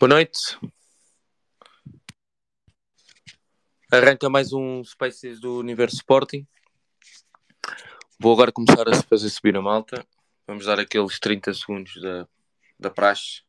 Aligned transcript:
Boa 0.00 0.10
noite. 0.10 0.56
Arranca 3.90 4.30
mais 4.30 4.52
um 4.52 4.84
Spaces 4.84 5.40
do 5.40 5.58
Universo 5.58 5.96
Sporting. 5.96 6.46
Vou 8.16 8.32
agora 8.32 8.52
começar 8.52 8.88
a 8.88 9.02
fazer 9.02 9.28
subir 9.28 9.56
a 9.56 9.60
malta. 9.60 10.06
Vamos 10.46 10.66
dar 10.66 10.78
aqueles 10.78 11.18
30 11.18 11.52
segundos 11.52 12.00
da, 12.00 12.28
da 12.78 12.90
praxe. 12.90 13.42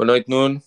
Boa 0.00 0.06
noite, 0.06 0.30
Nuno. 0.30 0.62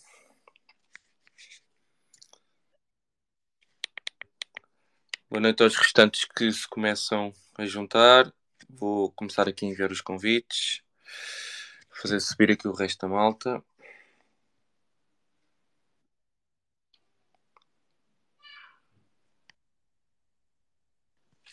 Boa 5.28 5.42
noite 5.42 5.64
aos 5.64 5.76
restantes 5.76 6.23
que 6.23 6.52
se 6.52 6.68
começam 6.68 7.34
a 7.58 7.66
juntar. 7.66 8.32
Vou 8.70 9.12
começar 9.14 9.50
aqui 9.50 9.66
a 9.66 9.70
enviar 9.70 9.92
os 9.92 10.02
convites. 10.02 10.84
Fazer 11.90 12.20
subir 12.20 12.52
aqui 12.52 12.68
o 12.68 12.73
resto 12.73 13.00
da 13.00 13.08
malta. 13.08 13.64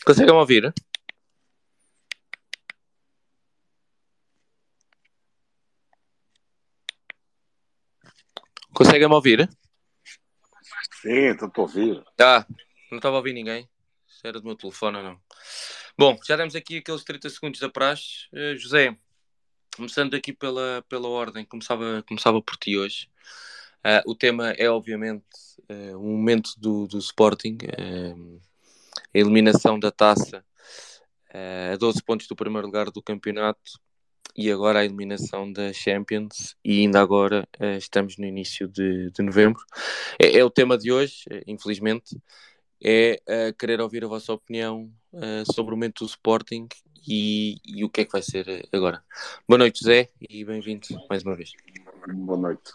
Conseguem 0.04 0.34
ouvir? 0.34 0.74
Conseguem-me 8.80 9.14
ouvir? 9.14 9.46
Sim, 11.02 11.32
estou 11.32 11.50
a 11.54 11.60
ouvir. 11.60 12.02
Ah, 12.18 12.46
não 12.90 12.96
estava 12.96 13.16
a 13.16 13.18
ouvir 13.18 13.34
ninguém. 13.34 13.68
Se 14.06 14.26
era 14.26 14.40
do 14.40 14.46
meu 14.46 14.56
telefone 14.56 14.96
ou 14.96 15.02
não. 15.02 15.20
Bom, 15.98 16.18
já 16.26 16.34
demos 16.34 16.56
aqui 16.56 16.78
aqueles 16.78 17.04
30 17.04 17.28
segundos 17.28 17.60
da 17.60 17.68
praxe. 17.68 18.26
Uh, 18.32 18.56
José, 18.56 18.96
começando 19.76 20.14
aqui 20.14 20.32
pela, 20.32 20.82
pela 20.88 21.08
ordem, 21.08 21.44
começava, 21.44 22.02
começava 22.08 22.40
por 22.40 22.56
ti 22.56 22.78
hoje. 22.78 23.10
Uh, 23.84 24.10
o 24.10 24.14
tema 24.14 24.52
é, 24.52 24.70
obviamente, 24.70 25.26
uh, 25.70 25.98
um 25.98 26.16
momento 26.16 26.52
do, 26.56 26.86
do 26.86 26.96
Sporting, 27.00 27.58
a 29.14 29.18
eliminação 29.18 29.78
da 29.78 29.90
taça 29.90 30.42
a 31.70 31.76
12 31.76 32.02
pontos 32.02 32.26
do 32.26 32.34
primeiro 32.34 32.66
lugar 32.66 32.90
do 32.90 33.02
campeonato 33.02 33.78
e 34.36 34.50
agora 34.50 34.80
a 34.80 34.84
eliminação 34.84 35.52
da 35.52 35.72
Champions 35.72 36.56
e 36.64 36.80
ainda 36.80 37.00
agora 37.00 37.48
uh, 37.60 37.76
estamos 37.76 38.16
no 38.16 38.24
início 38.24 38.68
de, 38.68 39.10
de 39.10 39.22
novembro. 39.22 39.62
É, 40.18 40.38
é, 40.38 40.44
o 40.44 40.50
tema 40.50 40.76
de 40.78 40.92
hoje, 40.92 41.24
eh, 41.30 41.42
infelizmente, 41.46 42.20
é 42.82 43.20
uh, 43.28 43.56
querer 43.56 43.80
ouvir 43.80 44.04
a 44.04 44.08
vossa 44.08 44.32
opinião 44.32 44.90
uh, 45.12 45.52
sobre 45.52 45.74
o 45.74 45.76
momento 45.76 46.04
do 46.04 46.08
Sporting 46.08 46.68
e, 47.06 47.56
e, 47.64 47.84
o 47.84 47.90
que 47.90 48.02
é 48.02 48.04
que 48.04 48.12
vai 48.12 48.22
ser 48.22 48.68
agora. 48.72 49.02
Boa 49.48 49.58
noite, 49.58 49.80
José, 49.80 50.10
e 50.20 50.44
bem-vindo 50.44 50.86
mais 51.08 51.22
uma 51.22 51.34
vez. 51.34 51.52
Boa 52.08 52.38
noite. 52.38 52.72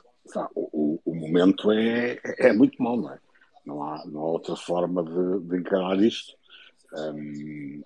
O, 0.56 1.00
o, 1.06 1.16
momento 1.16 1.72
é, 1.72 2.19
é 2.40 2.52
muito 2.52 2.81
mau, 2.81 2.97
não 2.97 3.12
é? 3.12 3.19
Não 3.66 3.84
há, 3.84 4.06
não 4.06 4.22
há 4.22 4.25
outra 4.25 4.56
forma 4.56 5.03
de, 5.03 5.47
de 5.47 5.58
encarar 5.58 6.00
isto. 6.02 6.34
Um, 6.94 7.84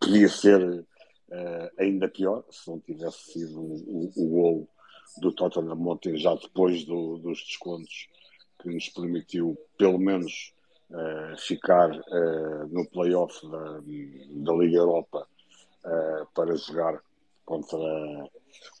podia 0.00 0.28
ser 0.28 0.84
Uh, 1.32 1.70
ainda 1.78 2.08
pior, 2.08 2.44
se 2.50 2.68
não 2.68 2.78
tivesse 2.78 3.32
sido 3.32 3.58
o, 3.58 4.12
o, 4.14 4.28
gol 4.28 4.68
do 5.16 5.32
Tottenham 5.32 5.80
ontem, 5.88 6.14
já 6.18 6.34
depois 6.34 6.84
do, 6.84 7.16
dos 7.16 7.42
descontos, 7.42 8.06
que 8.60 8.68
nos 8.68 8.90
permitiu, 8.90 9.56
pelo 9.78 9.98
menos, 9.98 10.52
uh, 10.90 11.34
ficar 11.38 11.90
uh, 11.90 12.66
no 12.70 12.86
playoff 12.86 13.34
da, 13.50 13.80
da 13.80 14.52
Liga 14.52 14.76
Europa 14.76 15.26
para 16.32 16.54
jogar 16.54 17.02
contra 17.44 17.76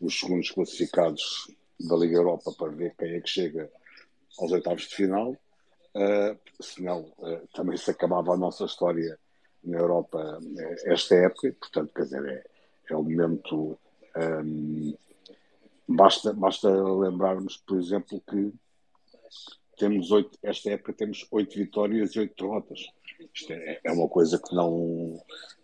os 0.00 0.20
segundos 0.20 0.52
classificados 0.52 1.48
da 1.80 1.96
Liga 1.96 2.18
Europa 2.18 2.52
para 2.56 2.70
ver 2.70 2.94
quem 2.96 3.14
é 3.14 3.20
que 3.20 3.28
chega 3.28 3.68
aos 4.38 4.52
oitavos 4.52 4.82
de 4.82 4.94
final. 4.94 5.36
senão, 6.60 7.12
também 7.52 7.76
se 7.76 7.90
acabava 7.90 8.34
a 8.34 8.36
nossa 8.36 8.66
história 8.66 9.18
na 9.64 9.78
Europa 9.78 10.40
eh, 10.58 10.92
esta 10.92 11.14
época, 11.14 11.54
portanto, 11.58 11.92
quer 11.94 12.02
dizer, 12.02 12.26
é, 12.26 12.44
é 12.90 12.96
um 12.96 13.02
momento. 13.02 13.78
Um, 14.16 14.94
basta, 15.88 16.32
basta 16.32 16.68
lembrarmos, 16.70 17.56
por 17.58 17.78
exemplo, 17.78 18.22
que 18.28 18.52
temos 19.76 20.10
oito, 20.10 20.38
esta 20.42 20.70
época 20.70 20.92
temos 20.92 21.26
oito 21.30 21.56
vitórias 21.56 22.10
e 22.14 22.20
oito 22.20 22.44
derrotas. 22.44 22.86
Isto 23.34 23.52
é, 23.52 23.80
é, 23.84 23.92
uma 23.92 24.08
coisa 24.08 24.38
que 24.38 24.54
não, 24.54 25.20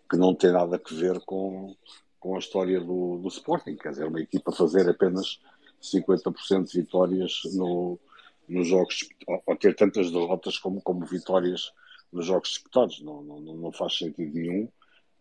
que 0.09 0.17
não 0.17 0.33
tem 0.33 0.51
nada 0.51 0.77
a 0.77 0.95
ver 0.95 1.19
com, 1.21 1.75
com 2.19 2.35
a 2.35 2.39
história 2.39 2.79
do, 2.79 3.17
do 3.17 3.27
Sporting. 3.27 3.75
Quer 3.75 3.89
dizer, 3.91 4.07
uma 4.07 4.21
equipa 4.21 4.51
fazer 4.51 4.89
apenas 4.89 5.39
50% 5.81 6.65
de 6.65 6.81
vitórias 6.81 7.41
no, 7.53 7.99
nos 8.47 8.67
jogos, 8.67 9.07
ou 9.45 9.55
ter 9.55 9.75
tantas 9.75 10.11
derrotas 10.11 10.57
como, 10.57 10.81
como 10.81 11.05
vitórias 11.05 11.71
nos 12.11 12.25
jogos 12.25 12.49
disputados, 12.49 13.01
não, 13.01 13.21
não, 13.21 13.39
não 13.39 13.71
faz 13.71 13.97
sentido 13.97 14.33
nenhum. 14.33 14.69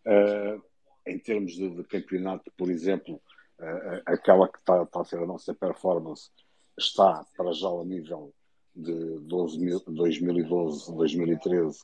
Uh, 0.06 0.62
em 1.06 1.18
termos 1.18 1.52
de, 1.52 1.68
de, 1.70 1.84
campeonato, 1.84 2.50
por 2.56 2.70
exemplo, 2.70 3.20
uh, 3.58 4.02
aquela 4.06 4.48
que 4.48 4.58
está 4.58 4.84
tá 4.86 5.00
a 5.00 5.04
ser 5.04 5.18
a 5.18 5.26
nossa 5.26 5.54
performance 5.54 6.30
está 6.78 7.26
para 7.36 7.52
já 7.52 7.66
ao 7.66 7.84
nível 7.84 8.32
de 8.74 9.18
12 9.20 9.58
mil, 9.58 9.82
2012, 9.86 10.94
2013, 10.94 11.78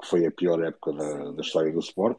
que 0.00 0.08
foi 0.08 0.26
a 0.26 0.30
pior 0.30 0.62
época 0.62 0.92
da, 0.92 1.32
da 1.32 1.42
história 1.42 1.72
do 1.72 1.80
Sport. 1.80 2.18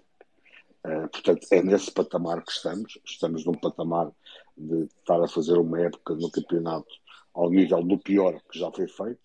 Uh, 0.85 1.07
portanto, 1.09 1.47
é 1.51 1.61
nesse 1.61 1.91
patamar 1.91 2.43
que 2.43 2.51
estamos. 2.51 2.99
Estamos 3.05 3.45
num 3.45 3.53
patamar 3.53 4.11
de 4.55 4.83
estar 4.99 5.21
a 5.23 5.27
fazer 5.27 5.57
uma 5.57 5.79
época 5.79 6.15
no 6.15 6.29
campeonato 6.31 6.87
ao 7.33 7.49
nível 7.49 7.83
do 7.83 7.97
pior 7.97 8.39
que 8.51 8.59
já 8.59 8.71
foi 8.71 8.87
feito. 8.87 9.21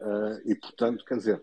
Uh, 0.00 0.40
e, 0.44 0.54
portanto, 0.54 1.04
quer 1.04 1.16
dizer, 1.16 1.42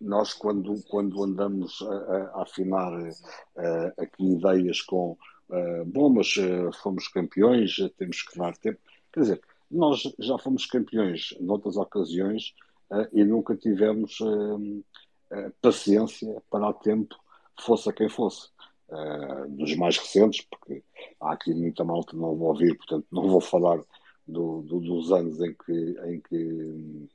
nós 0.00 0.34
quando, 0.34 0.82
quando 0.88 1.22
andamos 1.22 1.82
a, 1.82 2.38
a 2.38 2.42
afinar 2.42 2.92
uh, 2.92 3.92
aqui 3.96 4.24
ideias 4.24 4.80
com 4.82 5.16
uh, 5.48 5.84
bom, 5.86 6.10
mas 6.10 6.36
uh, 6.36 6.70
fomos 6.82 7.08
campeões, 7.08 7.76
temos 7.96 8.22
que 8.22 8.38
dar 8.38 8.56
tempo. 8.56 8.78
Quer 9.12 9.20
dizer, 9.20 9.40
nós 9.70 10.02
já 10.18 10.38
fomos 10.38 10.66
campeões 10.66 11.34
noutras 11.40 11.76
ocasiões 11.76 12.54
e 13.12 13.24
nunca 13.24 13.56
tivemos 13.56 14.18
paciência 15.60 16.40
para 16.48 16.66
dar 16.66 16.74
tempo, 16.74 17.16
fosse 17.58 17.88
a 17.88 17.92
quem 17.92 18.08
fosse. 18.08 18.48
dos 19.48 19.74
mais 19.74 19.98
recentes, 19.98 20.46
porque 20.48 20.84
há 21.20 21.32
aqui 21.32 21.52
muita 21.52 21.82
malta 21.82 22.12
que 22.12 22.16
não 22.16 22.36
vou 22.36 22.50
ouvir, 22.50 22.76
portanto 22.76 23.06
não 23.10 23.28
vou 23.28 23.40
falar 23.40 23.80
do, 24.26 24.62
do, 24.62 24.78
dos 24.78 25.10
anos 25.10 25.40
em 25.40 25.52
que, 25.54 25.96
em 26.04 26.20
que 26.20 27.08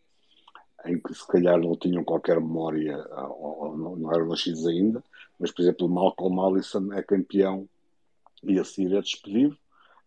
em 0.85 0.99
que 0.99 1.13
se 1.13 1.25
calhar 1.27 1.59
não 1.59 1.75
tinham 1.75 2.03
qualquer 2.03 2.39
memória 2.39 2.97
ou, 3.29 3.65
ou 3.65 3.77
não 3.77 4.11
eram 4.11 4.27
nascidos 4.27 4.65
ainda, 4.65 5.03
mas 5.39 5.51
por 5.51 5.61
exemplo 5.61 5.89
Malcolm 5.89 6.39
Allison 6.41 6.93
é 6.93 7.01
campeão 7.01 7.67
e 8.43 8.59
a 8.59 8.63
seguir 8.63 8.95
é 8.95 9.01
despedido, 9.01 9.57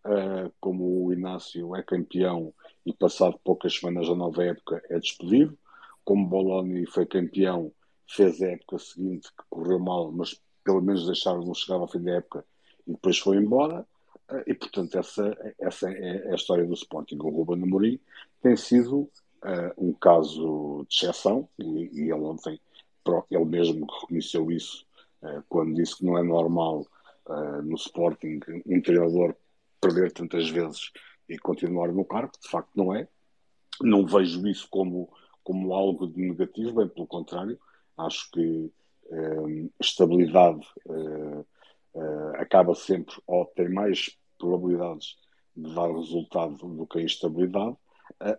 uh, 0.05 0.53
como 0.61 1.05
o 1.05 1.12
Inácio 1.12 1.75
é 1.77 1.83
campeão 1.83 2.53
e 2.85 2.93
passado 2.93 3.39
poucas 3.43 3.79
semanas 3.79 4.09
da 4.09 4.15
nova 4.15 4.45
época 4.45 4.83
é 4.91 4.99
despedido, 4.99 5.57
como 6.05 6.27
Bologna 6.27 6.85
foi 6.89 7.06
campeão, 7.06 7.73
fez 8.06 8.43
a 8.43 8.49
época 8.49 8.79
seguinte 8.79 9.29
que 9.29 9.45
correu 9.49 9.79
mal, 9.79 10.12
mas 10.12 10.41
pelo 10.62 10.83
menos 10.83 11.06
deixaram-no 11.06 11.55
chegar 11.55 11.77
ao 11.77 11.89
fim 11.89 12.03
da 12.03 12.12
época 12.12 12.45
e 12.87 12.93
depois 12.93 13.19
foi 13.19 13.37
embora. 13.37 13.87
Uh, 14.31 14.43
e 14.47 14.55
portanto, 14.55 14.99
essa, 14.99 15.55
essa 15.59 15.91
é 15.91 16.33
a 16.33 16.35
história 16.35 16.65
do 16.65 16.75
Sporting. 16.75 17.19
O 17.21 17.29
Ruben 17.29 17.62
Amorim 17.62 18.00
tem 18.43 18.56
sido 18.56 19.11
uh, 19.44 19.73
um 19.76 19.93
caso 19.93 20.87
de 20.88 20.96
exceção, 20.96 21.49
e, 21.58 21.91
e, 21.93 22.00
ele 22.02 22.12
ontem, 22.14 22.61
ele 23.31 23.44
mesmo 23.44 23.87
reconheceu 24.00 24.50
isso, 24.50 24.87
uh, 25.23 25.43
quando 25.49 25.75
disse 25.75 25.99
que 25.99 26.05
não 26.05 26.19
é 26.19 26.23
normal 26.23 26.87
uh, 27.26 27.62
no 27.62 27.76
Sporting 27.76 28.41
um 28.67 28.81
treinador 28.81 29.35
perder 29.81 30.12
tantas 30.12 30.49
vezes 30.49 30.91
e 31.29 31.38
continuar 31.38 31.93
no 31.93 32.05
cargo, 32.05 32.32
de 32.41 32.49
facto 32.49 32.70
não 32.75 32.94
é. 32.94 33.06
Não 33.81 34.06
vejo 34.06 34.46
isso 34.46 34.67
como, 34.70 35.11
como 35.43 35.75
algo 35.75 36.06
de 36.06 36.20
negativo, 36.20 36.73
bem 36.75 36.88
pelo 36.88 37.06
contrário, 37.06 37.58
acho 37.99 38.31
que 38.31 38.73
estabilidade 39.79 40.67
acaba 42.38 42.75
sempre, 42.75 43.14
ou 43.26 43.44
tem 43.46 43.69
mais 43.69 44.17
probabilidades 44.38 45.17
de 45.55 45.75
dar 45.75 45.93
resultado 45.93 46.56
do 46.56 46.87
que 46.87 46.99
a 46.99 47.02
instabilidade, 47.02 47.76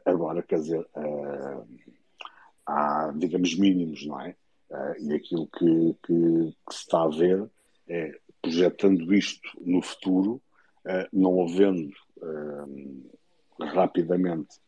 Agora, 0.05 0.41
quer 0.41 0.59
dizer, 0.59 0.87
há, 2.65 3.13
digamos, 3.15 3.55
mínimos, 3.55 4.05
não 4.05 4.19
é? 4.21 4.35
E 4.99 5.13
aquilo 5.13 5.47
que, 5.47 5.95
que, 6.05 6.55
que, 6.67 6.73
se 6.73 6.79
está 6.79 7.03
a 7.03 7.09
ver 7.09 7.49
é, 7.87 8.19
projetando 8.41 9.13
isto 9.13 9.47
no 9.61 9.81
futuro, 9.81 10.41
não 11.13 11.43
havendo 11.43 11.93
rapidamente 13.59 14.59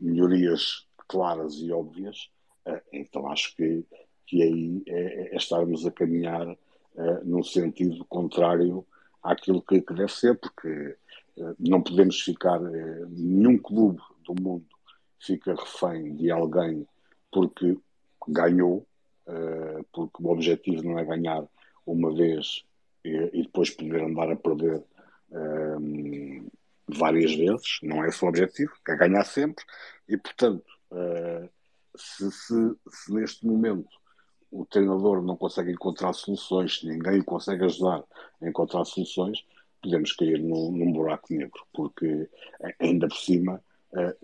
melhorias 0.00 0.86
claras 1.08 1.54
e 1.54 1.72
óbvias, 1.72 2.30
uh, 2.66 2.80
então 2.92 3.30
acho 3.30 3.54
que, 3.56 3.84
que 4.26 4.42
aí 4.42 4.82
é, 4.86 5.34
é 5.34 5.36
estarmos 5.36 5.86
a 5.86 5.90
caminhar 5.90 6.46
uh, 6.48 7.24
num 7.24 7.42
sentido 7.42 8.04
contrário 8.06 8.86
àquilo 9.22 9.62
que, 9.62 9.80
que 9.80 9.94
deve 9.94 10.12
ser, 10.12 10.38
porque 10.38 10.96
uh, 11.38 11.54
não 11.58 11.82
podemos 11.82 12.20
ficar, 12.20 12.60
nenhum 12.60 13.58
clube 13.58 14.00
do 14.24 14.40
mundo 14.40 14.66
fica 15.20 15.54
refém 15.54 16.14
de 16.16 16.30
alguém 16.30 16.86
porque 17.32 17.76
ganhou, 18.28 18.86
porque 19.92 20.22
o 20.22 20.28
objetivo 20.28 20.82
não 20.82 20.98
é 20.98 21.04
ganhar 21.04 21.44
uma 21.86 22.14
vez 22.14 22.64
e, 23.04 23.10
e 23.32 23.42
depois 23.42 23.70
poder 23.70 24.02
andar 24.02 24.30
a 24.30 24.36
perder 24.36 24.82
um, 25.30 26.46
várias 26.88 27.34
vezes, 27.34 27.78
não 27.82 28.04
é 28.04 28.08
esse 28.08 28.24
o 28.24 28.28
objetivo, 28.28 28.72
é 28.88 28.96
ganhar 28.96 29.24
sempre, 29.24 29.64
e 30.08 30.16
portanto, 30.16 30.64
uh, 30.90 31.48
se, 31.96 32.30
se, 32.30 32.76
se, 32.88 33.14
neste 33.14 33.46
momento 33.46 33.88
o 34.50 34.64
treinador 34.64 35.22
não 35.22 35.36
consegue 35.36 35.72
encontrar 35.72 36.12
soluções, 36.12 36.82
ninguém 36.82 37.22
consegue 37.22 37.64
ajudar 37.64 38.04
a 38.40 38.48
encontrar 38.48 38.84
soluções, 38.84 39.44
podemos 39.82 40.12
cair 40.12 40.40
num, 40.40 40.70
num 40.70 40.92
buraco 40.92 41.32
negro, 41.32 41.66
porque 41.72 42.28
ainda 42.78 43.08
por 43.08 43.16
cima 43.16 43.54
uh, 43.54 43.73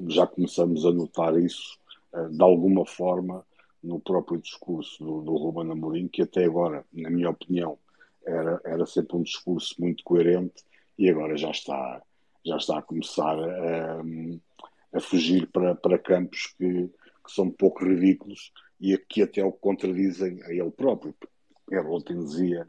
já 0.08 0.26
começamos 0.26 0.84
a 0.84 0.92
notar 0.92 1.38
isso 1.38 1.78
uh, 2.12 2.28
de 2.28 2.42
alguma 2.42 2.84
forma 2.86 3.44
no 3.82 3.98
próprio 3.98 4.40
discurso 4.40 5.02
do, 5.02 5.22
do 5.22 5.36
Ruben 5.36 5.70
Amorim, 5.70 6.08
que 6.08 6.22
até 6.22 6.44
agora, 6.44 6.84
na 6.92 7.10
minha 7.10 7.30
opinião, 7.30 7.78
era, 8.24 8.60
era 8.64 8.86
sempre 8.86 9.16
um 9.16 9.22
discurso 9.22 9.74
muito 9.78 10.04
coerente 10.04 10.62
e 10.98 11.08
agora 11.08 11.36
já 11.36 11.50
está, 11.50 12.02
já 12.44 12.56
está 12.56 12.78
a 12.78 12.82
começar 12.82 13.38
a, 13.38 14.02
a 14.92 15.00
fugir 15.00 15.46
para, 15.50 15.74
para 15.74 15.98
campos 15.98 16.54
que, 16.58 16.90
que 17.24 17.32
são 17.32 17.46
um 17.46 17.50
pouco 17.50 17.84
ridículos 17.84 18.52
e 18.80 18.96
que 18.96 19.22
até 19.22 19.44
o 19.44 19.52
contradizem 19.52 20.42
a 20.44 20.52
ele 20.52 20.70
próprio. 20.70 21.14
Ele 21.70 21.86
ontem 21.86 22.18
dizia, 22.18 22.68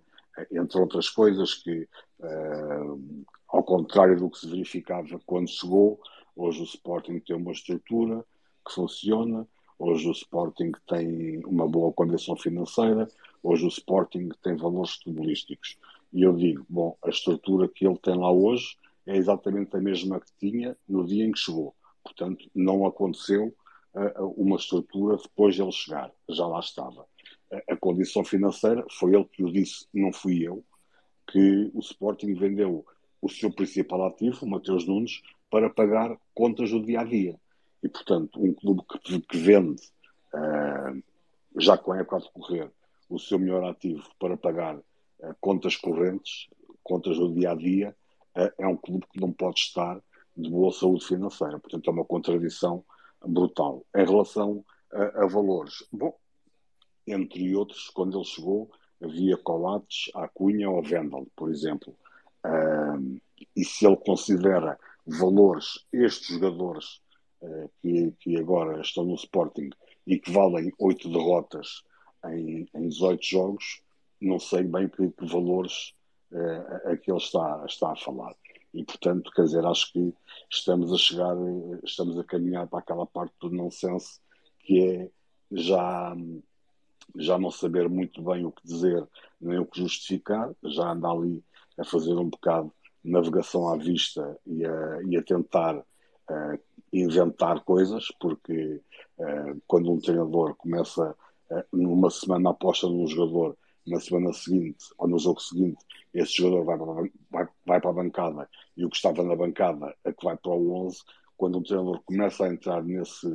entre 0.51 0.79
outras 0.79 1.09
coisas, 1.09 1.55
que 1.55 1.87
uh, 2.19 3.25
ao 3.47 3.63
contrário 3.63 4.17
do 4.17 4.29
que 4.29 4.39
se 4.39 4.47
verificava 4.47 5.19
quando 5.25 5.49
chegou, 5.49 5.99
hoje 6.35 6.61
o 6.61 6.65
Sporting 6.65 7.19
tem 7.19 7.35
uma 7.35 7.51
estrutura 7.51 8.25
que 8.65 8.73
funciona, 8.73 9.47
hoje 9.77 10.07
o 10.07 10.11
Sporting 10.11 10.71
tem 10.87 11.43
uma 11.45 11.67
boa 11.67 11.91
condição 11.91 12.35
financeira, 12.35 13.07
hoje 13.41 13.65
o 13.65 13.69
Sporting 13.69 14.29
tem 14.43 14.55
valores 14.55 14.95
futebolísticos. 14.95 15.77
E 16.13 16.23
eu 16.23 16.33
digo, 16.35 16.65
bom, 16.69 16.97
a 17.03 17.09
estrutura 17.09 17.67
que 17.67 17.85
ele 17.85 17.97
tem 17.97 18.15
lá 18.15 18.31
hoje 18.31 18.77
é 19.05 19.15
exatamente 19.15 19.75
a 19.75 19.79
mesma 19.79 20.19
que 20.19 20.31
tinha 20.39 20.77
no 20.87 21.05
dia 21.05 21.25
em 21.25 21.31
que 21.31 21.39
chegou. 21.39 21.75
Portanto, 22.03 22.49
não 22.53 22.85
aconteceu 22.85 23.55
uh, 23.93 24.25
uma 24.37 24.57
estrutura 24.57 25.17
depois 25.17 25.55
de 25.55 25.61
ele 25.61 25.71
chegar, 25.71 26.11
já 26.29 26.45
lá 26.47 26.59
estava. 26.59 27.05
A 27.69 27.75
condição 27.75 28.23
financeira 28.23 28.85
foi 28.91 29.13
ele 29.13 29.25
que 29.25 29.43
o 29.43 29.51
disse, 29.51 29.85
não 29.93 30.13
fui 30.13 30.41
eu, 30.47 30.63
que 31.27 31.71
o 31.73 31.79
Sporting 31.79 32.33
vendeu 32.33 32.85
o 33.21 33.29
seu 33.29 33.51
principal 33.51 34.05
ativo, 34.05 34.45
o 34.45 34.49
Mateus 34.49 34.87
Nunes, 34.87 35.21
para 35.51 35.69
pagar 35.69 36.17
contas 36.33 36.71
do 36.71 36.81
dia 36.81 37.01
a 37.01 37.03
dia. 37.03 37.39
E, 37.83 37.89
portanto, 37.89 38.41
um 38.41 38.53
clube 38.53 38.83
que, 39.03 39.19
que 39.19 39.37
vende, 39.37 39.81
uh, 40.33 41.03
já 41.59 41.77
com 41.77 41.91
a 41.91 41.99
época 41.99 42.19
de 42.19 42.31
correr, 42.31 42.71
o 43.09 43.19
seu 43.19 43.37
melhor 43.37 43.69
ativo 43.69 44.09
para 44.17 44.37
pagar 44.37 44.77
uh, 44.77 45.35
contas 45.41 45.75
correntes, 45.75 46.47
contas 46.81 47.17
do 47.17 47.33
dia 47.33 47.51
a 47.51 47.55
dia, 47.55 47.95
uh, 48.37 48.51
é 48.57 48.65
um 48.65 48.77
clube 48.77 49.05
que 49.11 49.19
não 49.19 49.33
pode 49.33 49.59
estar 49.59 50.01
de 50.37 50.49
boa 50.49 50.71
saúde 50.71 51.05
financeira. 51.05 51.59
Portanto, 51.59 51.89
é 51.89 51.93
uma 51.93 52.05
contradição 52.05 52.85
brutal. 53.23 53.85
Em 53.93 54.05
relação 54.05 54.63
a, 54.93 55.23
a 55.23 55.27
valores, 55.27 55.83
bom, 55.91 56.15
entre 57.05 57.53
outros, 57.55 57.89
quando 57.89 58.17
ele 58.17 58.25
chegou, 58.25 58.71
havia 59.03 59.35
Coates, 59.35 60.09
Acunha 60.15 60.69
ou 60.69 60.81
Vendel, 60.81 61.27
por 61.35 61.49
exemplo. 61.49 61.95
E 63.55 63.65
se 63.65 63.85
ele 63.85 63.97
considera 63.97 64.79
valores, 65.17 65.85
estes 65.91 66.27
jogadores 66.27 67.01
uh, 67.41 67.69
que, 67.81 68.11
que, 68.19 68.37
agora 68.37 68.81
estão 68.81 69.03
no 69.03 69.15
Sporting 69.15 69.69
e 70.05 70.19
que 70.19 70.31
valem 70.31 70.71
oito 70.79 71.09
derrotas 71.09 71.83
em, 72.25 72.67
em 72.73 72.87
18 72.87 73.23
jogos, 73.23 73.81
não 74.19 74.39
sei 74.39 74.63
bem 74.63 74.87
que, 74.87 75.09
que 75.09 75.25
valores 75.25 75.93
uh, 76.31 76.89
a 76.89 76.97
que 76.97 77.11
ele 77.11 77.17
está, 77.17 77.63
está 77.67 77.91
a 77.91 77.95
falar. 77.95 78.35
E, 78.73 78.83
portanto, 78.85 79.31
quer 79.31 79.43
dizer, 79.43 79.65
acho 79.65 79.91
que 79.91 80.13
estamos 80.49 80.93
a 80.93 80.97
chegar, 80.97 81.35
estamos 81.83 82.17
a 82.17 82.23
caminhar 82.23 82.67
para 82.67 82.79
aquela 82.79 83.05
parte 83.05 83.33
do 83.41 83.49
nonsense 83.49 84.19
que 84.59 84.81
é 84.85 85.11
já, 85.51 86.15
já 87.17 87.37
não 87.37 87.51
saber 87.51 87.89
muito 87.89 88.21
bem 88.23 88.45
o 88.45 88.51
que 88.51 88.65
dizer 88.65 89.05
nem 89.39 89.59
o 89.59 89.65
que 89.65 89.79
justificar, 89.79 90.53
já 90.63 90.91
anda 90.91 91.09
ali 91.09 91.43
a 91.77 91.83
fazer 91.83 92.13
um 92.13 92.29
bocado 92.29 92.71
navegação 93.03 93.67
à 93.69 93.77
vista 93.77 94.37
e 94.45 94.65
a, 94.65 95.01
e 95.07 95.17
a 95.17 95.23
tentar 95.23 95.77
uh, 95.77 96.59
inventar 96.93 97.63
coisas, 97.63 98.07
porque 98.19 98.81
uh, 99.17 99.61
quando 99.67 99.91
um 99.91 99.99
treinador 99.99 100.55
começa 100.55 101.15
numa 101.71 102.09
semana 102.09 102.51
aposta 102.51 102.87
num 102.87 103.05
jogador, 103.07 103.57
na 103.85 103.99
semana 103.99 104.31
seguinte 104.31 104.85
ou 104.97 105.07
no 105.07 105.19
jogo 105.19 105.41
seguinte, 105.41 105.83
esse 106.13 106.37
jogador 106.37 106.63
vai 106.63 106.77
para, 106.77 107.11
vai, 107.29 107.47
vai 107.65 107.81
para 107.81 107.89
a 107.89 107.93
bancada 107.93 108.49
e 108.77 108.85
o 108.85 108.89
que 108.89 108.95
estava 108.95 109.23
na 109.23 109.35
bancada 109.35 109.95
é 110.03 110.11
que 110.11 110.23
vai 110.23 110.37
para 110.37 110.51
o 110.51 110.85
11. 110.87 111.01
Quando 111.35 111.57
um 111.57 111.63
treinador 111.63 112.01
começa 112.03 112.45
a 112.45 112.53
entrar 112.53 112.83
nesse, 112.83 113.27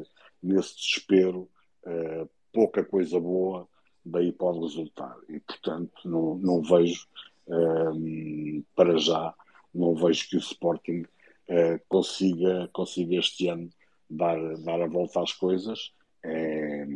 nesse 0.43 0.77
desespero, 0.77 1.49
uh, 1.85 2.29
pouca 2.53 2.85
coisa 2.85 3.19
boa 3.21 3.69
daí 4.05 4.33
pode 4.33 4.61
resultar. 4.61 5.17
E, 5.29 5.41
portanto, 5.41 5.93
não, 6.05 6.37
não 6.37 6.63
vejo, 6.63 7.07
uh, 7.49 8.65
para 8.75 8.97
já, 8.99 9.35
não 9.77 9.95
vejo 9.95 10.29
que 10.29 10.37
o 10.37 10.41
Sporting 10.41 11.03
uh, 11.03 11.81
consiga, 11.89 12.69
consiga 12.73 13.17
este 13.17 13.49
ano 13.49 13.69
dar, 14.09 14.39
dar 14.59 14.83
a 14.83 14.87
volta 14.87 15.21
às 15.21 15.33
coisas. 15.33 15.93
É, 16.25 16.87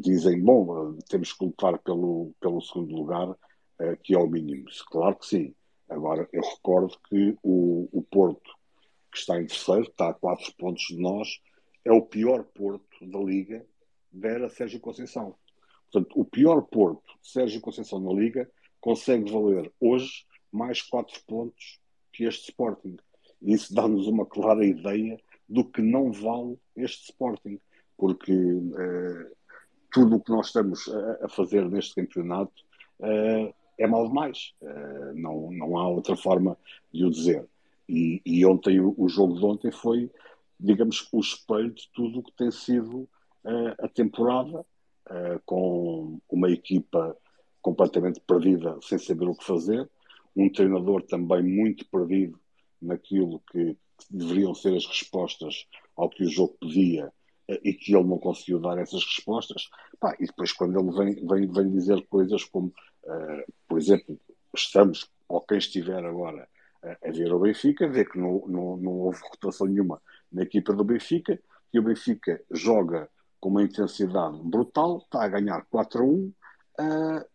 dizem, 0.00 0.40
bom, 0.40 0.96
temos 1.08 1.32
que 1.32 1.44
lutar 1.44 1.78
pelo, 1.78 2.32
pelo 2.40 2.60
segundo 2.60 2.94
lugar, 2.94 3.28
uh, 3.30 3.96
que 4.02 4.14
é 4.14 4.18
o 4.18 4.26
mínimo. 4.26 4.64
Claro 4.90 5.16
que 5.16 5.26
sim. 5.26 5.54
Agora, 5.88 6.28
eu 6.32 6.42
recordo 6.42 6.98
que 7.08 7.36
o, 7.42 7.88
o 7.92 8.02
Porto, 8.02 8.52
que 9.12 9.18
está 9.18 9.40
em 9.40 9.46
terceiro, 9.46 9.82
está 9.82 10.08
a 10.08 10.14
quatro 10.14 10.52
pontos 10.56 10.84
de 10.88 10.98
nós, 10.98 11.40
é 11.84 11.92
o 11.92 12.02
pior 12.02 12.42
Porto 12.42 13.06
da 13.06 13.18
Liga, 13.20 13.64
era 14.22 14.48
Sérgio 14.48 14.80
Conceição. 14.80 15.36
Portanto, 15.90 16.20
o 16.20 16.24
pior 16.24 16.62
Porto, 16.62 17.14
Sérgio 17.22 17.60
Conceição 17.60 18.00
na 18.00 18.12
Liga, 18.12 18.50
consegue 18.80 19.30
valer 19.30 19.72
hoje 19.80 20.24
mais 20.56 20.82
quatro 20.82 21.20
pontos 21.26 21.78
que 22.12 22.24
este 22.24 22.50
Sporting. 22.50 22.96
Isso 23.42 23.74
dá-nos 23.74 24.06
uma 24.06 24.24
clara 24.24 24.64
ideia 24.64 25.20
do 25.48 25.64
que 25.64 25.82
não 25.82 26.10
vale 26.10 26.58
este 26.74 27.10
Sporting. 27.10 27.60
Porque 27.96 28.32
uh, 28.32 29.36
tudo 29.92 30.16
o 30.16 30.20
que 30.20 30.30
nós 30.30 30.46
estamos 30.46 30.88
a, 31.22 31.28
fazer 31.28 31.68
neste 31.68 31.94
campeonato 31.94 32.52
uh, 33.00 33.54
é 33.78 33.86
mal 33.86 34.08
demais. 34.08 34.54
Uh, 34.60 35.14
não, 35.14 35.50
não 35.52 35.78
há 35.78 35.88
outra 35.88 36.16
forma 36.16 36.56
de 36.92 37.04
o 37.04 37.10
dizer. 37.10 37.46
E, 37.88 38.20
e 38.24 38.44
ontem, 38.44 38.80
o, 38.80 38.94
o, 38.96 39.08
jogo 39.08 39.38
de 39.38 39.44
ontem 39.44 39.70
foi, 39.70 40.10
digamos, 40.58 41.06
o 41.12 41.20
espelho 41.20 41.72
de 41.72 41.88
tudo 41.94 42.18
o 42.18 42.22
que 42.22 42.32
tem 42.32 42.50
sido 42.50 43.08
a 43.78 43.86
temporada, 43.86 44.66
com 45.44 46.18
uma 46.28 46.50
equipa 46.50 47.16
completamente 47.62 48.18
perdida, 48.20 48.76
sem 48.82 48.98
saber 48.98 49.28
o 49.28 49.36
que 49.36 49.44
fazer, 49.44 49.88
um 50.36 50.50
treinador 50.50 51.02
também 51.02 51.42
muito 51.42 51.88
perdido 51.88 52.38
naquilo 52.80 53.42
que, 53.50 53.74
que 53.74 54.16
deveriam 54.16 54.54
ser 54.54 54.76
as 54.76 54.86
respostas 54.86 55.66
ao 55.96 56.10
que 56.10 56.24
o 56.24 56.30
jogo 56.30 56.56
pedia 56.60 57.12
e 57.48 57.72
que 57.72 57.94
ele 57.94 58.04
não 58.04 58.18
conseguiu 58.18 58.58
dar 58.58 58.78
essas 58.78 59.04
respostas. 59.04 59.68
Pá, 60.00 60.14
e 60.18 60.26
depois, 60.26 60.52
quando 60.52 60.78
ele 60.78 60.92
vem, 60.92 61.26
vem, 61.26 61.50
vem 61.50 61.70
dizer 61.70 62.04
coisas 62.08 62.44
como, 62.44 62.68
uh, 63.04 63.52
por 63.68 63.78
exemplo, 63.78 64.18
estamos, 64.54 65.08
ou 65.28 65.40
quem 65.42 65.58
estiver 65.58 66.04
agora 66.04 66.48
a, 66.82 67.08
a 67.08 67.12
ver 67.12 67.32
o 67.32 67.38
Benfica, 67.38 67.88
vê 67.88 68.04
que 68.04 68.18
não, 68.18 68.44
não, 68.46 68.76
não 68.76 68.92
houve 68.92 69.20
rotação 69.30 69.66
nenhuma 69.66 70.02
na 70.30 70.42
equipa 70.42 70.72
do 70.72 70.84
Benfica, 70.84 71.40
que 71.70 71.78
o 71.78 71.82
Benfica 71.82 72.42
joga 72.50 73.08
com 73.38 73.48
uma 73.50 73.62
intensidade 73.62 74.38
brutal, 74.42 74.98
está 74.98 75.24
a 75.24 75.28
ganhar 75.28 75.64
4 75.70 76.02
a 76.02 76.04
1, 76.04 76.08
uh, 76.10 76.34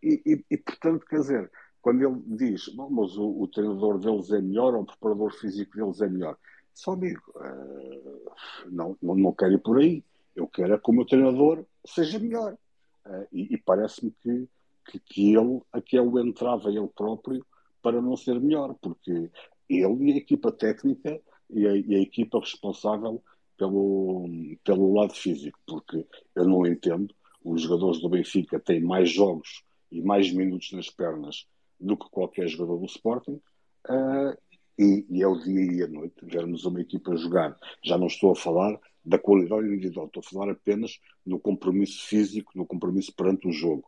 e, 0.02 0.22
e, 0.26 0.44
e, 0.50 0.56
portanto, 0.58 1.06
quer 1.06 1.20
dizer, 1.20 1.50
quando 1.82 2.02
ele 2.02 2.22
diz, 2.36 2.68
bom, 2.68 2.88
mas 2.88 3.16
o, 3.18 3.42
o 3.42 3.48
treinador 3.48 3.98
deles 3.98 4.30
é 4.30 4.40
melhor, 4.40 4.74
ou 4.74 4.82
o 4.82 4.86
preparador 4.86 5.32
físico 5.32 5.76
deles 5.76 6.00
é 6.00 6.08
melhor, 6.08 6.38
só 6.72 6.94
digo, 6.94 7.20
uh, 7.36 8.32
não, 8.70 8.96
não, 9.02 9.14
não 9.14 9.32
quero 9.32 9.54
ir 9.54 9.58
por 9.58 9.78
aí. 9.78 10.02
Eu 10.34 10.48
quero 10.48 10.74
é 10.74 10.78
que 10.78 10.90
o 10.90 10.94
meu 10.94 11.04
treinador 11.04 11.64
seja 11.84 12.18
melhor. 12.18 12.56
Uh, 13.04 13.26
e, 13.32 13.54
e 13.54 13.58
parece-me 13.58 14.12
que, 14.22 14.48
que, 14.86 14.98
que, 15.00 15.34
ele, 15.34 15.60
aqui 15.72 15.96
é 15.96 16.02
o 16.02 16.18
entrava 16.18 16.70
ele 16.70 16.88
próprio 16.88 17.44
para 17.82 18.00
não 18.00 18.16
ser 18.16 18.40
melhor, 18.40 18.74
porque 18.80 19.30
ele 19.68 20.10
e 20.10 20.12
a 20.12 20.16
equipa 20.16 20.52
técnica 20.52 21.20
e 21.50 21.66
a, 21.66 21.76
e 21.76 21.94
a 21.96 22.00
equipa 22.00 22.38
responsável 22.38 23.22
pelo, 23.56 24.28
pelo 24.64 24.94
lado 24.94 25.14
físico, 25.14 25.58
porque 25.66 26.06
eu 26.34 26.46
não 26.46 26.66
entendo, 26.66 27.14
os 27.44 27.62
jogadores 27.62 28.00
do 28.00 28.08
Benfica 28.08 28.58
têm 28.58 28.80
mais 28.80 29.10
jogos 29.10 29.64
e 29.90 30.00
mais 30.00 30.32
minutos 30.32 30.72
nas 30.72 30.88
pernas 30.88 31.46
do 31.82 31.96
que 31.96 32.08
qualquer 32.10 32.48
jogador 32.48 32.78
do 32.78 32.86
Sporting, 32.86 33.40
uh, 33.88 34.36
e, 34.78 35.04
e, 35.10 35.22
é 35.22 35.26
o 35.26 35.38
dia 35.38 35.72
e 35.72 35.82
a 35.82 35.86
noite 35.86 36.14
vermos 36.24 36.64
uma 36.64 36.80
equipa 36.80 37.16
jogar. 37.16 37.56
Já 37.84 37.98
não 37.98 38.06
estou 38.06 38.32
a 38.32 38.36
falar 38.36 38.78
da 39.04 39.18
qualidade 39.18 39.66
individual, 39.66 40.06
estou 40.06 40.22
a 40.24 40.30
falar 40.30 40.52
apenas 40.52 41.00
no 41.26 41.38
compromisso 41.38 42.06
físico, 42.06 42.52
no 42.54 42.64
compromisso 42.64 43.12
perante 43.14 43.46
o 43.48 43.52
jogo. 43.52 43.84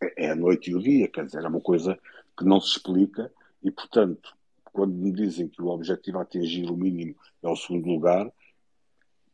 É, 0.00 0.26
é 0.26 0.30
a 0.30 0.36
noite 0.36 0.70
e 0.70 0.74
o 0.74 0.80
dia, 0.80 1.08
quer 1.08 1.26
dizer, 1.26 1.44
é 1.44 1.48
uma 1.48 1.60
coisa 1.60 1.98
que 2.36 2.44
não 2.44 2.60
se 2.60 2.70
explica 2.70 3.30
e, 3.62 3.70
portanto, 3.70 4.34
quando 4.72 4.94
me 4.94 5.10
dizem 5.10 5.48
que 5.48 5.60
o 5.60 5.68
objetivo 5.68 6.18
a 6.18 6.22
atingir 6.22 6.70
o 6.70 6.76
mínimo 6.76 7.16
é 7.42 7.48
o 7.48 7.56
segundo 7.56 7.88
lugar, 7.88 8.30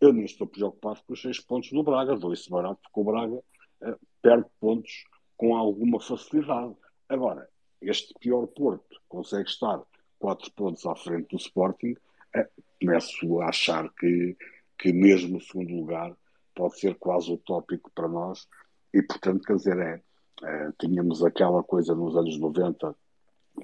eu 0.01 0.13
nem 0.13 0.25
estou 0.25 0.47
preocupado 0.47 1.01
com 1.07 1.13
os 1.13 1.21
seis 1.21 1.39
pontos 1.39 1.71
do 1.71 1.83
Braga, 1.83 2.17
dou 2.17 2.33
isso 2.33 2.51
barato 2.51 2.81
porque 2.83 3.01
o 3.01 3.05
Braga 3.05 3.35
uh, 3.35 3.99
perde 4.21 4.47
pontos 4.59 5.05
com 5.37 5.57
alguma 5.57 6.01
facilidade. 6.01 6.75
Agora, 7.09 7.49
este 7.83 8.15
pior 8.21 8.47
Porto 8.49 9.01
consegue 9.09 9.49
estar 9.49 9.83
quatro 10.19 10.51
pontos 10.53 10.87
à 10.87 10.95
frente 10.95 11.29
do 11.31 11.37
Sporting, 11.37 11.93
uh, 12.37 12.63
começo 12.81 13.41
a 13.41 13.49
achar 13.49 13.93
que, 13.95 14.37
que 14.79 14.93
mesmo 14.93 15.39
o 15.39 15.41
segundo 15.41 15.75
lugar 15.75 16.17
pode 16.55 16.79
ser 16.79 16.95
quase 16.97 17.33
utópico 17.33 17.91
para 17.95 18.09
nós 18.09 18.47
e, 18.93 19.03
portanto, 19.03 19.43
quer 19.43 19.57
dizer, 19.57 19.79
é, 19.79 20.03
é 20.43 20.73
tínhamos 20.79 21.25
aquela 21.25 21.63
coisa 21.63 21.95
nos 21.95 22.17
anos 22.17 22.39
90 22.39 22.95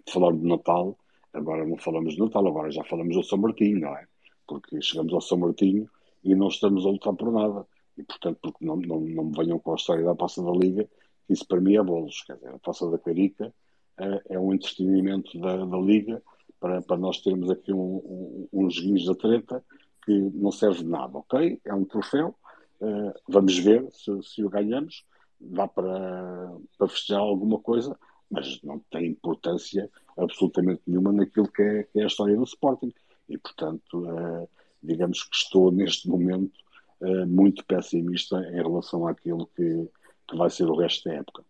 de 0.07 0.13
falar 0.13 0.33
de 0.33 0.47
Natal, 0.47 0.99
agora 1.33 1.67
não 1.67 1.77
falamos 1.77 2.15
de 2.15 2.21
Natal, 2.21 2.47
agora 2.47 2.71
já 2.71 2.83
falamos 2.85 3.15
do 3.15 3.23
São 3.23 3.39
Martinho, 3.39 3.81
não 3.81 3.97
é? 3.97 4.07
Porque 4.47 4.81
chegamos 4.81 5.13
ao 5.13 5.21
São 5.21 5.39
Martinho 5.39 5.89
e 6.25 6.35
não 6.35 6.49
estamos 6.49 6.87
a 6.87 6.91
lutar 6.91 7.15
por 7.15 7.31
nada. 7.31 7.67
E, 7.97 8.03
portanto, 8.03 8.39
porque 8.43 8.65
não, 8.65 8.77
não, 8.77 9.01
não 9.01 9.25
me 9.25 9.37
venham 9.37 9.59
com 9.59 9.73
a 9.73 9.77
história 9.77 10.05
da 10.05 10.15
Passa 10.15 10.43
da 10.43 10.51
Liga, 10.53 10.89
isso 11.29 11.47
para 11.47 11.61
mim 11.61 11.77
é 11.77 11.83
bolos. 11.83 12.23
Quer 12.23 12.37
dizer, 12.37 12.55
a 12.55 12.59
Passa 12.59 12.91
da 12.91 12.99
Carica 12.99 13.53
é, 13.99 14.35
é 14.35 14.39
um 14.39 14.53
entretenimento 14.53 15.39
da, 15.41 15.65
da 15.65 15.77
Liga 15.79 16.23
para, 16.61 16.83
para 16.83 16.97
nós 16.97 17.21
termos 17.21 17.51
aqui 17.51 17.73
um, 17.73 17.97
um, 17.97 18.49
uns 18.53 18.75
joguinhos 18.75 19.07
da 19.07 19.15
treta 19.15 19.65
que 20.05 20.13
não 20.13 20.51
serve 20.51 20.79
de 20.79 20.89
nada, 20.89 21.19
ok? 21.19 21.61
É 21.65 21.75
um 21.75 21.85
troféu, 21.85 22.35
uh, 22.81 23.13
vamos 23.29 23.59
ver 23.59 23.87
se, 23.93 24.23
se 24.23 24.45
o 24.45 24.49
ganhamos, 24.49 25.05
dá 25.41 25.69
para, 25.69 26.57
para 26.77 26.89
festejar 26.89 27.21
alguma 27.21 27.59
coisa, 27.59 27.97
mas 28.31 28.61
não 28.63 28.79
tem 28.91 29.07
importância 29.07 29.91
absolutamente 30.17 30.83
nenhuma 30.87 31.13
naquilo 31.13 31.51
que 31.51 31.63
é, 31.63 31.83
que 31.85 32.01
é 32.01 32.05
a 32.05 32.07
história 32.07 32.37
do 32.37 32.45
Sporting. 32.45 32.93
E, 33.29 33.39
portanto, 33.39 34.05
uh, 34.05 34.49
digamos 34.83 35.23
que 35.25 35.37
estou 35.37 35.71
neste 35.71 36.09
momento 36.09 36.59
uh, 37.01 37.27
muito 37.27 37.65
pessimista 37.65 38.39
em 38.51 38.63
relação 38.63 39.07
àquilo 39.07 39.47
que, 39.55 39.89
que 40.27 40.37
vai 40.37 40.51
ser 40.51 40.65
o 40.65 40.77
resto 40.77 41.09
da 41.09 41.17
época. 41.17 41.45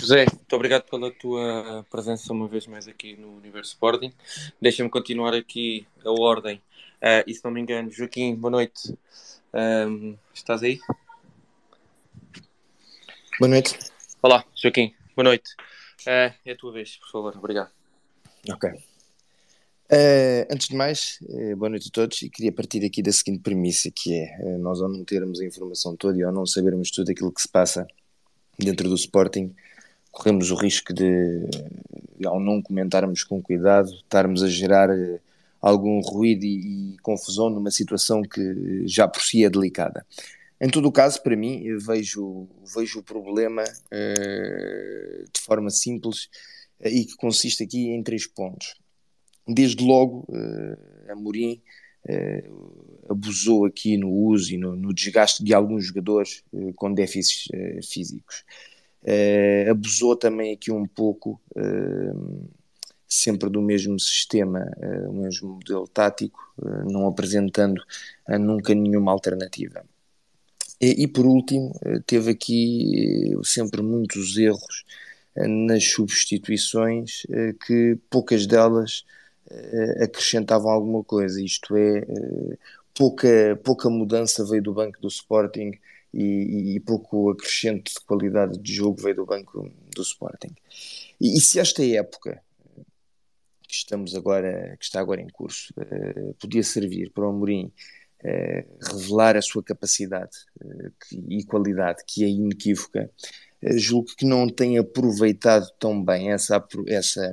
José, 0.00 0.26
muito 0.32 0.54
obrigado 0.54 0.84
pela 0.84 1.10
tua 1.10 1.84
presença 1.90 2.32
uma 2.32 2.46
vez 2.46 2.66
mais 2.66 2.86
aqui 2.86 3.16
no 3.16 3.36
Universo 3.36 3.72
Sporting. 3.72 4.12
Deixa-me 4.60 4.90
continuar 4.90 5.34
aqui 5.34 5.86
a 6.04 6.10
ordem. 6.10 6.56
Uh, 6.96 7.24
e 7.26 7.34
se 7.34 7.44
não 7.44 7.50
me 7.50 7.60
engano, 7.60 7.90
Joaquim, 7.90 8.34
boa 8.34 8.50
noite. 8.50 8.96
Um, 9.52 10.16
estás 10.34 10.62
aí? 10.62 10.78
Boa 13.38 13.48
noite. 13.48 13.78
Olá, 14.22 14.44
Joaquim, 14.54 14.94
boa 15.14 15.24
noite. 15.24 15.54
Uh, 16.02 16.32
é 16.44 16.52
a 16.52 16.56
tua 16.56 16.72
vez, 16.72 16.96
por 16.96 17.10
favor, 17.10 17.36
obrigado. 17.36 17.70
Ok. 18.50 18.70
Uh, 18.70 20.46
antes 20.50 20.68
de 20.68 20.74
mais, 20.74 21.18
uh, 21.22 21.56
boa 21.56 21.70
noite 21.70 21.88
a 21.88 21.92
todos 21.92 22.20
e 22.22 22.28
queria 22.28 22.52
partir 22.52 22.84
aqui 22.84 23.02
da 23.02 23.12
seguinte 23.12 23.40
premissa 23.40 23.88
que 23.94 24.14
é, 24.14 24.36
uh, 24.40 24.58
nós 24.58 24.82
ao 24.82 24.88
não 24.88 25.04
termos 25.04 25.40
a 25.40 25.44
informação 25.44 25.94
toda 25.96 26.18
e 26.18 26.24
ao 26.24 26.32
não 26.32 26.44
sabermos 26.44 26.90
tudo 26.90 27.10
aquilo 27.10 27.32
que 27.32 27.40
se 27.40 27.48
passa 27.48 27.86
dentro 28.58 28.88
do 28.88 28.94
Sporting, 28.96 29.54
corremos 30.16 30.50
o 30.50 30.54
risco 30.54 30.94
de, 30.94 31.42
ao 32.24 32.40
não 32.40 32.62
comentarmos 32.62 33.22
com 33.22 33.42
cuidado, 33.42 33.92
estarmos 33.92 34.42
a 34.42 34.48
gerar 34.48 34.88
algum 35.60 36.00
ruído 36.00 36.44
e, 36.44 36.94
e, 36.94 36.98
confusão 36.98 37.50
numa 37.50 37.70
situação 37.70 38.22
que 38.22 38.82
já 38.86 39.06
por 39.06 39.20
si 39.20 39.44
é 39.44 39.50
delicada. 39.50 40.06
Em 40.58 40.70
todo 40.70 40.88
o 40.88 40.92
caso, 40.92 41.22
para 41.22 41.36
mim, 41.36 41.76
vejo, 41.76 42.48
vejo 42.74 43.00
o 43.00 43.02
problema 43.02 43.62
de 43.92 45.40
forma 45.42 45.68
simples 45.68 46.30
e 46.82 47.04
que 47.04 47.14
consiste 47.16 47.62
aqui 47.62 47.88
em 47.88 48.02
três 48.02 48.26
pontos 48.26 48.74
desde 49.46 49.84
logo 49.84 50.26
uh, 50.28 51.12
Amorim 51.12 51.60
abusou 53.08 53.64
aqui 53.64 53.96
no 53.96 54.08
uso 54.08 54.54
e 54.54 54.56
no, 54.56 54.76
no 54.76 54.94
desgaste 54.94 55.42
de 55.42 55.52
alguns 55.52 55.86
jogadores 55.86 56.44
com 56.76 56.92
déficits 56.92 57.48
uh, 59.06 59.70
abusou 59.70 60.16
também 60.16 60.52
aqui 60.52 60.70
um 60.70 60.86
pouco 60.86 61.40
sempre 63.08 63.48
do 63.48 63.62
mesmo 63.62 63.98
sistema, 63.98 64.68
o 65.08 65.12
mesmo 65.12 65.54
modelo 65.54 65.86
tático, 65.86 66.38
não 66.84 67.06
apresentando 67.06 67.80
nunca 68.38 68.74
nenhuma 68.74 69.12
alternativa. 69.12 69.84
E, 70.80 71.04
e, 71.04 71.06
por 71.08 71.24
último, 71.24 71.72
teve 72.04 72.32
aqui 72.32 73.32
sempre 73.42 73.80
muitos 73.80 74.36
erros 74.36 74.84
nas 75.34 75.84
substituições, 75.84 77.22
que 77.64 77.96
poucas 78.10 78.46
delas 78.46 79.04
uh, 79.50 80.04
acrescentavam 80.04 80.70
alguma 80.70 81.04
coisa, 81.04 81.42
isto 81.42 81.76
é, 81.76 82.00
uh, 82.00 82.58
pouca, 82.94 83.60
pouca 83.62 83.88
mudança 83.90 84.44
veio 84.44 84.62
do 84.62 84.72
banco 84.72 85.00
do 85.00 85.08
Sporting 85.08 85.72
e, 86.12 86.76
e, 86.76 86.80
pouco 86.80 87.30
acrescente 87.30 87.92
de 87.92 88.00
qualidade 88.00 88.58
de 88.58 88.74
jogo 88.74 89.02
veio 89.02 89.16
do 89.16 89.26
banco 89.26 89.70
do 89.94 90.02
Sporting. 90.02 90.54
E, 91.20 91.36
e 91.36 91.40
se 91.40 91.58
esta 91.58 91.84
época 91.84 92.42
que 93.62 93.74
estamos 93.74 94.14
agora, 94.14 94.76
que 94.78 94.84
está 94.84 95.00
agora 95.00 95.20
em 95.20 95.28
curso, 95.28 95.74
uh, 95.76 96.34
podia 96.34 96.62
servir 96.62 97.10
para 97.10 97.26
o 97.26 97.30
Amorim 97.30 97.72
revelar 98.82 99.36
a 99.36 99.42
sua 99.42 99.62
capacidade 99.62 100.36
que, 101.06 101.22
e 101.28 101.44
qualidade, 101.44 102.02
que 102.04 102.24
é 102.24 102.28
inequívoca, 102.28 103.08
julgo 103.74 104.14
que 104.16 104.24
não 104.24 104.48
tem 104.48 104.78
aproveitado 104.78 105.70
tão 105.78 106.02
bem 106.02 106.32
essa, 106.32 106.64
essa, 106.86 107.32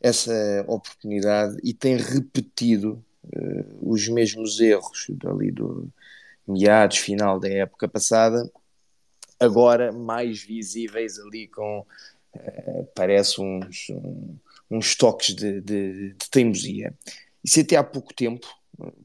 essa 0.00 0.64
oportunidade 0.68 1.56
e 1.62 1.72
tem 1.72 1.96
repetido 1.96 3.04
uh, 3.24 3.92
os 3.92 4.08
mesmos 4.08 4.60
erros 4.60 5.06
dali 5.10 5.50
do 5.50 5.90
meados, 6.46 6.98
final 6.98 7.38
da 7.40 7.48
época 7.48 7.88
passada, 7.88 8.50
agora 9.38 9.92
mais 9.92 10.42
visíveis 10.42 11.18
ali 11.18 11.48
com, 11.48 11.86
uh, 12.34 12.84
parece 12.94 13.40
uns, 13.40 13.88
um, 13.90 14.36
uns 14.70 14.94
toques 14.94 15.34
de, 15.34 15.60
de, 15.60 16.14
de 16.14 16.30
teimosia. 16.30 16.94
E 17.42 17.48
se 17.48 17.60
até 17.60 17.76
há 17.76 17.84
pouco 17.84 18.14
tempo, 18.14 18.46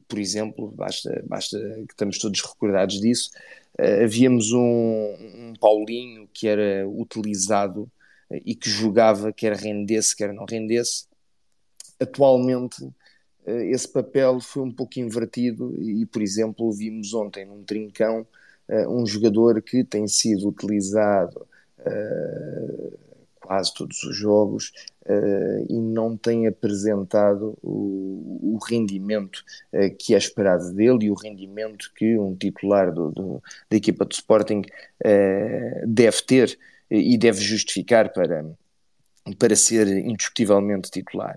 por 0.08 0.18
exemplo, 0.18 0.70
basta, 0.70 1.22
basta 1.26 1.58
que 1.86 1.92
estamos 1.92 2.18
todos 2.18 2.40
recordados 2.40 3.00
disso, 3.00 3.30
uh, 3.78 4.04
havíamos 4.04 4.52
um, 4.52 4.60
um 4.60 5.52
Paulinho 5.60 6.28
que 6.32 6.48
era 6.48 6.88
utilizado 6.88 7.90
e 8.44 8.54
que 8.54 8.70
jogava, 8.70 9.32
quer 9.32 9.54
rendesse, 9.54 10.14
quer 10.14 10.32
não 10.32 10.44
rendesse. 10.44 11.06
Atualmente, 11.98 12.88
esse 13.46 13.88
papel 13.88 14.40
foi 14.40 14.62
um 14.62 14.70
pouco 14.70 14.98
invertido 14.98 15.74
e, 15.80 16.04
por 16.06 16.22
exemplo, 16.22 16.70
vimos 16.72 17.14
ontem 17.14 17.44
num 17.46 17.62
trincão 17.62 18.26
eh, 18.68 18.86
um 18.86 19.04
jogador 19.06 19.60
que 19.62 19.82
tem 19.82 20.06
sido 20.06 20.48
utilizado 20.48 21.46
uh, 21.80 22.98
quase 23.40 23.74
todos 23.74 24.00
os 24.04 24.16
jogos 24.16 24.72
e 25.68 25.80
não 25.80 26.16
tem 26.16 26.46
apresentado 26.46 27.58
o, 27.62 28.58
rendimento 28.68 29.42
que 29.98 30.14
é 30.14 30.18
esperado 30.18 30.72
dele 30.72 31.06
e 31.06 31.10
o 31.10 31.14
rendimento 31.14 31.90
que 31.96 32.16
um 32.16 32.36
titular 32.36 32.92
do, 32.92 33.10
do, 33.10 33.42
da 33.68 33.76
equipa 33.76 34.04
do 34.04 34.12
Sporting 34.12 34.62
deve 35.84 36.22
ter 36.22 36.56
e 36.88 37.18
deve 37.18 37.40
justificar 37.40 38.12
para, 38.12 38.44
para 39.36 39.56
ser 39.56 39.88
indiscutivelmente 39.88 40.90
titular. 40.90 41.36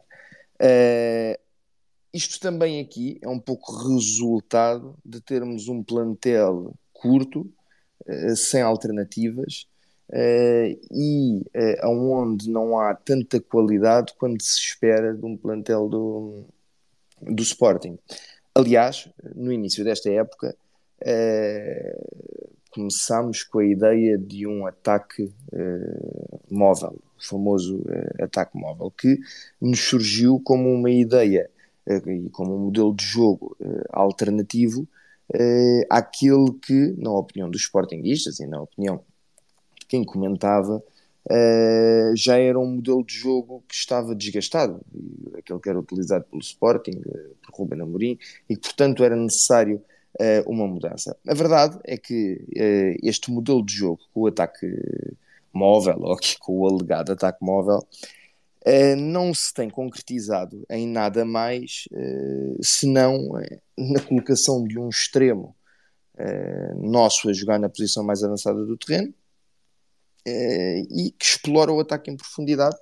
Isto 2.13 2.39
também 2.39 2.79
aqui 2.79 3.17
é 3.22 3.27
um 3.27 3.39
pouco 3.39 3.72
resultado 3.89 4.96
de 5.03 5.20
termos 5.20 5.67
um 5.67 5.82
plantel 5.82 6.75
curto, 6.93 7.51
uh, 8.08 8.36
sem 8.36 8.62
alternativas, 8.62 9.67
uh, 10.10 10.79
e 10.91 11.41
uh, 11.84 11.89
onde 11.89 12.50
não 12.51 12.79
há 12.79 12.93
tanta 12.93 13.41
qualidade 13.41 14.13
quanto 14.17 14.43
se 14.43 14.60
espera 14.60 15.13
de 15.13 15.25
um 15.25 15.36
plantel 15.36 15.89
do, 15.89 16.46
do 17.20 17.41
Sporting. 17.41 17.98
Aliás, 18.53 19.10
no 19.36 19.51
início 19.51 19.84
desta 19.84 20.12
época, 20.12 20.55
começámos 22.70 23.43
com 23.43 23.58
a 23.58 23.65
ideia 23.65 24.15
de 24.15 24.46
um 24.46 24.67
ataque 24.67 25.34
móvel, 26.51 27.00
o 27.17 27.27
famoso 27.27 27.84
ataque 28.22 28.55
móvel, 28.55 28.91
que 28.91 29.17
nos 29.60 29.79
surgiu 29.79 30.39
como 30.39 30.72
uma 30.72 30.91
ideia 30.91 31.50
e 31.88 32.30
como 32.30 32.56
um 32.56 32.66
modelo 32.66 32.94
de 32.96 33.06
jogo 33.06 33.56
alternativo 33.90 34.88
àquele 35.90 36.54
que, 36.62 36.96
na 36.98 37.12
opinião 37.12 37.50
dos 37.50 37.62
sportinguistas 37.62 38.40
e 38.40 38.48
na 38.48 38.62
opinião 38.62 39.02
de 39.80 39.86
quem 39.86 40.04
comentava, 40.04 40.84
Uh, 41.25 42.13
já 42.18 42.38
era 42.38 42.60
um 42.60 42.75
modelo 42.75 43.02
de 43.02 43.13
jogo 43.13 43.63
que 43.66 43.74
estava 43.74 44.13
desgastado, 44.13 44.82
aquele 45.38 45.58
que 45.58 45.70
era 45.70 45.80
utilizado 45.80 46.25
pelo 46.25 46.42
Sporting, 46.42 46.98
uh, 46.98 47.36
por 47.42 47.60
Ruben 47.60 47.82
Amorim, 47.82 48.20
e 48.50 48.58
que 48.58 48.62
portanto 48.62 49.06
era 49.06 49.16
necessário 49.16 49.82
uh, 50.20 50.52
uma 50.52 50.68
mudança. 50.68 51.16
A 51.25 51.34
verdade 51.34 51.80
é 51.86 51.96
que 51.98 52.46
este 53.02 53.32
modelo 53.32 53.66
de 53.66 53.74
jogo, 53.74 54.02
com 54.13 54.20
o 54.20 54.28
ataque 54.28 54.68
móvel, 55.54 56.00
ou 56.02 56.12
aqui 56.12 56.38
com 56.38 56.60
o 56.60 56.68
alegado 56.68 57.13
ataque 57.13 57.40
móvel, 57.42 57.80
não 58.98 59.34
se 59.34 59.53
tem 59.53 59.70
concretizado 59.70 60.65
em 60.70 60.88
nada 60.88 61.25
mais 61.25 61.88
senão 62.62 63.29
na 63.77 64.00
colocação 64.00 64.63
de 64.63 64.79
um 64.79 64.89
extremo 64.89 65.55
nosso 66.77 67.29
a 67.29 67.34
jogar 67.34 67.60
na 67.60 67.70
posição 67.70 68.03
mais 68.03 68.24
avançada 68.24 68.65
do 68.65 68.77
terreno 68.77 69.13
eh, 70.25 70.84
e 70.89 71.12
que 71.12 71.25
explora 71.25 71.72
o 71.72 71.79
ataque 71.79 72.10
em 72.10 72.15
profundidade, 72.15 72.77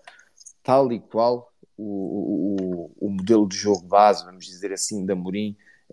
tal 0.63 0.91
e 0.91 0.99
qual 0.99 1.51
o, 1.75 2.91
o, 2.99 3.07
o 3.07 3.09
modelo 3.09 3.47
de 3.47 3.57
jogo 3.57 3.87
base, 3.87 4.23
vamos 4.23 4.45
dizer 4.45 4.71
assim, 4.71 5.05
da 5.05 5.15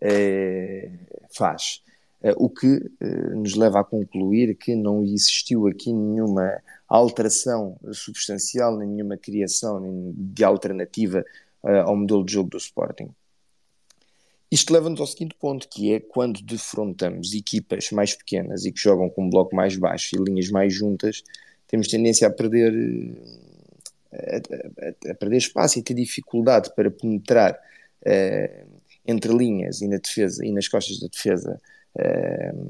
eh, 0.01 0.91
faz. 1.31 1.83
Eh, 2.23 2.35
o 2.37 2.49
que 2.51 2.91
nos 3.35 3.55
leva 3.55 3.81
a 3.81 3.85
concluir 3.85 4.55
que 4.57 4.75
não 4.75 5.05
existiu 5.05 5.67
aqui 5.67 5.93
nenhuma 5.93 6.61
alteração 6.89 7.79
substancial, 7.93 8.77
nenhuma 8.77 9.17
criação 9.17 9.81
de 10.17 10.45
alternativa 10.45 11.25
ao 11.63 11.97
modelo 11.97 12.25
de 12.25 12.33
jogo 12.33 12.51
do 12.51 12.57
Sporting. 12.57 13.11
Isto 14.51 14.73
leva-nos 14.73 15.01
ao 15.01 15.07
seguinte 15.07 15.35
ponto, 15.39 15.69
que 15.69 15.93
é 15.93 16.01
quando 16.01 16.41
defrontamos 16.41 17.35
equipas 17.35 17.91
mais 17.91 18.15
pequenas 18.15 18.65
e 18.65 18.73
que 18.73 18.81
jogam 18.81 19.11
com 19.11 19.27
um 19.27 19.31
bloco 19.31 19.55
mais 19.55 19.77
baixo 19.77 20.17
e 20.17 20.25
linhas 20.25 20.49
mais 20.49 20.73
juntas, 20.73 21.23
temos 21.67 21.87
tendência 21.87 22.27
a 22.27 22.31
perder, 22.31 22.73
eh, 24.11 24.41
a, 24.51 25.11
a, 25.11 25.13
a 25.13 25.15
perder 25.15 25.37
espaço 25.37 25.79
e 25.79 25.83
ter 25.83 25.93
dificuldade 25.93 26.75
para 26.75 26.91
penetrar 26.91 27.53
uh, 27.53 28.67
entre 29.07 29.33
linhas 29.35 29.83
e 29.83 29.89
na 29.89 29.99
defesa 29.99 30.45
e 30.45 30.51
nas 30.51 30.67
costas 30.67 30.99
da 30.99 31.09
defesa 31.09 31.61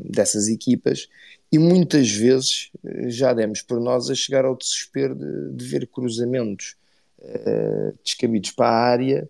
dessas 0.04 0.48
equipas 0.48 1.08
e 1.52 1.58
muitas 1.58 2.10
vezes 2.10 2.70
já 3.06 3.32
demos 3.32 3.62
por 3.62 3.80
nós 3.80 4.10
a 4.10 4.14
chegar 4.14 4.44
ao 4.44 4.56
desespero 4.56 5.14
de, 5.14 5.52
de 5.52 5.64
ver 5.64 5.86
cruzamentos 5.86 6.76
uh, 7.18 7.98
descabidos 8.02 8.50
para 8.52 8.68
a 8.68 8.86
área 8.86 9.28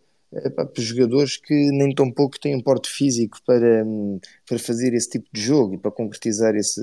para 0.55 0.69
jogadores 0.77 1.39
que 1.39 1.55
nem 1.71 1.95
tão 1.95 2.11
pouco 2.13 2.39
têm 2.39 2.61
porte 2.61 2.91
físico 2.91 3.39
para, 3.47 3.83
hum, 3.85 4.21
para 4.47 4.59
fazer 4.59 4.93
esse 4.93 5.09
tipo 5.09 5.27
de 5.33 5.41
jogo 5.41 5.75
e 5.75 5.79
para 5.79 5.91
concretizar 5.91 6.55
esse, 6.55 6.83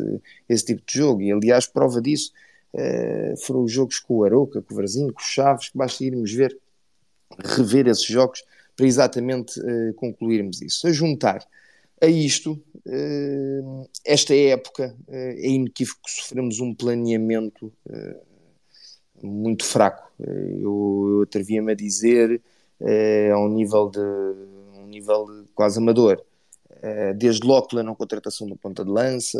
esse 0.49 0.65
tipo 0.65 0.81
de 0.83 0.97
jogo. 0.97 1.21
E 1.21 1.31
aliás, 1.31 1.67
prova 1.67 2.01
disso 2.01 2.31
foram 3.45 3.63
os 3.63 3.71
jogos 3.71 3.99
com 3.99 4.15
o 4.15 4.23
Aroca, 4.25 4.61
com 4.61 4.73
o 4.73 4.77
Varzinho, 4.77 5.13
com 5.13 5.21
o 5.21 5.23
Chaves, 5.23 5.69
que 5.69 5.77
basta 5.77 6.03
irmos 6.03 6.33
ver, 6.33 6.57
rever 7.39 7.87
esses 7.87 8.05
jogos 8.05 8.43
para 8.75 8.85
exatamente 8.85 9.61
concluirmos 9.95 10.61
isso. 10.61 10.85
A 10.87 10.91
juntar 10.91 11.45
a 12.05 12.09
isto, 12.09 12.53
uh, 12.85 13.89
esta 14.05 14.35
época 14.35 14.95
é 15.07 15.49
inequívoco 15.49 16.01
que 16.05 16.11
sofremos 16.11 16.59
um 16.59 16.73
planeamento 16.73 17.71
muito 19.21 19.65
fraco. 19.65 20.11
eu, 20.19 21.07
eu 21.09 21.21
atrevia-me 21.23 21.71
a 21.71 21.75
dizer 21.75 22.41
a 23.33 23.39
um 23.39 23.49
nível 23.49 23.89
de 23.89 23.99
um 23.99 24.87
nível 24.87 25.45
quase 25.53 25.79
amador. 25.79 26.23
Desde 27.17 27.47
pela 27.67 27.81
não 27.81 27.95
contratação 27.95 28.47
do 28.47 28.55
ponta 28.55 28.85
de 28.85 28.91
lança, 28.91 29.39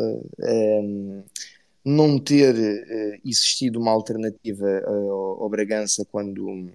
não 1.84 2.18
ter 2.18 2.56
existido 3.24 3.80
uma 3.80 3.92
alternativa 3.92 4.84
ao 4.88 5.48
Bragança 5.48 6.04
quando, 6.12 6.72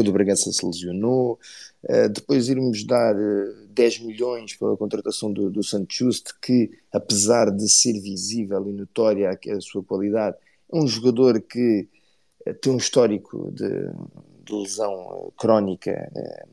quando 0.00 0.08
o 0.08 0.12
Bragança 0.12 0.50
se 0.50 0.64
lesionou, 0.64 1.38
depois 2.12 2.48
irmos 2.48 2.84
dar 2.84 3.14
10 3.68 4.00
milhões 4.00 4.54
pela 4.54 4.76
contratação 4.76 5.30
do, 5.30 5.50
do 5.50 5.62
Santos 5.62 5.94
Just, 5.94 6.30
que 6.40 6.70
apesar 6.90 7.50
de 7.50 7.68
ser 7.68 8.00
visível 8.00 8.66
e 8.66 8.72
notória 8.72 9.30
a, 9.30 9.52
a 9.56 9.60
sua 9.60 9.82
qualidade, 9.84 10.36
é 10.72 10.76
um 10.76 10.86
jogador 10.86 11.40
que 11.42 11.86
tem 12.62 12.72
um 12.72 12.78
histórico 12.78 13.50
de, 13.52 13.68
de 14.44 14.54
lesão 14.54 14.92
eh, 14.92 15.32
crónica 15.36 16.10
eh, 16.16 16.46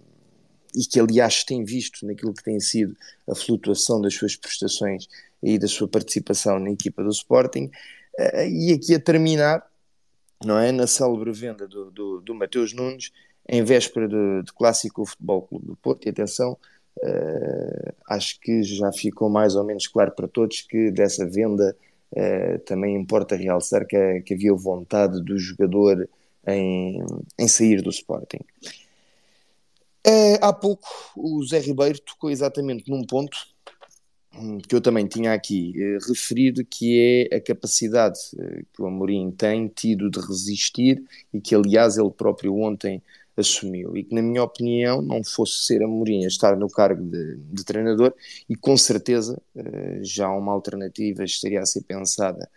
e 0.76 0.86
que 0.86 1.00
aliás 1.00 1.44
tem 1.44 1.64
visto 1.64 2.06
naquilo 2.06 2.34
que 2.34 2.44
tem 2.44 2.60
sido 2.60 2.96
a 3.30 3.34
flutuação 3.34 4.02
das 4.02 4.14
suas 4.14 4.36
prestações 4.36 5.08
e 5.42 5.58
da 5.58 5.68
sua 5.68 5.88
participação 5.88 6.60
na 6.60 6.72
equipa 6.72 7.02
do 7.02 7.10
Sporting. 7.10 7.72
Eh, 8.20 8.50
e 8.50 8.74
aqui 8.74 8.94
a 8.94 9.00
terminar 9.00 9.66
não 10.44 10.58
é, 10.58 10.72
na 10.72 10.86
célebre 10.86 11.32
venda 11.32 11.68
do, 11.68 11.90
do, 11.90 12.22
do 12.22 12.36
Mateus 12.36 12.74
Nunes 12.74 13.12
em 13.48 13.64
véspera 13.64 14.08
de, 14.08 14.44
de 14.44 14.54
Clássico 14.54 15.06
Futebol 15.06 15.42
Clube 15.44 15.68
do 15.68 15.76
Porto 15.78 16.06
e 16.06 16.10
atenção 16.10 16.58
uh, 17.04 17.94
acho 18.10 18.40
que 18.40 18.64
já 18.64 18.92
ficou 18.92 19.30
mais 19.30 19.56
ou 19.56 19.64
menos 19.64 19.88
claro 19.88 20.12
para 20.12 20.28
todos 20.28 20.62
que 20.62 20.92
dessa 20.92 21.26
venda 21.26 21.76
uh, 22.12 22.60
também 22.60 22.96
importa 22.96 23.36
realçar 23.36 23.86
que, 23.86 24.22
que 24.22 24.34
havia 24.34 24.54
vontade 24.54 25.22
do 25.24 25.38
jogador 25.38 26.08
em, 26.46 27.04
em 27.38 27.48
sair 27.48 27.82
do 27.82 27.90
Sporting. 27.90 28.40
Uh, 30.06 30.40
há 30.42 30.54
pouco 30.54 30.88
o 31.16 31.44
Zé 31.46 31.60
Ribeiro 31.60 32.00
tocou 32.00 32.30
exatamente 32.30 32.90
num 32.90 33.04
ponto 33.04 33.38
hum, 34.34 34.58
que 34.60 34.74
eu 34.74 34.80
também 34.80 35.06
tinha 35.06 35.34
aqui 35.34 35.74
referido, 36.08 36.64
que 36.64 37.28
é 37.32 37.36
a 37.36 37.42
capacidade 37.42 38.18
que 38.74 38.82
o 38.82 38.86
Amorim 38.86 39.32
tem 39.32 39.68
tido 39.68 40.10
de 40.10 40.20
resistir 40.20 41.04
e 41.34 41.42
que, 41.42 41.54
aliás, 41.54 41.98
ele 41.98 42.10
próprio 42.10 42.58
ontem 42.58 43.02
assumiu. 43.38 43.96
E 43.96 44.04
que, 44.04 44.14
na 44.14 44.22
minha 44.22 44.44
opinião, 44.44 45.02
não 45.02 45.24
fosse 45.24 45.66
ser 45.66 45.84
Amorim 45.84 46.26
a 46.26 46.28
estar 46.28 46.58
no 46.58 46.70
cargo 46.70 47.04
de, 47.04 47.38
de 47.38 47.64
treinador, 47.64 48.14
e 48.50 48.56
com 48.56 48.76
certeza 48.76 49.40
já 50.02 50.30
uma 50.30 50.52
alternativa 50.52 51.24
estaria 51.24 51.62
a 51.62 51.66
ser 51.66 51.84
pensada 51.84 52.50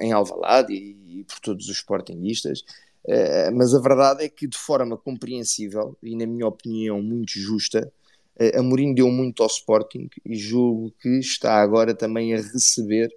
em 0.00 0.12
Alvalade 0.12 0.72
e, 0.72 1.20
e, 1.20 1.24
por 1.24 1.40
todos 1.40 1.68
os 1.68 1.76
sportinguistas, 1.78 2.60
uh, 3.06 3.52
mas 3.52 3.74
a 3.74 3.80
verdade 3.80 4.24
é 4.24 4.28
que 4.28 4.46
de 4.46 4.56
forma 4.56 4.96
compreensível 4.96 5.98
e 6.00 6.16
na 6.16 6.26
minha 6.26 6.46
opinião 6.46 7.02
muito 7.02 7.32
justa, 7.32 7.92
Amorim 8.56 8.94
deu 8.94 9.08
muito 9.10 9.42
ao 9.42 9.48
Sporting 9.48 10.08
e 10.24 10.34
julgo 10.36 10.92
que 11.00 11.18
está 11.18 11.54
agora 11.54 11.94
também 11.94 12.34
a 12.34 12.36
receber 12.36 13.08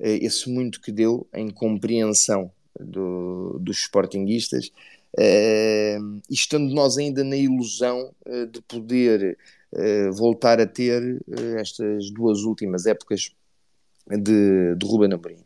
esse 0.00 0.50
muito 0.50 0.80
que 0.80 0.90
deu 0.90 1.28
em 1.32 1.48
compreensão 1.48 2.50
do, 2.80 3.56
dos 3.60 3.78
sportinguistas, 3.78 4.72
uh, 5.18 6.22
estando 6.30 6.72
nós 6.74 6.98
ainda 6.98 7.24
na 7.24 7.36
ilusão 7.36 8.14
de 8.50 8.60
poder 8.62 9.36
voltar 10.12 10.60
a 10.60 10.66
ter 10.66 11.20
estas 11.58 12.10
duas 12.10 12.42
últimas 12.42 12.86
épocas 12.86 13.34
de, 14.08 14.74
de 14.76 14.86
Ruben 14.86 15.12
Amorim. 15.12 15.42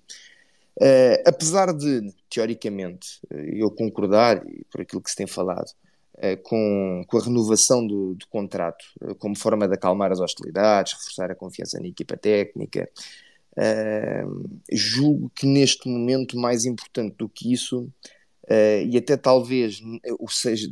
Uh, 0.81 1.19
apesar 1.27 1.73
de, 1.73 2.13
teoricamente, 2.31 3.21
eu 3.31 3.69
concordar, 3.69 4.45
por 4.71 4.81
aquilo 4.81 5.03
que 5.03 5.11
se 5.11 5.17
tem 5.17 5.27
falado, 5.27 5.69
uh, 6.15 6.41
com, 6.45 7.05
com 7.09 7.19
a 7.19 7.21
renovação 7.21 7.85
do, 7.85 8.15
do 8.15 8.27
contrato 8.29 8.85
uh, 9.03 9.15
como 9.17 9.37
forma 9.37 9.67
de 9.67 9.75
acalmar 9.75 10.13
as 10.13 10.21
hostilidades, 10.21 10.93
reforçar 10.93 11.33
a 11.33 11.35
confiança 11.35 11.81
na 11.81 11.89
equipa 11.89 12.17
técnica, 12.17 12.89
julgo 14.71 15.33
que 15.35 15.45
neste 15.45 15.89
momento, 15.89 16.39
mais 16.39 16.65
importante 16.65 17.17
do 17.19 17.29
que 17.29 17.53
isso, 17.53 17.93
e 18.91 18.97
até 18.97 19.17
talvez, 19.17 19.81
ou 20.19 20.29
seja, 20.29 20.69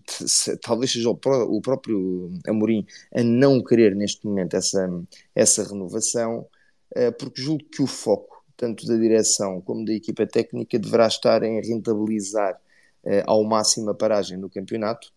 talvez 0.62 0.92
seja 0.92 1.10
o, 1.10 1.16
pró 1.16 1.44
o 1.44 1.60
próprio 1.60 2.30
Amorim 2.46 2.86
a 3.14 3.22
não 3.22 3.62
querer 3.62 3.94
neste 3.94 4.24
momento 4.26 4.54
essa, 4.56 4.88
essa 5.34 5.62
renovação, 5.62 6.46
eh, 6.94 7.10
porque 7.10 7.42
julgo 7.42 7.64
que 7.64 7.82
o 7.82 7.86
foco, 7.86 8.44
tanto 8.56 8.86
da 8.86 8.96
direção 8.96 9.60
como 9.60 9.84
da 9.84 9.92
equipa 9.92 10.26
técnica, 10.26 10.78
deverá 10.78 11.06
estar 11.06 11.42
em 11.42 11.60
rentabilizar 11.60 12.58
eh, 13.04 13.22
ao 13.26 13.44
máximo 13.44 13.90
a 13.90 13.94
paragem 13.94 14.40
do 14.40 14.48
campeonato 14.48 15.12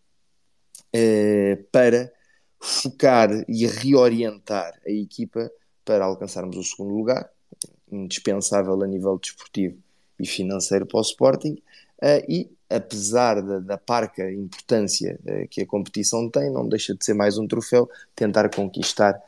eh, 0.93 1.63
para 1.71 2.11
focar 2.59 3.29
e 3.47 3.65
reorientar 3.65 4.79
a 4.85 4.91
equipa 4.91 5.49
para 5.85 6.05
alcançarmos 6.05 6.57
o 6.57 6.63
segundo 6.63 6.93
lugar, 6.93 7.29
indispensável 7.91 8.81
a 8.83 8.87
nível 8.87 9.17
desportivo 9.17 9.77
e 10.19 10.27
financeiro 10.27 10.85
para 10.85 10.99
o 10.99 11.01
Sporting, 11.01 11.61
e 12.27 12.49
apesar 12.69 13.41
da, 13.41 13.59
da 13.59 13.77
parca 13.77 14.31
importância 14.31 15.19
que 15.49 15.61
a 15.61 15.65
competição 15.65 16.29
tem, 16.29 16.51
não 16.51 16.67
deixa 16.67 16.95
de 16.95 17.03
ser 17.03 17.13
mais 17.13 17.37
um 17.37 17.47
troféu, 17.47 17.89
tentar 18.15 18.49
conquistar 18.49 19.19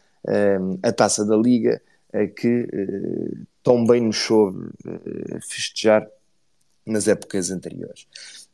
a 0.84 0.92
taça 0.92 1.26
da 1.26 1.36
Liga 1.36 1.82
que 2.36 2.68
eh, 2.72 3.44
tão 3.64 3.86
bem 3.86 4.02
nos 4.02 4.18
soube 4.18 4.70
eh, 4.86 5.40
festejar 5.42 6.06
nas 6.86 7.08
épocas 7.08 7.50
anteriores. 7.52 8.08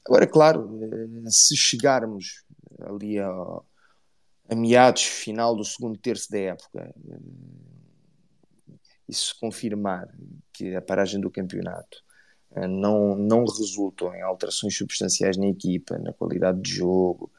Agora, 0.05 0.27
claro, 0.27 0.79
eh, 0.81 1.29
se 1.29 1.55
chegarmos 1.55 2.43
ali 2.79 3.19
a 3.19 4.55
meados 4.55 5.03
final 5.03 5.55
do 5.55 5.65
segundo 5.65 5.97
terço 5.97 6.31
da 6.31 6.37
época, 6.37 6.93
e 9.09 9.13
se 9.13 9.37
confirmar 9.39 10.07
que 10.53 10.75
a 10.75 10.81
paragem 10.81 11.19
do 11.19 11.31
campeonato 11.31 12.03
não, 12.65 13.15
não 13.15 13.45
resultou 13.45 14.15
em 14.15 14.21
alterações 14.21 14.75
substanciais 14.75 15.35
na 15.35 15.47
equipa, 15.47 15.97
na 15.97 16.13
qualidade 16.13 16.61
de 16.61 16.71
jogo, 16.71 17.29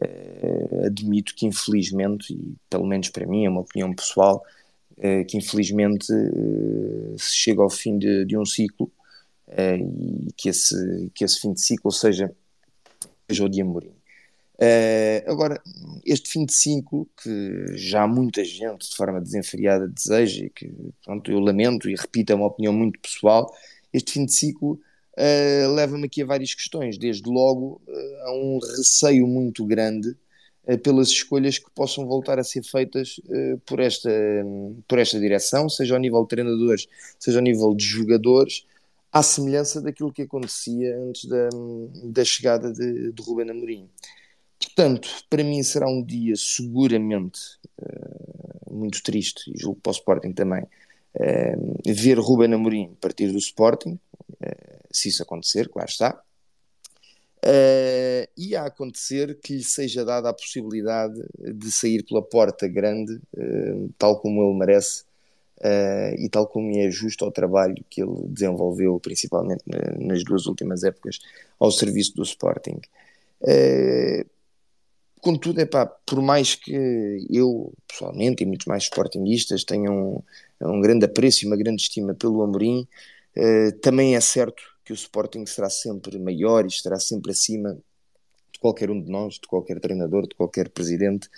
Uh, 0.00 0.86
admito 0.86 1.34
que 1.34 1.44
infelizmente, 1.44 2.32
e 2.32 2.54
pelo 2.70 2.86
menos 2.86 3.08
para 3.08 3.26
mim 3.26 3.44
é 3.44 3.50
uma 3.50 3.62
opinião 3.62 3.92
pessoal, 3.92 4.44
uh, 4.92 5.24
que 5.26 5.36
infelizmente 5.36 6.06
se 7.18 7.34
chega 7.34 7.62
ao 7.62 7.70
fim 7.70 7.98
de, 7.98 8.24
de 8.24 8.36
um 8.36 8.44
ciclo 8.44 8.90
e 9.50 10.30
que 10.36 10.50
esse, 10.50 11.10
que 11.14 11.24
esse 11.24 11.40
fim 11.40 11.52
de 11.52 11.60
ciclo 11.62 11.90
seja, 11.90 12.30
seja 13.28 13.44
o 13.44 13.48
de 13.48 13.62
Amorim. 13.62 13.94
agora, 15.26 15.60
este 16.04 16.30
fim 16.30 16.44
de 16.44 16.52
ciclo, 16.52 17.08
que 17.20 17.76
já 17.76 18.06
muita 18.06 18.44
gente 18.44 18.90
de 18.90 18.94
forma 18.94 19.20
desenfreada 19.20 19.88
deseja 19.88 20.44
e 20.44 20.50
que 20.50 20.70
pronto, 21.02 21.30
eu 21.30 21.40
lamento 21.40 21.88
e 21.88 21.96
repito, 21.96 22.30
é 22.30 22.36
uma 22.36 22.46
opinião 22.46 22.74
muito 22.74 23.00
pessoal, 23.00 23.50
este 23.92 24.12
fim 24.12 24.24
de 24.24 24.32
ciclo 24.32 24.72
uh, 24.72 25.74
leva-me 25.74 26.06
aqui 26.06 26.22
a 26.22 26.26
várias 26.26 26.54
questões. 26.54 26.98
Desde 26.98 27.28
logo, 27.28 27.80
uh, 27.86 28.28
a 28.28 28.32
um 28.32 28.58
receio 28.58 29.26
muito 29.26 29.64
grande 29.64 30.16
uh, 30.66 30.78
pelas 30.78 31.08
escolhas 31.08 31.58
que 31.58 31.70
possam 31.70 32.06
voltar 32.06 32.38
a 32.38 32.44
ser 32.44 32.62
feitas 32.62 33.20
por, 33.66 33.80
esta, 33.80 34.10
um, 34.44 34.80
por 34.86 34.98
esta 34.98 35.18
direção, 35.18 35.68
seja 35.68 35.94
ao 35.94 36.00
nível 36.00 36.22
de 36.22 36.28
treinadores, 36.28 36.86
seja 37.18 37.38
ao 37.38 37.42
nível 37.42 37.74
de 37.74 37.84
jogadores, 37.84 38.66
à 39.10 39.22
semelhança 39.22 39.80
daquilo 39.80 40.12
que 40.12 40.22
acontecia 40.22 40.96
antes 40.98 41.24
da, 41.24 41.48
da 42.04 42.24
chegada 42.24 42.72
de, 42.72 43.12
de 43.12 43.22
Ruben 43.22 43.50
Amorim. 43.50 43.88
Portanto, 44.60 45.08
para 45.30 45.42
mim 45.42 45.62
será 45.62 45.88
um 45.88 46.02
dia 46.02 46.34
seguramente 46.36 47.58
muito 48.70 49.02
triste, 49.02 49.50
e 49.50 49.58
julgo 49.58 49.80
para 49.80 49.90
o 49.90 49.94
Sporting 49.94 50.32
também, 50.32 50.64
ver 51.86 52.18
Ruben 52.18 52.54
Amorim 52.54 52.94
partir 53.00 53.30
do 53.32 53.38
Sporting, 53.38 53.98
se 54.90 55.08
isso 55.08 55.22
acontecer, 55.22 55.68
claro 55.68 55.88
está, 55.88 56.22
Uh, 57.38 58.26
e 58.36 58.56
a 58.56 58.66
acontecer 58.66 59.38
que 59.40 59.54
lhe 59.54 59.62
seja 59.62 60.04
dada 60.04 60.28
a 60.28 60.34
possibilidade 60.34 61.22
de 61.38 61.70
sair 61.70 62.02
pela 62.02 62.20
porta 62.20 62.66
grande, 62.66 63.20
tal 63.96 64.20
como 64.20 64.42
ele 64.42 64.58
merece 64.58 65.04
e 66.18 66.28
tal 66.28 66.48
como 66.48 66.76
é 66.76 66.90
justo 66.90 67.24
ao 67.24 67.30
trabalho 67.30 67.84
que 67.88 68.02
ele 68.02 68.26
desenvolveu, 68.26 68.98
principalmente 68.98 69.62
nas 69.98 70.24
duas 70.24 70.46
últimas 70.46 70.82
épocas, 70.82 71.20
ao 71.60 71.70
serviço 71.70 72.16
do 72.16 72.24
Sporting. 72.24 72.80
contudo, 75.20 75.60
epá, 75.60 75.86
por 75.86 76.20
mais 76.20 76.56
que 76.56 77.24
eu, 77.30 77.72
pessoalmente, 77.86 78.42
e 78.42 78.46
muitos 78.46 78.66
mais 78.66 78.82
sportinguistas 78.82 79.62
tenham 79.62 80.24
um, 80.60 80.76
um 80.76 80.80
grande 80.80 81.04
apreço 81.04 81.44
e 81.44 81.46
uma 81.46 81.56
grande 81.56 81.82
estima 81.82 82.14
pelo 82.14 82.42
Amorim, 82.42 82.86
também 83.80 84.16
é 84.16 84.20
certo 84.20 84.60
que 84.84 84.92
o 84.92 84.94
Sporting 84.94 85.46
será 85.46 85.70
sempre 85.70 86.18
maior 86.18 86.64
e 86.64 86.68
estará 86.68 86.98
sempre 86.98 87.30
acima 87.30 87.78
de 88.52 88.58
qualquer 88.58 88.90
um 88.90 89.00
de 89.00 89.10
nós, 89.10 89.34
de 89.34 89.46
qualquer 89.46 89.78
treinador, 89.78 90.26
de 90.26 90.34
qualquer 90.34 90.68
presidente, 90.70 91.28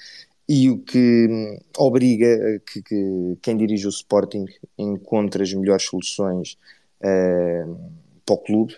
e 0.48 0.68
o 0.68 0.78
que 0.78 1.28
hum, 1.30 1.58
obriga 1.78 2.60
que, 2.66 2.82
que 2.82 3.38
quem 3.40 3.56
dirige 3.56 3.86
o 3.86 3.90
Sporting 3.90 4.46
encontre 4.76 5.42
as 5.44 5.52
melhores 5.52 5.84
soluções 5.84 6.58
uh, 7.00 7.92
para 8.26 8.34
o 8.34 8.38
clube, 8.38 8.74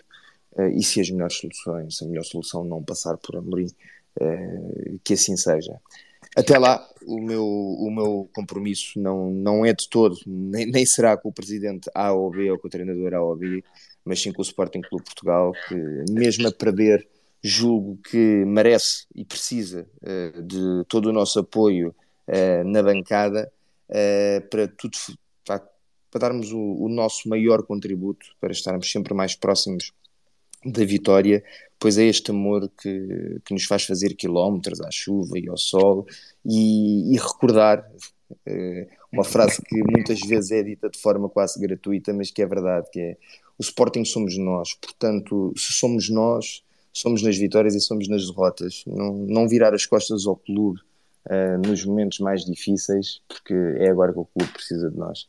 uh, 0.53 0.69
e 0.69 0.83
se 0.83 1.01
as 1.01 1.11
melhores 1.11 1.39
soluções, 1.39 2.03
a 2.03 2.07
melhor 2.07 2.25
solução 2.25 2.63
não 2.63 2.83
passar 2.83 3.17
por 3.17 3.37
Amorim, 3.37 3.69
uh, 4.21 5.01
que 5.03 5.15
assim 5.15 5.37
seja. 5.37 5.81
Até 6.37 6.59
lá, 6.59 6.87
o 7.07 7.21
meu, 7.21 7.45
o 7.45 7.91
meu 7.91 8.31
compromisso 8.35 8.99
não, 8.99 9.31
não 9.31 9.67
é 9.67 9.73
de 9.73 9.89
todo, 9.89 10.17
nem, 10.27 10.67
nem 10.67 10.87
será 10.87 11.17
com 11.17 11.29
o 11.29 11.33
presidente 11.33 11.91
A 11.95 12.13
ou 12.13 12.31
B 12.31 12.51
ou 12.51 12.59
com 12.59 12.69
o 12.69 12.71
treinador 12.71 13.13
A 13.15 13.23
ou 13.23 13.37
B, 13.37 13.63
mas 14.05 14.21
sim 14.21 14.33
com 14.33 14.41
o 14.41 14.45
Sporting 14.45 14.81
Clube 14.81 15.05
Portugal, 15.05 15.53
que 15.69 15.75
mesmo 16.11 16.49
a 16.49 16.53
perder, 16.53 17.07
julgo 17.43 17.99
que 18.09 18.45
merece 18.47 19.07
e 19.15 19.25
precisa 19.25 19.87
uh, 20.01 20.43
de 20.43 20.85
todo 20.87 21.07
o 21.07 21.13
nosso 21.13 21.41
apoio 21.41 21.95
uh, 22.29 22.65
na 22.65 22.83
bancada 22.83 23.53
uh, 23.89 24.49
para 24.49 24.69
tudo 24.69 24.97
para, 25.45 25.69
para 26.11 26.21
darmos 26.21 26.53
o, 26.53 26.59
o, 26.59 26.89
nosso 26.89 27.29
maior 27.29 27.65
contributo 27.65 28.27
para 28.41 28.53
estarmos 28.53 28.91
sempre 28.91 29.13
mais 29.13 29.35
próximos 29.35 29.93
da 30.65 30.85
vitória, 30.85 31.43
pois 31.83 31.99
é 31.99 32.05
este 32.05 32.31
amor 32.31 32.71
que, 32.81 33.41
que 33.45 33.53
nos 33.53 33.65
faz 33.65 33.83
fazer 33.83 34.15
quilómetros 34.15 34.81
à 34.81 34.91
chuva 34.93 35.37
e 35.37 35.49
ao 35.49 35.57
sol 35.57 36.07
e, 36.45 37.13
e 37.13 37.19
recordar 37.19 37.85
uma 39.13 39.25
frase 39.25 39.61
que 39.61 39.83
muitas 39.91 40.21
vezes 40.21 40.53
é 40.53 40.63
dita 40.63 40.89
de 40.89 40.97
forma 40.97 41.29
quase 41.29 41.61
gratuita, 41.61 42.13
mas 42.13 42.31
que 42.31 42.41
é 42.41 42.47
verdade, 42.47 42.87
que 42.93 43.01
é 43.01 43.17
o 43.59 43.63
Sporting 43.63 44.05
somos 44.05 44.39
nós, 44.39 44.75
portanto, 44.75 45.53
se 45.57 45.73
somos 45.73 46.09
nós, 46.09 46.63
somos 46.93 47.21
nas 47.21 47.37
vitórias 47.37 47.75
e 47.75 47.81
somos 47.81 48.07
nas 48.09 48.27
derrotas. 48.29 48.85
Não, 48.87 49.13
não 49.15 49.49
virar 49.49 49.75
as 49.75 49.85
costas 49.85 50.25
ao 50.25 50.37
clube 50.37 50.81
uh, 51.27 51.67
nos 51.67 51.85
momentos 51.85 52.21
mais 52.21 52.45
difíceis, 52.45 53.21
porque 53.29 53.55
é 53.55 53.91
agora 53.91 54.13
que 54.13 54.21
o 54.21 54.25
clube 54.25 54.53
precisa 54.53 54.89
de 54.89 54.97
nós. 54.97 55.27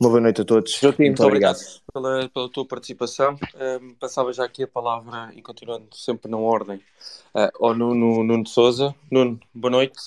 Uma 0.00 0.10
boa 0.10 0.20
noite 0.20 0.40
a 0.40 0.44
todos. 0.44 0.72
Joaquim, 0.72 1.04
muito, 1.04 1.20
muito 1.20 1.28
obrigado, 1.28 1.56
obrigado 1.56 1.82
pela, 1.92 2.28
pela, 2.28 2.48
tua 2.50 2.66
participação. 2.66 3.34
Uh, 3.34 3.94
passava 3.94 4.32
já 4.32 4.44
aqui 4.44 4.64
a 4.64 4.68
palavra 4.68 5.32
e 5.34 5.40
continuando 5.40 5.86
sempre 5.92 6.28
na 6.28 6.36
ordem 6.36 6.78
uh, 7.34 7.64
ao 7.64 7.74
Nuno, 7.74 8.24
Nuno 8.24 8.42
de 8.42 8.50
Souza. 8.50 8.94
Nuno, 9.10 9.38
boa 9.54 9.70
noite. 9.70 9.98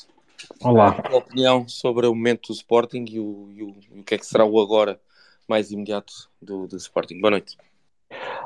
Olá. 0.61 0.89
A 0.89 1.01
tua 1.01 1.17
opinião 1.19 1.67
sobre 1.67 2.05
o 2.05 2.13
momento 2.13 2.47
do 2.47 2.53
Sporting 2.53 3.05
e 3.09 3.19
o, 3.19 3.49
e 3.51 3.63
o, 3.63 3.75
e 3.95 3.99
o 4.01 4.03
que 4.03 4.15
é 4.15 4.17
que 4.17 4.25
será 4.25 4.45
o 4.45 4.59
agora 4.59 4.99
mais 5.47 5.71
imediato 5.71 6.13
do, 6.41 6.67
do 6.67 6.75
Sporting. 6.75 7.21
Boa 7.21 7.31
noite. 7.31 7.57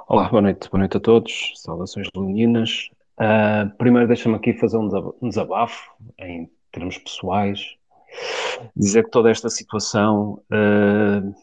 Olá, 0.08 0.30
boa 0.30 0.42
noite. 0.44 0.70
Boa 0.70 0.80
noite 0.80 0.98
a 0.98 1.00
todos. 1.00 1.54
Saudações 1.56 2.08
leoninas. 2.16 2.90
Uh, 3.18 3.76
primeiro 3.78 4.08
deixa-me 4.08 4.36
aqui 4.36 4.54
fazer 4.54 4.78
um 4.78 4.90
desabafo 5.28 5.92
em 6.20 6.50
termos 6.72 7.00
pessoais. 7.00 7.76
Dizer 8.76 9.06
que 9.06 9.12
toda 9.12 9.30
esta 9.30 9.50
situação, 9.50 10.42
uh, 10.52 11.36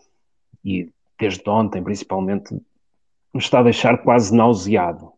e 0.65 0.91
desde 1.19 1.49
ontem 1.49 1.83
principalmente, 1.83 2.55
me 2.55 3.41
está 3.41 3.61
a 3.61 3.65
deixar 3.65 3.99
quase 3.99 4.35
nauseado. 4.35 5.13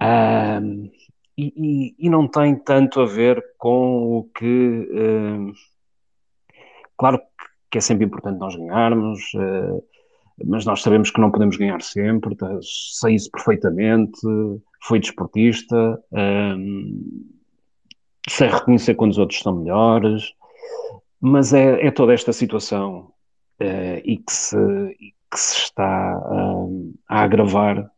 Uh, 0.00 0.90
e, 1.36 1.52
e, 1.56 2.06
e, 2.06 2.10
não 2.10 2.28
tem 2.28 2.54
tanto 2.56 3.00
a 3.00 3.06
ver 3.06 3.42
com 3.56 4.18
o 4.18 4.24
que. 4.34 4.88
claro 6.96 7.20
que 7.70 7.78
é 7.78 7.80
sempre 7.80 8.04
importante 8.04 8.38
nós 8.38 8.54
ganharmos, 8.54 9.32
uh, 9.34 9.82
mas 10.44 10.66
nós 10.66 10.82
sabemos 10.82 11.10
que 11.10 11.20
não 11.20 11.30
podemos 11.30 11.56
ganhar 11.56 11.80
sempre, 11.80 12.36
tá, 12.36 12.58
sei 12.60 13.14
isso 13.14 13.30
perfeitamente, 13.30 14.20
fui 14.82 14.98
desportista, 14.98 15.98
sei 18.28 18.48
reconhecer 18.48 18.94
quando 18.94 19.12
os 19.12 19.18
outros 19.18 19.38
estão 19.38 19.56
melhores, 19.56 20.32
mas 21.20 21.52
é, 21.52 21.86
é 21.86 21.90
toda 21.90 22.12
esta 22.12 22.32
situação 22.32 23.12
uh, 23.60 24.00
e, 24.04 24.16
que 24.16 24.32
se, 24.32 24.56
e, 24.56 25.14
que 25.30 25.38
se, 25.38 25.56
está 25.58 26.18
uh, 26.18 26.94
a 27.08 27.22
agravar 27.22 27.88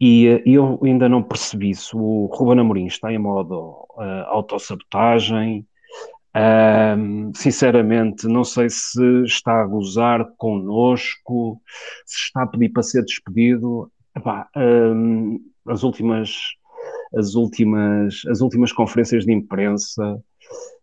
e 0.00 0.28
uh, 0.28 0.42
eu 0.44 0.80
ainda 0.84 1.08
não 1.08 1.22
percebi 1.22 1.74
se 1.74 1.96
o 1.96 2.26
Ruben 2.26 2.60
Amorim 2.60 2.86
está 2.86 3.12
em 3.12 3.18
modo 3.18 3.86
uh, 3.96 4.26
autossabotagem, 4.28 5.66
sinceramente, 7.34 8.26
não 8.26 8.44
sei 8.44 8.68
se 8.68 9.24
está 9.24 9.62
a 9.62 9.66
gozar 9.66 10.22
connosco, 10.36 11.58
se 12.04 12.26
está 12.26 12.42
a 12.42 12.46
pedir 12.46 12.68
para 12.68 12.82
ser 12.82 13.02
despedido. 13.04 13.90
Epá, 14.14 14.46
as 15.66 15.82
últimas, 15.82 16.36
as 17.14 17.34
últimas, 17.34 18.22
as 18.28 18.40
últimas 18.40 18.72
conferências 18.72 19.24
de 19.24 19.32
imprensa 19.32 20.22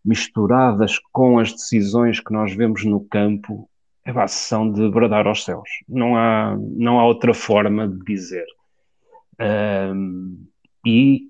misturadas 0.04 1.00
com 1.12 1.40
as 1.40 1.52
decisões 1.52 2.20
que 2.20 2.34
nós 2.34 2.54
vemos 2.54 2.84
no 2.84 3.02
campo, 3.06 3.70
epá, 4.06 4.28
são 4.28 4.70
de 4.72 4.90
bradar 4.90 5.28
aos 5.28 5.44
céus. 5.44 5.70
Não 5.88 6.16
há, 6.16 6.58
não 6.60 7.00
há 7.00 7.06
outra 7.06 7.34
forma 7.34 7.88
de 7.88 8.00
dizer. 8.04 8.46
Um, 9.40 10.46
e 10.86 11.30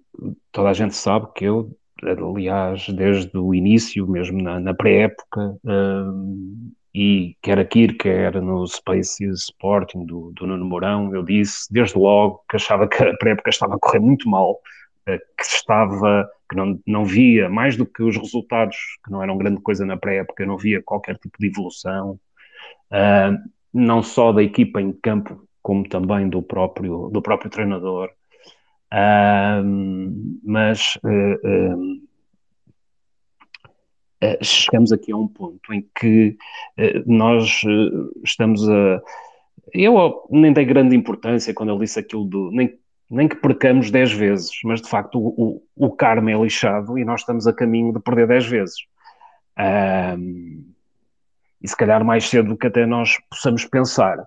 toda 0.52 0.70
a 0.70 0.74
gente 0.74 0.96
sabe 0.96 1.28
que 1.36 1.46
eu 1.46 1.72
aliás, 2.06 2.88
desde 2.90 3.38
o 3.38 3.54
início, 3.54 4.08
mesmo 4.08 4.42
na, 4.42 4.60
na 4.60 4.74
pré-época, 4.74 5.58
um, 5.64 6.72
e 6.94 7.36
quer 7.42 7.58
aqui, 7.58 7.88
quer 7.94 8.40
no 8.42 8.68
Space 8.68 9.24
Sporting 9.24 10.06
do, 10.06 10.32
do 10.36 10.46
Nuno 10.46 10.66
Mourão, 10.66 11.14
eu 11.16 11.24
disse 11.24 11.72
desde 11.72 11.98
logo 11.98 12.44
que 12.50 12.56
achava 12.56 12.88
que 12.88 13.02
a 13.04 13.16
pré-época 13.18 13.50
estava 13.50 13.76
a 13.76 13.80
correr 13.80 14.00
muito 14.00 14.30
mal, 14.30 14.60
que 15.06 15.44
estava, 15.44 16.30
que 16.50 16.56
não, 16.56 16.80
não 16.86 17.06
via, 17.06 17.50
mais 17.50 17.76
do 17.76 17.86
que 17.86 18.04
os 18.04 18.18
resultados, 18.18 18.78
que 19.04 19.12
não 19.12 19.22
eram 19.22 19.38
grande 19.38 19.62
coisa 19.62 19.86
na 19.86 19.98
pré-época, 19.98 20.46
não 20.46 20.58
via 20.58 20.82
qualquer 20.82 21.18
tipo 21.18 21.38
de 21.40 21.48
evolução, 21.48 22.20
uh, 22.92 23.50
não 23.74 24.02
só 24.02 24.32
da 24.32 24.42
equipa 24.42 24.82
em 24.82 24.92
campo, 24.92 25.48
como 25.62 25.88
também 25.88 26.30
do 26.30 26.42
próprio, 26.42 27.10
do 27.10 27.22
próprio 27.22 27.50
treinador 27.50 28.10
mas 30.44 30.98
uh, 31.04 31.78
uh, 34.24 34.44
chegamos 34.44 34.92
aqui 34.92 35.12
a 35.12 35.18
um 35.18 35.28
ponto 35.28 35.74
em 35.74 35.88
que 36.00 36.38
nós 37.06 37.62
estamos 38.24 38.68
a. 38.70 39.02
Eu 39.74 40.28
nem 40.30 40.54
dei 40.54 40.66
grande 40.66 40.96
importância 40.96 41.54
quando 41.54 41.72
ele 41.72 41.80
disse 41.80 42.00
aquilo 42.00 42.26
do. 42.26 42.52
Nem, 42.52 42.78
nem 43.10 43.28
que 43.28 43.36
percamos 43.36 43.92
10 43.92 44.14
vezes, 44.14 44.52
mas 44.64 44.82
de 44.82 44.90
facto 44.90 45.20
o, 45.20 45.62
o, 45.78 45.88
o 45.88 45.92
karma 45.92 46.32
é 46.32 46.36
lixado 46.36 46.98
e 46.98 47.06
nós 47.06 47.22
estamos 47.22 47.46
a 47.48 47.54
caminho 47.54 47.94
de 47.94 48.00
perder 48.00 48.28
10 48.28 48.46
vezes. 48.48 48.76
Um, 49.58 50.74
e 51.62 51.68
se 51.68 51.78
calhar 51.78 52.04
mais 52.04 52.28
cedo 52.28 52.50
do 52.50 52.58
que 52.58 52.68
até 52.68 52.86
nós 52.86 53.18
possamos 53.30 53.66
pensar. 53.66 54.18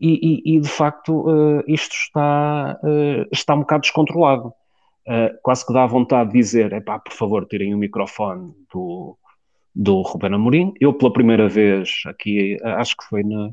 E, 0.00 0.42
e, 0.46 0.56
e 0.56 0.60
de 0.60 0.68
facto 0.68 1.28
uh, 1.28 1.62
isto 1.66 1.94
está, 1.94 2.78
uh, 2.82 3.28
está 3.30 3.54
um 3.54 3.60
bocado 3.60 3.82
descontrolado. 3.82 4.52
Uh, 5.06 5.36
quase 5.42 5.66
que 5.66 5.72
dá 5.72 5.84
vontade 5.84 6.30
de 6.30 6.38
dizer: 6.38 6.72
é 6.72 6.80
pá, 6.80 6.98
por 6.98 7.12
favor, 7.12 7.46
tirem 7.46 7.74
o 7.74 7.78
microfone 7.78 8.54
do, 8.72 9.16
do 9.74 10.02
Ruben 10.02 10.34
Amorim. 10.34 10.72
Eu, 10.80 10.92
pela 10.92 11.12
primeira 11.12 11.48
vez, 11.48 12.02
aqui, 12.06 12.56
acho 12.62 12.96
que 12.96 13.04
foi 13.04 13.22
na, 13.22 13.50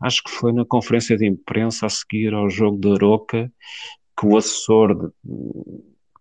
acho 0.00 0.22
que 0.22 0.30
foi 0.30 0.52
na 0.52 0.64
conferência 0.64 1.16
de 1.16 1.26
imprensa 1.26 1.86
a 1.86 1.90
seguir 1.90 2.32
ao 2.34 2.48
jogo 2.48 2.78
de 2.78 2.92
Aroca, 2.92 3.52
que 4.18 4.26
o 4.26 4.36
assessor, 4.36 4.94
de, 4.94 5.08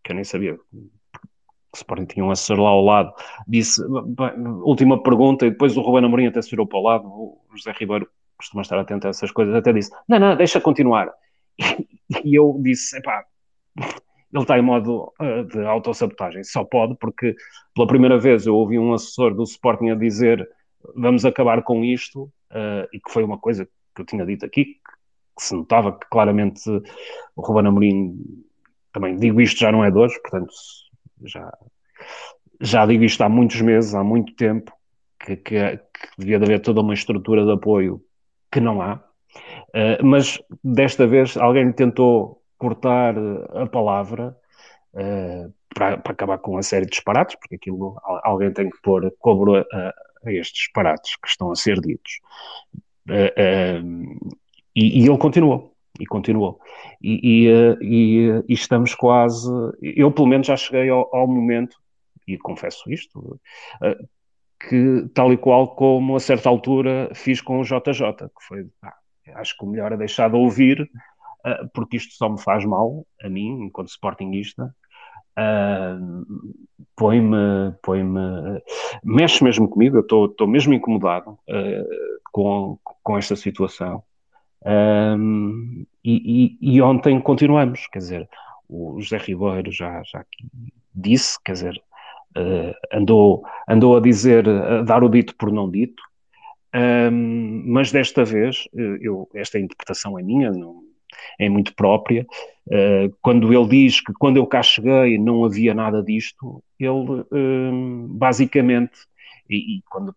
que 0.03 0.11
eu 0.11 0.15
nem 0.15 0.23
sabia 0.23 0.55
que 0.55 1.77
Sporting 1.77 2.05
tinha 2.05 2.25
um 2.25 2.31
assessor 2.31 2.59
lá 2.59 2.69
ao 2.69 2.83
lado, 2.83 3.13
disse, 3.47 3.81
última 4.63 5.01
pergunta, 5.01 5.45
e 5.45 5.51
depois 5.51 5.77
o 5.77 5.81
Ruben 5.81 6.05
Amorim 6.05 6.27
até 6.27 6.41
se 6.41 6.49
virou 6.49 6.67
para 6.67 6.79
o 6.79 6.83
lado, 6.83 7.07
o 7.07 7.39
José 7.55 7.71
Ribeiro 7.71 8.07
costuma 8.37 8.61
estar 8.61 8.77
atento 8.77 9.07
a 9.07 9.11
essas 9.11 9.31
coisas, 9.31 9.55
até 9.55 9.71
disse, 9.71 9.91
não, 10.07 10.19
não, 10.19 10.35
deixa 10.35 10.59
continuar. 10.59 11.09
E 12.25 12.35
eu 12.35 12.59
disse, 12.61 12.97
epá, 12.97 13.23
ele 14.33 14.43
está 14.43 14.57
em 14.57 14.61
modo 14.61 15.11
uh, 15.19 15.43
de 15.45 15.65
autossabotagem, 15.65 16.43
só 16.43 16.63
pode, 16.63 16.95
porque 16.97 17.35
pela 17.75 17.87
primeira 17.87 18.17
vez 18.17 18.45
eu 18.45 18.55
ouvi 18.55 18.79
um 18.79 18.93
assessor 18.93 19.33
do 19.33 19.43
Sporting 19.43 19.89
a 19.89 19.95
dizer 19.95 20.47
vamos 20.95 21.25
acabar 21.25 21.61
com 21.63 21.83
isto, 21.83 22.23
uh, 22.51 22.87
e 22.93 22.99
que 22.99 23.11
foi 23.11 23.23
uma 23.23 23.37
coisa 23.37 23.65
que 23.95 24.01
eu 24.01 24.05
tinha 24.05 24.25
dito 24.25 24.45
aqui, 24.45 24.65
que, 24.65 24.79
que 25.37 25.43
se 25.43 25.55
notava 25.55 25.91
que 25.91 26.07
claramente 26.09 26.61
o 27.35 27.41
Ruben 27.41 27.67
Amorim, 27.67 28.15
também 28.91 29.15
digo 29.15 29.41
isto 29.41 29.59
já 29.59 29.71
não 29.71 29.83
é 29.83 29.91
de 29.91 29.97
hoje, 29.97 30.19
portanto 30.21 30.53
já, 31.23 31.51
já 32.59 32.85
digo 32.85 33.03
isto 33.03 33.21
há 33.21 33.29
muitos 33.29 33.61
meses, 33.61 33.93
há 33.93 34.03
muito 34.03 34.33
tempo, 34.35 34.71
que, 35.19 35.35
que, 35.35 35.77
que 35.77 36.09
devia 36.17 36.37
haver 36.37 36.61
toda 36.61 36.81
uma 36.81 36.93
estrutura 36.93 37.45
de 37.45 37.51
apoio 37.51 38.01
que 38.51 38.59
não 38.59 38.81
há. 38.81 38.95
Uh, 39.69 40.03
mas 40.03 40.41
desta 40.63 41.07
vez 41.07 41.37
alguém 41.37 41.71
tentou 41.71 42.40
cortar 42.61 43.15
a 43.55 43.65
palavra 43.65 44.37
uh, 44.93 45.51
para, 45.73 45.97
para, 45.97 46.11
acabar 46.11 46.37
com 46.37 46.51
uma 46.51 46.61
série 46.61 46.85
de 46.85 46.91
disparates, 46.91 47.35
porque 47.35 47.55
aquilo 47.55 47.97
alguém 48.23 48.53
tem 48.53 48.69
que 48.69 48.79
pôr 48.83 49.11
cobro 49.17 49.55
a, 49.55 49.93
a 50.23 50.31
estes 50.31 50.65
disparates 50.65 51.15
que 51.15 51.27
estão 51.27 51.51
a 51.51 51.55
ser 51.55 51.81
ditos. 51.81 52.19
Uh, 53.09 54.31
e, 54.75 55.01
e, 55.01 55.07
ele 55.07 55.17
continuou, 55.17 55.73
e 55.99 56.05
continuou. 56.05 56.59
E, 57.01 57.47
e, 57.49 58.43
e, 58.47 58.53
estamos 58.53 58.93
quase. 58.93 59.49
Eu, 59.81 60.11
pelo 60.11 60.27
menos, 60.27 60.45
já 60.45 60.55
cheguei 60.55 60.87
ao, 60.87 61.13
ao 61.13 61.25
momento, 61.25 61.77
e 62.27 62.37
confesso 62.37 62.91
isto, 62.91 63.39
que, 64.69 65.09
tal 65.15 65.33
e 65.33 65.37
qual 65.37 65.75
como 65.75 66.15
a 66.15 66.19
certa 66.19 66.47
altura 66.47 67.09
fiz 67.15 67.41
com 67.41 67.59
o 67.59 67.63
JJ, 67.63 68.13
que 68.17 68.45
foi, 68.47 68.67
ah, 68.83 68.93
acho 69.35 69.57
que 69.57 69.65
o 69.65 69.67
melhor 69.67 69.91
é 69.91 69.97
deixar 69.97 70.29
de 70.29 70.35
ouvir, 70.35 70.87
uh, 71.45 71.69
porque 71.73 71.97
isto 71.97 72.13
só 72.13 72.29
me 72.29 72.41
faz 72.41 72.65
mal, 72.65 73.05
a 73.21 73.29
mim, 73.29 73.65
enquanto 73.65 73.89
sportinguista, 73.89 74.73
uh, 75.37 76.25
põe-me, 76.95 77.73
põe-me, 77.81 78.61
mexe 79.03 79.43
mesmo 79.43 79.67
comigo, 79.67 79.97
eu 79.97 80.25
estou 80.25 80.47
mesmo 80.47 80.73
incomodado 80.73 81.31
uh, 81.31 82.19
com, 82.31 82.77
com 82.83 83.17
esta 83.17 83.35
situação. 83.35 84.03
Um, 84.63 85.85
e, 86.03 86.57
e, 86.61 86.75
e, 86.75 86.81
ontem 86.81 87.19
continuamos, 87.19 87.87
quer 87.87 87.99
dizer, 87.99 88.29
o 88.69 88.99
José 89.01 89.17
Ribeiro 89.17 89.71
já, 89.71 90.03
já 90.03 90.23
disse, 90.93 91.37
quer 91.43 91.53
dizer, 91.53 91.81
uh, 92.37 92.73
andou, 92.93 93.43
andou 93.67 93.97
a 93.97 93.99
dizer, 93.99 94.47
a 94.47 94.83
dar 94.83 95.03
o 95.03 95.09
dito 95.09 95.35
por 95.35 95.51
não 95.51 95.69
dito, 95.69 96.01
um, 96.73 97.63
mas 97.65 97.91
desta 97.91 98.23
vez, 98.23 98.67
eh, 98.73 98.99
eu, 99.01 99.29
esta 99.35 99.59
interpretação 99.59 100.17
é 100.17 100.23
minha, 100.23 100.51
não, 100.51 100.81
é 101.39 101.49
muito 101.49 101.73
própria. 101.75 102.25
Uh, 102.67 103.13
quando 103.21 103.53
ele 103.53 103.67
diz 103.67 104.01
que 104.01 104.13
quando 104.13 104.37
eu 104.37 104.45
cá 104.45 104.61
cheguei 104.61 105.17
não 105.17 105.43
havia 105.43 105.73
nada 105.73 106.01
disto, 106.03 106.63
ele 106.79 107.25
um, 107.31 108.07
basicamente, 108.09 108.99
e, 109.49 109.77
e, 109.77 109.81
quando 109.89 110.15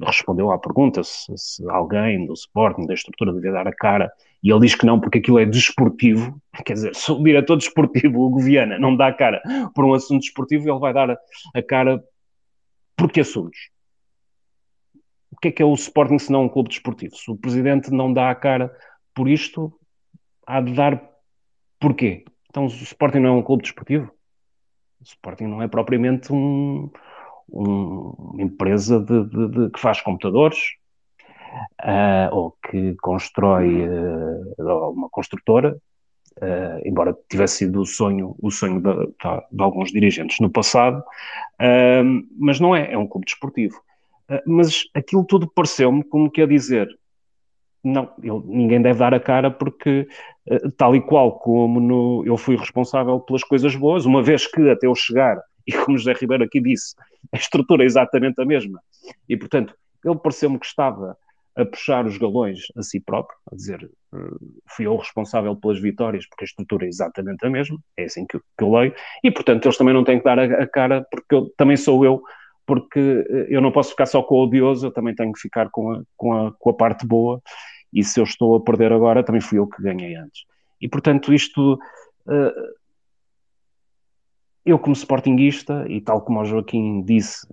respondeu 0.00 0.50
à 0.50 0.58
pergunta 0.58 1.04
se, 1.04 1.32
se, 1.36 1.70
alguém 1.70 2.26
do 2.26 2.32
Sporting, 2.32 2.86
da 2.86 2.94
estrutura, 2.94 3.32
devia 3.32 3.52
dar 3.52 3.68
a 3.68 3.74
cara, 3.74 4.10
e 4.42 4.50
ele 4.50 4.60
diz 4.60 4.74
que 4.74 4.86
não, 4.86 4.98
porque 4.98 5.18
aquilo 5.18 5.38
é 5.38 5.44
desportivo, 5.44 6.40
quer 6.64 6.72
dizer, 6.72 6.94
se 6.94 7.12
o 7.12 7.22
diretor 7.22 7.56
desportivo, 7.56 8.20
o 8.20 8.30
Goviana, 8.30 8.78
não 8.78 8.96
dá 8.96 9.08
a 9.08 9.12
cara 9.12 9.42
por 9.74 9.84
um 9.84 9.94
assunto 9.94 10.22
desportivo, 10.22 10.68
ele 10.68 10.80
vai 10.80 10.92
dar 10.92 11.10
a, 11.10 11.18
a 11.54 11.62
cara 11.62 12.02
por 12.96 13.10
que 13.10 13.20
assuntos? 13.20 13.70
O 15.30 15.36
que 15.36 15.48
é 15.48 15.50
que 15.52 15.62
é 15.62 15.66
o 15.66 15.74
Sporting 15.74 16.18
se 16.18 16.30
não 16.30 16.44
um 16.44 16.48
clube 16.48 16.68
desportivo? 16.68 17.16
Se 17.16 17.30
o 17.30 17.36
presidente 17.36 17.90
não 17.90 18.12
dá 18.12 18.30
a 18.30 18.34
cara 18.34 18.72
por 19.14 19.28
isto, 19.28 19.72
há 20.46 20.60
de 20.60 20.74
dar 20.74 21.02
porquê? 21.78 22.24
Então 22.48 22.64
o 22.64 22.68
Sporting 22.68 23.18
não 23.18 23.30
é 23.30 23.32
um 23.32 23.42
clube 23.42 23.62
desportivo? 23.62 24.10
O 25.00 25.04
Sporting 25.04 25.44
não 25.44 25.62
é 25.62 25.68
propriamente 25.68 26.32
um, 26.32 26.90
uma 27.48 28.42
empresa 28.42 29.00
de, 29.00 29.24
de, 29.24 29.48
de, 29.48 29.70
que 29.70 29.80
faz 29.80 30.00
computadores 30.00 30.58
uh, 31.82 32.34
ou 32.34 32.56
que 32.70 32.94
constrói 32.96 33.86
uh, 33.88 34.90
uma 34.90 35.08
construtora, 35.10 35.76
uh, 36.38 36.88
embora 36.88 37.16
tivesse 37.28 37.58
sido 37.58 37.80
o 37.80 37.86
sonho, 37.86 38.36
o 38.40 38.50
sonho 38.50 38.80
de, 38.80 39.06
de 39.52 39.62
alguns 39.62 39.90
dirigentes 39.90 40.38
no 40.40 40.50
passado, 40.50 41.02
mas 42.38 42.58
não 42.58 42.74
é, 42.74 42.92
é 42.92 42.98
um 42.98 43.06
clube 43.06 43.26
desportivo. 43.26 43.80
mas 44.46 44.84
aquilo 44.94 45.24
tudo 45.24 45.46
pareceu-me 45.46 46.02
como 46.02 46.30
que 46.30 46.42
a 46.42 46.46
dizer, 46.46 46.88
não, 47.84 48.12
eu, 48.22 48.42
ninguém 48.46 48.80
deve 48.80 48.98
dar 48.98 49.12
a 49.12 49.20
cara 49.20 49.50
porque, 49.50 50.06
tal 50.76 50.94
e 50.94 51.00
qual 51.00 51.38
como 51.38 51.80
no, 51.80 52.22
eu 52.24 52.36
fui 52.36 52.56
responsável 52.56 53.18
pelas 53.20 53.42
coisas 53.42 53.74
boas, 53.74 54.04
uma 54.04 54.22
vez 54.22 54.46
que 54.46 54.70
até 54.70 54.86
eu 54.86 54.94
chegar 54.94 55.40
e 55.66 55.72
como 55.72 55.98
José 55.98 56.12
Ribeiro 56.12 56.44
aqui 56.44 56.60
disse, 56.60 56.94
a 57.32 57.36
estrutura 57.36 57.82
é 57.82 57.86
exatamente 57.86 58.40
a 58.40 58.44
mesma. 58.44 58.80
E, 59.28 59.36
portanto, 59.36 59.74
ele 60.04 60.16
pareceu-me 60.16 60.58
que 60.58 60.66
estava 60.66 61.16
a 61.54 61.64
puxar 61.64 62.06
os 62.06 62.16
galões 62.16 62.60
a 62.76 62.82
si 62.82 62.98
próprio, 62.98 63.36
a 63.50 63.54
dizer 63.54 63.90
uh, 64.14 64.62
fui 64.68 64.86
eu 64.86 64.96
responsável 64.96 65.54
pelas 65.54 65.78
vitórias 65.78 66.26
porque 66.26 66.44
a 66.44 66.46
estrutura 66.46 66.86
é 66.86 66.88
exatamente 66.88 67.44
a 67.44 67.50
mesma, 67.50 67.78
é 67.96 68.04
assim 68.04 68.26
que, 68.26 68.38
que 68.38 68.64
eu 68.64 68.72
leio, 68.72 68.94
e 69.22 69.30
portanto 69.30 69.66
eles 69.66 69.76
também 69.76 69.92
não 69.92 70.02
têm 70.02 70.18
que 70.18 70.24
dar 70.24 70.38
a, 70.38 70.44
a, 70.44 70.66
cara 70.66 71.06
porque 71.10 71.34
eu, 71.34 71.52
também 71.56 71.76
sou 71.76 72.04
eu, 72.04 72.22
porque 72.66 73.00
uh, 73.00 73.46
eu 73.48 73.60
não 73.60 73.72
posso 73.72 73.90
ficar 73.90 74.06
só 74.06 74.22
com 74.22 74.36
o 74.36 74.44
odioso, 74.44 74.86
eu 74.86 74.92
também 74.92 75.14
tenho 75.14 75.32
que 75.32 75.40
ficar 75.40 75.70
com 75.70 75.92
a, 75.92 76.02
com 76.16 76.32
a, 76.32 76.52
com 76.52 76.70
a 76.70 76.74
parte 76.74 77.06
boa, 77.06 77.40
e 77.92 78.02
se 78.02 78.18
eu 78.20 78.24
estou 78.24 78.56
a 78.56 78.60
perder 78.60 78.92
agora, 78.92 79.24
também 79.24 79.40
fui 79.40 79.58
eu 79.58 79.66
que 79.66 79.82
ganhei 79.82 80.14
antes. 80.16 80.42
E 80.80 80.88
portanto 80.88 81.32
isto... 81.32 81.78
Uh, 82.26 82.82
eu 84.64 84.78
como 84.78 84.94
sportinguista, 84.94 85.84
e 85.88 86.00
tal 86.00 86.20
como 86.22 86.40
o 86.40 86.44
Joaquim 86.44 87.02
disse, 87.02 87.46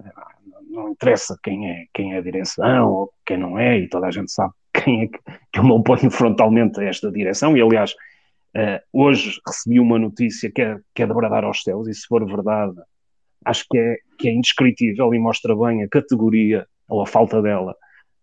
não 0.70 0.90
interessa 0.90 1.38
quem 1.42 1.70
é, 1.70 1.86
quem 1.94 2.14
é 2.14 2.18
a 2.18 2.22
direção 2.22 2.92
ou 2.92 3.14
quem 3.26 3.38
não 3.38 3.58
é, 3.58 3.80
e 3.80 3.90
toda 3.90 4.08
a 4.08 4.12
gente 4.12 4.32
sabe 4.32 4.54
quem 4.74 5.04
é 5.04 5.08
que, 5.08 5.20
que 5.52 5.60
eu 5.60 5.64
me 5.64 5.72
oponho 5.72 6.10
frontalmente 6.12 6.80
a 6.80 6.84
esta 6.84 7.12
direção, 7.12 7.58
e 7.58 7.62
aliás, 7.62 7.92
uh, 8.56 8.80
hoje 8.94 9.40
recebi 9.46 9.80
uma 9.80 9.98
notícia 9.98 10.52
que 10.52 10.62
é, 10.62 10.78
que 10.94 11.04
é 11.04 11.08
de 11.08 11.14
bradar 11.14 11.44
aos 11.44 11.64
céus, 11.64 11.88
e 11.88 11.94
se 11.94 12.06
for 12.08 12.26
verdade, 12.26 12.76
acho 13.46 13.66
que 13.70 13.78
é, 13.78 13.98
que 14.18 14.28
é 14.28 14.34
indescritível 14.34 15.14
e 15.14 15.20
mostra 15.20 15.56
bem 15.56 15.84
a 15.84 15.90
categoria, 15.90 16.68
ou 16.88 17.02
a 17.02 17.06
falta 17.06 17.42
dela, 17.42 17.76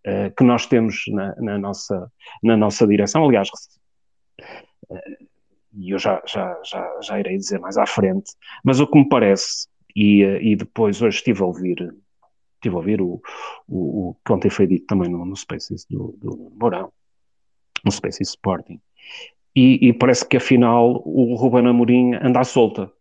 uh, 0.05 0.35
que 0.35 0.43
nós 0.43 0.65
temos 0.65 1.03
na, 1.09 1.35
na, 1.37 1.57
nossa, 1.57 2.11
na 2.43 2.57
nossa 2.57 2.85
direção. 2.85 3.25
Aliás, 3.25 3.49
uh, 4.89 5.27
e 5.73 5.91
eu 5.91 5.99
já, 5.99 6.21
já, 6.25 6.59
já, 6.63 6.99
já 7.01 7.19
irei 7.19 7.37
dizer 7.37 7.59
mais 7.59 7.77
à 7.77 7.85
frente, 7.85 8.31
mas 8.63 8.79
o 8.79 8.87
que 8.87 8.97
me 8.97 9.07
parece, 9.07 9.67
e, 9.95 10.23
e 10.23 10.55
depois 10.55 11.01
hoje 11.01 11.17
estive 11.17 11.41
a 11.41 11.45
ouvir, 11.45 11.93
estive 12.55 12.75
a 12.75 12.77
ouvir 12.77 13.01
o, 13.01 13.21
o, 13.67 14.09
o 14.09 14.17
que 14.25 14.33
ontem 14.33 14.49
foi 14.49 14.65
dito 14.65 14.87
também 14.87 15.09
no, 15.09 15.23
no 15.23 15.35
Spaces 15.35 15.85
do, 15.89 16.15
do 16.17 16.51
Mourão, 16.59 16.91
no 17.85 17.91
Spaces 17.91 18.29
Sporting, 18.29 18.81
e, 19.55 19.87
e, 19.87 19.93
parece 19.93 20.27
que 20.27 20.37
afinal 20.37 21.01
o 21.03 21.33
Ruben 21.35 21.65
Amorim 21.65 22.13
anda 22.13 22.41
à 22.41 22.43
solta. 22.43 22.91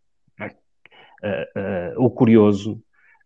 Uh, 1.23 2.01
uh, 2.01 2.05
o 2.05 2.11
curioso, 2.11 2.81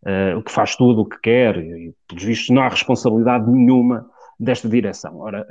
uh, 0.04 0.38
o 0.38 0.42
que 0.42 0.50
faz 0.50 0.76
tudo 0.76 1.02
o 1.02 1.08
que 1.08 1.18
quer, 1.20 1.56
e 1.58 1.92
pelos 2.08 2.22
vistos 2.22 2.50
não 2.50 2.62
há 2.62 2.68
responsabilidade 2.68 3.50
nenhuma 3.50 4.08
desta 4.38 4.68
direção. 4.68 5.18
Ora, 5.18 5.46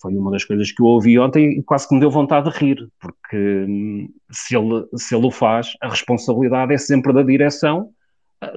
foi 0.00 0.14
uma 0.14 0.30
das 0.30 0.44
coisas 0.44 0.72
que 0.72 0.82
eu 0.82 0.86
ouvi 0.86 1.18
ontem 1.18 1.58
e 1.58 1.62
quase 1.62 1.88
que 1.88 1.94
me 1.94 2.00
deu 2.00 2.10
vontade 2.10 2.50
de 2.50 2.58
rir, 2.58 2.88
porque 3.00 3.66
hum, 3.68 4.08
se, 4.30 4.56
ele, 4.56 4.86
se 4.96 5.14
ele 5.14 5.26
o 5.26 5.30
faz, 5.30 5.72
a 5.80 5.88
responsabilidade 5.88 6.74
é 6.74 6.78
sempre 6.78 7.12
da 7.12 7.22
direção, 7.22 7.90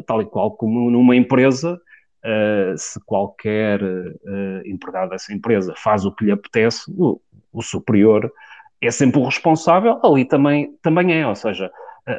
tal 0.06 0.22
e 0.22 0.26
qual 0.26 0.52
como 0.52 0.90
numa 0.90 1.16
empresa, 1.16 1.80
uh, 2.26 2.78
se 2.78 3.00
qualquer 3.06 3.82
uh, 3.82 4.62
empregado 4.66 5.10
dessa 5.10 5.34
empresa 5.34 5.74
faz 5.78 6.06
o 6.06 6.14
que 6.14 6.26
lhe 6.26 6.32
apetece, 6.32 6.92
o, 6.98 7.20
o, 7.52 7.62
superior 7.62 8.32
é 8.82 8.92
sempre 8.92 9.20
o 9.20 9.26
responsável, 9.26 10.00
ali 10.04 10.26
também, 10.26 10.76
também 10.82 11.14
é, 11.14 11.28
ou 11.28 11.36
seja, 11.36 11.72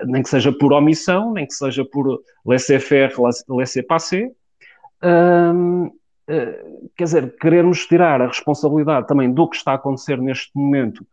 nem 0.06 0.22
que 0.22 0.28
seja 0.28 0.52
por 0.52 0.72
omissão, 0.72 1.32
nem 1.32 1.46
que 1.46 1.54
seja 1.54 1.84
por 1.84 2.20
laissez-faire, 2.46 3.12
laissez-passer, 3.48 4.30
quer 6.96 7.04
dizer, 7.04 7.36
querermos 7.36 7.86
tirar 7.86 8.22
a 8.22 8.28
responsabilidade 8.28 9.06
também 9.06 9.32
do 9.32 9.48
que 9.48 9.56
está 9.56 9.72
a 9.72 9.74
acontecer 9.74 10.18
neste 10.18 10.50
momento, 10.54 11.04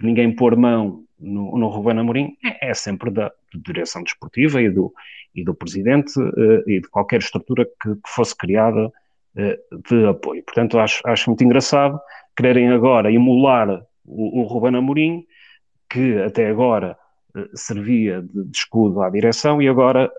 ninguém 0.00 0.34
pôr 0.34 0.56
mão 0.56 1.04
no, 1.18 1.56
no 1.58 1.68
Ruben 1.68 1.98
Amorim, 1.98 2.36
é, 2.44 2.70
é 2.70 2.74
sempre 2.74 3.10
da 3.10 3.32
direção 3.54 4.02
desportiva 4.02 4.60
e 4.60 4.68
do, 4.68 4.92
e 5.34 5.44
do 5.44 5.54
presidente 5.54 6.18
uh, 6.18 6.68
e 6.68 6.80
de 6.80 6.88
qualquer 6.88 7.20
estrutura 7.20 7.64
que, 7.64 7.94
que 7.94 8.08
fosse 8.08 8.36
criada 8.36 8.86
uh, 8.86 9.82
de 9.88 10.06
apoio. 10.06 10.42
Portanto, 10.44 10.78
acho, 10.78 11.00
acho 11.04 11.30
muito 11.30 11.44
engraçado 11.44 11.98
quererem 12.36 12.70
agora 12.70 13.12
emular 13.12 13.84
o, 14.04 14.42
o 14.42 14.66
Amorim, 14.66 15.24
que 15.88 16.18
até 16.20 16.48
agora 16.48 16.92
uh, 16.92 17.03
servia 17.54 18.22
de, 18.22 18.44
de, 18.44 18.56
escudo 18.56 19.02
à 19.02 19.10
direção 19.10 19.60
e 19.60 19.68
agora 19.68 20.10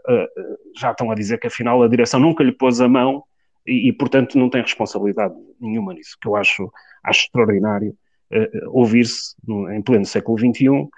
já 0.78 0.91
estão 0.91 1.10
a 1.12 1.15
dizer 1.15 1.39
que 1.39 1.47
afinal 1.47 1.82
a 1.82 1.88
direção 1.88 2.19
nunca 2.19 2.43
lhe 2.43 2.51
pôs 2.51 2.82
a 2.82 2.88
mão 2.88 3.23
e, 3.65 3.89
e 3.89 3.93
portanto 3.93 4.38
não 4.38 4.49
tem 4.49 4.62
responsabilidade 4.62 5.34
nenhuma 5.60 5.93
nisso, 5.93 6.17
que 6.21 6.28
eu 6.28 6.36
acho, 6.36 6.71
acho 7.04 7.25
extraordinário 7.25 7.95
ouvir-se 8.67 9.36
em 9.73 9.82
pleno 9.82 10.06
século 10.06 10.38
XXI 10.38 10.89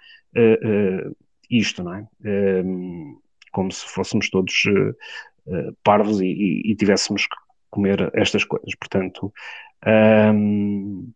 isto, 1.50 1.84
não 1.84 1.94
é? 1.94 2.08
Um, 2.26 3.20
como 3.52 3.72
se 3.72 3.86
fôssemos 3.88 4.30
todos 4.30 4.54
uh, 4.66 5.76
parvos 5.84 6.20
e, 6.22 6.26
e, 6.26 6.72
e, 6.72 6.76
tivéssemos 6.76 7.26
que 7.26 7.36
comer 7.70 8.12
estas 8.14 8.44
coisas. 8.44 8.76
Portanto, 8.76 9.34
um, 10.34 11.10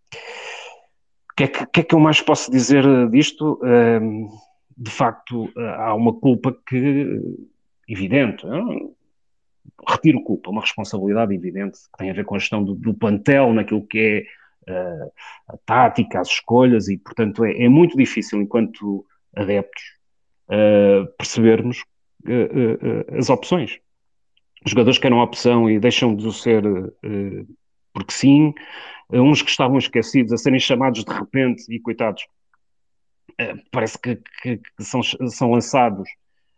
o 1.32 1.36
que, 1.36 1.44
é 1.44 1.48
que, 1.48 1.66
que, 1.68 1.80
é 1.82 1.84
que, 1.84 1.96
eu 1.96 2.00
mais 2.00 2.22
posso 2.22 2.50
dizer 2.50 2.84
disto? 3.10 3.60
Um, 3.64 4.30
de 4.82 4.90
facto, 4.90 5.48
há 5.78 5.94
uma 5.94 6.12
culpa 6.12 6.58
que, 6.68 7.22
evidente, 7.88 8.46
não? 8.48 8.96
retiro 9.88 10.24
culpa, 10.24 10.50
uma 10.50 10.62
responsabilidade 10.62 11.36
evidente 11.36 11.78
que 11.78 11.98
tem 11.98 12.10
a 12.10 12.14
ver 12.14 12.26
com 12.26 12.36
a 12.36 12.40
gestão 12.40 12.64
do, 12.64 12.74
do 12.74 12.94
plantel, 12.94 13.54
naquilo 13.54 13.86
que 13.86 14.26
é 14.68 14.72
uh, 14.72 15.12
a 15.50 15.58
tática, 15.66 16.20
as 16.20 16.30
escolhas, 16.30 16.88
e 16.88 16.98
portanto 16.98 17.46
é, 17.46 17.64
é 17.64 17.70
muito 17.70 17.96
difícil, 17.96 18.42
enquanto 18.42 19.06
adeptos, 19.36 19.84
uh, 20.48 21.06
percebermos 21.16 21.84
uh, 22.26 23.18
as 23.18 23.30
opções. 23.30 23.80
Os 24.66 24.72
jogadores 24.72 24.98
que 24.98 25.06
eram 25.08 25.20
opção 25.20 25.70
e 25.70 25.80
deixam 25.80 26.16
de 26.16 26.28
o 26.28 26.32
ser 26.32 26.64
porque 27.94 28.14
sim, 28.14 28.54
uns 29.12 29.42
que 29.42 29.50
estavam 29.50 29.78
esquecidos 29.78 30.32
a 30.32 30.38
serem 30.38 30.60
chamados 30.60 31.04
de 31.04 31.12
repente 31.12 31.64
e 31.68 31.80
coitados, 31.80 32.26
parece 33.72 34.00
que, 34.00 34.16
que, 34.42 34.58
que 34.58 34.84
são, 34.84 35.02
são 35.04 35.52
lançados 35.52 36.10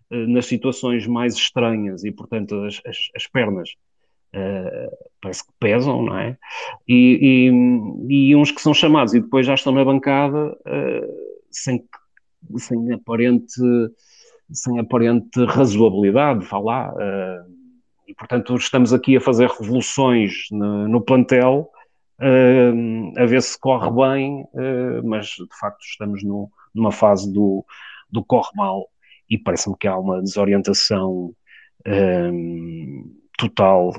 nas 0.10 0.46
situações 0.46 1.08
mais 1.08 1.34
estranhas 1.36 2.04
e, 2.04 2.12
portanto, 2.12 2.56
as, 2.64 2.82
as, 2.86 2.98
as 3.16 3.28
pernas 3.28 3.70
uh, 4.34 4.98
parece 5.22 5.44
que 5.46 5.54
pesam, 5.60 6.04
não 6.04 6.18
é? 6.18 6.38
E, 6.88 7.50
e, 8.10 8.30
e, 8.30 8.36
uns 8.36 8.52
que 8.52 8.62
são 8.62 8.74
chamados 8.74 9.14
e 9.14 9.22
depois 9.22 9.46
já 9.46 9.54
estão 9.54 9.74
na 9.74 9.86
bancada 9.86 10.52
uh, 10.52 11.44
sem, 11.50 11.84
sem 12.58 12.94
aparente 12.94 13.62
sem 14.52 14.78
aparente 14.78 15.44
razoabilidade, 15.46 16.46
vá 16.46 16.60
lá. 16.60 16.94
Uh, 16.94 17.54
e, 18.08 18.14
portanto, 18.14 18.56
estamos 18.56 18.94
aqui 18.94 19.16
a 19.16 19.22
fazer 19.22 19.50
revoluções 19.50 20.48
no, 20.52 20.88
no 20.88 21.02
plantel, 21.02 21.70
a 22.20 23.26
ver 23.26 23.42
se 23.42 23.60
corre 23.60 23.90
bem, 23.92 24.46
mas, 25.04 25.28
de 25.28 25.60
facto, 25.60 25.82
estamos 25.82 26.24
no, 26.24 26.50
numa 26.74 26.92
fase 26.92 27.32
do, 27.32 27.66
do 28.10 28.24
corre 28.24 28.50
mal 28.56 28.88
e 29.30 29.38
parece-me 29.38 29.76
que 29.78 29.88
há 29.88 29.98
uma 29.98 30.22
desorientação 30.22 31.34
total 33.38 33.92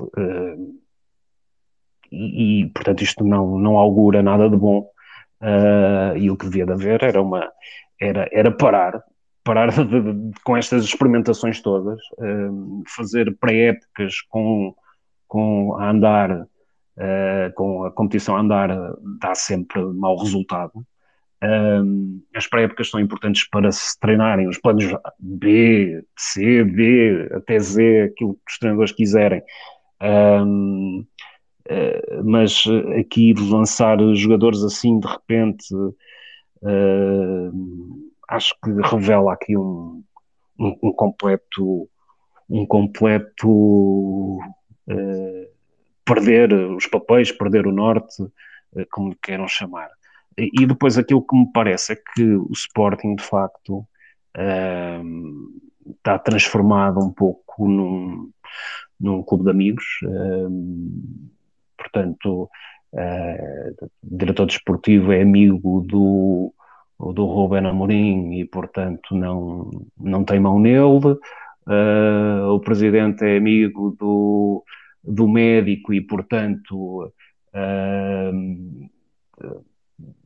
e, 2.11 2.61
e, 2.61 2.69
portanto, 2.69 3.03
isto 3.03 3.23
não, 3.23 3.59
não 3.59 3.77
augura 3.77 4.23
nada 4.23 4.49
de 4.49 4.57
bom. 4.57 4.89
e 6.19 6.31
o 6.31 6.37
que 6.37 6.45
devia 6.45 6.65
de 6.65 6.71
haver 6.71 7.03
era 7.03 7.21
uma 7.21 7.51
era, 7.99 8.27
era 8.31 8.51
parar 8.51 9.03
parar 9.45 9.69
de, 9.69 9.85
de, 9.85 10.31
com 10.43 10.57
estas 10.57 10.83
experimentações 10.83 11.61
todas, 11.61 12.01
uh, 12.17 12.83
fazer 12.87 13.37
pré-épocas 13.37 14.19
com, 14.27 14.75
com 15.27 15.75
a 15.75 15.91
andar, 15.91 16.31
uh, 16.41 17.53
com 17.53 17.85
a 17.85 17.91
competição 17.91 18.35
a 18.35 18.41
andar, 18.41 18.69
dá 19.21 19.35
sempre 19.35 19.81
mau 19.81 20.17
resultado. 20.17 20.85
Uh, 21.43 22.21
as 22.35 22.47
pré-épocas 22.47 22.89
são 22.89 22.99
importantes 22.99 23.47
para 23.49 23.71
se 23.71 23.99
treinarem 23.99 24.47
os 24.47 24.57
planos 24.57 24.85
B, 25.19 26.03
C, 26.17 26.63
D, 26.63 27.29
até 27.33 27.59
Z, 27.59 28.03
aquilo 28.03 28.33
que 28.33 28.51
os 28.51 28.57
treinadores 28.57 28.91
quiserem. 28.91 29.41
mas 32.23 32.63
aqui 32.99 33.33
lançar 33.33 33.97
jogadores 34.15 34.63
assim 34.63 34.99
de 34.99 35.07
repente 35.07 35.65
acho 38.29 38.55
que 38.63 38.71
revela 38.81 39.33
aqui 39.33 39.57
um, 39.57 40.03
um, 40.59 40.77
um 40.83 40.93
completo 40.93 41.89
um 42.49 42.65
completo 42.65 44.39
uh, 44.87 45.47
perder 46.03 46.53
os 46.53 46.85
papéis, 46.87 47.31
perder 47.31 47.65
o 47.65 47.71
norte, 47.71 48.21
uh, 48.21 48.85
como 48.91 49.15
queiram 49.15 49.47
chamar. 49.47 49.89
E, 50.37 50.65
depois 50.65 50.97
aquilo 50.97 51.25
que 51.25 51.35
me 51.35 51.49
parece 51.53 51.93
é 51.93 51.95
que 51.95 52.23
o 52.23 52.51
Sporting, 52.51 53.15
de 53.15 53.23
facto, 53.23 53.87
está 55.97 56.19
transformado 56.19 56.99
um 56.99 57.11
pouco 57.11 57.67
num, 57.67 58.29
num 58.99 59.23
clube 59.23 59.45
de 59.45 59.51
amigos. 59.51 59.85
portanto, 61.77 62.49
o 62.93 64.17
diretor 64.17 64.45
desportivo 64.45 65.11
é 65.13 65.21
amigo 65.21 65.81
do 65.87 66.53
do 66.99 67.25
Ruben 67.25 67.65
Amorim 67.67 68.33
e, 68.39 68.45
portanto, 68.45 69.15
não, 69.15 69.69
não 69.99 70.23
tem 70.23 70.39
mão 70.39 70.59
nele. 70.59 71.17
Uh, 71.67 72.47
o 72.53 72.59
presidente 72.59 73.25
é 73.25 73.37
amigo 73.37 73.95
do, 73.99 74.63
do 75.03 75.27
médico 75.27 75.93
e, 75.93 76.01
portanto, 76.01 77.11
uh, 77.53 78.89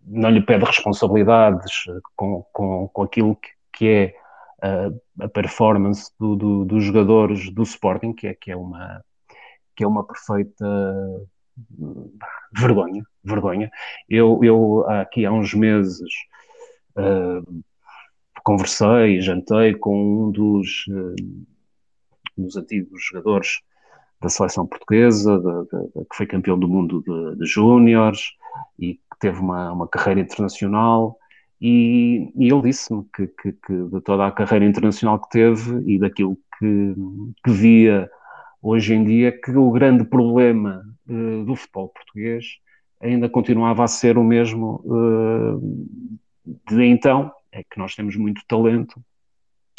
não 0.05 0.29
lhe 0.29 0.41
pede 0.41 0.65
responsabilidades 0.65 1.83
com, 2.15 2.43
com, 2.51 2.87
com 2.87 3.03
aquilo 3.03 3.35
que, 3.35 3.49
que 3.73 3.87
é 3.87 4.15
a, 4.61 5.25
a 5.25 5.29
performance 5.29 6.11
do, 6.19 6.35
do, 6.35 6.65
dos 6.65 6.83
jogadores 6.83 7.51
do 7.51 7.63
Sporting, 7.63 8.13
que 8.13 8.27
é, 8.27 8.33
que 8.33 8.51
é, 8.51 8.55
uma, 8.55 9.03
que 9.75 9.83
é 9.83 9.87
uma 9.87 10.05
perfeita 10.05 10.65
vergonha, 12.51 13.03
vergonha. 13.23 13.71
Eu, 14.09 14.39
eu 14.43 14.89
aqui 14.89 15.25
há 15.25 15.31
uns 15.31 15.53
meses 15.53 16.09
Uh, 16.99 17.63
conversei, 18.43 19.21
jantei 19.21 19.73
com 19.75 20.25
um 20.27 20.31
dos, 20.31 20.85
uh, 20.87 21.15
dos 22.37 22.57
antigos 22.57 23.03
jogadores 23.05 23.61
da 24.21 24.29
seleção 24.29 24.67
portuguesa, 24.67 25.37
de, 25.37 25.43
de, 25.43 25.87
de, 25.87 26.05
que 26.09 26.15
foi 26.15 26.25
campeão 26.25 26.57
do 26.57 26.67
mundo 26.67 27.03
de, 27.37 27.45
júniores 27.45 28.33
e 28.77 28.95
que 28.95 29.19
teve 29.19 29.39
uma, 29.39 29.71
uma 29.71 29.87
carreira 29.87 30.19
internacional. 30.19 31.17
E, 31.61 32.31
e 32.35 32.51
ele 32.51 32.61
disse-me 32.61 33.05
que, 33.13 33.27
que, 33.27 33.51
que, 33.53 33.73
de 33.73 34.01
toda 34.01 34.27
a 34.27 34.31
carreira 34.31 34.65
internacional 34.65 35.19
que 35.19 35.29
teve 35.29 35.83
e 35.85 35.99
daquilo 35.99 36.37
que, 36.57 36.95
que 37.43 37.51
via 37.51 38.09
hoje 38.61 38.93
em 38.93 39.03
dia, 39.03 39.31
que 39.31 39.51
o 39.51 39.71
grande 39.71 40.03
problema 40.03 40.83
uh, 41.07 41.45
do 41.45 41.55
futebol 41.55 41.89
português 41.89 42.45
ainda 43.01 43.29
continuava 43.29 43.83
a 43.83 43.87
ser 43.87 44.17
o 44.17 44.23
mesmo 44.23 44.81
uh, 44.85 46.19
de 46.67 46.83
então 46.83 47.31
é 47.51 47.63
que 47.63 47.79
nós 47.79 47.95
temos 47.95 48.15
muito 48.15 48.41
talento, 48.47 49.01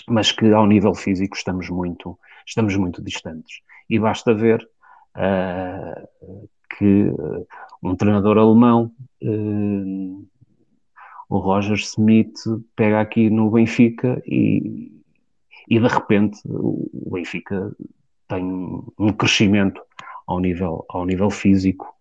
mas 0.09 0.33
que 0.33 0.53
ao 0.53 0.67
nível 0.67 0.95
físico 0.95 1.37
estamos 1.37 1.69
muito, 1.69 2.19
estamos 2.47 2.77
muito 2.77 3.03
distantes. 3.03 3.61
E 3.89 3.99
basta 3.99 4.35
ver 4.35 4.67
uh, 5.17 6.49
que 6.77 7.05
uh, 7.05 7.47
um 7.83 7.95
treinador 7.95 8.39
alemão, 8.39 8.93
uh, 9.23 10.27
o 11.29 11.39
Roger 11.39 11.77
Smith, 11.77 12.39
pega 12.75 13.01
aqui 13.01 13.31
no 13.31 13.51
Benfica 13.51 14.21
e, 14.27 14.93
e 15.69 15.79
de 15.79 15.87
repente 15.87 16.41
o 16.47 17.11
Benfica 17.13 17.73
tem 18.29 18.45
um 18.45 19.13
crescimento 19.13 19.81
ao 20.27 20.41
nível, 20.41 20.85
ao 20.89 21.05
nível 21.05 21.31
físico 21.31 21.95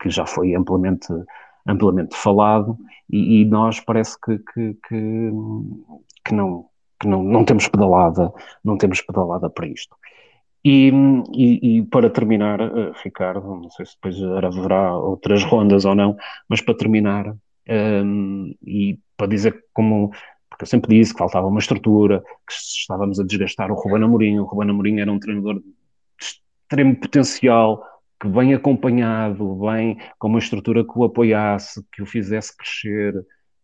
que 0.00 0.10
já 0.10 0.26
foi 0.26 0.54
amplamente 0.54 1.08
amplamente 1.66 2.14
falado 2.14 2.76
e, 3.10 3.40
e 3.40 3.44
nós 3.44 3.80
parece 3.80 4.20
que, 4.20 4.38
que, 4.38 4.74
que, 4.86 5.30
que, 6.24 6.34
não, 6.34 6.66
não, 7.06 7.22
não 7.22 7.44
temos 7.44 7.68
pedalada, 7.68 8.32
não 8.64 8.76
temos 8.76 9.00
pedalada 9.00 9.48
para 9.50 9.66
isto. 9.66 9.96
E, 10.64 10.90
e, 11.34 11.78
e, 11.78 11.82
para 11.82 12.08
terminar, 12.08 12.60
uh, 12.60 12.92
Ricardo, 13.02 13.46
não 13.46 13.70
sei 13.70 13.84
se 13.84 13.96
depois 13.96 14.16
haverá 14.22 14.96
outras 14.96 15.44
rondas 15.44 15.84
ou 15.84 15.94
não, 15.94 16.16
mas 16.48 16.62
para 16.62 16.74
terminar, 16.74 17.28
um, 17.28 17.36
ehm, 17.66 18.54
e 18.66 18.98
para 19.14 19.26
dizer 19.26 19.62
como, 19.74 20.10
porque 20.48 20.62
eu 20.64 20.66
sempre 20.66 20.96
disse 20.96 21.12
que 21.12 21.18
faltava 21.18 21.46
uma 21.46 21.58
estrutura, 21.58 22.22
que 22.46 22.54
estávamos 22.54 23.20
a 23.20 23.24
desgastar 23.24 23.70
o 23.70 23.74
Ruben 23.74 24.04
Amorim, 24.04 24.38
o 24.38 24.44
Ruben 24.44 24.70
Amorim 24.70 25.00
era 25.00 25.12
um 25.12 25.18
treinador 25.18 25.60
de 25.60 25.66
extremo 26.18 26.96
potencial, 26.96 27.84
que 28.18 28.28
bem 28.28 28.54
acompanhado, 28.54 29.56
bem 29.56 29.98
com 30.18 30.28
uma 30.28 30.38
estrutura 30.38 30.82
que 30.82 30.92
o 30.98 31.04
apoiasse, 31.04 31.84
que 31.92 32.02
o 32.02 32.06
fizesse 32.06 32.56
crescer, 32.56 33.14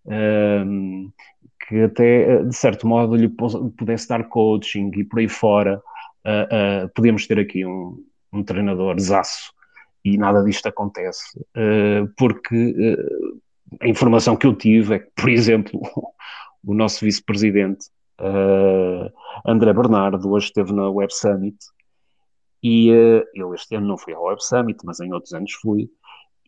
um, 0.07 1.11
que 1.67 1.83
até, 1.83 2.43
de 2.43 2.57
certo 2.57 2.87
modo, 2.87 3.15
lhe 3.15 3.29
pudesse 3.29 4.09
dar 4.09 4.25
coaching 4.29 4.91
e 4.97 5.05
por 5.05 5.21
aí 5.21 5.29
fora 5.29 5.81
uh, 6.27 6.87
uh, 6.87 6.89
podíamos 6.95 7.27
ter 7.27 7.39
aqui 7.39 7.65
um, 7.65 8.03
um 8.33 8.43
treinador 8.43 8.99
zaço 8.99 9.53
e 10.05 10.17
nada 10.17 10.43
disto 10.43 10.67
acontece, 10.67 11.39
uh, 11.39 12.11
porque 12.17 12.97
a 13.81 13.87
informação 13.87 14.37
que 14.37 14.47
eu 14.47 14.55
tive 14.55 14.95
é 14.95 14.99
que, 14.99 15.11
por 15.15 15.29
exemplo, 15.29 15.81
o 16.65 16.75
nosso 16.75 17.05
vice-presidente 17.05 17.87
André 19.47 19.73
Bernardo 19.73 20.31
hoje 20.31 20.47
esteve 20.47 20.75
na 20.75 20.91
Web 20.91 21.11
Summit 21.15 21.57
e 22.63 22.91
eu 23.35 23.55
este 23.55 23.75
ano 23.77 23.87
não 23.87 23.97
fui 23.97 24.13
ao 24.13 24.25
Web 24.25 24.45
Summit, 24.45 24.79
mas 24.85 25.01
em 25.01 25.11
outros 25.11 25.33
anos 25.33 25.53
fui, 25.55 25.89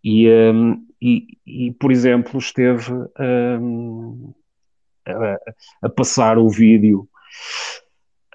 e, 0.02 0.28
um, 0.30 0.86
e, 1.00 1.38
e, 1.46 1.72
por 1.72 1.92
exemplo, 1.92 2.38
esteve 2.38 2.92
um, 2.92 4.32
a, 5.06 5.38
a, 5.82 5.88
passar 5.88 6.38
o 6.38 6.48
vídeo 6.48 7.08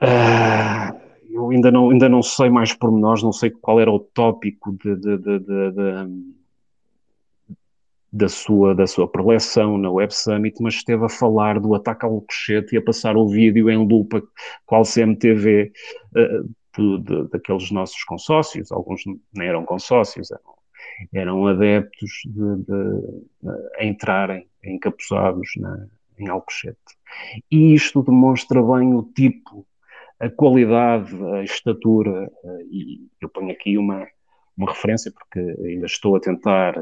uh, 0.02 1.08
eu 1.38 1.50
ainda 1.52 1.72
não, 1.72 1.92
ainda 1.92 2.10
não 2.10 2.24
sei 2.24 2.50
mais 2.50 2.74
pormenores, 2.74 3.22
não 3.22 3.32
sei 3.32 3.52
qual 3.52 3.80
era 3.80 3.92
o 3.92 4.00
tópico 4.00 4.72
de, 4.74 4.96
de, 4.96 5.18
de, 5.18 5.40
da 8.12 8.28
sua, 8.28 8.74
da 8.74 8.88
sua 8.88 9.08
preleção 9.08 9.78
na 9.78 9.92
Web 9.92 10.14
Summit, 10.14 10.62
mas 10.62 10.76
esteve 10.76 11.06
a 11.06 11.10
falar 11.10 11.60
do 11.60 11.76
ataque 11.76 12.06
ao 12.06 12.14
Alcochete 12.14 12.74
e 12.74 12.78
a 12.80 12.82
passar 12.82 13.16
o 13.16 13.28
vídeo 13.28 13.70
em 13.70 13.78
lupa, 13.78 14.22
qual 14.66 14.84
CMTV, 14.84 15.72
uh, 16.16 17.00
de, 17.00 17.28
daqueles 17.30 17.70
nossos 17.72 18.04
consórcios, 18.04 18.72
alguns 18.72 19.04
não 19.06 19.44
eram 19.44 19.64
consórcios, 19.66 20.32
eram, 20.32 20.57
eram 21.14 21.46
adeptos 21.48 22.12
de, 22.26 22.64
de, 22.64 23.50
a 23.80 23.86
entrarem 23.86 24.48
encapuzados 24.64 25.50
na, 25.58 25.88
em 26.20 26.28
Alcochete. 26.28 26.78
E 27.52 27.74
isto 27.74 28.04
demonstra 28.04 28.62
bem 28.62 28.94
o 28.94 29.04
tipo 29.04 29.66
a 30.20 30.30
qualidade, 30.30 31.16
a 31.36 31.44
estatura, 31.44 32.32
eh, 32.44 32.64
e 32.72 33.08
eu 33.22 33.30
ponho 33.30 33.52
aqui 33.52 33.78
uma, 33.78 34.08
uma 34.58 34.72
referência 34.72 35.12
porque 35.12 35.40
ainda 35.40 35.86
estou 35.86 36.16
a 36.16 36.20
tentar 36.20 36.74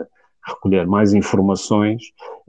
recolher 0.46 0.88
mais 0.88 1.14
informações, 1.14 2.02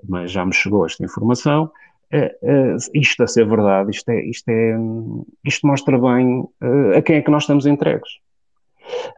mas 0.09 0.31
já 0.31 0.45
me 0.45 0.55
chegou 0.55 0.87
esta 0.87 1.05
informação. 1.05 1.71
É, 2.13 2.39
é, 2.41 2.77
isto 2.95 3.23
a 3.25 3.27
ser 3.27 3.49
verdade, 3.49 3.91
isto, 3.91 4.09
é, 4.11 4.25
isto, 4.27 4.49
é, 4.49 4.77
isto 5.45 5.67
mostra 5.67 5.99
bem 5.99 6.45
a 6.97 7.03
quem 7.03 7.17
é 7.17 7.23
que 7.23 7.31
nós 7.31 7.43
estamos 7.43 7.67
entregues. 7.67 8.21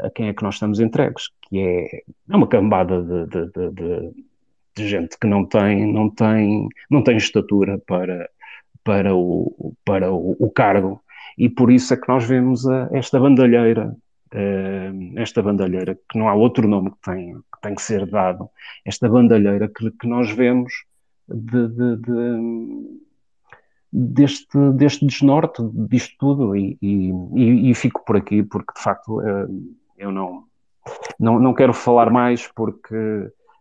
A 0.01 0.11
quem 0.11 0.29
é 0.29 0.35
que 0.35 0.43
nós 0.43 0.55
estamos 0.55 0.81
entregues, 0.81 1.31
que 1.43 1.59
é, 1.59 2.03
é 2.31 2.37
uma 2.37 2.47
cambada 2.47 3.03
de, 3.03 3.27
de, 3.27 3.71
de, 3.73 4.25
de, 4.77 4.89
gente 4.89 5.19
que 5.19 5.27
não 5.27 5.45
tem, 5.45 5.93
não 5.93 6.09
tem, 6.09 6.69
não 6.91 7.03
tem 7.03 7.17
estatura 7.17 7.79
para, 7.79 8.29
para, 8.85 9.15
o, 9.15 9.75
para 9.85 10.13
o, 10.13 10.37
o 10.39 10.51
cargo. 10.51 11.03
E 11.37 11.49
por 11.49 11.71
isso 11.71 11.95
é 11.95 11.97
que 11.97 12.09
nós 12.09 12.25
vemos 12.25 12.67
a, 12.69 12.89
esta 12.93 13.19
bandalheira, 13.19 13.95
uh, 14.35 15.19
esta 15.19 15.43
bandalheira, 15.43 15.99
que 16.09 16.19
não 16.19 16.29
há 16.29 16.35
outro 16.35 16.69
nome 16.69 16.91
que 16.91 17.01
tem 17.03 17.35
que, 17.35 17.61
tem 17.63 17.75
que 17.75 17.83
ser 17.83 18.07
dado, 18.07 18.49
esta 18.85 19.09
bandalheira 19.09 19.69
que, 19.69 19.91
que 19.91 20.07
nós 20.07 20.31
vemos 20.31 20.73
de, 21.29 21.69
de, 21.69 21.97
de, 21.97 23.08
deste, 23.93 24.59
deste 24.75 25.07
desnorte, 25.07 25.63
disto 25.73 26.15
tudo, 26.19 26.57
e, 26.57 26.77
e, 26.81 27.71
e, 27.71 27.75
fico 27.75 28.05
por 28.05 28.17
aqui, 28.17 28.43
porque 28.43 28.73
de 28.75 28.83
facto 28.83 29.21
uh, 29.21 29.77
eu 29.97 30.13
não, 30.13 30.45
não, 31.19 31.39
não 31.39 31.55
quero 31.55 31.73
falar 31.73 32.11
mais, 32.11 32.47
porque. 32.55 32.95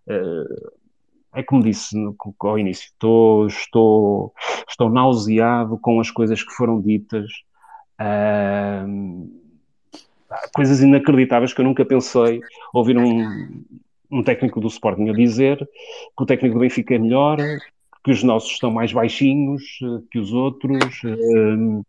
Uh, 0.07 0.78
é 1.34 1.43
como 1.43 1.61
disse 1.61 1.95
ao 2.39 2.57
início, 2.57 2.86
estou, 2.86 3.45
estou, 3.45 4.34
estou 4.67 4.89
nauseado 4.89 5.78
com 5.78 5.99
as 5.99 6.09
coisas 6.09 6.41
que 6.41 6.51
foram 6.51 6.82
ditas, 6.82 7.30
Uh, 7.99 9.28
coisas 10.53 10.82
inacreditáveis 10.82 11.53
que 11.53 11.61
eu 11.61 11.65
nunca 11.65 11.84
pensei 11.84 12.41
ouvir 12.73 12.97
um, 12.97 13.63
um 14.11 14.23
técnico 14.23 14.59
do 14.59 14.67
Sporting 14.67 15.09
a 15.09 15.13
dizer 15.13 15.57
que 15.57 16.23
o 16.23 16.25
técnico 16.25 16.55
do 16.55 16.61
Benfica 16.61 16.95
é 16.95 16.99
melhor, 16.99 17.39
que 18.08 18.12
os 18.14 18.24
nossos 18.24 18.51
estão 18.51 18.72
mais 18.72 18.93
baixinhos 18.93 19.62
que 20.10 20.18
os 20.18 20.32
outros. 20.32 21.03
Uh, 21.03 21.86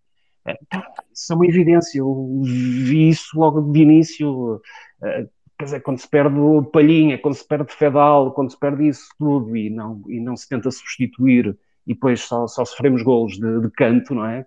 isso 1.12 1.32
é 1.32 1.36
uma 1.36 1.46
evidência, 1.46 2.00
eu 2.00 2.42
vi 2.42 3.08
isso 3.08 3.38
logo 3.38 3.60
de 3.72 3.80
início. 3.82 4.56
Uh, 4.56 5.30
quer 5.56 5.64
dizer, 5.64 5.80
quando 5.80 6.00
se 6.00 6.10
perde 6.10 6.36
palhinha, 6.72 7.18
quando 7.18 7.34
se 7.34 7.46
perde 7.46 7.72
fedal, 7.72 8.32
quando 8.32 8.50
se 8.50 8.58
perde 8.58 8.88
isso 8.88 9.06
tudo 9.16 9.56
e 9.56 9.70
não, 9.70 10.02
e 10.08 10.18
não 10.18 10.36
se 10.36 10.48
tenta 10.48 10.72
substituir 10.72 11.56
e 11.86 11.94
depois 11.94 12.20
só, 12.22 12.48
só 12.48 12.64
sofremos 12.64 13.00
golos 13.02 13.38
de, 13.38 13.60
de 13.60 13.70
canto, 13.70 14.12
não 14.12 14.26
é? 14.26 14.44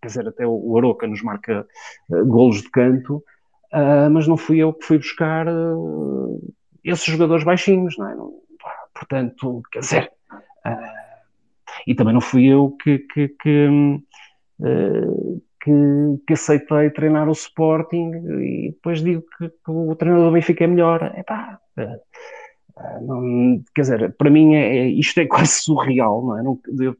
quer 0.00 0.06
dizer, 0.06 0.28
até 0.28 0.46
o 0.46 0.78
Aroca 0.78 1.08
nos 1.08 1.20
marca 1.20 1.66
golos 2.08 2.62
de 2.62 2.70
canto, 2.70 3.16
uh, 3.72 4.08
mas 4.12 4.28
não 4.28 4.36
fui 4.36 4.58
eu 4.58 4.72
que 4.72 4.86
fui 4.86 4.98
buscar 4.98 5.48
esses 6.84 7.04
jogadores 7.04 7.42
baixinhos, 7.42 7.98
não 7.98 8.08
é? 8.08 8.16
Portanto, 8.94 9.62
quer 9.72 9.80
dizer, 9.80 10.12
e 11.86 11.94
também 11.94 12.14
não 12.14 12.20
fui 12.20 12.46
eu 12.46 12.76
que, 12.82 12.98
que, 12.98 13.28
que, 13.28 13.68
que, 15.62 15.72
que 16.26 16.32
aceitei 16.32 16.90
treinar 16.90 17.28
o 17.28 17.32
Sporting 17.32 18.10
e 18.40 18.70
depois 18.72 19.02
digo 19.02 19.22
que, 19.36 19.48
que 19.48 19.70
o 19.70 19.94
treinador 19.94 20.26
do 20.26 20.32
Benfica 20.32 20.64
é 20.64 20.66
melhor. 20.66 21.02
Epá, 21.16 21.58
não, 23.02 23.62
quer 23.74 23.82
dizer, 23.82 24.16
para 24.16 24.30
mim 24.30 24.54
é, 24.54 24.78
é, 24.78 24.88
isto 24.88 25.18
é 25.18 25.26
quase 25.26 25.52
surreal, 25.62 26.24
não 26.24 26.38
é? 26.38 26.42
Nunca, 26.42 26.70
eu, 26.78 26.96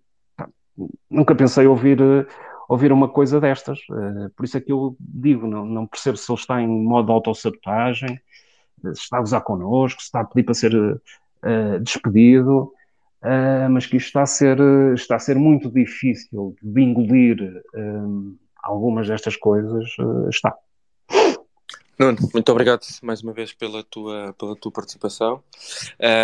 nunca 1.11 1.35
pensei 1.35 1.67
ouvir 1.67 1.99
ouvir 2.69 2.93
uma 2.93 3.09
coisa 3.09 3.41
destas. 3.41 3.81
Por 4.37 4.45
isso 4.45 4.59
é 4.59 4.61
que 4.61 4.71
eu 4.71 4.95
digo, 5.01 5.47
não, 5.47 5.65
não 5.65 5.87
percebo 5.87 6.19
se 6.19 6.31
ele 6.31 6.39
está 6.39 6.61
em 6.61 6.69
modo 6.69 7.07
de 7.07 7.13
autossabotagem, 7.13 8.21
se 8.83 8.91
está 8.91 9.17
a 9.17 9.21
gozar 9.21 9.41
connosco, 9.41 10.01
se 10.01 10.07
está 10.07 10.21
a 10.21 10.25
pedir 10.25 10.45
para 10.45 10.55
ser 10.55 10.75
uh, 10.75 11.81
despedido, 11.81 12.71
uh, 13.23 13.71
mas 13.71 13.87
que 13.87 13.97
isto 13.97 14.07
está 14.07 14.23
a, 14.23 14.27
ser, 14.27 14.59
está 14.95 15.17
a 15.17 15.21
ser 15.21 15.37
muito 15.37 15.71
difícil 15.71 16.57
de 16.63 16.83
engolir 16.83 17.63
algumas 18.63 19.09
destas 19.09 19.37
coisas, 19.37 19.89
está. 20.29 20.55
Nuno, 21.99 22.17
muito 22.33 22.53
obrigado 22.53 22.87
mais 23.03 23.23
uma 23.23 23.33
vez 23.33 23.53
pela 23.53 23.83
tua, 23.83 24.33
pela 24.39 24.55
tua 24.55 24.71
participação. 24.71 25.43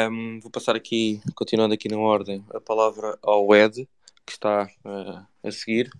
Um, 0.08 0.38
vou 0.40 0.48
passar 0.48 0.76
aqui, 0.76 1.20
continuando 1.34 1.74
aqui 1.74 1.88
na 1.88 1.98
ordem, 1.98 2.44
a 2.54 2.60
palavra 2.60 3.18
ao 3.20 3.52
Ed, 3.52 3.88
que 4.24 4.32
está 4.32 4.68
uh, 4.84 5.26
a 5.42 5.50
seguir. 5.50 5.90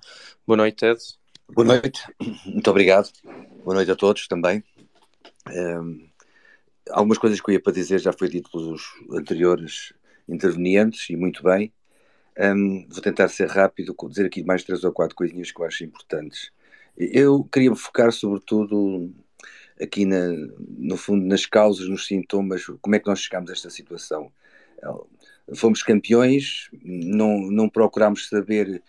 Boa 0.47 0.57
noite, 0.57 0.77
Ted. 0.77 1.01
Boa 1.53 1.67
noite, 1.67 2.01
muito 2.47 2.71
obrigado. 2.71 3.11
Boa 3.65 3.75
noite 3.75 3.91
a 3.91 3.97
todos 3.97 4.29
também. 4.29 4.63
Um, 5.53 6.09
algumas 6.91 7.19
coisas 7.19 7.41
que 7.41 7.51
eu 7.51 7.55
ia 7.55 7.61
para 7.61 7.73
dizer 7.73 7.99
já 7.99 8.13
foi 8.13 8.29
dito 8.29 8.49
pelos 8.53 8.83
anteriores 9.11 9.93
intervenientes 10.29 11.09
e 11.11 11.17
muito 11.17 11.43
bem. 11.43 11.73
Um, 12.39 12.87
vou 12.89 13.01
tentar 13.01 13.29
ser 13.29 13.49
rápido, 13.49 13.95
dizer 14.09 14.27
aqui 14.27 14.43
mais 14.43 14.65
três 14.65 14.83
ou 14.85 14.93
quatro 14.93 15.15
coisinhas 15.15 15.53
que 15.53 15.61
eu 15.61 15.67
acho 15.67 15.85
importantes. 15.85 16.51
Eu 16.97 17.45
queria 17.45 17.75
focar 17.75 18.13
sobretudo 18.13 19.13
aqui 19.81 20.05
na, 20.05 20.29
no 20.79 20.97
fundo 20.97 21.27
nas 21.27 21.47
causas, 21.47 21.89
nos 21.89 22.07
sintomas, 22.07 22.65
como 22.81 22.95
é 22.97 22.99
que 22.99 23.07
nós 23.07 23.21
chegamos 23.21 23.51
a 23.51 23.53
esta 23.53 23.71
situação 23.71 24.33
fomos 25.55 25.83
campeões, 25.83 26.69
não, 26.83 27.39
não 27.51 27.69
procurámos 27.69 28.29
saber 28.29 28.83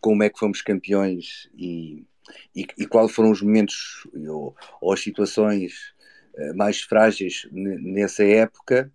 como 0.00 0.22
é 0.22 0.30
que 0.30 0.38
fomos 0.38 0.62
campeões 0.62 1.48
e, 1.54 2.06
e, 2.54 2.66
e 2.78 2.86
quais 2.86 3.12
foram 3.12 3.30
os 3.30 3.42
momentos 3.42 4.06
ou, 4.28 4.56
ou 4.80 4.92
as 4.92 5.00
situações 5.00 5.92
uh, 6.34 6.56
mais 6.56 6.80
frágeis 6.80 7.48
nessa 7.52 8.24
época 8.24 8.92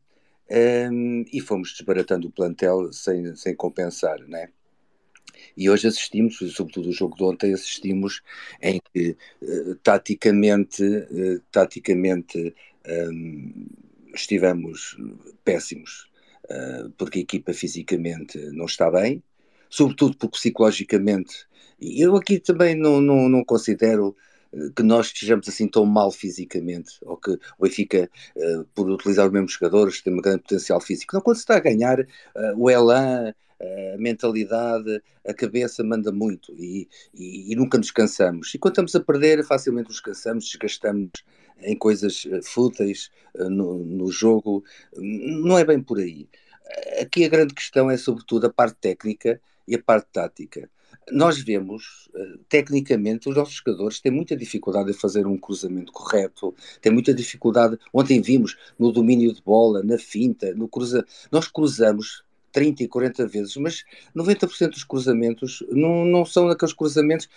um, 0.49 1.25
e 1.31 1.39
fomos 1.41 1.73
desbaratando 1.73 2.27
o 2.27 2.31
plantel 2.31 2.91
sem, 2.91 3.35
sem 3.35 3.55
compensar, 3.55 4.19
né? 4.27 4.49
E 5.57 5.69
hoje 5.69 5.87
assistimos, 5.87 6.37
sobretudo 6.53 6.89
o 6.89 6.93
jogo 6.93 7.15
de 7.15 7.23
ontem, 7.23 7.53
assistimos 7.53 8.21
em 8.61 8.79
que 8.91 9.17
uh, 9.41 9.75
taticamente, 9.83 10.83
uh, 10.83 11.39
taticamente 11.51 12.53
um, 12.87 13.67
estivemos 14.13 14.97
péssimos. 15.43 16.11
Eh, 16.49 16.89
porque 16.97 17.19
a 17.19 17.21
equipa 17.21 17.53
fisicamente 17.53 18.37
não 18.51 18.65
está 18.65 18.91
bem, 18.91 19.23
sobretudo 19.69 20.17
porque 20.17 20.37
psicologicamente, 20.37 21.47
eu 21.81 22.15
aqui 22.15 22.39
também 22.39 22.75
não, 22.75 22.99
não, 23.01 23.29
não 23.29 23.45
considero 23.45 24.15
que 24.76 24.84
nós 24.84 25.08
estejamos 25.08 25.47
assim 25.47 25.68
tão 25.68 25.86
mal 25.86 26.12
fisicamente, 26.12 26.97
ou 27.01 27.18
que 27.18 27.32
o 27.32 27.64
Benfica, 27.64 28.10
uh, 28.36 28.66
por 28.76 28.89
utilizar 28.89 29.26
os 29.26 29.32
mesmos 29.32 29.54
jogadores, 29.54 30.01
tem 30.01 30.14
um 30.14 30.22
grande 30.22 30.43
potencial 30.43 30.80
físico. 30.80 31.16
Não, 31.16 31.22
quando 31.22 31.38
se 31.38 31.43
está 31.43 31.58
a 31.58 31.60
ganhar, 31.60 31.99
uh, 31.99 32.06
o 32.58 32.70
elan, 32.70 33.34
a 33.93 33.97
mentalidade, 33.97 35.01
a 35.26 35.34
cabeça 35.34 35.84
manda 35.84 36.12
muito 36.12 36.54
e, 36.54 36.88
e, 37.14 37.54
e, 37.54 37.56
nunca 37.56 37.78
nos 37.78 37.91
cansamos. 37.91 38.54
E 38.54 38.58
quando 38.58 38.74
estamos 38.74 38.95
a 38.95 38.99
perder, 38.99 39.43
facilmente 39.45 39.88
nos 39.88 40.01
cansamos, 40.01 40.45
desgastamos 40.45 41.12
em 41.62 41.78
coisas 41.78 42.28
fúteis 42.43 43.10
no, 43.34 43.78
no 43.78 44.12
jogo. 44.12 44.66
Não 44.97 45.58
é 45.58 45.64
bem 45.64 45.82
por 45.82 45.97
aí. 45.97 46.28
Aqui 46.99 47.24
a 47.24 47.30
grande 47.30 47.54
questão 47.54 47.89
é, 47.89 47.95
sobretudo, 47.95 48.47
a 48.47 48.54
parte 48.54 48.76
técnica 48.82 49.39
e 49.66 49.76
a 49.76 49.82
parte 49.82 50.08
tática 50.12 50.70
nós 51.11 51.39
vemos, 51.39 52.09
uh, 52.13 52.37
tecnicamente, 52.49 53.29
os 53.29 53.35
nossos 53.35 53.55
jogadores 53.55 53.99
têm 53.99 54.11
muita 54.11 54.35
dificuldade 54.35 54.91
em 54.91 54.93
fazer 54.93 55.27
um 55.27 55.37
cruzamento 55.37 55.91
correto, 55.91 56.53
têm 56.81 56.91
muita 56.91 57.13
dificuldade. 57.13 57.77
Ontem 57.93 58.21
vimos 58.21 58.57
no 58.77 58.91
domínio 58.91 59.33
de 59.33 59.41
bola, 59.41 59.83
na 59.83 59.97
finta, 59.97 60.53
no 60.53 60.67
cruza. 60.67 61.05
Nós 61.31 61.47
cruzamos 61.47 62.23
30 62.53 62.83
e 62.83 62.87
40 62.87 63.27
vezes, 63.27 63.57
mas 63.57 63.83
90% 64.15 64.69
dos 64.69 64.83
cruzamentos 64.83 65.63
não, 65.69 66.05
não 66.05 66.23
são 66.23 66.47
aqueles 66.47 66.73
cruzamentos. 66.73 67.27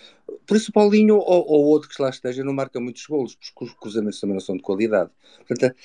Por 0.45 0.55
isso, 0.55 0.71
Paulinho 0.71 1.17
ou, 1.17 1.45
ou 1.47 1.65
outro 1.65 1.89
que 1.89 2.01
lá 2.01 2.09
esteja 2.09 2.43
não 2.43 2.53
marca 2.53 2.79
muitos 2.79 3.05
golos, 3.05 3.35
porque 3.35 3.65
os 3.65 3.73
cruzamentos 3.79 4.19
também 4.21 4.35
não 4.35 4.41
são 4.41 4.55
de 4.55 4.61
qualidade. 4.61 5.09
Portanto, 5.45 5.75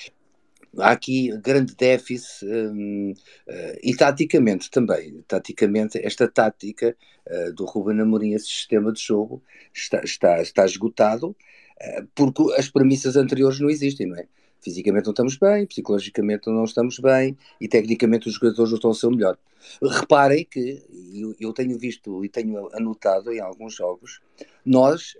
há 0.78 0.92
aqui 0.92 1.36
grande 1.38 1.74
déficit 1.74 2.44
um, 2.46 3.12
uh, 3.12 3.78
e 3.82 3.94
taticamente 3.94 4.70
também. 4.70 5.22
Taticamente, 5.28 5.98
esta 6.04 6.28
tática 6.28 6.96
uh, 7.26 7.52
do 7.54 7.64
Ruben 7.64 8.00
Amorim, 8.00 8.32
esse 8.32 8.46
sistema 8.46 8.92
de 8.92 9.00
jogo, 9.00 9.42
está, 9.72 10.02
está, 10.02 10.40
está 10.40 10.64
esgotado 10.64 11.28
uh, 11.30 12.08
porque 12.14 12.42
as 12.56 12.68
premissas 12.68 13.16
anteriores 13.16 13.60
não 13.60 13.70
existem, 13.70 14.06
não 14.06 14.16
é? 14.16 14.26
Fisicamente 14.60 15.06
não 15.06 15.12
estamos 15.12 15.36
bem, 15.36 15.66
psicologicamente 15.66 16.48
não 16.48 16.64
estamos 16.64 16.98
bem 17.00 17.36
e 17.60 17.66
tecnicamente 17.66 18.28
os 18.28 18.34
jogadores 18.34 18.70
não 18.70 18.76
estão 18.76 18.90
a 18.92 18.94
ser 18.94 19.06
o 19.08 19.10
melhor. 19.10 19.36
Reparem 19.82 20.44
que, 20.44 20.80
eu, 21.12 21.34
eu 21.40 21.52
tenho 21.52 21.76
visto 21.76 22.24
e 22.24 22.28
tenho 22.28 22.68
anotado 22.72 23.32
em 23.32 23.40
alguns 23.40 23.74
jogos, 23.74 24.20
nós 24.64 25.16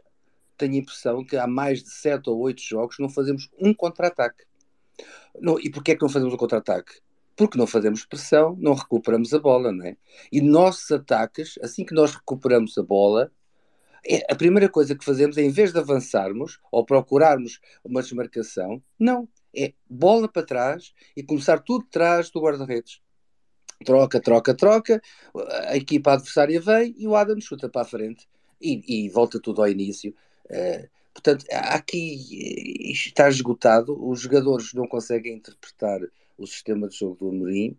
tenho 0.57 0.74
a 0.74 0.76
impressão 0.76 1.24
que 1.24 1.36
há 1.36 1.46
mais 1.48 1.82
de 1.82 1.90
7 1.90 2.30
ou 2.30 2.38
8 2.38 2.62
jogos 2.62 2.96
não 3.00 3.09
fazemos 3.09 3.50
um 3.59 3.74
contra-ataque 3.74 4.44
não, 5.40 5.59
e 5.59 5.70
porquê 5.70 5.93
é 5.93 5.97
que 5.97 6.03
não 6.03 6.09
fazemos 6.09 6.34
o 6.34 6.36
contra-ataque? 6.36 7.01
Porque 7.36 7.59
não 7.59 7.66
fazemos 7.66 8.05
pressão, 8.05 8.57
não 8.61 8.74
recuperamos 8.74 9.32
a 9.32 9.38
bola, 9.38 9.72
não 9.72 9.84
é? 9.86 9.97
E 10.30 10.40
nossos 10.40 10.90
ataques, 10.90 11.59
assim 11.62 11.84
que 11.84 11.95
nós 11.95 12.14
recuperamos 12.14 12.76
a 12.76 12.82
bola, 12.82 13.30
é, 14.07 14.32
a 14.32 14.36
primeira 14.36 14.68
coisa 14.68 14.97
que 14.97 15.05
fazemos 15.05 15.38
é, 15.38 15.43
em 15.43 15.51
vez 15.51 15.72
de 15.72 15.78
avançarmos 15.78 16.59
ou 16.70 16.84
procurarmos 16.84 17.61
uma 17.84 18.03
desmarcação, 18.03 18.82
não. 18.99 19.28
É 19.55 19.74
bola 19.88 20.28
para 20.28 20.47
trás 20.47 20.95
e 21.14 21.22
começar 21.22 21.59
tudo 21.59 21.84
atrás 21.86 22.30
do 22.30 22.40
guarda-redes. 22.40 23.01
Troca, 23.84 24.20
troca, 24.20 24.55
troca, 24.55 25.03
a 25.68 25.76
equipa 25.76 26.12
adversária 26.12 26.61
vem 26.61 26.95
e 26.97 27.07
o 27.07 27.14
Adam 27.14 27.38
chuta 27.40 27.68
para 27.68 27.82
a 27.82 27.84
frente 27.84 28.26
e, 28.61 29.05
e 29.05 29.09
volta 29.11 29.38
tudo 29.40 29.61
ao 29.61 29.68
início. 29.68 30.14
Uh, 30.47 30.88
Portanto, 31.13 31.45
aqui 31.51 32.91
está 32.91 33.29
esgotado, 33.29 33.97
os 34.09 34.21
jogadores 34.21 34.73
não 34.75 34.87
conseguem 34.87 35.35
interpretar 35.35 36.01
o 36.39 36.47
sistema 36.47 36.89
de 36.89 36.97
jogo 36.97 37.17
do 37.17 37.29
Amorim. 37.29 37.77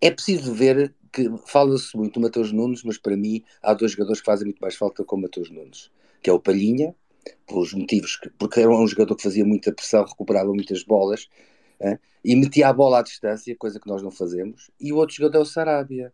É 0.00 0.10
preciso 0.10 0.52
ver 0.52 0.94
que 1.12 1.30
fala-se 1.46 1.96
muito 1.96 2.14
do 2.14 2.20
Mateus 2.20 2.50
Nunes, 2.50 2.82
mas 2.82 2.98
para 2.98 3.16
mim 3.16 3.44
há 3.62 3.72
dois 3.74 3.92
jogadores 3.92 4.20
que 4.20 4.26
fazem 4.26 4.46
muito 4.46 4.60
mais 4.60 4.74
falta 4.74 5.04
com 5.04 5.16
o 5.16 5.20
Mateus 5.20 5.50
Nunes, 5.50 5.90
que 6.22 6.28
é 6.28 6.32
o 6.32 6.40
Palhinha, 6.40 6.94
pelos 7.46 7.72
motivos 7.72 8.16
que, 8.16 8.28
porque 8.30 8.60
era 8.60 8.70
um 8.70 8.86
jogador 8.86 9.14
que 9.16 9.22
fazia 9.22 9.44
muita 9.44 9.72
pressão, 9.72 10.04
recuperava 10.04 10.52
muitas 10.52 10.82
bolas 10.82 11.28
e 12.24 12.34
metia 12.34 12.68
a 12.68 12.72
bola 12.72 12.98
à 12.98 13.02
distância, 13.02 13.54
coisa 13.56 13.78
que 13.78 13.86
nós 13.86 14.02
não 14.02 14.10
fazemos, 14.10 14.70
e 14.80 14.92
o 14.92 14.96
outro 14.96 15.14
jogador 15.14 15.38
é 15.38 15.42
o 15.42 15.44
Sarabia, 15.44 16.12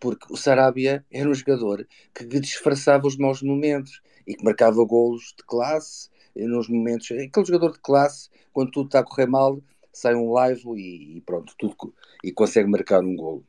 porque 0.00 0.26
o 0.30 0.36
Sarabia 0.36 1.04
era 1.10 1.28
um 1.28 1.34
jogador 1.34 1.86
que 2.12 2.24
disfarçava 2.40 3.06
os 3.06 3.16
maus 3.16 3.42
momentos 3.42 4.02
e 4.26 4.34
que 4.34 4.44
marcava 4.44 4.84
golos 4.84 5.34
de 5.36 5.44
classe 5.44 6.08
nos 6.34 6.68
momentos. 6.68 7.10
Aquele 7.10 7.46
jogador 7.46 7.72
de 7.72 7.80
classe, 7.80 8.28
quando 8.52 8.70
tudo 8.70 8.86
está 8.86 9.00
a 9.00 9.04
correr 9.04 9.26
mal, 9.26 9.62
sai 9.92 10.14
um 10.14 10.32
live 10.32 10.62
e, 10.76 11.18
e 11.18 11.20
pronto, 11.20 11.54
tudo, 11.58 11.94
e 12.24 12.32
consegue 12.32 12.68
marcar 12.68 13.02
um 13.02 13.14
golo. 13.14 13.44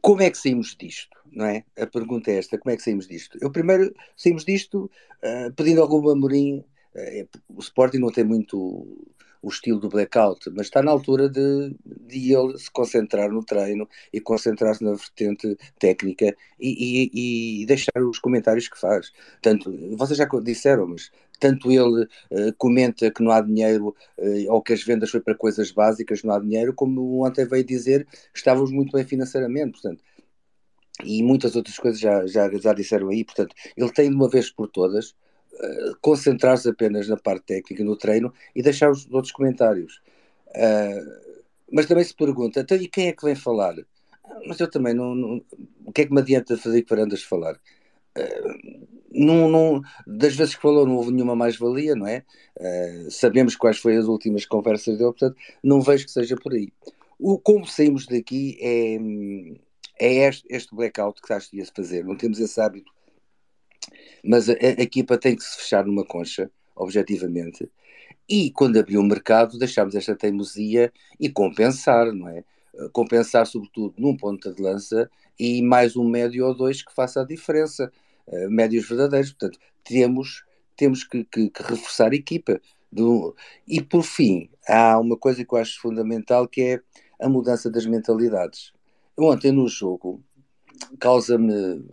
Como 0.00 0.22
é 0.22 0.30
que 0.30 0.36
saímos 0.36 0.76
disto? 0.78 1.16
Não 1.32 1.46
é? 1.46 1.64
A 1.78 1.86
pergunta 1.86 2.30
é 2.30 2.38
esta: 2.38 2.58
como 2.58 2.72
é 2.72 2.76
que 2.76 2.82
saímos 2.82 3.08
disto? 3.08 3.38
Eu 3.40 3.50
primeiro 3.50 3.94
saímos 4.16 4.44
disto 4.44 4.90
uh, 5.22 5.52
pedindo 5.54 5.80
algum 5.80 6.08
Amorim. 6.10 6.64
Uh, 6.94 7.28
o 7.48 7.60
Sporting 7.60 7.98
não 7.98 8.12
tem 8.12 8.24
muito 8.24 9.08
o 9.44 9.48
estilo 9.48 9.78
do 9.78 9.90
blackout, 9.90 10.50
mas 10.50 10.66
está 10.66 10.82
na 10.82 10.90
altura 10.90 11.28
de, 11.28 11.76
de 11.84 12.32
ele 12.32 12.58
se 12.58 12.70
concentrar 12.70 13.30
no 13.30 13.44
treino 13.44 13.86
e 14.12 14.20
concentrar-se 14.20 14.82
na 14.82 14.94
vertente 14.94 15.56
técnica 15.78 16.34
e, 16.58 17.10
e, 17.12 17.62
e, 17.62 17.66
deixar 17.66 18.02
os 18.02 18.18
comentários 18.18 18.68
que 18.68 18.80
faz. 18.80 19.12
Tanto, 19.42 19.70
vocês 19.96 20.16
já 20.16 20.26
disseram, 20.42 20.86
mas 20.86 21.10
tanto 21.38 21.70
ele 21.70 22.04
uh, 22.04 22.54
comenta 22.56 23.10
que 23.10 23.22
não 23.22 23.30
há 23.30 23.40
dinheiro 23.42 23.94
uh, 24.18 24.52
ou 24.52 24.62
que 24.62 24.72
as 24.72 24.82
vendas 24.82 25.10
foi 25.10 25.20
para 25.20 25.34
coisas 25.34 25.70
básicas, 25.70 26.22
não 26.22 26.34
há 26.34 26.40
dinheiro, 26.40 26.72
como 26.72 27.24
ontem 27.24 27.46
veio 27.46 27.64
dizer 27.64 28.06
que 28.06 28.38
estávamos 28.38 28.72
muito 28.72 28.92
bem 28.92 29.04
financeiramente, 29.04 29.72
portanto, 29.72 30.02
e 31.04 31.22
muitas 31.22 31.54
outras 31.54 31.76
coisas 31.78 32.00
já, 32.00 32.26
já, 32.26 32.50
já 32.56 32.72
disseram 32.72 33.08
aí, 33.08 33.24
portanto, 33.24 33.54
ele 33.76 33.92
tem 33.92 34.08
de 34.08 34.16
uma 34.16 34.28
vez 34.28 34.50
por 34.50 34.68
todas 34.68 35.14
concentrar-se 36.00 36.68
apenas 36.68 37.08
na 37.08 37.16
parte 37.16 37.46
técnica, 37.46 37.84
no 37.84 37.96
treino, 37.96 38.32
e 38.54 38.62
deixar 38.62 38.90
os 38.90 39.08
outros 39.10 39.32
comentários. 39.32 40.00
Uh, 40.48 41.34
mas 41.72 41.86
também 41.86 42.04
se 42.04 42.14
pergunta, 42.14 42.60
então 42.60 42.76
e 42.76 42.88
quem 42.88 43.08
é 43.08 43.12
que 43.12 43.24
vem 43.24 43.34
falar? 43.34 43.74
Mas 44.46 44.60
eu 44.60 44.70
também 44.70 44.94
não, 44.94 45.14
não 45.14 45.44
o 45.84 45.92
que 45.92 46.02
é 46.02 46.06
que 46.06 46.12
me 46.12 46.20
adianta 46.20 46.56
fazer 46.56 46.82
que 46.82 46.90
varandas 46.90 47.22
falar? 47.22 47.54
Uh, 48.16 48.86
não, 49.10 49.48
não, 49.48 49.82
das 50.06 50.34
vezes 50.34 50.54
que 50.54 50.62
falou 50.62 50.86
não 50.86 50.96
houve 50.96 51.12
nenhuma 51.12 51.36
mais-valia, 51.36 51.94
não 51.94 52.06
é? 52.06 52.24
Uh, 52.58 53.10
sabemos 53.10 53.56
quais 53.56 53.78
foram 53.78 53.98
as 53.98 54.06
últimas 54.06 54.44
conversas 54.44 54.98
dele, 54.98 55.10
portanto 55.10 55.36
não 55.62 55.80
vejo 55.80 56.04
que 56.04 56.12
seja 56.12 56.36
por 56.36 56.52
aí. 56.52 56.72
O, 57.18 57.38
como 57.38 57.66
saímos 57.66 58.06
daqui 58.06 58.58
é, 58.60 58.98
é 59.98 60.28
este, 60.28 60.44
este 60.50 60.74
blackout 60.74 61.20
que 61.20 61.32
está 61.32 61.36
a 61.36 61.74
fazer. 61.74 62.04
Não 62.04 62.16
temos 62.16 62.40
esse 62.40 62.60
hábito 62.60 62.92
mas 64.24 64.48
a, 64.48 64.52
a, 64.52 64.82
equipa 64.82 65.18
tem 65.18 65.36
que 65.36 65.42
se 65.42 65.56
fechar 65.58 65.84
numa 65.84 66.04
concha, 66.04 66.50
objetivamente, 66.74 67.70
e 68.28 68.50
quando 68.50 68.78
abriu 68.78 69.00
o 69.00 69.04
mercado 69.04 69.58
deixámos 69.58 69.94
esta 69.94 70.16
teimosia 70.16 70.92
e 71.20 71.28
compensar, 71.28 72.12
não 72.12 72.28
é? 72.28 72.42
Compensar 72.92 73.46
sobretudo 73.46 73.94
num 73.98 74.16
ponto 74.16 74.52
de 74.52 74.60
lança 74.60 75.08
e 75.38 75.62
mais 75.62 75.96
um 75.96 76.08
médio 76.08 76.46
ou 76.46 76.54
dois 76.54 76.82
que 76.82 76.92
faça 76.92 77.20
a 77.20 77.24
diferença, 77.24 77.92
uh, 78.26 78.50
médios 78.50 78.88
verdadeiros, 78.88 79.30
portanto 79.32 79.58
temos, 79.84 80.44
temos 80.76 81.04
que, 81.04 81.24
que, 81.24 81.50
que 81.50 81.62
reforçar 81.62 82.12
a 82.12 82.16
equipa. 82.16 82.60
Do... 82.90 83.36
E 83.66 83.82
por 83.82 84.02
fim, 84.02 84.48
há 84.66 84.98
uma 84.98 85.16
coisa 85.16 85.44
que 85.44 85.54
eu 85.54 85.58
acho 85.58 85.80
fundamental 85.80 86.48
que 86.48 86.62
é 86.62 86.80
a 87.20 87.28
mudança 87.28 87.70
das 87.70 87.86
mentalidades. 87.86 88.72
Ontem 89.16 89.52
no 89.52 89.68
jogo 89.68 90.22
causa-me 90.98 91.84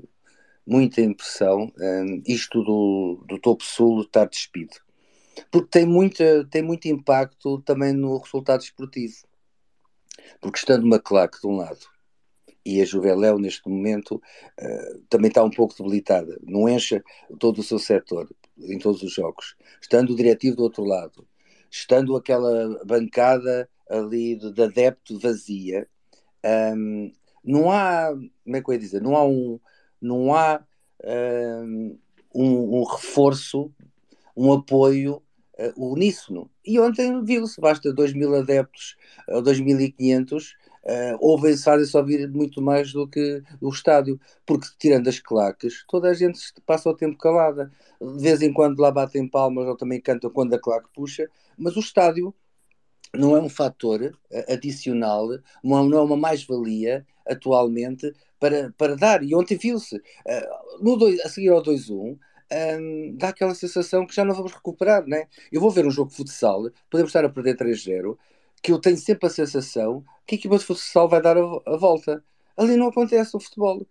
muita 0.65 1.01
impressão 1.01 1.71
um, 1.79 2.21
isto 2.25 2.63
do, 2.63 3.23
do 3.27 3.39
topo 3.39 3.63
sul 3.63 4.01
estar 4.01 4.25
despido. 4.25 4.75
Porque 5.49 5.69
tem, 5.69 5.85
muita, 5.85 6.45
tem 6.49 6.61
muito 6.61 6.87
impacto 6.87 7.61
também 7.61 7.93
no 7.93 8.17
resultado 8.17 8.61
esportivo. 8.61 9.15
Porque 10.39 10.59
estando 10.59 10.83
uma 10.83 10.99
claque 10.99 11.39
de 11.39 11.47
um 11.47 11.55
lado 11.55 11.91
e 12.65 12.81
a 12.81 12.85
Juveléu 12.85 13.39
neste 13.39 13.67
momento 13.67 14.15
uh, 14.15 14.99
também 15.09 15.29
está 15.29 15.43
um 15.43 15.49
pouco 15.49 15.75
debilitada, 15.75 16.37
não 16.43 16.69
enche 16.69 17.01
todo 17.39 17.59
o 17.59 17.63
seu 17.63 17.79
setor 17.79 18.29
em 18.57 18.77
todos 18.77 19.01
os 19.01 19.13
jogos. 19.13 19.55
Estando 19.81 20.13
o 20.13 20.15
diretivo 20.15 20.57
do 20.57 20.63
outro 20.63 20.83
lado, 20.83 21.27
estando 21.69 22.15
aquela 22.15 22.83
bancada 22.85 23.69
ali 23.89 24.35
de, 24.35 24.51
de 24.53 24.61
adepto 24.61 25.19
vazia, 25.19 25.87
um, 26.75 27.11
não 27.43 27.71
há, 27.71 28.09
como 28.43 28.55
é 28.55 28.61
que 28.61 28.69
eu 28.69 28.73
ia 28.73 28.79
dizer, 28.79 29.01
não 29.01 29.15
há 29.15 29.25
um, 29.25 29.59
não 30.01 30.33
há 30.33 30.63
um, 32.33 32.79
um 32.79 32.83
reforço, 32.83 33.71
um 34.35 34.51
apoio 34.53 35.21
uh, 35.59 35.91
uníssono. 35.91 36.49
E 36.65 36.79
ontem 36.79 37.23
viu-se, 37.23 37.59
basta 37.59 37.93
2 37.93 38.13
mil 38.13 38.35
adeptos 38.35 38.95
ou 39.27 39.41
2.500, 39.41 40.53
uh, 40.83 41.17
ouvem 41.19 41.57
fazem-se 41.57 41.95
ouvir 41.95 42.27
muito 42.29 42.61
mais 42.61 42.93
do 42.93 43.07
que 43.07 43.43
o 43.59 43.69
estádio, 43.69 44.19
porque 44.45 44.67
tirando 44.79 45.07
as 45.07 45.19
claques, 45.19 45.83
toda 45.87 46.09
a 46.09 46.13
gente 46.13 46.39
passa 46.65 46.89
o 46.89 46.95
tempo 46.95 47.17
calada. 47.17 47.71
De 47.99 48.21
vez 48.21 48.41
em 48.41 48.53
quando 48.53 48.79
lá 48.79 48.91
batem 48.91 49.27
palmas 49.27 49.67
ou 49.67 49.75
também 49.75 50.01
cantam 50.01 50.29
quando 50.29 50.53
a 50.53 50.59
claque 50.59 50.89
puxa, 50.93 51.29
mas 51.57 51.75
o 51.75 51.79
estádio 51.79 52.33
não 53.13 53.35
é 53.35 53.41
um 53.41 53.49
fator 53.49 54.17
adicional, 54.47 55.27
não 55.61 55.97
é 55.97 56.01
uma 56.01 56.15
mais-valia 56.15 57.05
atualmente 57.27 58.13
para, 58.41 58.73
para 58.75 58.95
dar. 58.95 59.23
E 59.23 59.35
ontem 59.35 59.55
viu-se, 59.55 59.95
uh, 59.97 61.21
a 61.23 61.29
seguir 61.29 61.49
ao 61.49 61.61
2-1, 61.61 62.17
um, 62.51 63.15
dá 63.15 63.29
aquela 63.29 63.55
sensação 63.55 64.05
que 64.05 64.15
já 64.15 64.25
não 64.25 64.33
vamos 64.35 64.51
recuperar, 64.51 65.05
né? 65.05 65.27
Eu 65.51 65.61
vou 65.61 65.71
ver 65.71 65.85
um 65.85 65.91
jogo 65.91 66.09
de 66.09 66.17
futsal, 66.17 66.69
podemos 66.89 67.09
estar 67.09 67.23
a 67.23 67.29
perder 67.29 67.55
3-0, 67.55 68.17
que 68.61 68.71
eu 68.71 68.79
tenho 68.79 68.97
sempre 68.97 69.27
a 69.27 69.29
sensação 69.29 70.03
que 70.25 70.35
a 70.35 70.37
equipa 70.37 70.57
de 70.57 70.65
futsal 70.65 71.07
vai 71.07 71.21
dar 71.21 71.37
a, 71.37 71.41
a 71.67 71.77
volta. 71.77 72.23
Ali 72.57 72.75
não 72.75 72.87
acontece 72.87 73.37
o 73.37 73.39
futebol. 73.39 73.85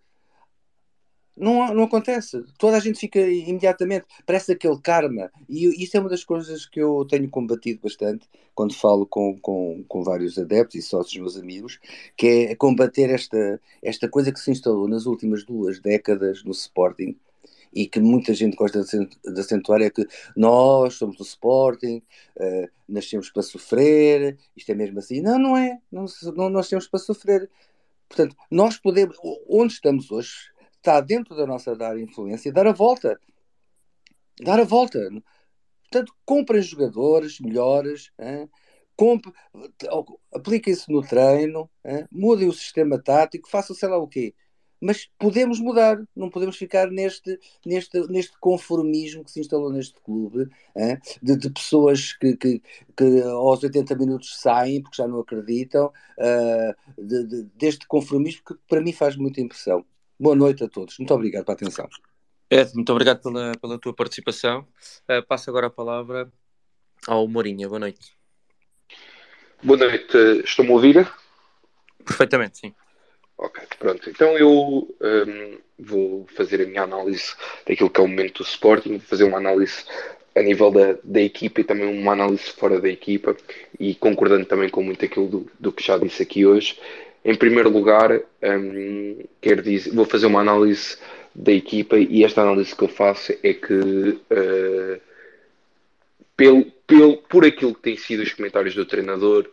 Não, 1.41 1.73
não 1.73 1.83
acontece. 1.85 2.43
Toda 2.59 2.77
a 2.77 2.79
gente 2.79 2.99
fica 2.99 3.19
imediatamente. 3.19 4.05
Parece 4.27 4.51
aquele 4.51 4.79
karma. 4.79 5.31
E 5.49 5.83
isso 5.83 5.97
é 5.97 5.99
uma 5.99 6.09
das 6.09 6.23
coisas 6.23 6.67
que 6.67 6.79
eu 6.79 7.03
tenho 7.09 7.27
combatido 7.27 7.79
bastante 7.81 8.29
quando 8.53 8.75
falo 8.75 9.07
com, 9.07 9.35
com, 9.39 9.83
com 9.87 10.03
vários 10.03 10.37
adeptos 10.37 10.75
e 10.75 10.81
sócios 10.83 11.19
meus 11.19 11.35
amigos, 11.35 11.79
que 12.15 12.27
é 12.51 12.55
combater 12.55 13.09
esta, 13.09 13.59
esta 13.81 14.07
coisa 14.07 14.31
que 14.31 14.39
se 14.39 14.51
instalou 14.51 14.87
nas 14.87 15.07
últimas 15.07 15.43
duas 15.43 15.79
décadas 15.79 16.43
no 16.43 16.51
Sporting 16.51 17.17
e 17.73 17.87
que 17.87 17.99
muita 17.99 18.35
gente 18.35 18.55
gosta 18.55 18.83
de 18.83 19.39
acentuar 19.39 19.81
é 19.81 19.89
que 19.89 20.05
nós 20.35 20.93
somos 20.93 21.17
do 21.17 21.23
Sporting, 21.23 22.03
uh, 22.37 22.69
nascemos 22.87 23.31
para 23.31 23.41
sofrer, 23.41 24.37
isto 24.55 24.71
é 24.71 24.75
mesmo 24.75 24.99
assim. 24.99 25.21
Não, 25.21 25.39
não 25.39 25.57
é. 25.57 25.79
Não, 25.91 26.05
não 26.35 26.61
temos 26.61 26.87
para 26.87 26.99
sofrer. 26.99 27.49
Portanto, 28.07 28.35
nós 28.51 28.77
podemos, 28.77 29.17
onde 29.47 29.73
estamos 29.73 30.11
hoje, 30.11 30.50
está 30.81 30.99
dentro 30.99 31.35
da 31.35 31.45
nossa 31.45 31.71
área 31.71 31.95
de 31.95 32.03
influência, 32.03 32.51
dar 32.51 32.67
a 32.67 32.73
volta. 32.73 33.19
Dar 34.39 34.59
a 34.59 34.63
volta. 34.63 34.99
Portanto, 35.83 36.13
comprem 36.25 36.61
jogadores 36.61 37.39
melhores, 37.39 38.11
apliquem-se 40.33 40.91
no 40.91 41.01
treino, 41.01 41.69
hein? 41.85 42.07
mudem 42.11 42.47
o 42.47 42.53
sistema 42.53 43.01
tático, 43.01 43.49
façam 43.49 43.75
sei 43.75 43.89
lá 43.89 43.97
o 43.97 44.07
quê 44.07 44.33
mas 44.81 45.07
podemos 45.19 45.59
mudar, 45.59 46.03
não 46.15 46.27
podemos 46.27 46.57
ficar 46.57 46.89
neste, 46.89 47.39
neste, 47.63 47.99
neste 48.07 48.33
conformismo 48.39 49.23
que 49.23 49.29
se 49.29 49.39
instalou 49.39 49.71
neste 49.71 50.01
clube, 50.01 50.49
de, 51.21 51.37
de 51.37 51.49
pessoas 51.51 52.13
que, 52.13 52.35
que, 52.35 52.61
que, 52.97 53.21
aos 53.21 53.61
80 53.61 53.95
minutos 53.95 54.39
saem 54.39 54.81
porque 54.81 54.97
já 54.97 55.07
não 55.07 55.19
acreditam, 55.19 55.93
uh, 56.17 57.01
de, 57.01 57.27
de, 57.27 57.43
deste 57.55 57.87
conformismo 57.87 58.41
que 58.43 58.55
para 58.67 58.81
mim 58.81 58.91
faz 58.91 59.15
muita 59.15 59.39
impressão. 59.39 59.85
Boa 60.21 60.35
noite 60.35 60.63
a 60.63 60.67
todos, 60.67 60.99
muito 60.99 61.11
obrigado 61.15 61.45
pela 61.45 61.55
atenção. 61.55 61.89
Ed, 62.47 62.75
muito 62.75 62.91
obrigado 62.91 63.23
pela, 63.23 63.53
pela 63.59 63.79
tua 63.79 63.91
participação. 63.91 64.67
Uh, 65.09 65.25
passo 65.25 65.49
agora 65.49 65.65
a 65.65 65.69
palavra 65.71 66.31
ao 67.07 67.27
Mourinho. 67.27 67.67
Boa 67.67 67.79
noite. 67.79 68.13
Boa 69.63 69.79
noite, 69.79 70.15
estão-me 70.45 70.69
a 70.69 70.73
ouvir? 70.75 71.11
Perfeitamente, 72.05 72.59
sim. 72.59 72.75
Ok, 73.35 73.63
pronto. 73.79 74.07
Então 74.11 74.37
eu 74.37 74.95
um, 75.01 75.57
vou 75.79 76.27
fazer 76.35 76.61
a 76.61 76.67
minha 76.67 76.83
análise 76.83 77.33
daquilo 77.67 77.89
que 77.89 77.99
é 77.99 78.03
o 78.03 78.07
momento 78.07 78.43
do 78.43 78.47
Sporting, 78.47 78.89
vou 78.89 78.99
fazer 78.99 79.23
uma 79.23 79.39
análise 79.39 79.85
a 80.35 80.41
nível 80.43 80.69
da, 80.69 80.99
da 81.03 81.19
equipa 81.19 81.61
e 81.61 81.63
também 81.63 81.87
uma 81.87 82.11
análise 82.11 82.43
fora 82.51 82.79
da 82.79 82.89
equipa 82.89 83.35
e 83.79 83.95
concordando 83.95 84.45
também 84.45 84.69
com 84.69 84.83
muito 84.83 85.03
aquilo 85.03 85.27
do, 85.27 85.51
do 85.59 85.71
que 85.71 85.83
já 85.83 85.97
disse 85.97 86.21
aqui 86.21 86.45
hoje. 86.45 86.77
Em 87.23 87.35
primeiro 87.35 87.69
lugar, 87.69 88.19
um, 88.43 89.23
quero 89.39 89.61
dizer, 89.61 89.91
vou 89.91 90.05
fazer 90.05 90.25
uma 90.25 90.41
análise 90.41 90.97
da 91.33 91.51
equipa 91.51 91.97
e 91.97 92.23
esta 92.23 92.41
análise 92.41 92.75
que 92.75 92.83
eu 92.83 92.87
faço 92.87 93.33
é 93.43 93.53
que 93.53 93.73
uh, 93.73 95.01
pelo, 96.35 96.65
pelo, 96.87 97.17
por 97.17 97.45
aquilo 97.45 97.75
que 97.75 97.81
têm 97.81 97.97
sido 97.97 98.23
os 98.23 98.33
comentários 98.33 98.73
do 98.73 98.85
treinador 98.85 99.47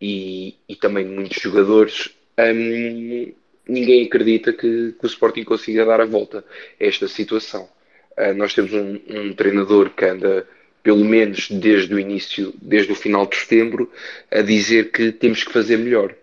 e, 0.00 0.56
e 0.68 0.74
também 0.74 1.04
muitos 1.04 1.40
jogadores, 1.40 2.14
um, 2.38 3.32
ninguém 3.68 4.06
acredita 4.06 4.52
que, 4.52 4.92
que, 4.98 5.04
o 5.04 5.06
Sporting 5.06 5.44
consiga 5.44 5.84
dar 5.84 6.00
a 6.00 6.06
volta 6.06 6.38
a 6.38 6.84
esta 6.84 7.06
situação. 7.08 7.68
Uh, 8.16 8.32
nós 8.34 8.54
temos 8.54 8.72
um, 8.72 9.00
um, 9.08 9.34
treinador 9.34 9.90
que 9.90 10.04
anda, 10.04 10.48
pelo 10.82 11.04
menos 11.04 11.50
desde 11.50 11.94
o 11.94 11.98
início, 11.98 12.54
desde 12.60 12.92
o 12.92 12.96
final 12.96 13.26
de 13.26 13.36
setembro, 13.36 13.90
a 14.30 14.40
dizer 14.40 14.90
que 14.90 15.12
temos 15.12 15.44
que 15.44 15.52
fazer 15.52 15.76
melhor. 15.76 16.14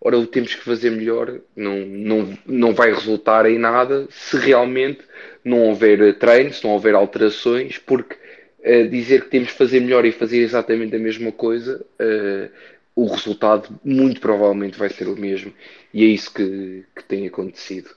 Ora, 0.00 0.24
temos 0.26 0.54
que 0.54 0.62
fazer 0.62 0.90
melhor 0.90 1.40
não, 1.56 1.78
não, 1.80 2.38
não 2.46 2.74
vai 2.74 2.92
resultar 2.92 3.46
em 3.46 3.58
nada 3.58 4.06
se 4.10 4.36
realmente 4.36 5.00
não 5.44 5.64
houver 5.64 6.16
treino, 6.18 6.52
se 6.52 6.62
não 6.62 6.70
houver 6.70 6.94
alterações, 6.94 7.78
porque 7.78 8.14
uh, 8.60 8.88
dizer 8.88 9.24
que 9.24 9.30
temos 9.30 9.50
que 9.50 9.58
fazer 9.58 9.80
melhor 9.80 10.04
e 10.04 10.12
fazer 10.12 10.38
exatamente 10.38 10.94
a 10.94 11.00
mesma 11.00 11.32
coisa 11.32 11.84
uh, 12.00 12.50
o 12.94 13.06
resultado 13.06 13.68
muito 13.84 14.20
provavelmente 14.20 14.78
vai 14.78 14.88
ser 14.88 15.08
o 15.08 15.16
mesmo 15.16 15.52
e 15.92 16.04
é 16.04 16.08
isso 16.08 16.32
que, 16.32 16.84
que 16.94 17.04
tem 17.04 17.26
acontecido. 17.26 17.90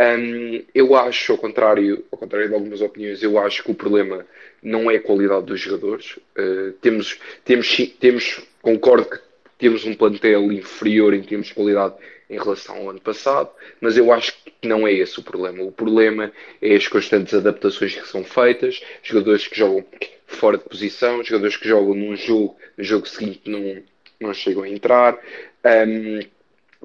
Um, 0.00 0.62
eu 0.72 0.94
acho, 0.94 1.32
ao 1.32 1.38
contrário, 1.38 2.04
ao 2.12 2.18
contrário 2.18 2.48
de 2.48 2.54
algumas 2.54 2.80
opiniões, 2.80 3.22
eu 3.22 3.36
acho 3.38 3.64
que 3.64 3.70
o 3.70 3.74
problema 3.74 4.24
não 4.62 4.88
é 4.90 4.96
a 4.96 5.02
qualidade 5.02 5.46
dos 5.46 5.60
jogadores. 5.60 6.18
Uh, 6.38 6.72
temos, 6.80 7.18
temos, 7.44 7.76
temos, 7.98 8.46
concordo 8.62 9.10
que 9.10 9.18
temos 9.58 9.84
um 9.84 9.94
plantel 9.94 10.52
inferior 10.52 11.12
em 11.12 11.22
termos 11.22 11.48
de 11.48 11.54
qualidade 11.54 11.94
em 12.30 12.38
relação 12.38 12.76
ao 12.76 12.90
ano 12.90 13.00
passado, 13.00 13.50
mas 13.80 13.96
eu 13.96 14.12
acho 14.12 14.32
que 14.44 14.68
não 14.68 14.86
é 14.86 14.92
esse 14.92 15.18
o 15.18 15.22
problema. 15.22 15.62
O 15.62 15.72
problema 15.72 16.32
é 16.60 16.74
as 16.74 16.86
constantes 16.86 17.34
adaptações 17.34 17.94
que 17.94 18.06
são 18.06 18.22
feitas, 18.22 18.82
jogadores 19.02 19.46
que 19.46 19.56
jogam 19.56 19.84
fora 20.26 20.58
de 20.58 20.64
posição, 20.64 21.24
jogadores 21.24 21.56
que 21.56 21.66
jogam 21.66 21.94
num 21.94 22.14
jogo, 22.16 22.56
no 22.76 22.84
jogo 22.84 23.08
seguinte 23.08 23.42
não, 23.46 23.82
não 24.20 24.34
chegam 24.34 24.62
a 24.62 24.68
entrar. 24.68 25.18
Um, 25.64 26.20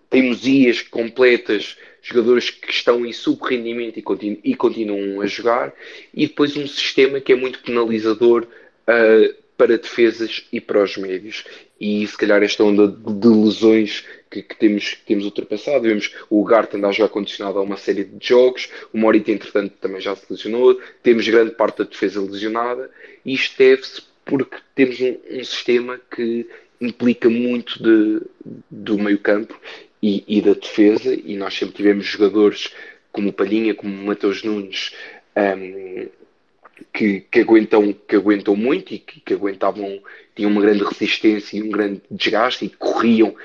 teimosias 0.10 0.82
completas, 0.82 1.78
jogadores 2.02 2.50
que 2.50 2.72
estão 2.72 3.06
em 3.06 3.14
sub-rendimento 3.14 3.98
e, 4.00 4.02
continu 4.02 4.40
e, 4.44 4.56
continuam 4.56 5.22
a 5.22 5.26
jogar, 5.26 5.74
e 6.14 6.28
depois 6.28 6.56
um 6.56 6.68
sistema 6.68 7.20
que 7.20 7.34
é 7.34 7.36
muito 7.36 7.60
penalizador 7.60 8.48
uh, 8.88 9.44
para 9.58 9.78
defesas 9.78 10.46
e 10.52 10.60
para 10.60 10.84
os 10.84 10.98
médios. 10.98 11.44
E 11.86 12.08
se 12.08 12.18
calhar 12.18 12.42
esta 12.42 12.64
onda 12.64 12.88
de 12.88 13.28
lesões 13.28 14.06
que, 14.32 14.42
que 14.42 14.56
temos, 14.56 14.92
que 14.94 15.06
temos 15.06 15.26
ultrapassado, 15.26 15.82
vemos 15.82 16.16
o 16.30 16.42
Gart 16.46 16.74
andar 16.74 16.94
já 16.94 17.10
condicionado 17.10 17.60
a 17.60 17.62
uma 17.62 17.76
série 17.76 18.06
de 18.06 18.26
jogos, 18.26 18.70
o 18.94 18.98
Morita 18.98 19.34
entretanto 19.34 19.74
também 19.82 20.00
já 20.00 20.16
se 20.16 20.26
lesionou, 20.30 20.80
temos 21.04 21.28
grande 21.28 21.52
parte 21.52 21.80
da 21.80 21.84
defesa 21.84 22.22
lesionada, 22.22 22.90
e 23.26 23.34
isto 23.34 23.58
deve-se 23.58 24.02
porque 24.24 24.56
temos 24.74 24.98
um, 25.02 25.18
um 25.30 25.44
sistema 25.44 26.00
que 26.10 26.48
implica 26.80 27.30
muito 27.30 27.84
de, 27.84 28.22
do 28.72 28.98
meio 28.98 29.20
campo 29.20 29.60
e, 30.02 30.24
e, 30.26 30.42
da 30.42 30.54
defesa, 30.54 31.14
e 31.14 31.36
nós 31.36 31.54
sempre 31.54 31.76
tivemos 31.76 32.06
jogadores 32.06 32.74
como 33.12 33.28
o 33.28 33.34
Palhinha, 33.34 33.76
como 33.76 33.94
o 33.94 34.06
Mateus 34.06 34.42
Nunes, 34.42 34.96
um, 35.36 36.08
que, 36.94 37.22
que, 37.22 37.40
aguentam, 37.40 37.94
que 38.08 38.16
aguentam 38.16 38.56
muito 38.56 38.94
e 38.94 39.00
que, 39.00 39.20
que, 39.22 39.34
aguentavam, 39.34 40.00
tinham 40.36 40.52
uma 40.52 40.62
grande 40.62 40.84
resistência 40.84 41.58
e 41.58 41.64
um 41.64 41.70
grande 41.70 42.02
desgaste 42.10 42.66
e 42.66 42.70
corriam, 42.70 43.36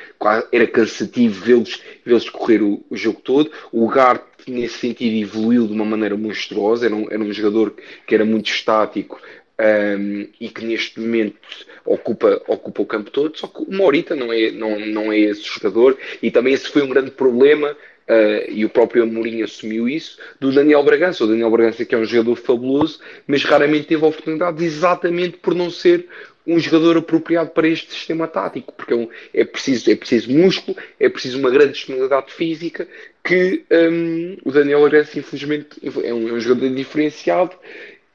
era 0.51 0.66
cansativo 0.66 1.45
vê-los 1.45 1.82
vê 2.05 2.18
correr 2.30 2.62
o, 2.62 2.82
o, 2.89 2.97
jogo 2.97 3.20
todo. 3.20 3.51
O 3.72 3.86
Gart, 3.89 4.22
nesse 4.47 4.78
sentido, 4.78 5.16
evoluiu 5.16 5.66
de 5.66 5.72
uma 5.72 5.84
maneira 5.84 6.16
monstruosa, 6.16 6.86
era 6.86 6.95
um, 6.95 7.07
era 7.11 7.20
um 7.20 7.32
jogador 7.32 7.74
que 8.07 8.14
era 8.14 8.24
muito 8.24 8.51
estático, 8.51 9.20
um, 9.59 10.28
e 10.41 10.49
que 10.49 10.64
neste 10.64 11.01
momento 11.01 11.36
ocupa, 11.84 12.41
ocupa 12.47 12.82
o 12.82 12.86
campo 12.86 13.11
todo, 13.11 13.36
só 13.36 13.49
que 13.49 13.62
o 13.62 13.74
Morita 13.74 14.14
não 14.14 14.32
é, 14.32 14.51
não, 14.51 14.78
não 14.78 15.12
é 15.12 15.18
esse 15.18 15.43
jogador 15.43 15.99
e 16.22 16.30
também 16.30 16.55
esse 16.55 16.68
foi 16.68 16.82
um 16.82 16.89
grande 16.89 17.11
problema 17.11 17.76
Uh, 18.09 18.50
e 18.50 18.64
o 18.64 18.70
próprio 18.70 19.02
Amorim 19.02 19.42
assumiu 19.42 19.86
isso, 19.86 20.18
do 20.40 20.50
Daniel 20.50 20.82
Bragança. 20.82 21.24
O 21.24 21.26
Daniel 21.26 21.50
Bragança 21.50 21.84
que 21.84 21.94
é 21.94 21.98
um 21.98 22.04
jogador 22.06 22.36
fabuloso, 22.36 23.00
mas 23.26 23.44
raramente 23.44 23.88
teve 23.88 24.02
oportunidades 24.02 24.62
exatamente 24.62 25.36
por 25.36 25.54
não 25.54 25.70
ser 25.70 26.06
um 26.46 26.59
jogador 26.59 26.96
apropriado 26.96 27.50
para 27.50 27.68
este 27.68 27.92
sistema 27.92 28.26
tático, 28.26 28.72
porque 28.72 28.94
é, 28.94 28.96
um, 28.96 29.09
é, 29.34 29.44
preciso, 29.44 29.90
é 29.90 29.94
preciso 29.94 30.32
músculo, 30.32 30.78
é 30.98 31.06
preciso 31.11 31.38
uma 31.38 31.50
grande 31.50 31.72
disponibilidade 31.72 32.32
física, 32.32 32.88
que 33.22 33.62
um, 33.70 34.38
o 34.42 34.50
Daniel 34.50 34.80
Bragança 34.80 35.18
infelizmente 35.18 35.68
é 35.82 36.14
um, 36.14 36.28
é 36.28 36.32
um 36.32 36.40
jogador 36.40 36.74
diferenciado 36.74 37.54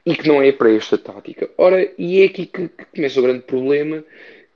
e 0.04 0.16
que 0.16 0.26
não 0.26 0.42
é 0.42 0.50
para 0.50 0.72
esta 0.72 0.98
tática. 0.98 1.48
Ora, 1.56 1.88
e 1.96 2.22
é 2.22 2.24
aqui 2.24 2.46
que, 2.46 2.68
que 2.68 2.84
começa 2.96 3.20
o 3.20 3.22
grande 3.22 3.42
problema, 3.42 4.02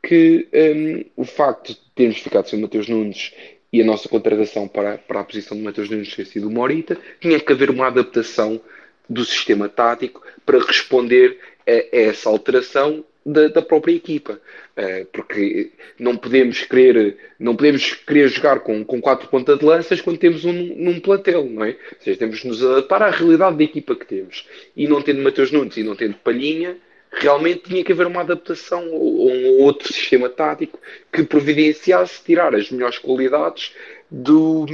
que 0.02 0.48
um, 0.52 1.22
o 1.22 1.24
facto 1.24 1.68
de 1.68 1.80
termos 1.94 2.18
ficado 2.18 2.48
sem 2.48 2.60
Mateus 2.60 2.88
Nunes 2.88 3.32
e 3.72 3.82
a 3.82 3.84
nossa 3.84 4.08
contratação 4.08 4.66
para, 4.66 4.98
para 4.98 5.20
a 5.20 5.24
posição 5.24 5.56
de 5.56 5.62
Mateus 5.62 5.90
Nunes 5.90 6.14
ter 6.14 6.26
sido 6.26 6.48
o 6.48 6.50
Morita, 6.50 6.96
tinha 7.20 7.38
que 7.38 7.52
haver 7.52 7.70
uma 7.70 7.86
adaptação 7.86 8.60
do 9.08 9.24
sistema 9.24 9.68
tático 9.68 10.22
para 10.44 10.58
responder 10.58 11.38
a, 11.66 11.72
a 11.72 12.00
essa 12.00 12.28
alteração 12.28 13.04
da, 13.24 13.48
da 13.48 13.62
própria 13.62 13.94
equipa. 13.94 14.40
Uh, 14.76 15.04
porque 15.12 15.72
não 15.98 16.16
podemos 16.16 16.62
querer, 16.62 17.16
não 17.38 17.54
podemos 17.54 17.94
querer 17.94 18.28
jogar 18.28 18.60
com, 18.60 18.84
com 18.84 19.00
quatro 19.00 19.28
pontas 19.28 19.58
de 19.58 19.64
lanças 19.64 20.00
quando 20.00 20.18
temos 20.18 20.44
um 20.44 20.52
num 20.52 21.00
plantel, 21.00 21.44
não 21.44 21.64
é? 21.64 21.70
Ou 21.70 22.00
seja, 22.00 22.18
temos 22.18 22.38
de 22.38 22.48
nos 22.48 22.64
adaptar 22.64 23.02
à 23.02 23.10
realidade 23.10 23.56
da 23.56 23.64
equipa 23.64 23.94
que 23.94 24.06
temos. 24.06 24.46
E 24.76 24.86
não 24.86 25.02
tendo 25.02 25.22
Mateus 25.22 25.50
Nunes 25.50 25.76
e 25.76 25.82
não 25.82 25.96
tendo 25.96 26.14
Palhinha, 26.14 26.76
realmente 27.10 27.64
tinha 27.64 27.84
que 27.84 27.92
haver 27.92 28.06
uma 28.06 28.20
adaptação 28.20 28.88
ou 28.90 29.30
um 29.30 29.62
outro 29.62 29.92
sistema 29.92 30.28
tático 30.28 30.78
que 31.12 31.22
providenciasse 31.22 32.22
tirar 32.22 32.54
as 32.54 32.70
melhores 32.70 32.98
qualidades 32.98 33.72
do, 34.10 34.66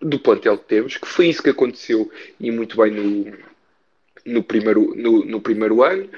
do 0.00 0.18
plantel 0.18 0.58
que 0.58 0.64
temos, 0.64 0.96
que 0.96 1.06
foi 1.06 1.28
isso 1.28 1.42
que 1.42 1.50
aconteceu 1.50 2.10
e 2.40 2.50
muito 2.50 2.76
bem 2.76 2.90
no, 2.90 3.32
no, 4.24 4.42
primeiro, 4.42 4.94
no, 4.94 5.24
no 5.24 5.40
primeiro 5.40 5.82
ano. 5.82 6.08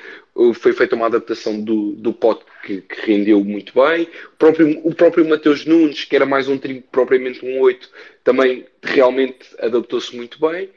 Foi 0.55 0.73
feita 0.73 0.95
uma 0.95 1.07
adaptação 1.07 1.61
do, 1.61 1.93
do 1.93 2.13
pote 2.13 2.45
que, 2.63 2.83
que, 2.83 3.11
rendeu 3.11 3.43
muito 3.43 3.73
bem. 3.75 4.09
O 4.35 4.37
próprio, 4.37 4.81
o 4.85 4.95
próprio 4.95 5.27
Mateus 5.27 5.65
Nunes, 5.65 6.05
que 6.05 6.15
era 6.15 6.27
mais 6.27 6.49
um 6.49 6.59
trinco 6.59 6.87
propriamente 6.93 7.45
um 7.45 7.59
8, 7.61 7.91
também 8.23 8.67
realmente 8.83 9.47
adaptou-se 9.59 10.15
muito 10.15 10.39
bem. 10.39 10.69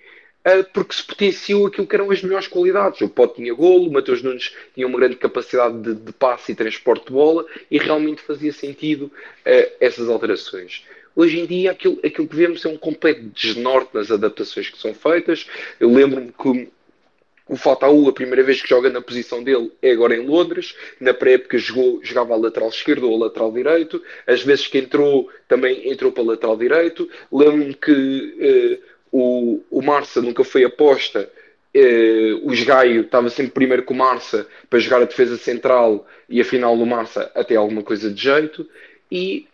Ah, 0.44 0.64
porque 0.74 0.96
se 0.96 1.04
potenciou 1.04 1.68
aquilo 1.68 1.86
que 1.86 1.96
eram 1.96 2.10
as 2.12 2.22
melhores 2.22 2.48
qualidades. 2.48 3.02
O 3.02 3.10
Pote 3.10 3.36
tinha 3.36 3.54
golo, 3.54 3.88
o 3.88 3.92
Mateus 3.92 4.24
Nunes 4.24 4.54
tinha 4.74 4.88
uma 4.88 4.98
grande 4.98 5.18
capacidade 5.18 5.82
de, 5.82 5.94
de 5.96 6.14
passe 6.14 6.52
e 6.52 6.56
transporte 6.56 7.08
de 7.08 7.12
bola 7.12 7.46
e 7.70 7.78
realmente 7.78 8.22
fazia 8.22 8.54
sentido 8.54 9.04
uh, 9.06 9.72
essas 9.80 10.08
alterações. 10.08 10.84
Hoje 11.16 11.40
em 11.40 11.46
dia, 11.46 11.72
aquilo, 11.72 12.00
aquilo 12.04 12.28
que 12.28 12.36
vemos 12.36 12.64
é 12.64 12.70
um 12.70 12.78
completo 12.78 13.22
desnorte 13.22 13.90
nas 13.94 14.10
adaptações 14.10 14.70
que 14.70 14.78
são 14.78 14.94
feitas. 14.94 15.46
Eu 15.78 15.92
lembro-me 15.92 16.32
que 16.32 16.70
o 17.50 17.58
Fataú, 17.58 18.08
a 18.08 18.14
primeira 18.14 18.44
vez 18.44 18.62
que 18.62 18.70
joga 18.70 18.90
na 18.90 19.02
posição 19.02 19.44
dele 19.44 19.72
é 19.82 19.92
agora 19.92 20.16
em 20.16 20.26
Londres. 20.26 20.76
Na 21.02 21.14
pré-época 21.14 21.58
jogou, 21.58 22.00
jogava 22.04 22.36
a 22.36 22.38
lateral 22.38 22.70
esquerdo 22.70 23.10
ou 23.10 23.16
a 23.16 23.26
lateral 23.26 23.52
direito. 23.52 24.02
As 24.26 24.44
vezes 24.44 24.68
que 24.68 24.78
entrou, 24.78 25.30
também 25.48 25.92
entrou 25.92 26.12
para 26.12 26.24
a 26.24 26.28
lateral 26.28 26.56
direito. 26.56 27.10
Lembro-me 27.32 27.74
que 27.74 27.92
uh, 27.92 28.90
o, 29.12 29.62
o 29.70 29.82
Marça 29.82 30.22
nunca 30.22 30.43
foi 30.43 30.64
aposta. 30.64 31.30
Uh, 31.76 32.47
o 32.47 32.53
Esgaio 32.53 33.01
estava 33.01 33.30
sempre 33.30 33.51
primeiro 33.51 33.84
com 33.84 33.93
o 33.93 33.97
Marça 33.97 34.47
para 34.70 34.80
jogar 34.80 35.01
a 35.01 35.05
defesa 35.05 35.38
central 35.38 36.07
e 36.28 36.41
afinal 36.41 36.74
o 36.74 36.86
Marça 36.86 37.32
até 37.36 37.55
alguma 37.55 37.84
coisa 37.84 38.12
de 38.12 38.22
jeito. 38.22 38.68
E 39.12 39.47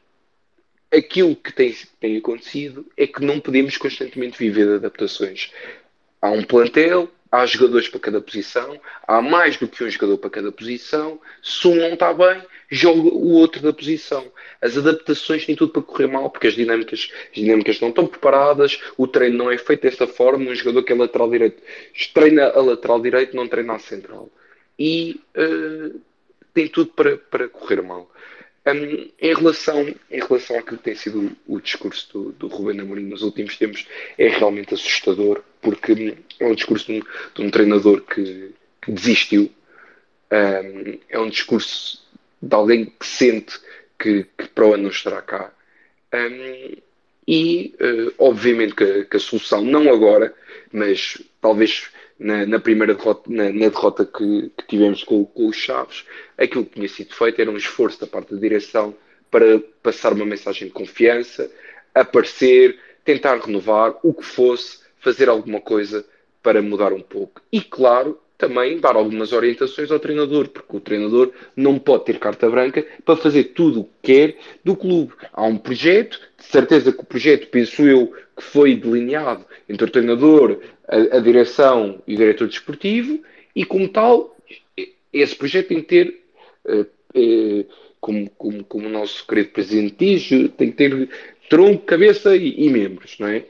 aquilo 0.92 1.36
que 1.36 1.54
tem, 1.54 1.76
tem 2.00 2.18
acontecido 2.18 2.86
é 2.96 3.06
que 3.06 3.24
não 3.24 3.40
podemos 3.40 3.78
constantemente 3.78 4.38
viver 4.38 4.66
de 4.66 4.74
adaptações. 4.76 5.52
Há 6.22 6.30
um 6.32 6.44
plantel, 6.44 7.10
há 7.36 7.46
jogadores 7.46 7.88
para 7.88 8.00
cada 8.00 8.22
posição, 8.22 8.80
há 9.08 9.22
mais 9.22 9.58
do 9.58 9.68
que 9.68 9.84
um 9.84 9.90
jogador 9.90 10.18
para 10.18 10.30
cada 10.30 10.52
posição. 10.52 11.20
Se 11.42 11.68
um 11.68 11.76
não 11.76 11.94
está 11.94 12.14
bem, 12.14 12.42
joga 12.70 13.00
o 13.00 13.32
outro 13.34 13.62
da 13.62 13.74
posição. 13.74 14.26
As 14.62 14.78
adaptações 14.78 15.46
têm 15.46 15.56
tudo 15.56 15.72
para 15.72 15.82
correr 15.82 16.08
mal, 16.08 16.30
porque 16.30 16.48
as 16.48 16.54
dinâmicas, 16.54 17.10
as 17.30 17.36
dinâmicas 17.36 17.80
não 17.80 17.90
estão 17.90 18.08
preparadas, 18.08 18.80
o 18.98 19.08
treino 19.08 19.38
não 19.38 19.52
é 19.52 19.58
feito 19.58 19.82
desta 19.82 20.08
forma. 20.08 20.50
Um 20.50 20.56
jogador 20.56 20.84
que 20.84 20.94
é 20.94 20.96
lateral 20.96 21.30
direito 21.30 21.62
treina 22.14 22.46
a 22.50 22.62
lateral 22.62 23.02
direito, 23.02 23.36
não 23.36 23.48
treina 23.48 23.74
a 23.74 23.80
central. 23.80 24.30
E 24.78 25.22
uh, 25.38 26.00
tem 26.54 26.68
tudo 26.68 26.92
para, 26.92 27.18
para 27.18 27.50
correr 27.50 27.82
mal. 27.82 28.10
Um, 28.68 29.12
em, 29.20 29.34
relação, 29.36 29.88
em 30.10 30.20
relação 30.20 30.58
àquilo 30.58 30.78
que 30.78 30.84
tem 30.84 30.96
sido 30.96 31.38
o, 31.46 31.62
discurso 31.62 32.12
do, 32.12 32.32
do 32.32 32.48
Rubén 32.48 32.82
Amorim 32.82 33.04
nos 33.04 33.22
últimos 33.22 33.58
tempos, 33.58 33.88
é 34.18 34.28
realmente 34.28 34.74
assustador, 34.74 35.44
porque 35.62 36.18
é 36.40 36.46
um 36.48 36.56
discurso 36.56 36.88
de 36.88 37.00
um, 37.00 37.04
de 37.36 37.42
um 37.44 37.52
treinador 37.52 38.02
que, 38.02 38.56
que 38.82 38.92
desistiu, 38.92 39.52
um, 40.32 41.00
é 41.10 41.20
um 41.20 41.30
discurso 41.30 42.04
de 42.42 42.56
alguém 42.56 42.86
que 42.86 43.06
sente 43.06 43.60
que, 44.00 44.26
que 44.38 44.48
para 44.50 44.66
o 44.66 44.74
ano 44.74 44.84
não 44.84 44.90
estará 44.90 45.22
cá. 45.22 45.52
E, 47.28 47.74
uh, 47.82 48.14
obviamente, 48.20 48.76
que, 48.76 49.06
que, 49.06 49.18
a 49.18 49.20
solução, 49.20 49.62
não 49.62 49.92
agora, 49.92 50.34
mas 50.72 51.22
talvez 51.42 51.90
na, 52.20 52.46
na 52.46 52.60
primeira 52.60 52.94
derrota, 52.94 53.30
na, 53.30 53.46
na 53.46 53.70
derrota 53.70 54.06
que, 54.06 54.52
que, 54.58 54.68
tivemos 54.68 55.04
com, 55.04 55.26
com, 55.26 55.48
os 55.48 55.56
Chaves, 55.56 56.06
aquilo 56.38 56.66
que 56.66 56.76
tinha 56.76 56.88
sido 56.88 57.14
feito 57.14 57.42
era 57.42 57.52
um 57.52 57.58
esforço 57.58 58.00
da 58.00 58.08
parte 58.08 58.34
da 58.34 58.40
direção 58.40 58.96
para 59.30 59.60
passar 59.84 60.14
uma 60.14 60.26
mensagem 60.26 60.68
de 60.68 60.74
confiança, 60.74 61.52
aparecer, 61.94 62.80
tentar 63.04 63.38
renovar, 63.38 63.96
o 64.02 64.14
que 64.14 64.24
fosse, 64.24 64.80
fazer 65.00 65.30
alguma 65.30 65.60
coisa 65.60 66.06
para 66.42 66.62
mudar 66.62 66.94
um 66.94 67.02
pouco. 67.02 67.42
E, 67.52 67.62
claro, 67.62 68.20
também 68.38 68.80
dar 68.80 68.96
algumas 68.96 69.32
orientações 69.32 69.92
ao 69.92 70.00
treinador, 70.00 70.50
porque 70.50 70.76
o 70.76 70.80
treinador 70.80 71.32
não 71.56 71.80
pode 71.80 72.06
ter 72.06 72.20
carta 72.20 72.50
branca 72.50 72.86
para 73.04 73.16
fazer 73.16 73.46
tudo 73.46 73.82
o 73.82 73.84
que 73.84 73.92
quer 74.14 74.38
do 74.64 74.76
clube. 74.76 75.14
Há 75.32 75.44
um 75.44 75.58
projeto, 75.58 76.20
de 76.38 76.46
certeza 76.46 76.92
que 76.92 77.02
o 77.02 77.06
projeto, 77.06 77.48
penso 77.48 77.84
eu, 77.84 78.14
que 78.36 78.44
foi 78.44 78.76
delineado 78.76 79.46
entre 79.70 79.86
o 79.86 79.90
treinador, 79.90 80.60
a, 80.88 81.18
a 81.18 81.20
direção 81.20 82.02
e 82.06 82.16
o 82.16 82.18
diretor 82.18 82.48
desportivo, 82.48 83.20
e 83.56 83.64
como 83.64 83.88
tal, 83.88 84.36
esse 85.14 85.36
projeto 85.36 85.70
tem 85.70 85.82
que 85.82 85.88
ter, 85.88 86.22
uh, 86.66 86.82
uh, 86.82 87.66
como, 88.02 88.30
como, 88.32 88.64
como, 88.66 88.88
o 88.88 88.92
nosso 88.92 89.26
querido 89.26 89.50
presidente 89.50 89.96
diz, 89.98 90.28
tem 90.58 90.72
que 90.72 90.78
ter 90.78 91.10
tronco, 91.50 91.86
cabeça 91.86 92.36
e, 92.36 92.66
e 92.66 92.70
membros, 92.70 93.18
não 93.18 93.28
é? 93.28 93.46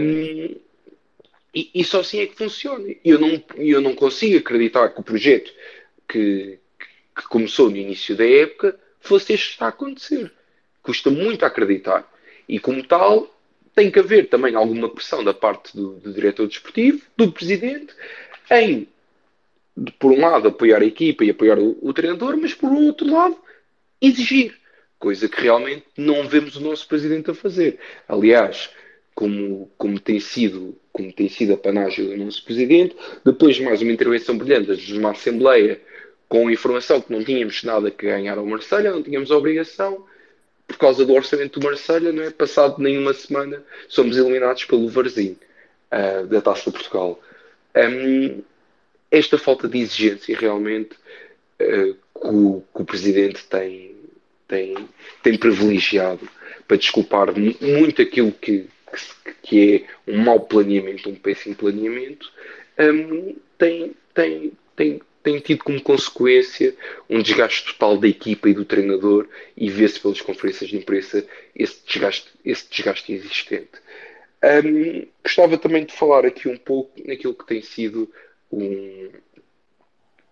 Um, 0.00 0.56
e, 1.58 1.70
e, 1.80 1.84
só 1.84 2.00
assim 2.00 2.20
é 2.20 2.26
que 2.26 2.36
funciona. 2.36 2.88
E 2.88 3.00
eu 3.04 3.18
não, 3.18 3.42
eu 3.56 3.80
não 3.80 3.94
consigo 3.94 4.38
acreditar 4.38 4.90
que 4.90 5.00
o 5.00 5.04
projeto 5.04 5.52
que, 6.08 6.58
que 7.16 7.28
começou 7.28 7.68
no 7.68 7.76
início 7.76 8.16
da 8.16 8.24
época 8.24 8.78
fosse 9.00 9.32
este 9.32 9.46
que 9.46 9.52
está 9.54 9.66
a 9.66 9.70
acontecer. 9.70 10.30
Custa 10.82 11.10
muito 11.10 11.44
acreditar. 11.44 12.08
E 12.48 12.60
como 12.60 12.86
tal, 12.86 13.34
tem 13.74 13.90
que 13.90 13.98
haver 13.98 14.28
também 14.28 14.54
alguma 14.54 14.88
pressão 14.88 15.24
da 15.24 15.34
parte 15.34 15.76
do, 15.76 15.94
do 15.94 16.12
diretor 16.12 16.46
desportivo, 16.46 17.02
do 17.16 17.32
presidente, 17.32 17.92
em, 18.50 18.86
por 19.98 20.12
um 20.12 20.20
lado, 20.20 20.48
apoiar 20.48 20.80
a 20.80 20.86
equipa 20.86 21.24
e 21.24 21.30
apoiar 21.30 21.58
o, 21.58 21.76
o 21.82 21.92
treinador, 21.92 22.36
mas 22.36 22.54
por 22.54 22.72
outro 22.72 23.10
lado, 23.10 23.36
exigir. 24.00 24.56
Coisa 24.98 25.28
que 25.28 25.40
realmente 25.40 25.84
não 25.96 26.26
vemos 26.28 26.56
o 26.56 26.60
nosso 26.60 26.86
presidente 26.88 27.30
a 27.30 27.34
fazer. 27.34 27.78
Aliás, 28.08 28.70
como, 29.14 29.70
como, 29.76 29.98
tem 29.98 30.20
sido, 30.20 30.76
como 30.98 31.12
tem 31.12 31.28
sido 31.28 31.54
a 31.54 31.56
panagem 31.56 32.08
do 32.08 32.16
nosso 32.16 32.44
presidente, 32.44 32.96
depois 33.24 33.54
de 33.54 33.62
mais 33.62 33.80
uma 33.80 33.92
intervenção 33.92 34.36
brilhante 34.36 34.74
de 34.76 34.98
uma 34.98 35.12
Assembleia 35.12 35.80
com 36.28 36.50
informação 36.50 37.00
que 37.00 37.12
não 37.12 37.22
tínhamos 37.22 37.62
nada 37.62 37.88
que 37.88 38.04
ganhar 38.04 38.36
ao 38.36 38.44
Marselha, 38.44 38.90
não 38.90 39.02
tínhamos 39.02 39.30
obrigação, 39.30 40.04
por 40.66 40.76
causa 40.76 41.06
do 41.06 41.14
orçamento 41.14 41.60
do 41.60 41.64
Marselha, 41.64 42.12
não 42.12 42.24
é? 42.24 42.30
Passado 42.30 42.82
nenhuma 42.82 43.14
semana, 43.14 43.62
somos 43.88 44.16
eliminados 44.16 44.64
pelo 44.64 44.88
Varzim, 44.88 45.36
uh, 45.92 46.26
da 46.26 46.40
Taça 46.42 46.70
de 46.70 46.76
Portugal. 46.76 47.22
Um, 47.76 48.42
esta 49.08 49.38
falta 49.38 49.68
de 49.68 49.78
exigência 49.78 50.36
realmente 50.36 50.96
uh, 51.62 51.94
que, 51.94 52.26
o, 52.26 52.62
que, 52.74 52.82
o, 52.82 52.84
Presidente 52.84 53.44
tem, 53.44 53.94
tem, 54.48 54.74
tem 55.22 55.38
privilegiado 55.38 56.28
para 56.66 56.76
desculpar 56.76 57.28
muito 57.60 58.02
aquilo 58.02 58.32
que, 58.32 58.66
que, 59.42 59.86
é 60.06 60.10
um 60.10 60.18
mau 60.22 60.40
planeamento, 60.40 61.08
um 61.08 61.14
péssimo 61.14 61.54
planeamento, 61.54 62.30
um, 62.78 63.36
tem, 63.56 63.94
tem, 64.14 64.52
tem, 64.76 65.00
tem 65.22 65.40
tido 65.40 65.64
como 65.64 65.82
consequência 65.82 66.74
um 67.08 67.20
desgaste 67.20 67.72
total 67.72 67.98
da 67.98 68.08
equipa 68.08 68.48
e 68.48 68.54
do 68.54 68.64
treinador 68.64 69.28
e 69.56 69.68
vê-se 69.68 70.00
pelas 70.00 70.20
conferências 70.20 70.70
de 70.70 70.76
imprensa 70.76 71.26
esse 71.54 71.84
desgaste, 71.86 72.28
esse 72.44 72.70
desgaste 72.70 73.12
existente. 73.12 73.72
Um, 74.42 75.06
gostava 75.22 75.58
também 75.58 75.84
de 75.84 75.92
falar 75.92 76.24
aqui 76.24 76.48
um 76.48 76.56
pouco 76.56 76.92
naquilo 77.04 77.34
que 77.34 77.46
tem 77.46 77.60
sido 77.60 78.08
um, 78.52 79.10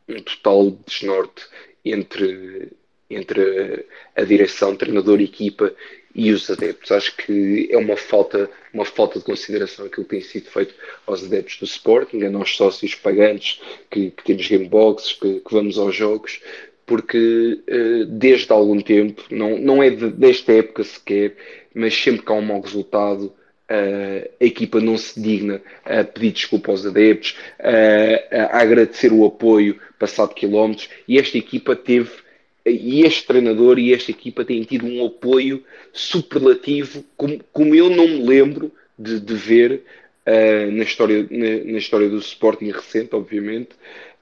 um 0.09 0.23
total 0.23 0.71
desnorte 0.87 1.45
entre, 1.85 2.73
entre 3.11 3.87
a, 4.17 4.23
a 4.23 4.25
direção, 4.25 4.77
treinador 4.77 5.21
e 5.21 5.25
equipa 5.25 5.75
e 6.17 6.33
os 6.33 6.49
adeptos. 6.49 6.91
Acho 6.91 7.15
que 7.15 7.69
é 7.71 7.77
uma 7.77 7.97
falta, 7.97 8.49
uma 8.73 8.87
falta 8.87 9.19
de 9.19 9.25
consideração 9.25 9.85
aquilo 9.85 10.05
que 10.05 10.11
tem 10.11 10.21
sido 10.23 10.51
feito 10.51 10.75
aos 11.07 11.23
adeptos 11.23 11.59
do 11.59 11.67
Sporting, 11.67 12.25
a 12.25 12.31
nós 12.31 12.57
sócios 12.57 12.95
pagantes 12.95 13.61
que, 13.91 14.11
que 14.11 14.25
temos 14.25 14.49
gameboxes, 14.49 15.13
que, 15.13 15.41
que 15.41 15.53
vamos 15.53 15.77
aos 15.77 15.95
jogos, 15.95 16.41
porque 16.87 17.61
uh, 17.69 18.07
desde 18.07 18.51
algum 18.51 18.81
tempo, 18.81 19.23
não, 19.31 19.59
não 19.59 19.83
é 19.83 19.91
de, 19.91 20.09
desta 20.09 20.53
época 20.53 20.85
sequer, 20.85 21.37
mas 21.75 21.95
sempre 21.95 22.23
que 22.23 22.33
há 22.33 22.35
um 22.35 22.43
mau 22.43 22.63
resultado, 22.63 23.25
uh, 23.25 24.31
a 24.41 24.45
equipa 24.45 24.81
não 24.81 24.97
se 24.97 25.21
digna 25.21 25.61
a 25.85 26.03
pedir 26.03 26.33
desculpa 26.33 26.71
aos 26.71 26.87
adeptos, 26.87 27.37
uh, 27.61 28.53
a 28.53 28.63
agradecer 28.63 29.13
o 29.13 29.27
apoio 29.27 29.79
passado 29.99 30.33
quilómetros, 30.33 30.89
e 31.07 31.19
esta 31.19 31.37
equipa 31.37 31.77
teve 31.77 32.26
e 32.71 33.05
este 33.05 33.25
treinador 33.25 33.79
e 33.79 33.95
esta 33.95 34.11
equipa 34.11 34.45
têm 34.45 34.63
tido 34.65 34.87
um 34.87 35.07
apoio 35.07 35.63
superlativo, 35.93 37.05
como, 37.17 37.41
como 37.53 37.75
eu 37.75 37.89
não 37.89 38.09
me 38.09 38.27
lembro 38.27 38.73
de, 38.99 39.21
de 39.21 39.35
ver 39.35 39.85
uh, 40.27 40.71
na, 40.73 40.83
história, 40.83 41.27
na, 41.31 41.73
na, 41.73 41.79
história 41.79 42.09
do 42.09 42.19
Sporting 42.19 42.71
recente, 42.71 43.15
obviamente. 43.15 43.71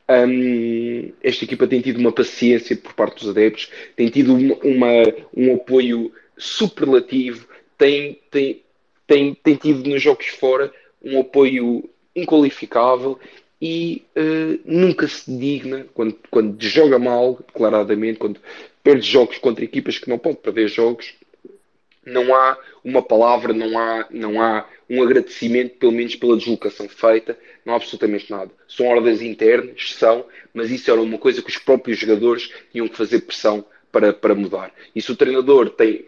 Um, 0.07 1.11
esta 1.23 1.45
equipa 1.45 1.67
tem 1.67 1.81
tido 1.81 1.99
uma 1.99 2.13
paciência 2.13 2.77
por 2.77 2.93
parte 2.93 3.21
dos 3.21 3.31
adeptos, 3.31 3.71
tem 3.97 4.11
tido 4.11 4.35
uma, 4.35 4.55
uma 4.63 5.15
um 5.35 5.55
apoio 5.55 6.13
superlativo, 6.37 7.49
tem, 7.79 8.21
tem, 8.31 8.63
tem, 9.07 9.35
tem 9.35 9.55
tido 9.55 9.89
nos 9.89 10.03
jogos 10.03 10.27
fora 10.27 10.71
um 11.03 11.21
apoio 11.21 11.89
inqualificável 12.15 13.19
e 13.67 14.05
uh, 14.15 14.61
nunca 14.67 15.09
se 15.09 15.35
digna, 15.39 15.87
quando, 15.95 16.15
quando 16.31 16.63
joga 16.63 16.99
mal, 16.99 17.43
declaradamente, 17.47 18.19
quando 18.19 18.39
perde 18.83 19.11
jogos 19.11 19.39
contra 19.39 19.65
equipas 19.65 19.97
que 19.97 20.07
não 20.07 20.19
pode 20.19 20.37
perder 20.37 20.69
jogos, 20.69 21.15
não 22.05 22.35
há 22.35 22.59
uma 22.85 23.01
palavra, 23.01 23.55
não 23.55 23.79
há, 23.79 24.07
não 24.11 24.39
há 24.39 24.69
um 24.91 25.03
agradecimento, 25.03 25.79
pelo 25.79 25.93
menos 25.93 26.15
pela 26.15 26.37
deslocação 26.37 26.87
feita, 26.91 27.39
não 27.65 27.73
há 27.73 27.77
absolutamente 27.77 28.31
nada. 28.31 28.51
São 28.69 28.85
ordens 28.87 29.23
internas, 29.23 29.95
são, 29.95 30.27
mas 30.53 30.71
isso 30.71 30.91
era 30.91 31.01
uma 31.01 31.17
coisa 31.17 31.41
que 31.41 31.49
os 31.49 31.57
próprios 31.57 31.99
jogadores 31.99 32.53
tinham 32.71 32.87
que 32.87 32.99
fazer 32.99 33.21
pressão 33.21 33.65
para, 33.91 34.13
para 34.13 34.35
mudar. 34.35 34.75
E 34.95 35.01
se 35.01 35.11
o 35.11 35.17
treinador 35.17 35.71
tem, 35.71 36.05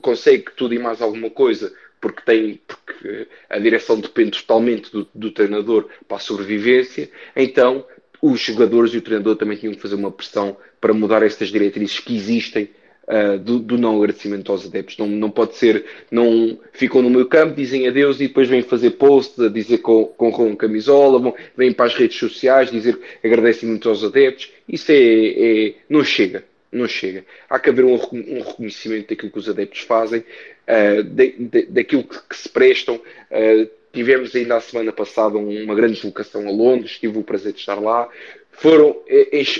consegue 0.00 0.52
tudo 0.56 0.72
e 0.72 0.78
mais 0.78 1.02
alguma 1.02 1.30
coisa, 1.30 1.74
porque, 2.02 2.20
tem, 2.26 2.60
porque 2.66 3.28
a 3.48 3.58
direção 3.60 3.98
depende 3.98 4.40
totalmente 4.40 4.90
do, 4.90 5.08
do 5.14 5.30
treinador 5.30 5.88
para 6.08 6.16
a 6.16 6.20
sobrevivência, 6.20 7.08
então 7.34 7.86
os 8.20 8.40
jogadores 8.40 8.92
e 8.92 8.98
o 8.98 9.02
treinador 9.02 9.36
também 9.36 9.56
tinham 9.56 9.72
que 9.72 9.80
fazer 9.80 9.94
uma 9.94 10.10
pressão 10.10 10.56
para 10.80 10.92
mudar 10.92 11.22
estas 11.22 11.48
diretrizes 11.48 12.00
que 12.00 12.14
existem 12.14 12.68
uh, 13.04 13.38
do, 13.38 13.60
do, 13.60 13.78
não 13.78 13.96
agradecimento 13.96 14.50
aos 14.50 14.66
adeptos. 14.66 14.98
Não, 14.98 15.06
não 15.06 15.30
pode 15.30 15.56
ser, 15.56 15.84
não 16.10 16.58
ficam 16.72 17.02
no 17.02 17.10
meu 17.10 17.26
campo, 17.26 17.54
dizem 17.54 17.86
adeus 17.86 18.20
e 18.20 18.26
depois 18.26 18.48
vêm 18.48 18.62
fazer 18.62 18.92
posts 18.92 19.38
a 19.40 19.48
dizer 19.48 19.78
com, 19.78 20.06
com, 20.06 20.30
com 20.30 20.56
camisola, 20.56 21.20
vão, 21.20 21.34
vêm 21.56 21.72
para 21.72 21.86
as 21.86 21.94
redes 21.94 22.18
sociais 22.18 22.70
dizer 22.70 22.98
agradecimento 23.24 23.88
aos 23.88 24.04
adeptos. 24.04 24.50
Isso 24.68 24.90
é, 24.90 24.96
é 24.96 25.74
não 25.88 26.04
chega. 26.04 26.44
Não 26.72 26.88
chega. 26.88 27.24
Há 27.48 27.58
que 27.58 27.70
haver 27.70 27.84
um, 27.84 27.94
um 27.94 28.40
reconhecimento 28.40 29.10
daquilo 29.10 29.30
que 29.30 29.38
os 29.38 29.48
adeptos 29.48 29.80
fazem, 29.80 30.20
uh, 30.20 31.02
de, 31.02 31.32
de, 31.32 31.62
daquilo 31.66 32.04
que, 32.04 32.18
que, 32.28 32.36
se 32.36 32.48
prestam. 32.48 32.96
Uh, 32.96 33.68
tivemos 33.92 34.34
ainda 34.34 34.56
a 34.56 34.60
semana 34.60 34.90
passada 34.90 35.36
uma 35.36 35.74
grande 35.74 35.94
deslocação 35.94 36.48
a 36.48 36.50
Londres, 36.50 36.98
tive 36.98 37.18
o 37.18 37.22
prazer 37.22 37.52
de 37.52 37.60
estar 37.60 37.78
lá 37.78 38.08
foram, 38.52 38.96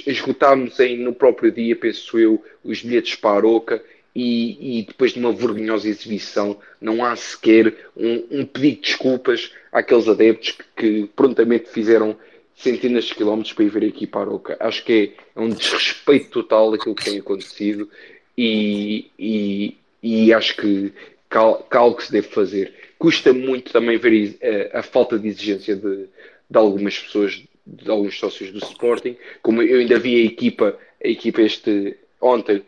esgotámos 0.06 0.78
em, 0.78 0.98
no 0.98 1.14
próprio 1.14 1.50
dia, 1.50 1.74
penso 1.74 2.18
eu, 2.18 2.42
os 2.62 2.82
bilhetes 2.82 3.16
para 3.16 3.30
a 3.30 3.36
Aroca 3.36 3.82
e, 4.14 4.78
e, 4.80 4.82
depois 4.82 5.12
de 5.12 5.18
uma 5.18 5.32
vergonhosa 5.32 5.88
exibição, 5.88 6.58
não 6.80 7.04
há 7.04 7.16
sequer 7.16 7.74
um, 7.96 8.24
um 8.30 8.44
pedido 8.44 8.76
de 8.76 8.80
desculpas 8.82 9.52
àqueles 9.72 10.06
adeptos 10.06 10.52
que, 10.52 10.64
que, 10.76 11.10
prontamente 11.16 11.70
fizeram 11.70 12.16
centenas 12.62 13.04
de 13.04 13.14
quilómetros 13.14 13.52
para 13.52 13.64
ir 13.64 13.70
ver 13.70 13.82
a 13.82 13.86
equipa 13.86 14.20
Aroca. 14.20 14.56
Acho 14.60 14.84
que 14.84 15.14
é, 15.36 15.40
é 15.40 15.42
um 15.42 15.48
desrespeito 15.48 16.30
total 16.30 16.72
aquilo 16.74 16.94
que 16.94 17.04
tem 17.04 17.18
acontecido 17.18 17.88
e, 18.36 19.10
e, 19.18 19.76
e 20.02 20.32
acho 20.32 20.56
que, 20.56 20.92
que 21.28 21.76
algo 21.76 21.96
que 21.96 22.04
se 22.04 22.12
deve 22.12 22.28
fazer. 22.28 22.72
Custa 22.98 23.32
muito 23.32 23.72
também 23.72 23.98
ver 23.98 24.38
a, 24.40 24.46
eh, 24.46 24.70
a 24.74 24.82
falta 24.82 25.18
de 25.18 25.28
exigência 25.28 25.74
de, 25.74 26.06
de 26.48 26.58
algumas 26.58 26.98
pessoas 26.98 27.42
de 27.66 27.90
alguns 27.90 28.18
sócios 28.18 28.50
do 28.50 28.58
Sporting, 28.58 29.16
como 29.40 29.62
eu 29.62 29.78
ainda 29.78 29.98
vi 29.98 30.22
a 30.22 30.24
equipa, 30.24 30.76
a 31.02 31.08
equipa 31.08 31.42
este 31.42 31.96
ontem 32.20 32.62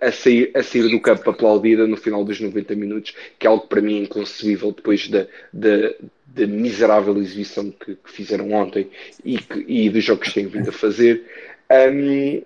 a, 0.00 0.08
a, 0.08 0.12
sair, 0.12 0.50
a 0.54 0.62
sair 0.62 0.88
do 0.88 1.00
campo 1.00 1.28
aplaudida 1.28 1.86
no 1.86 1.96
final 1.96 2.24
dos 2.24 2.40
90 2.40 2.74
minutos, 2.74 3.14
que 3.38 3.46
é 3.46 3.50
algo 3.50 3.66
para 3.66 3.82
mim 3.82 4.02
inconcebível 4.02 4.72
depois 4.72 5.08
da, 5.08 5.26
da, 5.52 5.94
da 6.34 6.46
miserável 6.46 7.16
exibição 7.18 7.70
que, 7.70 7.96
que, 7.96 8.10
fizeram 8.10 8.52
ontem 8.52 8.90
e, 9.24 9.38
que, 9.38 9.64
e 9.66 9.88
dos 9.90 10.04
jogos 10.04 10.28
que 10.28 10.34
têm 10.34 10.46
vindo 10.46 10.68
a 10.68 10.72
fazer. 10.72 11.24
Um, 11.70 12.42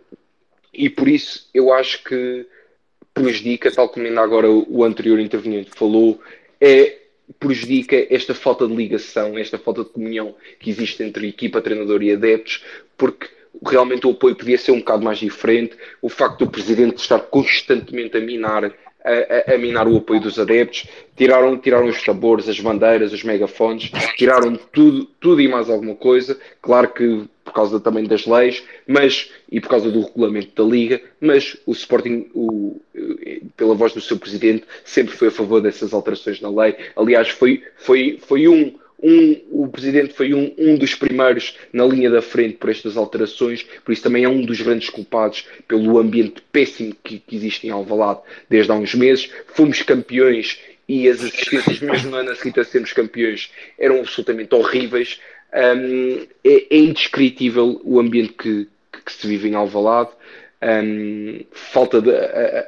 e 0.73 0.89
por 0.89 1.09
isso 1.09 1.49
eu 1.53 1.73
acho 1.73 2.03
que 2.05 2.47
prejudica, 3.13 3.71
tal 3.71 3.89
como 3.89 4.07
ainda 4.07 4.21
agora 4.21 4.51
o 4.51 4.85
anterior 4.85 5.19
interveniente 5.19 5.71
falou, 5.75 6.21
é 6.61 6.99
prejudica 7.39 8.07
esta 8.11 8.35
falta 8.35 8.67
de 8.67 8.75
ligação, 8.75 9.39
esta 9.39 9.59
falta 9.59 9.85
de 9.85 9.91
comunhão 9.91 10.35
que 10.59 10.71
existe 10.71 11.03
entre 11.03 11.29
equipa, 11.29 11.61
treinador 11.61 12.03
e 12.03 12.13
adeptos, 12.13 12.65
porque 12.97 13.29
realmente 13.67 14.07
o 14.07 14.11
apoio 14.11 14.35
podia 14.35 14.59
ser 14.59 14.73
um 14.73 14.79
bocado 14.79 15.05
mais 15.05 15.19
diferente. 15.19 15.77
O 16.01 16.09
facto 16.09 16.45
do 16.45 16.51
presidente 16.51 16.99
estar 16.99 17.21
constantemente 17.21 18.17
a 18.17 18.21
minar 18.21 18.73
a, 19.05 19.55
a, 19.55 19.59
minar 19.59 19.89
o 19.89 19.97
apoio 19.97 20.21
dos 20.21 20.39
adeptos, 20.39 20.87
tiraram, 21.17 21.57
tiraram 21.59 21.87
os 21.87 22.03
tambores, 22.03 22.49
as 22.49 22.59
bandeiras, 22.61 23.13
os 23.13 23.25
megafones, 23.25 23.91
tiraram 24.17 24.57
tudo, 24.73 25.05
tudo 25.21 25.41
e 25.41 25.49
mais 25.49 25.69
alguma 25.69 25.95
coisa. 25.95 26.39
Claro 26.61 26.89
que 26.93 27.25
por 27.45 27.53
causa 27.53 27.81
também 27.81 28.05
das 28.05 28.25
leis, 28.25 28.63
mas 28.87 29.31
e 29.51 29.61
por 29.61 29.69
causa 29.69 29.91
do 29.91 30.01
regulamento 30.03 30.51
da 30.55 30.69
liga, 30.69 31.01
mas 31.21 31.57
o 31.67 31.73
Sporting, 31.73 32.31
o, 32.35 32.81
pela 33.57 33.75
voz 33.75 33.93
do 33.93 34.01
seu 34.01 34.17
presidente, 34.17 34.65
sempre 34.85 35.15
foi 35.15 35.29
a 35.29 35.33
favor 35.33 35.61
dessas 35.61 35.93
alterações 35.93 36.41
na 36.41 36.49
lei. 36.49 36.77
Aliás, 36.97 37.29
foi, 37.29 37.63
foi, 37.77 38.19
foi 38.27 38.47
um 38.47 38.75
um, 39.03 39.65
o 39.65 39.69
presidente 39.69 40.15
foi 40.15 40.33
um, 40.33 40.55
um 40.57 40.77
dos 40.77 40.95
primeiros 40.95 41.57
na 41.73 41.85
linha 41.85 42.09
da 42.09 42.23
frente 42.23 42.57
por 42.57 42.71
estas 42.71 42.97
alterações, 42.97 43.67
por 43.85 43.93
isso 43.93 44.03
também 44.03 44.25
é 44.25 44.29
um 44.29 44.43
dos 44.43 44.61
grandes 44.61 44.89
culpados 44.89 45.45
pelo 45.67 45.99
ambiente 45.99 46.41
péssimo 46.53 46.95
que, 47.03 47.19
que 47.19 47.35
existe 47.35 47.67
em 47.67 47.71
Alvalade 47.71 48.21
desde 48.49 48.71
há 48.71 48.75
uns 48.75 48.95
meses. 48.95 49.29
Fomos 49.49 49.83
campeões 49.83 50.59
e 50.89 51.09
as 51.09 51.23
assistências, 51.23 51.81
mesmo 51.81 52.11
no 52.11 52.17
ano 52.17 52.31
a 52.31 52.37
seguir 52.37 52.59
a 52.61 52.65
sermos 52.65 52.93
campeões, 52.93 53.51
eram 53.79 54.01
absolutamente 54.01 54.55
horríveis. 54.55 55.21
Um, 55.55 56.27
é, 56.45 56.75
é, 56.75 56.79
indescritível 56.79 57.81
o 57.85 58.01
ambiente 58.01 58.33
que, 58.33 58.69
que, 59.05 59.13
se 59.13 59.27
vive 59.27 59.49
em 59.49 59.55
Alvalade. 59.55 60.11
Um, 60.63 61.45
falta 61.51 62.01
de. 62.01 62.11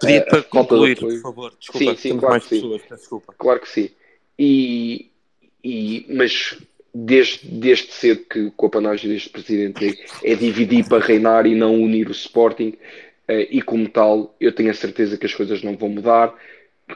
Pedir 0.01 0.25
para 0.27 0.43
concluir, 0.43 0.99
por 0.99 1.13
favor. 1.21 1.53
Desculpa, 1.59 1.97
sim, 1.97 1.97
sim, 1.97 2.19
claro 2.19 2.41
que 2.41 2.49
sim. 2.49 2.61
Pessoas, 2.61 2.83
desculpa. 2.91 3.35
Claro 3.39 3.61
que 3.61 3.69
sim. 3.69 3.91
E, 4.39 5.11
e, 5.65 6.05
mas 6.11 6.59
desde, 6.95 7.49
desde 7.49 7.91
cedo 7.93 8.25
que, 8.31 8.53
com 8.57 8.67
a 8.67 8.71
panagem 8.71 9.11
deste 9.11 9.31
presidente 9.31 9.99
é, 10.23 10.35
dividir 10.35 10.87
para 10.87 11.05
reinar 11.05 11.47
e 11.47 11.55
não 11.55 11.75
unir 11.75 12.09
o 12.09 12.13
Sporting, 12.13 12.75
uh, 13.29 13.47
e 13.51 13.63
como 13.63 13.89
tal, 13.89 14.37
eu 14.39 14.53
tenho 14.53 14.71
a 14.71 14.75
certeza 14.75 15.17
que 15.17 15.27
as 15.27 15.35
coisas 15.35 15.63
não 15.63 15.77
vão 15.77 15.89
mudar, 15.89 16.35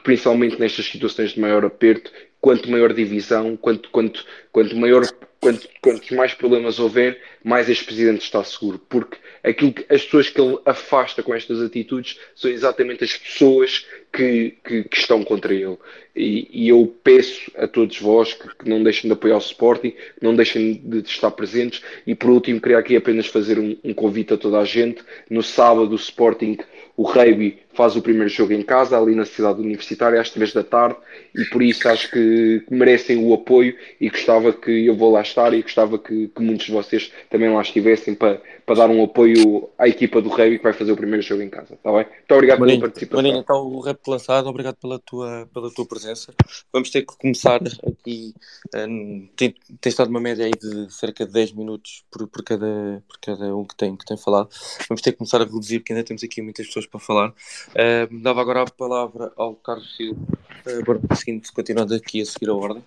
principalmente 0.03 0.59
nestas 0.59 0.85
situações 0.85 1.31
de 1.31 1.39
maior 1.39 1.65
aperto, 1.65 2.11
quanto 2.39 2.71
maior 2.71 2.93
divisão, 2.93 3.57
quanto, 3.57 3.89
quanto, 3.89 4.25
quanto 4.51 4.75
maior 4.75 5.05
quanto, 5.39 5.67
quanto 5.81 6.15
mais 6.15 6.33
problemas 6.33 6.79
houver, 6.79 7.19
mais 7.43 7.69
este 7.69 7.85
presidente 7.85 8.21
está 8.21 8.43
seguro. 8.43 8.79
Porque 8.89 9.17
aquilo 9.43 9.73
que, 9.73 9.85
as 9.93 10.03
pessoas 10.03 10.29
que 10.29 10.39
ele 10.39 10.59
afasta 10.65 11.23
com 11.23 11.33
estas 11.33 11.61
atitudes 11.61 12.19
são 12.35 12.51
exatamente 12.51 13.03
as 13.03 13.15
pessoas 13.15 13.85
que, 14.11 14.57
que, 14.63 14.83
que 14.83 14.97
estão 14.97 15.23
contra 15.23 15.53
ele. 15.53 15.77
E, 16.15 16.49
e, 16.51 16.69
eu 16.69 16.93
peço 17.03 17.51
a 17.55 17.67
todos 17.67 17.97
vós 17.99 18.33
que, 18.33 18.47
que, 18.57 18.69
não 18.69 18.83
deixem 18.83 19.07
de 19.07 19.13
apoiar 19.13 19.35
o 19.35 19.39
Sporting, 19.39 19.93
não 20.21 20.35
deixem 20.35 20.73
de, 20.73 21.01
de 21.01 21.09
estar 21.09 21.31
presentes. 21.31 21.81
E 22.05 22.13
por 22.13 22.31
último, 22.31 22.59
queria 22.59 22.77
aqui 22.77 22.95
apenas 22.95 23.27
fazer 23.27 23.57
um, 23.57 23.77
um 23.83 23.93
convite 23.93 24.33
a 24.33 24.37
toda 24.37 24.59
a 24.59 24.65
gente. 24.65 25.01
No 25.29 25.41
sábado, 25.41 25.91
o 25.91 25.95
Sporting, 25.95 26.57
o 26.97 27.03
Reiby, 27.03 27.59
faz 27.73 27.95
o 27.95 28.01
primeiro 28.01 28.27
jogo 28.27 28.51
em 28.51 28.61
casa, 28.61 28.97
ali 28.97 29.15
na 29.15 29.23
cidade 29.23 29.61
universitária, 29.61 30.19
às 30.19 30.29
três 30.29 30.51
da 30.51 30.63
tarde, 30.63 30.97
e 31.33 31.45
por 31.45 31.61
isso 31.61 31.87
acho 31.87 32.11
que 32.11 32.61
merecem 32.69 33.17
o 33.23 33.33
apoio 33.33 33.73
e 34.01 34.09
gostava 34.09 34.38
que 34.53 34.85
eu 34.85 34.95
vou 34.95 35.11
lá 35.11 35.21
estar 35.21 35.53
e 35.53 35.61
gostava 35.61 35.97
que, 35.97 36.27
que 36.27 36.41
muitos 36.41 36.65
de 36.65 36.71
vocês 36.71 37.11
também 37.29 37.53
lá 37.53 37.61
estivessem 37.61 38.15
para, 38.15 38.41
para 38.65 38.75
dar 38.75 38.89
um 38.89 39.03
apoio 39.03 39.69
à 39.77 39.87
equipa 39.87 40.21
do 40.21 40.29
Rei 40.29 40.57
que 40.57 40.63
vai 40.63 40.73
fazer 40.73 40.91
o 40.91 40.97
primeiro 40.97 41.21
jogo 41.21 41.41
em 41.41 41.49
casa, 41.49 41.73
está 41.73 41.91
bem? 41.91 42.05
Muito 42.05 42.33
obrigado 42.33 42.59
Maninho, 42.59 42.79
pela 42.79 42.89
participação. 42.89 43.23
Maninho, 43.23 43.41
então 43.41 43.67
o 43.67 43.79
rap 43.79 43.99
lançado, 44.07 44.49
obrigado 44.49 44.75
pela 44.75 44.99
tua, 44.99 45.47
pela 45.53 45.71
tua 45.71 45.85
presença. 45.85 46.33
Vamos 46.71 46.89
ter 46.89 47.01
que 47.01 47.17
começar 47.17 47.59
aqui, 47.85 48.33
um, 48.75 49.27
tem, 49.35 49.53
tem 49.79 49.89
estado 49.89 50.09
uma 50.09 50.19
média 50.19 50.45
aí 50.45 50.51
de 50.51 50.93
cerca 50.93 51.25
de 51.25 51.31
10 51.31 51.53
minutos 51.53 52.03
por, 52.11 52.27
por, 52.27 52.43
cada, 52.43 53.03
por 53.07 53.19
cada 53.21 53.55
um 53.55 53.65
que 53.65 53.75
tem, 53.75 53.95
que 53.95 54.05
tem 54.05 54.17
falado. 54.17 54.49
Vamos 54.87 55.01
ter 55.01 55.11
que 55.11 55.17
começar 55.17 55.41
a 55.41 55.45
reduzir 55.45 55.79
porque 55.79 55.93
ainda 55.93 56.05
temos 56.05 56.23
aqui 56.23 56.41
muitas 56.41 56.67
pessoas 56.67 56.85
para 56.85 56.99
falar. 56.99 57.29
Uh, 57.29 58.19
dava 58.21 58.41
agora 58.41 58.63
a 58.63 58.65
palavra 58.65 59.31
ao 59.35 59.55
Carlos 59.55 59.95
Silva, 59.95 60.21
uh, 60.65 60.79
agora 60.79 60.99
seguinte, 61.15 61.51
continuando 61.51 61.93
aqui 61.93 62.21
a 62.21 62.25
seguir 62.25 62.49
a 62.49 62.53
ordem. 62.53 62.83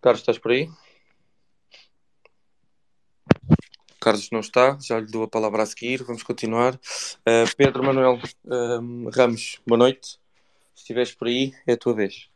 Carlos, 0.00 0.20
estás 0.20 0.38
por 0.38 0.52
aí? 0.52 0.70
Carlos 4.00 4.30
não 4.30 4.38
está, 4.38 4.78
já 4.80 5.00
lhe 5.00 5.06
dou 5.06 5.24
a 5.24 5.28
palavra 5.28 5.64
a 5.64 5.66
seguir, 5.66 6.04
vamos 6.04 6.22
continuar. 6.22 6.74
Uh, 6.76 7.56
Pedro 7.56 7.82
Manuel 7.82 8.20
uh, 8.44 9.10
Ramos, 9.10 9.60
boa 9.66 9.76
noite. 9.76 10.20
Se 10.72 10.82
estiveres 10.82 11.12
por 11.12 11.26
aí, 11.26 11.52
é 11.66 11.72
a 11.72 11.76
tua 11.76 11.94
vez. 11.94 12.30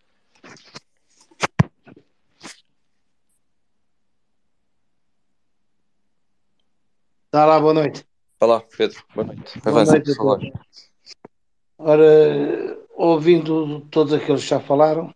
Está 7.26 7.46
lá, 7.46 7.60
boa 7.60 7.74
noite. 7.74 8.04
Olá, 8.40 8.60
Pedro, 8.76 9.00
boa 9.14 9.28
noite. 9.28 9.60
Boa 9.60 9.76
Avança, 9.76 9.92
noite 9.92 10.10
a 10.10 10.14
todos. 10.16 10.50
Ora, 11.78 12.78
ouvindo 12.90 13.80
todos 13.82 14.12
aqueles 14.12 14.42
que 14.42 14.50
já 14.50 14.58
falaram, 14.58 15.14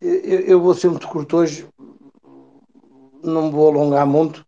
eu, 0.00 0.40
eu 0.40 0.60
vou 0.60 0.74
ser 0.74 0.88
muito 0.88 1.08
curto 1.08 1.36
hoje, 1.36 1.68
não 3.22 3.46
me 3.46 3.50
vou 3.50 3.68
alongar 3.68 4.06
muito, 4.06 4.44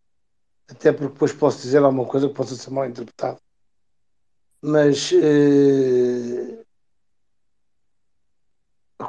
até 0.68 0.92
porque 0.92 1.12
depois 1.12 1.32
posso 1.32 1.60
dizer 1.62 1.78
alguma 1.78 2.06
coisa 2.06 2.28
que 2.28 2.34
possa 2.34 2.54
ser 2.54 2.70
mal 2.70 2.86
interpretado. 2.86 3.38
Mas 4.60 5.12
eh, 5.12 6.64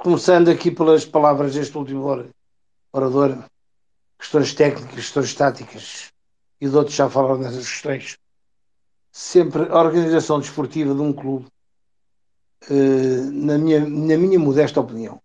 começando 0.02 0.50
aqui 0.50 0.72
pelas 0.72 1.06
palavras 1.06 1.54
deste 1.54 1.78
último 1.78 2.06
orador, 2.92 3.44
questões 4.18 4.54
técnicas, 4.54 4.96
questões 4.96 5.34
táticas, 5.34 6.12
e 6.60 6.68
de 6.68 6.76
outros 6.76 6.96
já 6.96 7.10
falaram 7.10 7.38
nessas 7.38 7.70
questões. 7.70 8.18
Sempre 9.12 9.64
a 9.70 9.80
organização 9.80 10.40
desportiva 10.40 10.94
de 10.96 11.02
um 11.02 11.14
clube, 11.14 11.46
eh, 11.46 11.63
na 12.70 13.58
minha, 13.58 13.80
na 13.82 14.18
minha 14.18 14.40
modesta 14.40 14.80
opinião, 14.80 15.22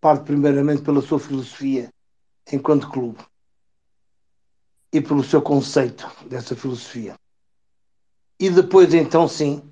parte 0.00 0.24
primeiramente 0.24 0.82
pela 0.82 1.02
sua 1.02 1.18
filosofia 1.18 1.92
enquanto 2.50 2.90
clube 2.90 3.18
e 4.92 5.00
pelo 5.00 5.22
seu 5.22 5.42
conceito 5.42 6.10
dessa 6.26 6.56
filosofia. 6.56 7.14
E 8.40 8.48
depois, 8.48 8.94
então, 8.94 9.28
sim, 9.28 9.62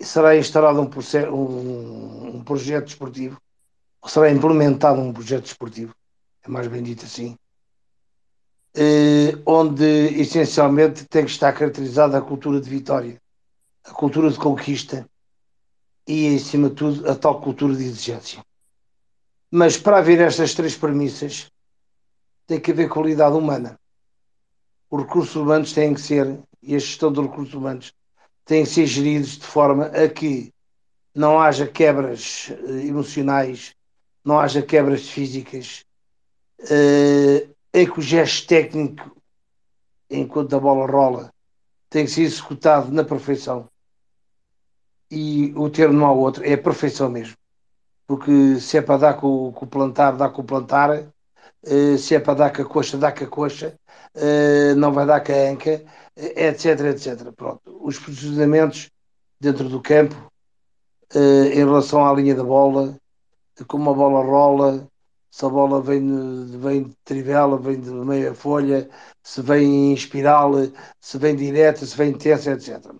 será 0.00 0.36
instalado 0.36 0.80
um, 0.80 0.88
um, 1.34 2.36
um 2.36 2.44
projeto 2.44 2.86
desportivo, 2.86 3.40
ou 4.00 4.08
será 4.08 4.30
implementado 4.30 5.00
um 5.00 5.12
projeto 5.12 5.44
desportivo, 5.44 5.94
é 6.42 6.48
mais 6.48 6.68
bem 6.68 6.82
dito 6.82 7.04
assim, 7.04 7.36
eh, 8.74 9.36
onde 9.44 9.84
essencialmente 10.20 11.04
tem 11.06 11.24
que 11.24 11.30
estar 11.30 11.52
caracterizada 11.52 12.16
a 12.16 12.22
cultura 12.22 12.60
de 12.60 12.70
vitória, 12.70 13.20
a 13.84 13.92
cultura 13.92 14.30
de 14.30 14.38
conquista 14.38 15.08
e, 16.08 16.26
em 16.26 16.38
cima 16.38 16.70
de 16.70 16.74
tudo, 16.74 17.08
a 17.08 17.14
tal 17.14 17.38
cultura 17.38 17.76
de 17.76 17.84
exigência. 17.84 18.42
Mas 19.50 19.76
para 19.76 19.98
haver 19.98 20.20
estas 20.22 20.54
três 20.54 20.74
premissas, 20.74 21.50
tem 22.46 22.58
que 22.58 22.70
haver 22.70 22.88
qualidade 22.88 23.36
humana. 23.36 23.78
Os 24.90 25.02
recursos 25.02 25.36
humanos 25.36 25.74
têm 25.74 25.92
que 25.92 26.00
ser, 26.00 26.40
e 26.62 26.74
a 26.74 26.78
gestão 26.78 27.12
dos 27.12 27.26
recursos 27.26 27.52
humanos 27.52 27.92
têm 28.46 28.64
que 28.64 28.70
ser 28.70 28.86
geridos 28.86 29.36
de 29.36 29.44
forma 29.44 29.86
a 29.86 30.08
que 30.08 30.50
não 31.14 31.38
haja 31.38 31.66
quebras 31.66 32.50
eh, 32.50 32.86
emocionais, 32.86 33.74
não 34.24 34.40
haja 34.40 34.62
quebras 34.62 35.08
físicas, 35.08 35.84
uh, 36.60 37.54
em 37.74 37.90
que 37.90 37.98
o 37.98 38.02
gesto 38.02 38.46
técnico, 38.46 39.14
enquanto 40.08 40.56
a 40.56 40.60
bola 40.60 40.86
rola, 40.86 41.32
tem 41.90 42.04
que 42.04 42.10
ser 42.10 42.22
executado 42.22 42.90
na 42.92 43.04
perfeição. 43.04 43.68
E 45.10 45.52
o 45.56 45.70
termo 45.70 45.98
não 45.98 46.06
há 46.06 46.12
outro, 46.12 46.44
é 46.44 46.54
a 46.54 46.58
perfeição 46.58 47.08
mesmo. 47.08 47.36
Porque 48.06 48.58
se 48.60 48.78
é 48.78 48.82
para 48.82 48.98
dar 48.98 49.14
com, 49.14 49.52
com 49.52 49.64
o 49.64 49.68
plantar, 49.68 50.12
dá 50.12 50.28
com 50.28 50.42
o 50.42 50.44
plantar, 50.44 50.90
uh, 51.00 51.98
se 51.98 52.14
é 52.14 52.20
para 52.20 52.34
dar 52.34 52.52
com 52.52 52.62
a 52.62 52.64
coxa, 52.64 52.98
dá 52.98 53.12
com 53.12 53.24
a 53.24 53.26
coxa, 53.26 53.74
uh, 54.14 54.74
não 54.76 54.92
vai 54.92 55.06
dar 55.06 55.20
com 55.22 55.32
a 55.32 55.50
anca, 55.50 55.84
etc, 56.16 56.80
etc. 56.80 57.32
Pronto. 57.32 57.60
Os 57.82 57.98
posicionamentos 57.98 58.90
dentro 59.40 59.68
do 59.68 59.80
campo, 59.80 60.14
uh, 61.14 61.44
em 61.52 61.64
relação 61.64 62.04
à 62.06 62.12
linha 62.12 62.34
da 62.34 62.44
bola, 62.44 62.96
como 63.66 63.90
a 63.90 63.94
bola 63.94 64.24
rola, 64.24 64.88
se 65.30 65.44
a 65.44 65.48
bola 65.48 65.80
vem, 65.82 66.48
vem 66.58 66.84
de 66.84 66.96
trivela, 67.04 67.58
vem 67.58 67.80
de 67.80 67.90
meia 67.90 68.34
folha, 68.34 68.88
se 69.22 69.42
vem 69.42 69.90
em 69.90 69.94
espiral, 69.94 70.52
se 71.00 71.18
vem 71.18 71.36
direta, 71.36 71.84
se 71.84 71.96
vem 71.96 72.10
intensa, 72.10 72.52
etc. 72.52 72.92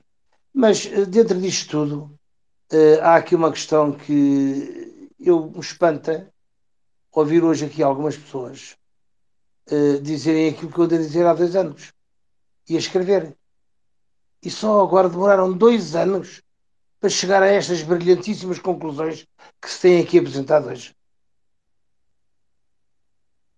Mas 0.59 0.87
eh, 0.87 1.07
dentro 1.07 1.41
disto 1.41 1.71
tudo, 1.71 2.19
uh, 2.73 3.01
há 3.03 3.15
aqui 3.15 3.37
uma 3.37 3.53
questão 3.53 3.93
que 3.93 5.13
eu 5.21 5.53
me 5.53 5.61
espanta 5.61 6.35
ouvir 7.13 7.45
hoje 7.45 7.67
aqui 7.67 7.81
algumas 7.81 8.17
pessoas 8.17 8.77
uh, 9.71 10.01
dizerem 10.03 10.49
aquilo 10.49 10.73
que 10.73 10.79
eu 10.81 10.85
andei 10.85 10.99
a 10.99 11.03
dizer 11.03 11.25
há 11.25 11.33
dois 11.33 11.55
anos 11.55 11.93
e 12.69 12.75
a 12.75 12.79
escrever. 12.81 13.37
E 14.43 14.51
só 14.51 14.83
agora 14.83 15.09
demoraram 15.09 15.57
dois 15.57 15.95
anos 15.95 16.43
para 16.99 17.09
chegar 17.09 17.41
a 17.41 17.47
estas 17.47 17.83
brilhantíssimas 17.83 18.59
conclusões 18.59 19.29
que 19.63 19.71
se 19.71 19.81
têm 19.81 20.03
aqui 20.03 20.19
apresentado 20.19 20.71
hoje 20.71 20.93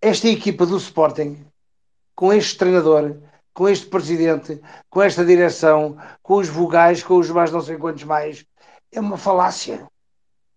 esta 0.03 0.29
equipa 0.29 0.65
do 0.67 0.79
Sporting, 0.79 1.47
com 2.15 2.31
este 2.33 2.57
treinador, 2.57 3.19
com 3.53 3.69
este 3.69 3.87
presidente, 3.87 4.61
com 4.89 5.03
esta 5.03 5.25
direção, 5.25 5.97
com 6.23 6.37
os 6.37 6.49
vogais, 6.49 7.03
com 7.03 7.17
os 7.19 7.31
mais 7.31 7.51
não 7.53 7.61
sei 7.61 7.77
quantos 7.77 8.05
mais, 8.05 8.45
é 8.93 9.01
uma 9.01 9.17
falácia. 9.17 9.89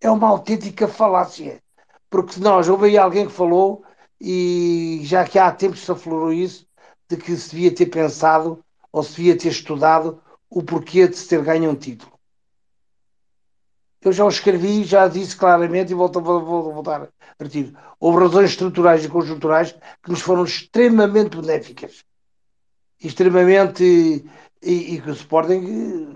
É 0.02 0.10
uma 0.12 0.28
autêntica 0.28 0.88
falácia. 0.88 1.62
Porque 2.10 2.40
nós, 2.40 2.68
houve 2.70 2.88
aí 2.88 2.98
alguém 2.98 3.28
que 3.28 3.34
falou, 3.34 3.84
e 4.20 5.02
já 5.04 5.26
que 5.26 5.40
há 5.40 5.52
tempos 5.52 5.82
se 5.82 5.92
aflorou 5.92 6.34
isso, 6.34 6.66
de 7.10 7.18
que 7.18 7.36
se 7.36 7.52
devia 7.52 7.74
ter 7.74 7.88
pensado 7.88 8.64
ou 8.92 9.04
se 9.04 9.16
devia 9.16 9.38
ter 9.38 9.50
estudado 9.50 10.22
o 10.50 10.64
porquê 10.64 11.08
de 11.08 11.18
se 11.18 11.28
ter 11.28 11.42
ganho 11.44 11.72
um 11.72 11.76
título 11.76 12.14
eu 14.04 14.12
já 14.12 14.26
o 14.26 14.30
escrevi, 14.30 14.84
já 14.84 15.08
disse 15.08 15.36
claramente 15.36 15.92
e 15.92 15.96
volto, 15.96 16.22
vou, 16.22 16.74
voltar 16.74 17.04
a 17.04 17.08
repetir. 17.40 17.74
Houve 18.00 18.20
razões 18.20 18.52
estruturais 18.52 19.04
e 19.06 19.10
conjunturais 19.10 19.72
que 20.04 20.10
nos 20.10 20.22
foram 20.22 20.44
extremamente 20.44 21.38
benéficas. 21.38 22.04
Extremamente. 23.04 23.84
E, 24.62 24.96
e 24.96 25.02
que 25.02 25.10
o 25.10 25.14
Sporting, 25.14 26.16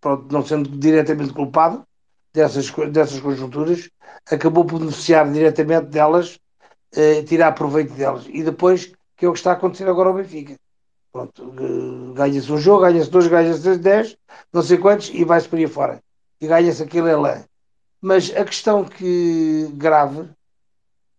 pronto, 0.00 0.32
não 0.32 0.46
sendo 0.46 0.68
diretamente 0.68 1.32
culpado 1.32 1.84
dessas, 2.32 2.70
dessas 2.92 3.20
conjunturas, 3.20 3.90
acabou 4.30 4.64
por 4.64 4.78
beneficiar 4.78 5.30
diretamente 5.32 5.86
delas, 5.86 6.38
eh, 6.94 7.22
tirar 7.24 7.52
proveito 7.52 7.92
delas. 7.94 8.24
E 8.28 8.44
depois, 8.44 8.92
que 9.16 9.26
é 9.26 9.28
o 9.28 9.32
que 9.32 9.38
está 9.38 9.50
a 9.50 9.54
acontecer 9.54 9.88
agora 9.88 10.10
ao 10.10 10.14
Benfica. 10.14 10.54
Pronto, 11.10 11.52
ganha-se 12.14 12.52
um 12.52 12.58
jogo, 12.58 12.82
ganha-se 12.82 13.10
dois, 13.10 13.26
ganha-se 13.26 13.78
dez, 13.78 14.16
não 14.52 14.62
sei 14.62 14.78
quantos, 14.78 15.10
e 15.12 15.24
vai-se 15.24 15.48
para 15.48 15.58
aí 15.58 15.66
fora 15.66 16.00
e 16.40 16.46
ganha-se 16.46 16.82
aquele 16.82 17.10
elan. 17.10 17.44
Mas 18.00 18.34
a 18.34 18.44
questão 18.44 18.84
que 18.84 19.68
grave 19.74 20.28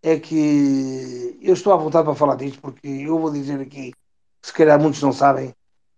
é 0.01 0.17
que 0.17 1.37
eu 1.41 1.53
estou 1.53 1.73
à 1.73 1.77
vontade 1.77 2.05
para 2.05 2.15
falar 2.15 2.35
disto, 2.35 2.61
porque 2.61 2.87
eu 2.87 3.19
vou 3.19 3.31
dizer 3.31 3.59
aqui, 3.59 3.93
se 4.41 4.53
calhar 4.53 4.79
muitos 4.79 5.01
não 5.01 5.11
sabem, 5.11 5.53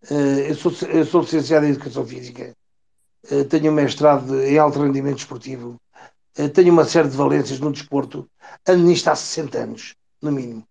eh, 0.09 0.49
eu 0.49 0.55
sou, 0.55 0.71
eu 0.89 1.05
sou 1.05 1.21
licenciado 1.21 1.65
em 1.65 1.69
Educação 1.69 2.05
Física, 2.05 2.55
eh, 3.29 3.43
tenho 3.43 3.71
um 3.71 3.75
mestrado 3.75 4.41
em 4.41 4.57
alto 4.57 4.81
rendimento 4.81 5.19
esportivo, 5.19 5.79
eh, 6.35 6.47
tenho 6.47 6.73
uma 6.73 6.85
série 6.85 7.09
de 7.09 7.17
valências 7.17 7.59
no 7.59 7.71
desporto, 7.71 8.27
ando 8.67 8.83
nisto 8.83 9.07
há 9.09 9.15
60 9.15 9.57
anos, 9.59 9.95
no 10.21 10.31
mínimo. 10.31 10.65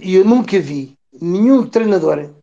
E 0.00 0.14
eu 0.14 0.24
nunca 0.24 0.58
vi 0.60 0.96
nenhum 1.12 1.66
treinador, 1.68 2.34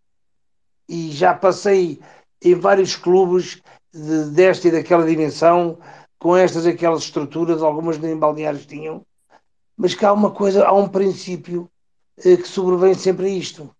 e 0.87 1.11
já 1.11 1.33
passei 1.33 1.99
em 2.41 2.55
vários 2.55 2.95
clubes 2.95 3.61
de, 3.93 4.25
desta 4.31 4.67
e 4.67 4.71
daquela 4.71 5.05
dimensão, 5.05 5.79
com 6.19 6.35
estas 6.35 6.65
e 6.65 6.69
aquelas 6.69 7.03
estruturas, 7.03 7.63
algumas 7.63 7.97
nem 7.97 8.17
balneários 8.17 8.65
tinham, 8.65 9.05
mas 9.77 9.95
que 9.95 10.05
há 10.05 10.13
uma 10.13 10.31
coisa, 10.31 10.65
há 10.65 10.73
um 10.73 10.87
princípio 10.89 11.69
que 12.21 12.47
sobrevém 12.47 12.93
sempre 12.93 13.25
a 13.25 13.29
isto, 13.29 13.73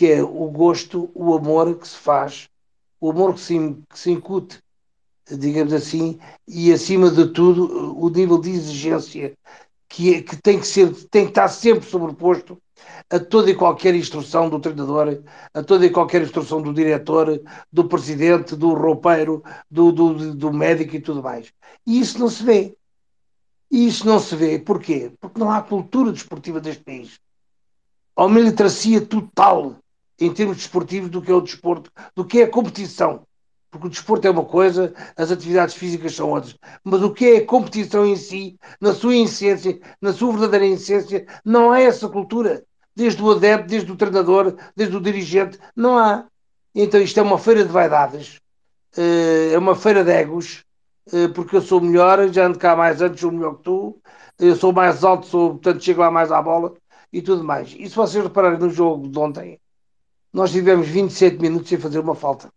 que 0.00 0.10
é 0.10 0.22
o 0.22 0.50
gosto, 0.50 1.10
o 1.14 1.34
amor 1.34 1.74
que 1.74 1.86
se 1.86 1.98
faz, 1.98 2.48
o 2.98 3.10
amor 3.10 3.34
que 3.34 3.40
se, 3.40 3.58
que 3.86 3.98
se 3.98 4.10
incute, 4.10 4.58
digamos 5.30 5.74
assim, 5.74 6.18
e 6.48 6.72
acima 6.72 7.10
de 7.10 7.26
tudo 7.26 7.94
o 8.02 8.08
nível 8.08 8.40
de 8.40 8.48
exigência 8.48 9.36
que, 9.86 10.14
é, 10.14 10.22
que 10.22 10.36
tem 10.36 10.58
que 10.58 10.66
ser, 10.66 10.90
tem 11.10 11.24
que 11.24 11.32
estar 11.32 11.48
sempre 11.48 11.84
sobreposto 11.84 12.56
a 13.10 13.20
toda 13.20 13.50
e 13.50 13.54
qualquer 13.54 13.94
instrução 13.94 14.48
do 14.48 14.58
treinador, 14.58 15.22
a 15.52 15.62
toda 15.62 15.84
e 15.84 15.90
qualquer 15.90 16.22
instrução 16.22 16.62
do 16.62 16.72
diretor, 16.72 17.38
do 17.70 17.86
presidente, 17.86 18.56
do 18.56 18.72
roupeiro, 18.72 19.44
do, 19.70 19.92
do, 19.92 20.34
do 20.34 20.50
médico 20.50 20.96
e 20.96 21.00
tudo 21.02 21.22
mais. 21.22 21.52
E 21.86 22.00
isso 22.00 22.18
não 22.18 22.30
se 22.30 22.42
vê. 22.42 22.74
E 23.70 23.86
isso 23.86 24.06
não 24.06 24.18
se 24.18 24.34
vê. 24.34 24.58
Porquê? 24.58 25.12
Porque 25.20 25.38
não 25.38 25.50
há 25.50 25.60
cultura 25.60 26.10
desportiva 26.10 26.58
deste 26.58 26.82
país. 26.82 27.20
Há 28.16 28.24
uma 28.24 28.40
literacia 28.40 29.04
total 29.04 29.76
em 30.20 30.32
termos 30.32 30.58
desportivos 30.58 31.10
do 31.10 31.22
que 31.22 31.30
é 31.30 31.34
o 31.34 31.40
desporto, 31.40 31.90
do 32.14 32.24
que 32.24 32.40
é 32.40 32.44
a 32.44 32.50
competição. 32.50 33.26
Porque 33.70 33.86
o 33.86 33.90
desporto 33.90 34.26
é 34.26 34.30
uma 34.30 34.44
coisa, 34.44 34.92
as 35.16 35.30
atividades 35.30 35.76
físicas 35.76 36.14
são 36.14 36.30
outras. 36.30 36.56
Mas 36.82 37.02
o 37.02 37.12
que 37.12 37.24
é 37.24 37.36
a 37.38 37.46
competição 37.46 38.04
em 38.04 38.16
si, 38.16 38.58
na 38.80 38.92
sua 38.92 39.14
essência, 39.14 39.80
na 40.00 40.12
sua 40.12 40.32
verdadeira 40.32 40.66
essência, 40.66 41.24
não 41.44 41.70
há 41.70 41.80
essa 41.80 42.08
cultura 42.08 42.64
desde 42.94 43.22
o 43.22 43.30
adepto, 43.30 43.68
desde 43.68 43.90
o 43.90 43.96
treinador, 43.96 44.56
desde 44.76 44.96
o 44.96 45.00
dirigente, 45.00 45.58
não 45.74 45.96
há. 45.96 46.26
Então 46.74 47.00
isto 47.00 47.18
é 47.18 47.22
uma 47.22 47.38
feira 47.38 47.64
de 47.64 47.70
vaidades, 47.70 48.40
eh, 48.96 49.52
é 49.52 49.58
uma 49.58 49.74
feira 49.74 50.04
de 50.04 50.10
egos, 50.10 50.64
eh, 51.12 51.28
porque 51.28 51.56
eu 51.56 51.62
sou 51.62 51.80
melhor, 51.80 52.28
já 52.32 52.46
ando 52.46 52.58
cá 52.58 52.76
mais 52.76 53.00
antes, 53.00 53.20
sou 53.20 53.32
melhor 53.32 53.56
que 53.56 53.62
tu, 53.62 54.00
eu 54.38 54.56
sou 54.56 54.72
mais 54.72 55.04
alto, 55.04 55.26
sou, 55.26 55.50
portanto 55.50 55.82
chego 55.82 56.00
lá 56.00 56.10
mais 56.10 56.30
à 56.32 56.42
bola 56.42 56.74
e 57.12 57.22
tudo 57.22 57.44
mais. 57.44 57.74
E 57.78 57.88
se 57.88 57.96
vocês 57.96 58.22
repararem 58.22 58.58
no 58.58 58.70
jogo 58.70 59.08
de 59.08 59.18
ontem, 59.18 59.60
nós 60.32 60.52
tivemos 60.52 60.86
27 60.88 61.38
minutos 61.40 61.68
sem 61.68 61.78
fazer 61.78 61.98
uma 61.98 62.14
falta. 62.14 62.52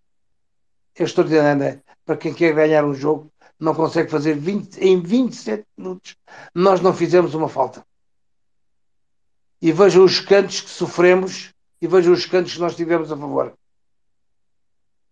É 0.95 1.03
extraordinário, 1.03 1.81
para 2.05 2.17
quem 2.17 2.33
quer 2.33 2.53
ganhar 2.53 2.85
um 2.85 2.93
jogo, 2.93 3.31
não 3.59 3.73
consegue 3.73 4.09
fazer 4.09 4.35
20, 4.35 4.77
em 4.77 5.01
27 5.01 5.65
minutos, 5.77 6.15
nós 6.53 6.81
não 6.81 6.93
fizemos 6.93 7.33
uma 7.33 7.49
falta 7.49 7.83
e 9.63 9.71
vejam 9.71 10.03
os 10.03 10.19
cantos 10.19 10.59
que 10.59 10.69
sofremos 10.69 11.53
e 11.81 11.87
vejam 11.87 12.11
os 12.11 12.25
cantos 12.25 12.53
que 12.53 12.59
nós 12.59 12.75
tivemos 12.75 13.09
a 13.09 13.15
favor. 13.15 13.53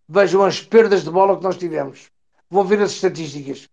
Vejam 0.06 0.44
as 0.44 0.60
perdas 0.60 1.04
de 1.04 1.10
bola 1.10 1.38
que 1.38 1.42
nós 1.42 1.56
tivemos. 1.56 2.10
Vão 2.50 2.62
ver 2.62 2.82
as 2.82 2.92
estatísticas. 2.92 3.66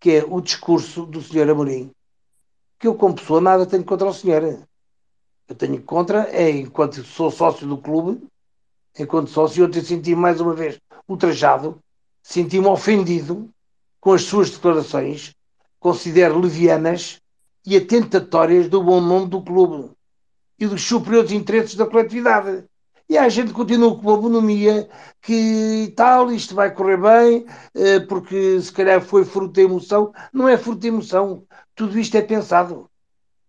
que 0.00 0.12
é 0.12 0.24
o 0.26 0.40
discurso 0.40 1.04
do 1.04 1.20
senhor 1.20 1.50
Amorim, 1.50 1.90
que 2.78 2.86
eu 2.86 2.94
como 2.94 3.16
pessoa 3.16 3.42
nada 3.42 3.66
tenho 3.66 3.84
contra 3.84 4.08
o 4.08 4.14
senhor. 4.14 4.66
Eu 5.46 5.54
tenho 5.54 5.82
contra, 5.82 6.22
é 6.34 6.48
enquanto 6.48 7.04
sou 7.04 7.30
sócio 7.30 7.66
do 7.66 7.76
clube, 7.76 8.26
enquanto 8.98 9.28
sócio, 9.28 9.62
eu 9.62 9.70
te 9.70 9.82
senti 9.82 10.14
mais 10.14 10.40
uma 10.40 10.54
vez 10.54 10.80
ultrajado, 11.06 11.78
senti-me 12.22 12.66
ofendido 12.66 13.52
com 14.04 14.12
as 14.12 14.24
suas 14.24 14.50
declarações, 14.50 15.34
considero 15.80 16.38
levianas 16.38 17.22
e 17.64 17.74
atentatórias 17.74 18.68
do 18.68 18.82
bom 18.82 19.00
nome 19.00 19.28
do 19.28 19.42
clube 19.42 19.92
e 20.58 20.66
dos 20.66 20.82
superiores 20.82 21.32
interesses 21.32 21.74
da 21.74 21.86
coletividade. 21.86 22.66
E 23.08 23.16
a 23.16 23.30
gente 23.30 23.54
continua 23.54 23.96
com 23.96 24.02
uma 24.02 24.18
bonomia 24.18 24.90
que 25.22 25.90
tal, 25.96 26.30
isto 26.30 26.54
vai 26.54 26.70
correr 26.74 26.98
bem, 26.98 27.46
eh, 27.74 28.00
porque 28.00 28.60
se 28.60 28.70
calhar 28.70 29.00
foi 29.00 29.24
fruto 29.24 29.54
da 29.54 29.62
emoção. 29.62 30.12
Não 30.30 30.46
é 30.46 30.58
fruto 30.58 30.80
da 30.80 30.88
emoção. 30.88 31.42
Tudo 31.74 31.98
isto 31.98 32.14
é 32.18 32.20
pensado. 32.20 32.90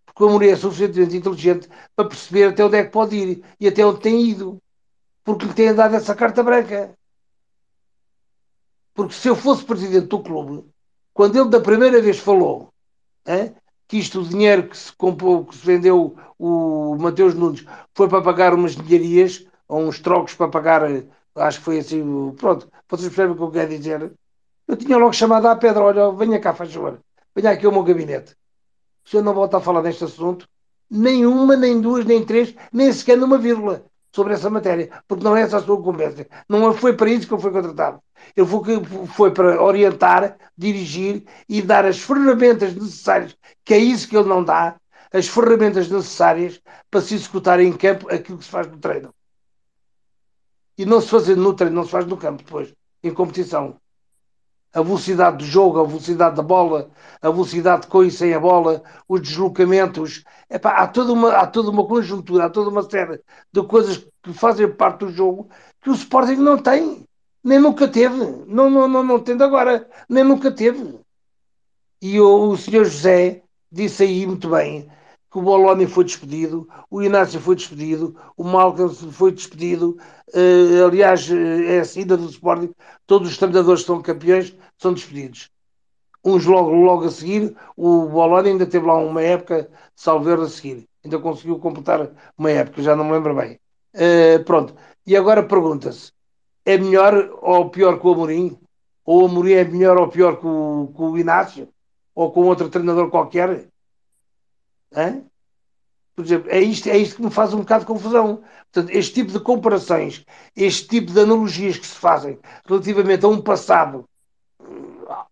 Porque 0.06 0.24
o 0.24 0.30
Amorim 0.30 0.48
é 0.48 0.56
suficientemente 0.56 1.18
inteligente 1.18 1.68
para 1.94 2.08
perceber 2.08 2.46
até 2.46 2.64
onde 2.64 2.78
é 2.78 2.86
que 2.86 2.92
pode 2.92 3.14
ir 3.18 3.44
e 3.60 3.68
até 3.68 3.86
onde 3.86 4.00
tem 4.00 4.26
ido. 4.30 4.58
Porque 5.22 5.48
lhe 5.48 5.54
tem 5.54 5.76
dado 5.76 5.96
essa 5.98 6.16
carta 6.16 6.42
branca. 6.42 6.96
Porque 8.96 9.14
se 9.14 9.28
eu 9.28 9.36
fosse 9.36 9.64
presidente 9.66 10.08
do 10.08 10.24
clube, 10.24 10.66
quando 11.14 11.38
ele 11.38 11.50
da 11.50 11.60
primeira 11.60 12.02
vez 12.02 12.18
falou 12.18 12.74
hein, 13.28 13.54
que 13.88 13.98
isto, 13.98 14.22
o 14.22 14.28
dinheiro 14.28 14.70
que 14.70 14.78
se 14.78 14.92
comprou, 14.94 15.46
que 15.46 15.56
se 15.56 15.66
vendeu 15.66 16.16
o 16.40 16.96
Mateus 16.96 17.36
Nunes, 17.36 17.66
foi 17.94 18.08
para 18.08 18.24
pagar 18.24 18.54
umas 18.54 18.74
dinheirias, 18.76 19.46
ou 19.68 19.82
uns 19.82 20.00
trocos 20.00 20.34
para 20.34 20.48
pagar, 20.48 20.82
acho 21.36 21.60
que 21.60 21.66
foi 21.66 21.80
assim, 21.80 22.34
pronto, 22.38 22.72
vocês 22.88 23.10
percebem 23.10 23.34
o 23.34 23.36
que 23.36 23.44
eu 23.44 23.52
quero 23.52 23.78
dizer. 23.78 24.14
Eu 24.66 24.78
tinha 24.78 24.98
logo 24.98 25.14
chamado 25.14 25.48
à 25.48 25.56
pedra, 25.58 25.84
olha, 25.84 26.12
venha 26.12 26.40
cá, 26.40 26.54
faz 26.54 26.74
favor, 26.74 27.00
venha 27.36 27.52
aqui 27.52 27.66
ao 27.66 27.72
meu 27.74 27.84
gabinete. 27.84 28.34
O 29.06 29.10
senhor 29.10 29.24
não 29.24 29.34
volta 29.34 29.58
a 29.58 29.62
falar 29.62 29.84
neste 29.84 30.06
assunto, 30.06 30.48
nem 30.90 31.26
uma, 31.26 31.58
nem 31.58 31.82
duas, 31.82 32.06
nem 32.06 32.26
três, 32.26 32.56
nem 32.72 32.92
sequer 32.94 33.18
numa 33.18 33.38
vírgula 33.38 33.86
sobre 34.16 34.34
essa 34.34 34.50
matéria, 34.50 34.90
porque 35.08 35.24
não 35.24 35.36
é 35.36 35.42
essa 35.42 35.58
a 35.58 35.62
sua 35.62 35.82
competência. 35.82 36.28
Não 36.48 36.74
foi 36.74 36.94
para 36.94 37.10
isso 37.10 37.28
que 37.28 37.34
eu 37.34 37.40
fui 37.40 37.52
contratado. 37.52 38.02
Ele 38.36 38.48
foi, 38.48 38.64
foi 39.08 39.32
para 39.32 39.62
orientar, 39.62 40.38
dirigir 40.58 41.26
e 41.50 41.62
dar 41.62 41.86
as 41.86 42.00
ferramentas 42.00 42.74
necessárias, 42.74 43.36
que 43.66 43.74
é 43.74 43.78
isso 43.78 44.08
que 44.08 44.16
ele 44.16 44.30
não 44.30 44.42
dá, 44.42 44.78
as 45.12 45.28
ferramentas 45.28 45.90
necessárias 45.90 46.62
para 46.90 47.02
se 47.02 47.16
executar 47.16 47.60
em 47.60 47.74
campo 47.74 48.08
aquilo 48.10 48.38
que 48.38 48.46
se 48.46 48.50
faz 48.50 48.68
no 48.68 48.78
treino. 48.78 49.14
E 50.78 50.86
não 50.86 51.02
se 51.02 51.10
fazer 51.10 51.36
no 51.36 51.54
treino, 51.54 51.76
não 51.76 51.84
se 51.84 51.92
faz 51.92 52.06
no 52.06 52.16
campo 52.16 52.42
depois, 52.42 52.74
em 53.04 53.14
competição 53.14 53.76
a 54.76 54.82
velocidade 54.82 55.38
do 55.38 55.46
jogo, 55.46 55.80
a 55.80 55.86
velocidade 55.86 56.36
da 56.36 56.44
bola, 56.44 56.92
a 57.22 57.30
velocidade 57.30 57.88
com 57.88 58.04
e 58.04 58.12
sem 58.12 58.34
a 58.34 58.40
bola, 58.40 58.84
os 59.08 59.22
deslocamentos. 59.22 60.26
Epá, 60.50 60.72
há, 60.72 60.86
toda 60.86 61.14
uma, 61.14 61.32
há 61.32 61.48
toda 61.48 61.72
uma 61.72 61.88
conjuntura, 61.88 62.46
há 62.46 62.50
toda 62.50 62.70
uma 62.70 62.84
série 62.84 63.22
de 63.54 63.64
coisas 63.64 64.06
que 64.22 64.34
fazem 64.34 64.70
parte 64.70 65.06
do 65.06 65.12
jogo 65.12 65.50
que 65.82 65.90
o 65.90 65.94
Sporting 65.94 66.36
não 66.36 66.58
tem, 66.58 67.06
nem 67.42 67.58
nunca 67.58 67.88
teve, 67.88 68.18
não, 68.48 68.70
não, 68.70 68.88
não, 68.88 69.02
não 69.02 69.20
tendo 69.20 69.46
agora, 69.46 69.88
nem 70.10 70.26
nunca 70.26 70.52
teve. 70.52 71.00
E 72.02 72.20
o, 72.20 72.50
o 72.50 72.58
senhor 72.58 72.84
José 72.84 73.44
disse 73.72 74.04
aí 74.04 74.28
muito 74.28 74.50
bem 74.50 74.90
que 75.36 75.40
o 75.40 75.42
Boloni 75.42 75.86
foi 75.86 76.06
despedido, 76.06 76.66
o 76.90 77.04
Inácio 77.04 77.42
foi 77.42 77.56
despedido, 77.58 78.16
o 78.38 78.44
Malcolm 78.46 78.90
foi 78.94 79.34
despedido, 79.34 79.98
uh, 80.34 80.86
aliás, 80.88 81.30
eh, 81.30 81.76
é 81.76 81.80
a 81.82 81.84
saída 81.84 82.16
do 82.16 82.30
Sporting, 82.30 82.74
todos 83.06 83.30
os 83.30 83.38
treinadores 83.38 83.82
que 83.82 83.88
são 83.88 84.02
campeões 84.02 84.56
são 84.78 84.94
despedidos. 84.94 85.50
Uns 86.24 86.46
logo, 86.46 86.72
logo 86.72 87.06
a 87.06 87.12
seguir, 87.12 87.56
o 87.78 88.08
Boloni 88.08 88.50
ainda 88.50 88.66
teve 88.66 88.86
lá 88.86 88.98
uma 88.98 89.22
época, 89.22 89.70
salveiro 89.96 90.42
a 90.42 90.50
seguir, 90.50 90.88
ainda 91.04 91.20
conseguiu 91.20 91.60
completar 91.60 92.10
uma 92.38 92.50
época, 92.50 92.82
já 92.82 92.96
não 92.96 93.06
me 93.06 93.12
lembro 93.12 93.36
bem. 93.36 93.60
Uh, 93.94 94.44
pronto, 94.44 94.76
e 95.06 95.16
agora 95.16 95.44
pergunta-se, 95.44 96.12
é 96.66 96.78
melhor 96.78 97.14
ou 97.42 97.70
pior 97.70 98.00
que 98.00 98.08
o 98.08 98.14
Amorim? 98.14 98.60
Ou 99.06 99.22
o 99.22 99.26
Amorim 99.28 99.54
é 99.54 99.64
melhor 99.64 99.98
ou 99.98 100.08
pior 100.08 100.40
que 100.40 100.48
o, 100.48 100.92
que 100.96 101.02
o 101.02 101.18
Inácio? 101.18 101.70
Ou 102.16 102.32
com 102.32 102.42
outro 102.42 102.70
treinador 102.70 103.12
qualquer? 103.12 103.68
Hã? 104.96 105.24
Por 106.16 106.24
exemplo, 106.24 106.50
é 106.50 106.62
isto, 106.62 106.88
é 106.88 106.98
isto 106.98 107.18
que 107.18 107.24
me 107.24 107.30
faz 107.30 107.54
um 107.54 107.60
bocado 107.60 107.82
de 107.82 107.88
confusão. 107.88 108.42
Portanto, 108.72 108.96
este 108.96 109.14
tipo 109.14 109.32
de 109.32 109.40
comparações, 109.40 110.26
este 110.56 110.88
tipo 110.88 111.12
de 111.12 111.20
analogias 111.20 111.78
que 111.78 111.86
se 111.86 111.96
fazem 111.96 112.40
relativamente 112.66 113.26
a 113.26 113.28
um 113.28 113.42
passado, 113.42 114.06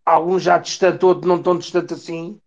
alguns 0.05 0.43
já 0.43 0.57
distante, 0.57 1.05
outros 1.05 1.25
não 1.25 1.41
tão 1.41 1.57
distante 1.57 1.93
assim, 1.93 2.37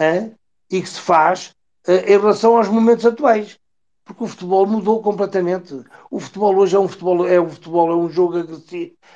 hein? 0.00 0.34
e 0.70 0.80
que 0.80 0.88
se 0.88 1.00
faz 1.00 1.54
eh, 1.86 2.14
em 2.14 2.18
relação 2.18 2.56
aos 2.56 2.68
momentos 2.68 3.04
atuais. 3.04 3.58
Porque 4.04 4.24
o 4.24 4.26
futebol 4.26 4.66
mudou 4.66 5.02
completamente. 5.02 5.82
O 6.10 6.20
futebol 6.20 6.56
hoje 6.56 6.76
é 6.76 6.78
um 6.78 6.88
futebol, 6.88 7.26
é 7.26 7.40
um, 7.40 7.48
futebol, 7.48 7.90
é 7.90 7.96
um 7.96 8.10
jogo 8.10 8.36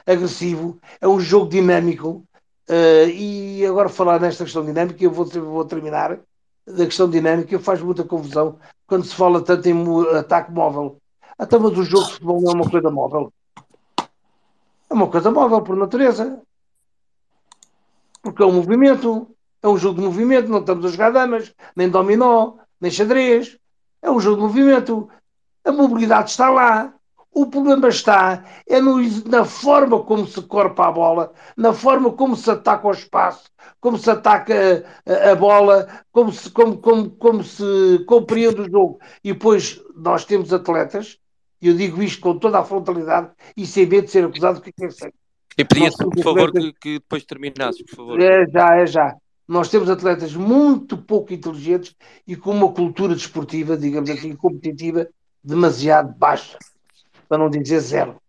agressivo, 0.06 0.78
é 1.00 1.06
um 1.06 1.20
jogo 1.20 1.48
dinâmico. 1.50 2.24
Uh, 2.70 3.08
e 3.08 3.66
agora 3.66 3.88
falar 3.88 4.20
nesta 4.20 4.44
questão 4.44 4.64
dinâmica, 4.64 5.02
eu 5.02 5.10
vou, 5.10 5.24
vou 5.26 5.64
terminar 5.64 6.20
da 6.76 6.84
questão 6.84 7.08
dinâmica 7.08 7.58
faz 7.58 7.80
muita 7.80 8.04
confusão 8.04 8.58
quando 8.86 9.04
se 9.04 9.14
fala 9.14 9.42
tanto 9.42 9.68
em 9.68 10.16
ataque 10.16 10.50
móvel. 10.52 10.98
Até 11.38 11.56
ah, 11.56 11.58
mas 11.60 11.78
o 11.78 11.84
jogo 11.84 12.06
de 12.06 12.12
futebol 12.12 12.40
não 12.40 12.50
é 12.50 12.54
uma 12.54 12.70
coisa 12.70 12.90
móvel. 12.90 13.32
É 14.90 14.94
uma 14.94 15.06
coisa 15.06 15.30
móvel 15.30 15.62
por 15.62 15.76
natureza. 15.76 16.42
Porque 18.22 18.42
é 18.42 18.46
um 18.46 18.52
movimento. 18.52 19.28
É 19.62 19.68
um 19.68 19.78
jogo 19.78 20.00
de 20.00 20.06
movimento. 20.06 20.48
Não 20.48 20.58
estamos 20.60 20.84
a 20.84 20.88
jogar 20.88 21.10
damas, 21.10 21.54
nem 21.76 21.88
dominó, 21.88 22.54
nem 22.80 22.90
xadrez. 22.90 23.56
É 24.02 24.10
um 24.10 24.18
jogo 24.18 24.36
de 24.36 24.42
movimento. 24.42 25.08
A 25.64 25.70
mobilidade 25.70 26.30
está 26.30 26.50
lá. 26.50 26.92
O 27.32 27.46
problema 27.46 27.88
está 27.88 28.44
é 28.66 28.80
no, 28.80 28.98
na 29.26 29.44
forma 29.44 30.02
como 30.02 30.26
se 30.26 30.40
corpa 30.42 30.88
a 30.88 30.92
bola, 30.92 31.32
na 31.56 31.72
forma 31.72 32.12
como 32.12 32.34
se 32.34 32.50
ataca 32.50 32.88
o 32.88 32.90
espaço, 32.90 33.50
como 33.80 33.98
se 33.98 34.10
ataca 34.10 34.84
a, 35.06 35.30
a, 35.30 35.34
bola, 35.36 35.86
como 36.10 36.32
se, 36.32 36.50
como, 36.50 36.78
como, 36.78 37.10
como 37.10 37.44
se 37.44 38.04
compreende 38.06 38.62
o 38.62 38.70
jogo. 38.70 38.98
E 39.22 39.32
depois 39.32 39.80
nós 39.94 40.24
temos 40.24 40.52
atletas, 40.52 41.18
e 41.60 41.68
eu 41.68 41.74
digo 41.74 42.02
isto 42.02 42.20
com 42.20 42.38
toda 42.38 42.58
a 42.58 42.64
frontalidade 42.64 43.30
e 43.56 43.66
sem 43.66 43.86
medo 43.86 44.06
de 44.06 44.10
ser 44.10 44.24
acusado 44.24 44.58
do 44.58 44.62
que 44.62 44.72
quer 44.72 44.92
ser. 44.92 45.12
E 45.56 45.64
pedia 45.64 45.90
por 45.90 46.18
favor, 46.22 46.52
que, 46.52 46.72
que, 46.72 46.92
depois 46.94 47.24
terminasses, 47.24 47.82
por 47.82 47.96
favor. 47.96 48.20
É 48.20 48.46
já, 48.48 48.76
é 48.76 48.86
já. 48.86 49.16
Nós 49.46 49.68
temos 49.68 49.88
atletas 49.90 50.34
muito 50.34 50.96
pouco 50.96 51.32
inteligentes 51.32 51.94
e 52.26 52.36
com 52.36 52.50
uma 52.50 52.72
cultura 52.72 53.14
desportiva, 53.14 53.76
digamos 53.76 54.10
assim, 54.10 54.34
competitiva, 54.36 55.08
demasiado 55.42 56.14
baixa 56.16 56.58
para 57.28 57.38
não 57.38 57.50
dizer 57.50 57.80
zero. 57.80 58.20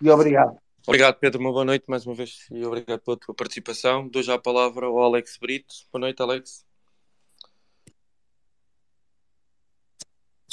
E 0.00 0.10
obrigado. 0.10 0.56
Obrigado, 0.86 1.16
Pedro. 1.16 1.40
Uma 1.40 1.52
boa 1.52 1.64
noite 1.64 1.84
mais 1.86 2.06
uma 2.06 2.14
vez 2.14 2.46
e 2.50 2.64
obrigado 2.64 3.00
pela 3.00 3.16
tua 3.16 3.34
participação. 3.34 4.08
Dou 4.08 4.22
já 4.22 4.34
a 4.34 4.38
palavra 4.38 4.86
ao 4.86 4.98
Alex 5.02 5.36
Brito. 5.38 5.74
Boa 5.92 6.00
noite, 6.00 6.22
Alex. 6.22 6.64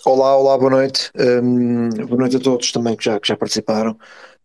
Olá, 0.06 0.36
olá, 0.38 0.58
boa 0.58 0.70
noite. 0.70 1.10
Um, 1.18 1.90
boa 1.90 2.20
noite 2.20 2.36
a 2.36 2.40
todos 2.40 2.72
também 2.72 2.96
que 2.96 3.06
já, 3.06 3.20
que 3.20 3.28
já 3.28 3.38
participaram. 3.38 3.98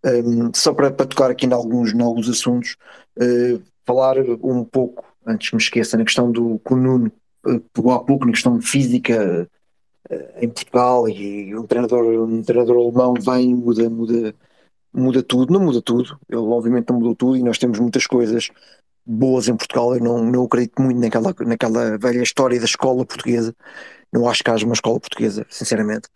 Um, 0.05 0.55
só 0.55 0.73
para, 0.73 0.91
para, 0.91 1.07
tocar 1.07 1.31
aqui 1.31 1.45
em 1.45 1.53
alguns, 1.53 1.93
em 1.93 2.01
alguns 2.01 2.29
assuntos, 2.29 2.77
uh, 3.19 3.63
falar 3.85 4.17
um 4.19 4.65
pouco, 4.65 5.05
antes 5.27 5.53
me 5.53 5.59
esqueça, 5.59 5.99
na 5.99 6.05
questão 6.05 6.31
do 6.31 6.59
que 6.61 6.73
o 6.73 6.77
Nuno 6.77 7.13
uh, 7.47 7.61
pegou 7.75 7.93
há 7.93 8.03
pouco, 8.03 8.25
na 8.25 8.33
questão 8.33 8.61
física 8.63 9.51
em 10.41 10.49
Portugal 10.49 11.09
e 11.09 11.55
um 11.57 11.67
treinador, 11.67 12.05
um 12.05 12.43
treinador 12.43 12.77
alemão 12.77 13.15
vem 13.15 13.55
muda, 13.55 13.89
muda, 13.89 14.35
muda 14.93 15.23
tudo, 15.23 15.53
não 15.53 15.61
muda 15.61 15.81
tudo, 15.81 16.19
ele 16.29 16.39
obviamente 16.41 16.91
não 16.91 16.99
mudou 16.99 17.15
tudo 17.15 17.37
e 17.37 17.43
nós 17.43 17.59
temos 17.59 17.79
muitas 17.79 18.07
coisas 18.07 18.51
boas 19.07 19.49
em 19.49 19.57
Portugal, 19.57 19.95
eu 19.95 20.03
não, 20.03 20.25
não 20.25 20.45
acredito 20.45 20.81
muito 20.83 21.01
naquela, 21.01 21.35
naquela 21.41 21.99
velha 21.99 22.23
história 22.23 22.59
da 22.59 22.65
escola 22.65 23.05
portuguesa, 23.05 23.55
não 24.13 24.29
acho 24.29 24.43
que 24.43 24.51
haja 24.51 24.67
uma 24.67 24.75
escola 24.75 25.01
portuguesa, 25.01 25.47
sinceramente, 25.49 26.09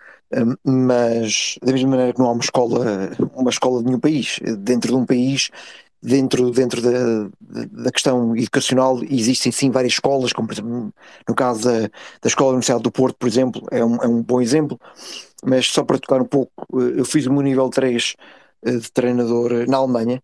mas 0.64 1.56
da 1.62 1.72
mesma 1.72 1.90
maneira 1.90 2.12
que 2.12 2.18
não 2.18 2.26
há 2.26 2.32
uma 2.32 2.42
escola, 2.42 3.10
uma 3.34 3.50
escola 3.50 3.78
de 3.78 3.86
nenhum 3.86 4.00
país, 4.00 4.40
dentro 4.58 4.90
de 4.90 4.96
um 4.96 5.06
país 5.06 5.50
dentro, 6.04 6.50
dentro 6.50 6.82
da, 6.82 7.30
da 7.66 7.90
questão 7.90 8.36
educacional 8.36 9.02
existem 9.04 9.50
sim 9.50 9.70
várias 9.70 9.94
escolas, 9.94 10.32
como 10.32 10.46
por 10.46 10.54
exemplo 10.54 10.94
no 11.26 11.34
caso 11.34 11.64
da, 11.64 11.80
da 11.80 12.28
Escola 12.28 12.50
da 12.50 12.54
Universidade 12.56 12.82
do 12.82 12.92
Porto, 12.92 13.16
por 13.16 13.26
exemplo, 13.26 13.66
é 13.70 13.82
um, 13.82 13.96
é 13.96 14.06
um 14.06 14.22
bom 14.22 14.40
exemplo. 14.40 14.78
mas 15.42 15.66
só 15.66 15.82
para 15.82 15.98
tocar 15.98 16.20
um 16.20 16.26
pouco, 16.26 16.52
eu 16.72 17.04
fiz 17.04 17.26
o 17.26 17.32
meu 17.32 17.42
nível 17.42 17.68
3 17.70 18.16
de 18.64 18.92
treinador 18.92 19.66
na 19.66 19.78
Alemanha, 19.78 20.22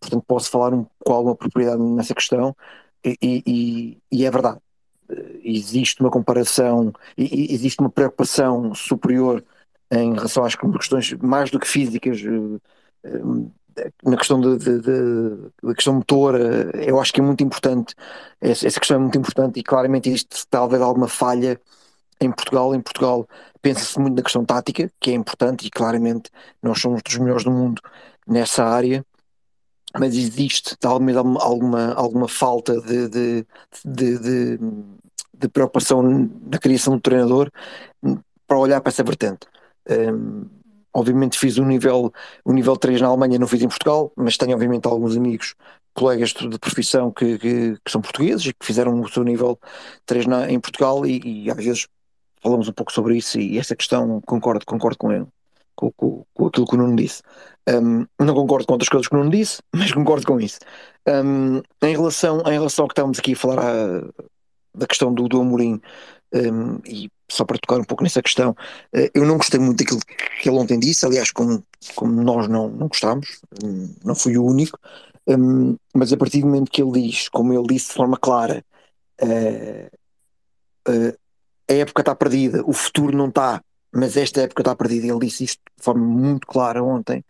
portanto 0.00 0.24
posso 0.26 0.50
falar 0.50 0.74
um, 0.74 0.86
com 1.04 1.12
alguma 1.12 1.34
propriedade 1.34 1.82
nessa 1.82 2.14
questão, 2.14 2.54
e, 3.04 3.16
e, 3.22 3.98
e 4.12 4.26
é 4.26 4.30
verdade. 4.30 4.58
Existe 5.42 6.02
uma 6.02 6.10
comparação, 6.10 6.92
existe 7.16 7.80
uma 7.80 7.88
preocupação 7.88 8.74
superior 8.74 9.42
em 9.90 10.12
relação 10.12 10.44
às 10.44 10.54
questões 10.54 11.14
mais 11.14 11.50
do 11.50 11.58
que 11.58 11.66
físicas, 11.66 12.20
na 14.08 14.16
questão 14.16 14.40
de, 14.40 14.58
de, 14.58 14.80
de, 14.80 15.50
da 15.62 15.74
questão 15.74 15.94
motora, 15.94 16.70
eu 16.74 17.00
acho 17.00 17.12
que 17.12 17.20
é 17.20 17.22
muito 17.22 17.42
importante, 17.42 17.94
essa, 18.40 18.66
essa, 18.66 18.80
questão 18.80 18.96
é 18.96 19.00
muito 19.00 19.18
importante 19.18 19.60
e 19.60 19.62
claramente 19.62 20.08
existe 20.08 20.46
talvez 20.48 20.82
alguma 20.82 21.08
falha 21.08 21.60
em 22.20 22.30
Portugal. 22.30 22.74
Em 22.74 22.80
Portugal 22.80 23.28
pensa-se 23.60 23.98
muito 23.98 24.16
na 24.16 24.22
questão 24.22 24.44
tática, 24.44 24.90
que 25.00 25.10
é 25.10 25.14
importante 25.14 25.66
e 25.66 25.70
claramente 25.70 26.30
nós 26.62 26.80
somos 26.80 27.02
dos 27.02 27.16
melhores 27.18 27.44
do 27.44 27.50
mundo 27.50 27.80
nessa 28.26 28.64
área, 28.64 29.04
mas 29.98 30.14
existe 30.14 30.76
talvez 30.78 31.16
alguma, 31.16 31.92
alguma 31.94 32.28
falta 32.28 32.80
de, 32.80 33.08
de 35.38 35.48
preocupação 35.48 36.02
na 36.02 36.58
criação 36.58 36.94
do 36.94 37.00
treinador 37.00 37.50
para 38.46 38.58
olhar 38.58 38.80
para 38.80 38.90
essa 38.90 39.04
vertente. 39.04 39.46
Um, 39.88 40.57
obviamente 40.98 41.38
fiz 41.38 41.58
o 41.58 41.64
nível, 41.64 42.12
o 42.44 42.52
nível 42.52 42.76
3 42.76 43.00
na 43.00 43.08
Alemanha, 43.08 43.38
não 43.38 43.46
fiz 43.46 43.62
em 43.62 43.68
Portugal, 43.68 44.12
mas 44.16 44.36
tenho 44.36 44.52
obviamente 44.52 44.86
alguns 44.86 45.16
amigos, 45.16 45.54
colegas 45.94 46.32
de, 46.32 46.58
profissão 46.58 47.10
que, 47.10 47.38
que, 47.38 47.76
que, 47.84 47.90
são 47.90 48.00
portugueses 48.00 48.46
e 48.46 48.52
que 48.52 48.64
fizeram 48.64 49.00
o 49.00 49.08
seu 49.08 49.24
nível 49.24 49.58
3 50.06 50.26
na, 50.26 50.50
em 50.50 50.60
Portugal 50.60 51.04
e, 51.04 51.44
e, 51.44 51.50
às 51.50 51.56
vezes 51.56 51.88
falamos 52.42 52.68
um 52.68 52.72
pouco 52.72 52.92
sobre 52.92 53.16
isso 53.16 53.38
e, 53.38 53.58
essa 53.58 53.74
questão 53.74 54.20
concordo, 54.20 54.64
concordo 54.64 54.96
com 54.98 55.12
ele, 55.12 55.26
com, 55.74 55.90
com, 55.92 56.24
com 56.32 56.46
aquilo 56.46 56.66
que 56.66 56.74
o 56.74 56.78
Nuno 56.78 56.96
disse. 56.96 57.22
Um, 57.68 58.06
não 58.18 58.34
concordo 58.34 58.66
com 58.66 58.74
outras 58.74 58.88
coisas 58.88 59.08
que 59.08 59.14
o 59.14 59.18
Nuno 59.18 59.30
disse, 59.30 59.60
mas 59.74 59.92
concordo 59.92 60.26
com 60.26 60.40
isso. 60.40 60.58
Um, 61.06 61.62
em, 61.82 61.96
relação, 61.96 62.40
em 62.46 62.52
relação 62.52 62.84
ao 62.84 62.88
que 62.88 62.92
estávamos 62.92 63.18
aqui 63.18 63.32
a 63.32 63.36
falar 63.36 63.58
a, 63.58 63.98
ah, 63.98 64.24
da 64.74 64.86
questão 64.86 65.12
do, 65.12 65.28
do 65.28 65.40
Amorim, 65.40 65.80
um, 66.34 66.78
e 66.84 67.10
só 67.30 67.44
para 67.44 67.58
tocar 67.58 67.78
um 67.78 67.84
pouco 67.84 68.02
nessa 68.02 68.22
questão, 68.22 68.50
uh, 68.50 69.10
eu 69.14 69.24
não 69.24 69.36
gostei 69.36 69.60
muito 69.60 69.78
daquilo 69.78 70.00
que 70.40 70.48
ele 70.48 70.58
ontem 70.58 70.78
disse, 70.78 71.04
aliás, 71.06 71.30
como, 71.30 71.62
como 71.94 72.22
nós 72.22 72.48
não, 72.48 72.68
não 72.68 72.88
gostámos, 72.88 73.40
um, 73.62 73.94
não 74.04 74.14
fui 74.14 74.36
o 74.36 74.44
único, 74.44 74.78
um, 75.26 75.76
mas 75.94 76.12
a 76.12 76.16
partir 76.16 76.40
do 76.40 76.46
momento 76.46 76.70
que 76.70 76.82
ele 76.82 77.02
diz, 77.02 77.28
como 77.28 77.52
ele 77.52 77.66
disse 77.66 77.88
de 77.88 77.94
forma 77.94 78.16
clara, 78.16 78.64
uh, 79.22 80.90
uh, 80.90 81.18
a 81.70 81.74
época 81.74 82.02
está 82.02 82.14
perdida, 82.14 82.62
o 82.64 82.72
futuro 82.72 83.16
não 83.16 83.28
está, 83.28 83.62
mas 83.92 84.16
esta 84.16 84.42
época 84.42 84.62
está 84.62 84.74
perdida, 84.74 85.06
ele 85.06 85.26
disse 85.26 85.44
isto 85.44 85.60
de 85.76 85.84
forma 85.84 86.04
muito 86.04 86.46
clara 86.46 86.82
ontem. 86.82 87.24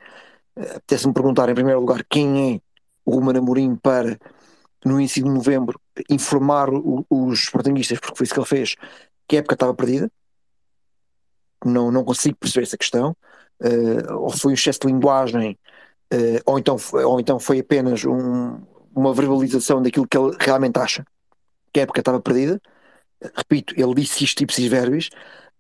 Apetece-me 0.57 1.15
perguntar, 1.15 1.49
em 1.49 1.55
primeiro 1.55 1.81
lugar, 1.81 2.05
quem 2.09 2.55
é 2.55 2.61
o 3.05 3.13
Ruben 3.13 3.39
Amorim 3.39 3.77
para 3.77 4.19
no 4.85 4.99
início 4.99 5.23
de 5.23 5.29
novembro, 5.29 5.81
informar 6.09 6.71
o, 6.71 7.05
os 7.11 7.41
sportinguistas, 7.41 7.99
porque 7.99 8.17
foi 8.17 8.25
isso 8.25 8.35
que 8.35 8.41
ele 8.41 8.47
fez, 8.47 8.77
que 9.27 9.37
a 9.37 9.39
época 9.41 9.55
estava 9.55 9.75
perdida. 9.75 10.11
Não, 11.65 11.91
não 11.91 12.05
consigo 12.05 12.37
perceber 12.37 12.65
essa 12.65 12.79
questão. 12.79 13.17
Uh, 13.61 14.15
ou 14.15 14.31
foi 14.31 14.53
um 14.53 14.55
excesso 14.55 14.81
de 14.81 14.87
linguagem, 14.87 15.59
uh, 16.15 16.41
ou, 16.47 16.59
então, 16.59 16.77
ou 16.93 17.19
então 17.19 17.41
foi 17.41 17.59
apenas 17.59 18.05
um, 18.05 18.61
uma 18.95 19.13
verbalização 19.13 19.83
daquilo 19.83 20.07
que 20.07 20.17
ele 20.17 20.37
realmente 20.39 20.79
acha 20.79 21.05
que 21.73 21.81
a 21.81 21.83
época 21.83 22.01
estava 22.01 22.21
perdida. 22.21 22.61
Repito, 23.35 23.75
ele 23.77 23.95
disse 23.95 24.25
isto 24.25 24.39
tipo 24.39 24.53
de 24.53 24.69
verbis. 24.69 25.11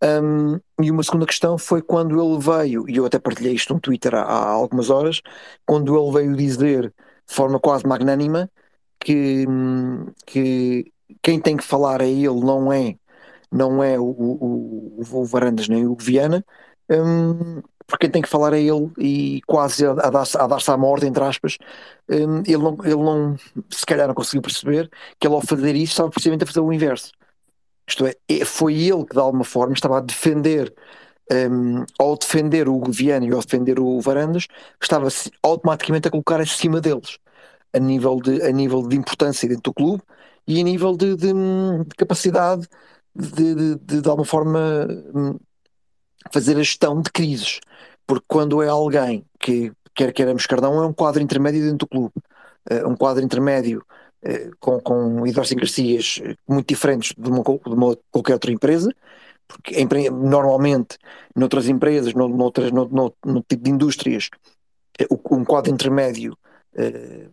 Um, 0.00 0.60
e 0.80 0.92
uma 0.92 1.02
segunda 1.02 1.26
questão 1.26 1.58
foi 1.58 1.82
quando 1.82 2.22
ele 2.22 2.40
veio, 2.40 2.88
e 2.88 2.96
eu 2.96 3.04
até 3.04 3.18
partilhei 3.18 3.54
isto 3.54 3.74
no 3.74 3.80
Twitter 3.80 4.14
há, 4.14 4.22
há 4.22 4.48
algumas 4.50 4.90
horas, 4.90 5.20
quando 5.66 5.98
ele 5.98 6.12
veio 6.12 6.36
dizer 6.36 6.94
de 7.28 7.34
forma 7.34 7.58
quase 7.58 7.84
magnânima 7.84 8.48
que, 9.00 9.46
que 10.26 10.92
quem 11.22 11.40
tem 11.40 11.56
que 11.56 11.64
falar 11.64 12.00
é 12.00 12.08
ele, 12.08 12.40
não 12.40 12.72
é, 12.72 12.96
não 13.50 13.82
é 13.82 13.98
o, 13.98 14.04
o, 14.04 15.00
o 15.12 15.24
Varandas 15.24 15.68
nem 15.68 15.86
o 15.86 15.96
Viana, 15.96 16.44
um, 16.90 17.62
porque 17.86 18.06
quem 18.06 18.10
tem 18.10 18.22
que 18.22 18.28
falar 18.28 18.52
é 18.52 18.60
ele 18.60 18.90
e 18.98 19.40
quase 19.46 19.86
a, 19.86 19.92
a 19.92 20.10
dar-se 20.10 20.36
dar 20.36 20.74
à 20.74 20.76
morte, 20.76 21.06
entre 21.06 21.24
aspas, 21.24 21.56
um, 22.08 22.38
ele, 22.40 22.58
não, 22.58 22.76
ele 22.84 22.96
não, 22.96 23.36
se 23.70 23.86
calhar 23.86 24.06
não 24.06 24.14
conseguiu 24.14 24.42
perceber 24.42 24.90
que 25.18 25.26
ele 25.26 25.34
ao 25.34 25.40
fazer 25.40 25.74
isso 25.74 25.92
estava 25.92 26.10
precisamente 26.10 26.44
a 26.44 26.46
fazer 26.46 26.60
o 26.60 26.72
inverso. 26.72 27.12
Isto 27.88 28.06
é, 28.06 28.14
é 28.28 28.44
foi 28.44 28.74
ele 28.74 29.04
que 29.06 29.14
de 29.14 29.20
alguma 29.20 29.44
forma 29.44 29.72
estava 29.72 29.98
a 29.98 30.00
defender 30.00 30.74
um, 31.50 31.84
ao 31.98 32.16
defender 32.16 32.68
o 32.68 32.82
Viana 32.90 33.26
e 33.26 33.32
ao 33.32 33.40
defender 33.40 33.78
o 33.80 34.00
Varandas, 34.00 34.46
estava 34.80 35.08
automaticamente 35.42 36.08
a 36.08 36.10
colocar 36.10 36.40
acima 36.40 36.80
deles 36.80 37.18
a 37.72 37.78
nível 37.78 38.20
de, 38.20 38.42
a 38.42 38.50
nível 38.50 38.86
de 38.86 38.96
importância 38.96 39.48
dentro 39.48 39.64
do 39.64 39.74
clube 39.74 40.02
e 40.46 40.60
a 40.60 40.64
nível 40.64 40.96
de, 40.96 41.14
de, 41.16 41.32
de 41.32 41.96
capacidade 41.96 42.66
de, 43.14 43.54
de, 43.54 43.74
de, 43.76 44.00
de 44.00 44.08
alguma 44.08 44.24
forma 44.24 44.86
hum, 45.14 45.38
fazer 46.32 46.56
a 46.56 46.62
gestão 46.62 47.00
de 47.00 47.10
crises. 47.10 47.60
Porque 48.06 48.24
quando 48.26 48.62
é 48.62 48.68
alguém 48.68 49.24
que, 49.38 49.72
quer 49.94 50.12
queiramos 50.12 50.46
Cardão, 50.46 50.82
é 50.82 50.86
um 50.86 50.92
quadro 50.92 51.22
intermédio 51.22 51.60
dentro 51.62 51.78
do 51.78 51.88
clube. 51.88 52.14
Uh, 52.70 52.88
um 52.88 52.96
quadro 52.96 53.24
intermédio 53.24 53.84
uh, 54.24 54.56
com, 54.60 54.80
com 54.80 55.26
idiosincrasias 55.26 56.20
muito 56.48 56.68
diferentes 56.68 57.14
de 57.16 57.28
uma, 57.28 57.42
de 57.42 57.74
uma 57.74 57.98
qualquer 58.10 58.34
outra 58.34 58.52
empresa, 58.52 58.94
porque 59.46 59.74
em, 59.74 60.10
normalmente 60.10 60.98
noutras 61.34 61.68
empresas, 61.68 62.14
no, 62.14 62.28
noutras, 62.28 62.70
no, 62.70 63.12
tipo 63.48 63.64
de 63.64 63.70
indústrias, 63.70 64.30
eh, 64.98 65.06
um 65.30 65.44
quadro 65.44 65.72
intermédio 65.72 66.36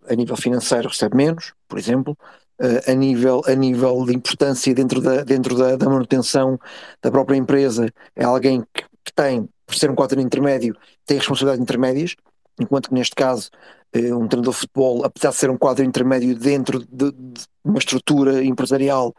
a 0.10 0.16
nível 0.16 0.36
financeiro 0.36 0.90
recebe 0.90 1.16
menos, 1.16 1.54
por 1.68 1.78
exemplo, 1.78 2.18
uh, 2.62 2.92
a, 2.92 2.94
nível, 2.94 3.42
a 3.46 3.54
nível 3.54 4.06
de 4.06 4.16
importância 4.16 4.74
dentro, 4.74 5.02
da, 5.02 5.24
dentro 5.24 5.56
da, 5.58 5.76
da 5.76 5.90
manutenção 5.90 6.60
da 7.02 7.12
própria 7.12 7.38
empresa, 7.38 7.92
é 8.16 8.24
alguém 8.24 8.64
que, 8.74 8.84
que, 9.04 9.14
tem, 9.14 9.48
por 9.66 9.76
ser 9.76 9.90
um 9.90 9.96
quadro 9.96 10.20
intermédio, 10.20 10.76
tem 11.06 11.18
responsabilidades 11.18 11.62
intermédias, 11.62 12.16
enquanto 12.60 12.90
que 12.90 12.96
neste 12.96 13.16
caso 13.16 13.50
uh, 13.96 14.18
um 14.18 14.28
treinador 14.28 14.54
de 14.54 14.60
futebol, 14.60 15.06
apesar 15.06 15.30
de 15.30 15.36
ser 15.36 15.50
um 15.50 15.58
quadro 15.58 15.84
intermédio 15.84 16.36
dentro 16.38 16.80
de, 16.80 17.12
de 17.12 17.46
uma 17.64 17.80
estrutura 17.80 18.44
empresarial, 18.44 19.14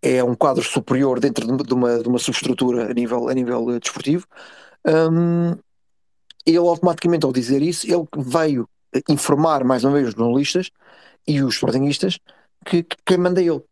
é 0.00 0.22
um 0.22 0.34
quadro 0.34 0.62
superior 0.62 1.18
dentro 1.18 1.44
de 1.56 1.74
uma, 1.74 1.98
de 1.98 2.08
uma 2.08 2.18
subestrutura 2.18 2.90
a 2.90 2.94
nível, 2.94 3.28
a 3.28 3.34
nível 3.34 3.78
desportivo. 3.80 4.26
Um, 4.86 5.56
ele 6.46 6.56
automaticamente, 6.56 7.26
ao 7.26 7.32
dizer 7.32 7.60
isso, 7.62 7.84
ele 7.86 8.06
veio 8.16 8.68
informar 9.08 9.64
mais 9.64 9.84
uma 9.84 9.94
vez 9.94 10.08
os 10.08 10.14
jornalistas 10.14 10.70
e 11.26 11.42
os 11.42 11.54
sportinguistas 11.54 12.18
que, 12.64 12.82
que 12.82 12.96
quem 13.04 13.18
manda 13.18 13.40
é 13.40 13.46
ele. 13.46 13.62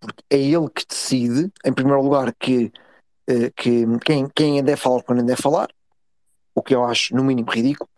Porque 0.00 0.22
é 0.30 0.38
ele 0.38 0.68
que 0.70 0.84
decide, 0.86 1.52
em 1.64 1.72
primeiro 1.72 2.02
lugar, 2.02 2.32
que, 2.38 2.72
uh, 3.30 3.52
que 3.56 3.84
quem, 4.04 4.28
quem 4.34 4.62
deve 4.62 4.80
falar 4.80 5.02
quando 5.02 5.22
deve 5.24 5.40
falar, 5.40 5.68
o 6.54 6.62
que 6.62 6.74
eu 6.74 6.84
acho 6.84 7.14
no 7.14 7.24
mínimo 7.24 7.50
ridículo, 7.50 7.88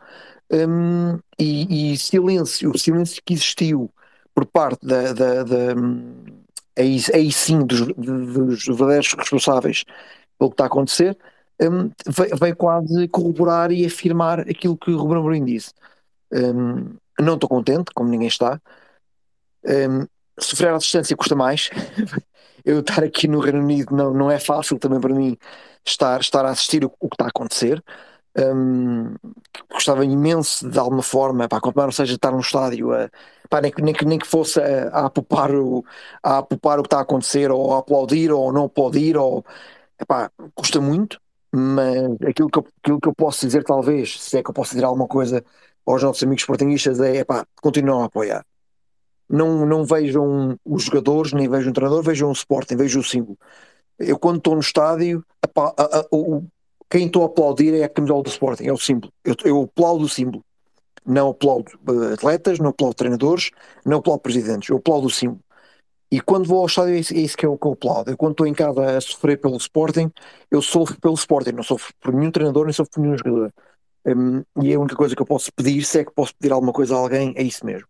um, 0.53 1.19
e, 1.39 1.93
e, 1.93 1.99
silêncio, 1.99 2.71
o 2.71 2.79
silêncio 2.79 3.23
que 3.25 3.35
existiu 3.35 3.91
por 4.35 4.47
parte 4.47 4.85
da, 4.85 5.13
da, 5.13 5.45
da 5.45 5.75
aí, 6.77 6.99
aí 7.15 7.31
sim 7.31 7.65
dos, 7.65 7.87
dos 7.87 8.67
verdadeiros 8.67 9.13
responsáveis 9.15 9.85
pelo 10.39 10.51
que 10.51 10.55
está 10.55 10.65
a 10.65 10.67
acontecer, 10.67 11.17
um, 11.61 11.91
veio, 12.07 12.37
veio, 12.37 12.57
quase 12.57 13.09
corroborar 13.09 13.71
e 13.71 13.85
afirmar 13.85 14.41
aquilo 14.41 14.77
que 14.77 14.91
o 14.91 14.99
Ruben 14.99 15.19
Amorim 15.19 15.45
disse. 15.45 15.73
Um, 16.33 16.97
não 17.19 17.35
estou 17.35 17.49
contente, 17.49 17.93
como 17.95 18.09
ninguém 18.11 18.29
está. 18.29 18.61
Um, 19.65 20.07
sofrer 20.39 20.73
à 20.73 20.79
distância 20.79 21.17
custa 21.17 21.35
mais. 21.35 21.71
Eu 22.65 22.81
estar 22.81 23.03
aqui 23.03 23.27
no 23.27 23.41
Reino 23.41 23.61
Unido 23.61 23.97
não, 23.97 24.13
não 24.13 24.31
é 24.31 24.39
fácil 24.39 24.79
também 24.79 25.01
para 25.01 25.15
mim 25.15 25.37
estar, 25.85 26.21
estar 26.21 26.45
a 26.45 26.51
assistir 26.51 26.85
o, 26.85 26.93
o 27.01 27.09
que 27.09 27.15
está 27.15 27.25
a 27.25 27.29
acontecer. 27.29 27.83
Um, 28.39 29.15
gostava 29.73 30.05
imenso 30.05 30.69
de 30.69 30.79
alguma 30.79 31.03
forma, 31.03 31.49
para 31.49 31.61
continuar, 31.61 31.87
ou 31.87 31.93
seja, 31.93 32.15
estar 32.15 32.31
num 32.31 32.41
estádio, 32.41 32.93
a, 32.93 33.11
pá, 33.49 33.61
nem, 33.61 33.73
nem, 33.79 33.95
nem 34.07 34.19
que 34.19 34.27
fosse 34.27 34.61
a, 34.61 34.89
a, 34.89 35.07
apupar 35.07 35.53
o, 35.55 35.85
a 36.23 36.39
apupar 36.39 36.79
o 36.79 36.83
que 36.83 36.87
está 36.87 36.99
a 36.99 37.03
acontecer, 37.03 37.51
ou 37.51 37.75
a 37.75 37.79
aplaudir, 37.79 38.31
ou 38.31 38.53
não 38.53 38.65
aplaudir, 38.65 39.17
ou, 39.17 39.45
custa 40.55 40.81
muito, 40.81 41.21
mas 41.53 41.97
aquilo 42.29 42.49
que, 42.49 42.59
eu, 42.59 42.67
aquilo 42.83 43.01
que 43.01 43.09
eu 43.09 43.15
posso 43.15 43.45
dizer, 43.47 43.65
talvez, 43.65 44.21
se 44.21 44.39
é 44.39 44.43
que 44.43 44.51
eu 44.51 44.55
posso 44.55 44.73
dizer 44.73 44.85
alguma 44.85 45.09
coisa 45.09 45.45
aos 45.93 46.03
nossos 46.03 46.23
amigos 46.23 46.43
sportinguistas 46.43 47.01
é, 47.01 47.25
pá, 47.25 47.47
continuam 47.61 48.03
a 48.03 48.07
apoiar. 48.07 48.45
Não, 49.29 49.65
não 49.65 49.85
vejam 49.85 50.59
os 50.65 50.85
jogadores, 50.85 51.33
nem 51.33 51.49
vejam 51.49 51.71
o 51.71 51.75
treinador, 51.75 52.03
vejam 52.03 52.31
o 52.31 52.33
Sporting, 52.33 52.77
vejam 52.77 53.01
o 53.01 53.05
símbolo. 53.05 53.39
Eu 53.99 54.19
quando 54.19 54.39
estou 54.39 54.55
no 54.55 54.61
estádio, 54.61 55.25
a, 55.43 55.61
a, 55.61 55.99
a, 56.01 56.07
o, 56.11 56.43
quem 56.91 57.07
estou 57.07 57.23
a 57.23 57.27
aplaudir 57.27 57.73
é 57.75 57.85
a 57.85 57.89
camisola 57.89 58.23
do 58.23 58.29
Sporting, 58.29 58.67
é 58.67 58.73
o 58.73 58.79
símbolo. 58.79 59.13
Eu, 59.25 59.37
eu 59.45 59.63
aplaudo 59.63 60.05
o 60.05 60.09
símbolo. 60.09 60.45
Não 61.07 61.31
aplaudo 61.31 61.71
uh, 61.89 62.13
atletas, 62.15 62.59
não 62.59 62.71
aplaudo 62.71 62.95
treinadores, 62.95 63.51
não 63.87 63.99
aplaudo 63.99 64.21
presidentes, 64.21 64.69
eu 64.69 64.77
aplaudo 64.79 65.07
o 65.07 65.11
símbolo. 65.11 65.41
E 66.11 66.21
quando 66.21 66.47
vou 66.47 66.59
ao 66.59 66.67
estádio, 66.67 66.95
é 66.95 66.99
é 66.99 67.21
isso 67.21 67.37
que 67.37 67.47
eu, 67.47 67.57
que 67.57 67.67
eu 67.67 67.73
aplaudo. 67.73 68.11
Eu, 68.11 68.17
quando 68.17 68.33
estou 68.33 68.47
em 68.47 68.53
casa 68.53 68.97
a 68.97 69.01
sofrer 69.01 69.41
pelo 69.41 69.57
Sporting, 69.57 70.11
eu 70.51 70.61
sofro 70.61 71.01
pelo 71.01 71.15
Sporting, 71.15 71.53
não 71.53 71.63
sofro 71.63 71.95
por 72.01 72.13
nenhum 72.13 72.33
treinador, 72.33 72.65
nem 72.65 72.73
sofro 72.73 72.93
por 72.95 73.01
nenhum 73.01 73.17
jogador. 73.17 73.53
Um, 74.07 74.43
e 74.63 74.73
a 74.73 74.79
única 74.79 74.97
coisa 74.97 75.15
que 75.15 75.23
eu 75.23 75.27
posso 75.27 75.53
pedir, 75.53 75.85
se 75.85 76.01
é 76.01 76.05
que 76.05 76.13
posso 76.13 76.35
pedir 76.35 76.53
alguma 76.53 76.73
coisa 76.73 76.95
a 76.95 76.99
alguém, 76.99 77.35
é 77.37 77.43
isso 77.43 77.65
mesmo. 77.65 77.87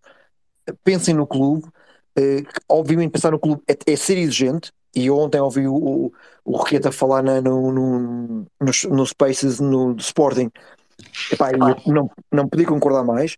Pensem 0.84 1.14
no 1.14 1.26
clube, 1.26 1.66
uh, 1.66 2.46
obviamente 2.68 3.12
pensar 3.12 3.30
no 3.30 3.38
clube 3.38 3.62
é, 3.68 3.76
é, 3.92 3.96
ser 3.96 4.18
exigente, 4.18 4.72
e 4.94 5.08
ontem 5.10 5.40
ouvi 5.40 5.68
o, 5.68 5.74
o, 5.74 6.12
o 6.44 6.92
falar 6.92 7.22
na, 7.22 7.40
no, 7.40 7.70
no, 7.70 8.46
no, 8.60 8.72
no 8.90 9.06
Spaces 9.06 9.60
no 9.60 9.94
Sporting, 9.96 10.50
Epá, 11.32 11.50
não, 11.86 12.10
não 12.30 12.48
podia 12.48 12.66
concordar 12.66 13.04
mais. 13.04 13.36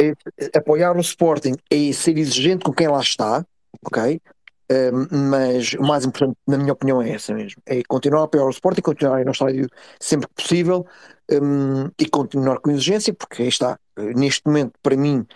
É, 0.00 0.12
apoiar 0.56 0.96
o 0.96 1.00
Sporting 1.00 1.54
é 1.70 1.92
ser 1.92 2.16
exigente 2.16 2.64
com 2.64 2.72
quem 2.72 2.88
lá 2.88 3.00
está, 3.00 3.44
ok? 3.84 4.20
mas 5.32 5.72
o 5.72 5.82
mais 5.82 6.04
importante, 6.04 6.36
na 6.46 6.58
minha 6.58 6.72
opinião, 6.74 7.00
é 7.00 7.10
essa 7.10 7.34
mesmo: 7.34 7.62
é 7.64 7.82
continuar 7.88 8.20
a 8.20 8.24
apoiar 8.24 8.44
o 8.44 8.50
Sporting, 8.50 8.82
continuar 8.82 9.16
a 9.16 9.20
ir 9.22 9.26
ao 9.26 9.32
estádio 9.32 9.66
sempre 9.98 10.28
que 10.28 10.42
possível 10.42 10.86
um, 11.30 11.90
e 11.98 12.08
continuar 12.08 12.58
com 12.60 12.70
exigência, 12.70 13.12
porque 13.12 13.42
aí 13.42 13.48
está. 13.48 13.78
Neste 13.96 14.46
momento, 14.46 14.72
para 14.82 14.96
mim, 14.96 15.26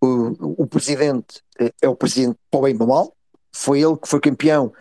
o, 0.00 0.62
o 0.62 0.66
presidente 0.66 1.42
eh, 1.58 1.72
é 1.82 1.88
o 1.88 1.96
presidente 1.96 2.38
para 2.50 2.60
o 2.60 2.62
bem 2.62 2.74
e 2.74 2.76
para 2.76 2.84
o 2.84 2.88
mal. 2.88 3.16
Foi 3.52 3.80
ele 3.80 3.96
que 3.96 4.08
foi 4.08 4.20
campeão 4.20 4.72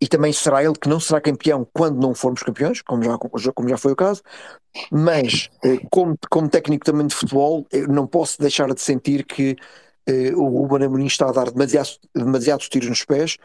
e 0.00 0.08
também 0.08 0.32
será 0.32 0.62
ele 0.62 0.74
que 0.74 0.88
não 0.88 0.98
será 0.98 1.20
campeão 1.20 1.66
quando 1.72 2.00
não 2.00 2.14
formos 2.14 2.42
campeões, 2.42 2.82
como 2.82 3.02
já, 3.02 3.16
como 3.52 3.68
já 3.68 3.76
foi 3.76 3.92
o 3.92 3.96
caso. 3.96 4.22
Mas, 4.90 5.50
eh, 5.64 5.78
como, 5.90 6.16
como 6.30 6.48
técnico 6.48 6.84
também 6.84 7.06
de 7.06 7.14
futebol, 7.14 7.66
não 7.88 8.06
posso 8.06 8.40
deixar 8.40 8.72
de 8.74 8.80
sentir 8.80 9.24
que 9.24 9.56
uh, 10.08 10.40
o 10.40 10.48
Ruben 10.48 10.86
Amorim 10.86 11.06
está 11.06 11.28
a 11.28 11.32
dar 11.32 11.50
demasiados, 11.50 11.98
demasiados 12.14 12.68
tiros 12.68 12.88
nos 12.88 13.04
pés 13.04 13.38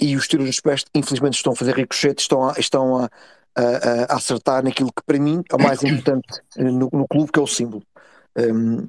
e 0.00 0.16
os 0.16 0.28
tiros 0.28 0.46
nos 0.46 0.60
pés, 0.60 0.84
infelizmente, 0.94 1.34
estão 1.34 1.52
a 1.52 1.56
fazer 1.56 1.74
ricochete, 1.74 2.22
estão 2.22 2.48
a, 2.48 2.52
estão 2.58 2.98
a, 2.98 3.10
a, 3.56 4.12
a 4.12 4.16
acertar 4.16 4.62
naquilo 4.62 4.92
que 4.92 5.02
para 5.04 5.18
mim 5.18 5.42
é 5.50 5.54
o 5.54 5.62
mais 5.62 5.82
importante 5.82 6.40
no, 6.56 6.88
no 6.92 7.08
clube, 7.08 7.32
que 7.32 7.38
é 7.38 7.42
o 7.42 7.46
símbolo. 7.46 7.82
Um, 8.36 8.88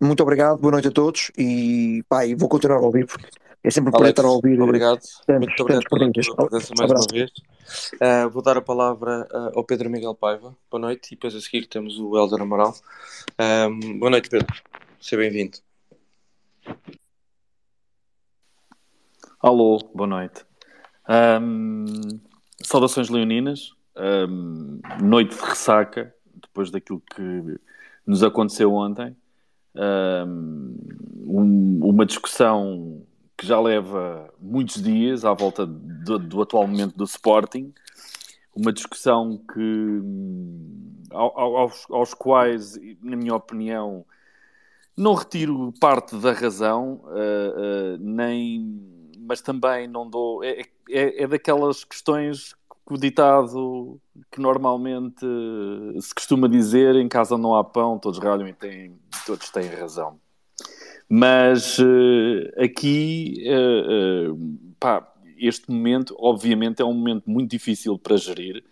muito 0.00 0.22
obrigado, 0.22 0.58
boa 0.58 0.72
noite 0.72 0.88
a 0.88 0.92
todos 0.92 1.30
e 1.36 2.02
pá, 2.08 2.20
vou 2.36 2.48
continuar 2.48 2.78
a 2.78 2.82
ouvir 2.82 3.06
porque 3.06 3.28
é 3.62 3.70
sempre 3.70 3.92
um 3.94 4.06
estar 4.06 4.24
a 4.24 4.30
ouvir. 4.30 4.60
Obrigado, 4.60 5.00
tantos, 5.26 5.46
muito 5.46 5.62
obrigado 5.62 5.84
pela 5.88 6.36
tua 6.36 6.48
presença 6.48 6.72
mais 6.78 6.90
Abraço. 6.90 7.08
uma 7.10 7.18
vez. 7.18 7.30
Uh, 7.94 8.30
vou 8.30 8.42
dar 8.42 8.56
a 8.56 8.62
palavra 8.62 9.28
uh, 9.30 9.58
ao 9.58 9.64
Pedro 9.64 9.90
Miguel 9.90 10.14
Paiva. 10.14 10.56
Boa 10.70 10.80
noite, 10.80 11.08
e 11.08 11.10
depois 11.16 11.34
a 11.34 11.40
seguir 11.40 11.66
temos 11.66 11.98
o 11.98 12.16
Helder 12.16 12.40
Amaral. 12.40 12.74
Uh, 13.32 13.98
boa 13.98 14.10
noite, 14.10 14.30
Pedro. 14.30 14.54
Seja 15.00 15.20
bem-vindo. 15.20 15.58
Alô, 19.40 19.78
boa 19.94 20.06
noite. 20.06 20.44
Um, 21.08 21.84
saudações 22.62 23.08
leoninas, 23.08 23.72
um, 23.98 24.80
noite 25.02 25.36
de 25.36 25.42
ressaca, 25.42 26.14
depois 26.34 26.70
daquilo 26.70 27.02
que 27.14 27.60
nos 28.06 28.22
aconteceu 28.22 28.72
ontem. 28.72 29.16
Um, 29.74 31.80
uma 31.82 32.06
discussão 32.06 33.02
que 33.36 33.46
já 33.46 33.60
leva 33.60 34.32
muitos 34.40 34.82
dias 34.82 35.24
à 35.24 35.32
volta 35.32 35.64
do, 35.64 36.18
do 36.18 36.42
atual 36.42 36.66
momento 36.66 36.96
do 36.96 37.04
Sporting, 37.04 37.72
uma 38.54 38.72
discussão 38.72 39.40
que 39.52 40.02
aos, 41.10 41.86
aos 41.90 42.14
quais, 42.14 42.78
na 43.00 43.16
minha 43.16 43.34
opinião, 43.34 44.04
não 44.96 45.14
retiro 45.14 45.72
parte 45.80 46.16
da 46.16 46.32
razão, 46.32 47.00
uh, 47.04 47.94
uh, 47.94 47.98
nem, 48.00 49.06
mas 49.20 49.40
também 49.40 49.86
não 49.86 50.10
dou. 50.10 50.42
É, 50.42 50.62
é, 50.90 51.22
é, 51.22 51.26
daquelas 51.26 51.84
questões 51.84 52.54
que 52.54 52.57
o 52.94 52.98
ditado 52.98 54.00
que 54.30 54.40
normalmente 54.40 55.26
se 56.00 56.14
costuma 56.14 56.48
dizer: 56.48 56.96
em 56.96 57.08
casa 57.08 57.36
não 57.36 57.54
há 57.54 57.64
pão, 57.64 57.98
todos 57.98 58.18
ralham 58.18 58.48
e 58.48 58.52
têm, 58.52 58.98
todos 59.26 59.50
têm 59.50 59.68
razão. 59.68 60.18
Mas 61.08 61.78
uh, 61.78 62.62
aqui, 62.62 63.42
pá, 64.78 65.10
este 65.38 65.70
momento, 65.70 66.14
obviamente, 66.18 66.82
é 66.82 66.84
um 66.84 66.92
momento 66.92 67.30
muito 67.30 67.50
difícil 67.50 67.98
para 67.98 68.16
gerir. 68.16 68.62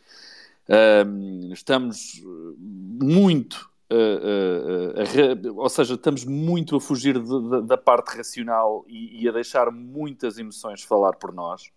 estamos 1.52 2.22
muito 2.58 3.70
Uh, 3.88 4.98
uh, 4.98 5.52
uh, 5.52 5.60
ou 5.60 5.68
seja, 5.68 5.94
estamos 5.94 6.24
muito 6.24 6.74
a 6.74 6.80
fugir 6.80 7.20
de, 7.20 7.50
de, 7.50 7.62
da 7.62 7.78
parte 7.78 8.16
racional 8.16 8.84
e, 8.88 9.22
e, 9.22 9.28
a 9.28 9.32
deixar 9.32 9.70
muitas 9.70 10.38
emoções 10.38 10.82
falar 10.82 11.12
por 11.12 11.32
nós. 11.32 11.70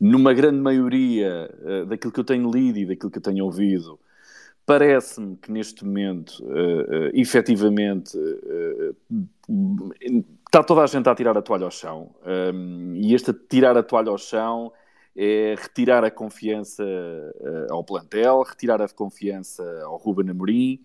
Numa 0.00 0.32
grande 0.32 0.58
maioria 0.58 1.50
daquilo 1.86 2.12
que 2.12 2.20
eu 2.20 2.24
tenho 2.24 2.50
lido 2.50 2.78
e 2.78 2.86
daquilo 2.86 3.10
que 3.10 3.18
eu 3.18 3.22
tenho 3.22 3.44
ouvido, 3.44 3.98
parece-me 4.66 5.36
que 5.36 5.50
neste 5.50 5.84
momento, 5.84 6.42
uh, 6.44 7.10
efetivamente, 7.12 8.16
está 10.46 10.62
toda 10.62 10.82
a 10.82 10.86
gente 10.86 11.08
a 11.08 11.14
tirar 11.14 11.36
a 11.36 11.42
toalha 11.42 11.64
ao 11.64 11.70
chão. 11.70 12.14
e 12.94 13.14
este 13.14 13.32
tirar 13.32 13.76
a 13.76 13.82
toalha 13.82 14.10
ao 14.10 14.18
chão 14.18 14.72
é 15.16 15.56
retirar 15.58 16.04
a 16.04 16.10
confiança 16.10 16.84
uh, 16.84 17.72
ao 17.72 17.82
plantel, 17.82 18.42
retirar 18.42 18.80
a 18.80 18.88
confiança 18.88 19.62
ao 19.84 19.96
Ruben 19.96 20.30
Amorim. 20.30 20.80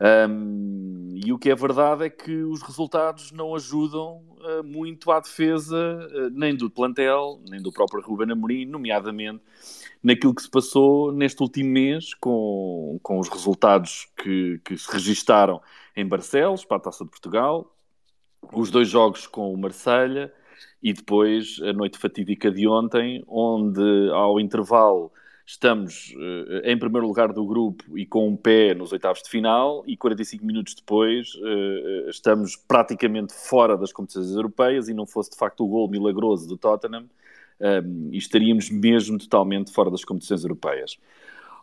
Um, 0.00 1.18
e 1.24 1.32
o 1.32 1.38
que 1.38 1.50
é 1.50 1.54
verdade 1.54 2.04
é 2.04 2.10
que 2.10 2.42
os 2.44 2.62
resultados 2.62 3.32
não 3.32 3.54
ajudam 3.54 4.22
uh, 4.38 4.62
muito 4.64 5.10
à 5.10 5.18
defesa 5.18 5.76
uh, 5.76 6.30
nem 6.30 6.54
do 6.54 6.70
plantel, 6.70 7.40
nem 7.48 7.60
do 7.60 7.72
próprio 7.72 8.00
Ruben 8.02 8.30
Amorim, 8.30 8.64
nomeadamente 8.64 9.42
naquilo 10.02 10.34
que 10.34 10.42
se 10.42 10.50
passou 10.50 11.10
neste 11.10 11.42
último 11.42 11.70
mês 11.70 12.14
com, 12.14 13.00
com 13.02 13.18
os 13.18 13.28
resultados 13.28 14.08
que, 14.16 14.60
que 14.64 14.76
se 14.76 14.90
registaram 14.90 15.60
em 15.96 16.06
Barcelos, 16.06 16.64
para 16.64 16.76
a 16.76 16.80
Taça 16.80 17.04
de 17.04 17.10
Portugal, 17.10 17.74
os 18.52 18.70
dois 18.70 18.88
jogos 18.88 19.26
com 19.26 19.52
o 19.52 19.58
Marselha 19.58 20.32
e 20.80 20.92
depois 20.92 21.60
a 21.62 21.72
noite 21.72 21.98
fatídica 21.98 22.50
de 22.50 22.68
ontem, 22.68 23.24
onde 23.26 24.10
ao 24.12 24.38
intervalo 24.38 25.12
estamos 25.48 26.14
uh, 26.14 26.60
em 26.62 26.78
primeiro 26.78 27.06
lugar 27.06 27.32
do 27.32 27.46
grupo 27.46 27.96
e 27.96 28.04
com 28.04 28.28
um 28.28 28.36
pé 28.36 28.74
nos 28.74 28.92
oitavos 28.92 29.22
de 29.22 29.30
final, 29.30 29.82
e 29.86 29.96
45 29.96 30.44
minutos 30.44 30.74
depois 30.74 31.34
uh, 31.36 32.10
estamos 32.10 32.54
praticamente 32.54 33.32
fora 33.32 33.74
das 33.74 33.90
competições 33.90 34.30
europeias, 34.30 34.90
e 34.90 34.94
não 34.94 35.06
fosse 35.06 35.30
de 35.30 35.38
facto 35.38 35.64
o 35.64 35.66
gol 35.66 35.88
milagroso 35.88 36.46
do 36.46 36.58
Tottenham, 36.58 37.06
um, 37.60 38.10
e 38.12 38.18
estaríamos 38.18 38.68
mesmo 38.68 39.18
totalmente 39.18 39.72
fora 39.72 39.90
das 39.90 40.04
competições 40.04 40.42
europeias. 40.42 40.98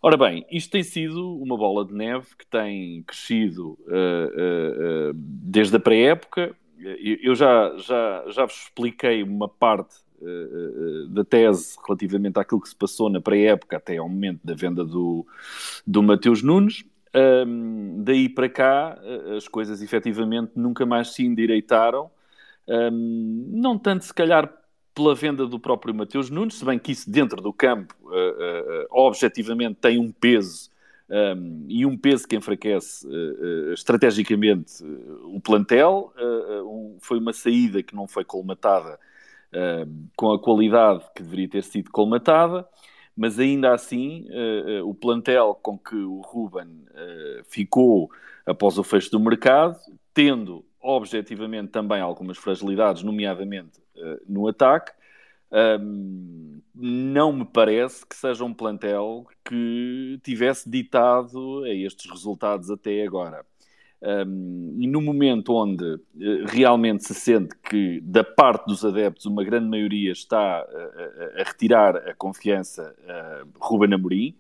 Ora 0.02 0.18
bem, 0.18 0.44
isto 0.50 0.72
tem 0.72 0.82
sido 0.82 1.38
uma 1.38 1.56
bola 1.56 1.86
de 1.86 1.94
neve 1.94 2.26
que 2.40 2.46
tem 2.48 3.04
crescido 3.04 3.78
uh, 3.84 5.14
desde 5.14 5.76
a 5.76 5.80
pré-época, 5.80 6.56
eu 6.78 7.34
já, 7.36 7.76
já, 7.78 8.26
já 8.30 8.46
vos 8.46 8.64
expliquei 8.64 9.24
uma 9.24 9.48
parte 9.48 9.96
da 11.10 11.24
tese 11.24 11.78
relativamente 11.86 12.40
àquilo 12.40 12.62
que 12.62 12.70
se 12.70 12.76
passou 12.76 13.10
na 13.10 13.22
pré-época 13.22 13.78
até 13.78 13.98
ao 13.98 14.10
momento 14.10 14.40
da 14.44 14.54
venda 14.54 14.84
do, 14.84 15.26
do 15.86 16.02
Mateus 16.02 16.42
Nunes. 16.42 16.84
Um, 17.48 18.04
daí 18.04 18.28
para 18.28 18.50
cá, 18.50 19.00
as 19.38 19.48
coisas 19.48 19.82
efetivamente 19.82 20.52
nunca 20.56 20.86
mais 20.86 21.14
se 21.14 21.26
endireitaram. 21.26 22.10
Um, 22.68 23.50
não 23.54 23.78
tanto, 23.78 24.06
se 24.06 24.14
calhar, 24.14 24.52
pela 24.94 25.14
venda 25.14 25.46
do 25.46 25.60
próprio 25.60 25.94
Mateus 25.94 26.30
Nunes, 26.30 26.56
se 26.56 26.66
bem 26.66 26.80
que 26.80 26.92
isso 26.92 27.10
dentro 27.10 27.42
do 27.42 27.54
campo, 27.54 27.94
uh, 28.04 28.10
uh, 28.10 28.88
objetivamente, 28.90 29.76
tem 29.82 30.00
um 30.00 30.12
peso 30.12 30.70
um, 31.10 31.66
e 31.68 31.86
um 31.86 31.98
peso 31.98 32.28
que 32.28 32.36
enfraquece 32.36 33.06
uh, 33.06 33.10
uh, 33.10 33.74
estrategicamente 33.74 34.84
uh, 34.84 35.36
o 35.36 35.40
plantel. 35.40 36.14
Um, 36.18 36.98
foi 37.00 37.20
uma 37.20 37.34
saída 37.34 37.84
que 37.84 37.96
não 37.96 38.08
foi 38.08 38.24
colmatada 38.24 38.98
com 40.16 40.32
a 40.32 40.40
qualidade 40.40 41.04
que 41.16 41.24
deveria 41.24 41.50
ter 41.50 41.64
sido 41.64 41.92
colmatada, 41.92 42.68
mas 43.16 43.40
ainda 43.40 43.74
assim 43.74 44.28
o 44.84 44.94
plantel 44.94 45.58
com 45.62 45.78
que 45.78 45.96
o 45.96 46.22
Ruben 46.22 46.86
ficou 47.46 48.10
após 48.46 48.78
o 48.78 48.84
fecho 48.84 49.12
do 49.12 49.20
mercado, 49.20 49.78
tendo 50.14 50.66
objetivamente 50.82 51.72
também 51.72 52.02
algumas 52.02 52.38
fragilidades, 52.38 53.04
nomeadamente 53.04 53.82
no 54.28 54.48
ataque, 54.48 54.92
um, 55.80 56.60
não 56.74 57.32
me 57.32 57.46
parece 57.46 58.06
que 58.06 58.16
seja 58.16 58.44
um 58.44 58.54
plantel 58.54 59.26
que 59.46 60.20
tivesse 60.22 60.70
ditado 60.70 61.64
a 61.64 61.70
estes 61.70 62.12
resultados 62.12 62.70
até 62.70 63.04
agora. 63.04 63.46
Um, 64.06 64.78
e 64.80 64.86
no 64.86 65.02
momento 65.02 65.52
onde 65.54 65.84
uh, 65.84 66.00
realmente 66.46 67.04
se 67.04 67.16
sente 67.16 67.56
que, 67.58 68.00
da 68.02 68.24
parte 68.24 68.68
dos 68.68 68.86
adeptos, 68.86 69.26
uma 69.26 69.44
grande 69.44 69.68
maioria 69.68 70.12
está 70.12 70.64
uh, 70.64 71.42
a 71.42 71.44
retirar 71.44 71.98
a 71.98 72.14
confiança 72.14 72.96
a 73.08 73.44
Ruben 73.60 73.96
Amorim, 73.96 74.36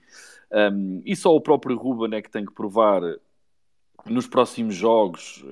um, 0.71 1.01
e 1.03 1.15
só 1.15 1.35
o 1.35 1.41
próprio 1.41 1.75
Ruben 1.75 2.15
é 2.15 2.21
que 2.21 2.29
tem 2.29 2.45
que 2.45 2.53
provar 2.53 3.01
nos 4.05 4.27
próximos 4.27 4.75
jogos, 4.75 5.43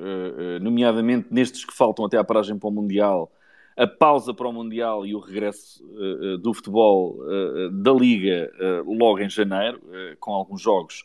nomeadamente 0.61 1.30
nestes 1.31 1.65
que 1.65 1.73
faltam 1.73 2.06
até 2.06 2.18
à 2.18 2.23
paragem 2.23 2.56
para 2.56 2.69
o 2.69 2.72
Mundial, 2.72 3.31
a 3.76 3.88
pausa 3.88 4.34
para 4.34 4.48
o 4.48 4.53
Mundial 4.53 5.06
e 5.06 5.15
o 5.15 5.19
regresso 5.19 5.84
uh, 5.84 6.38
do 6.38 6.53
futebol 6.53 7.18
uh, 7.18 7.72
da 7.72 7.91
Liga 7.91 8.52
uh, 8.60 8.94
logo 8.94 9.19
em 9.19 9.30
janeiro, 9.30 9.81
com 10.19 10.31
alguns 10.31 10.61
jogos 10.61 11.03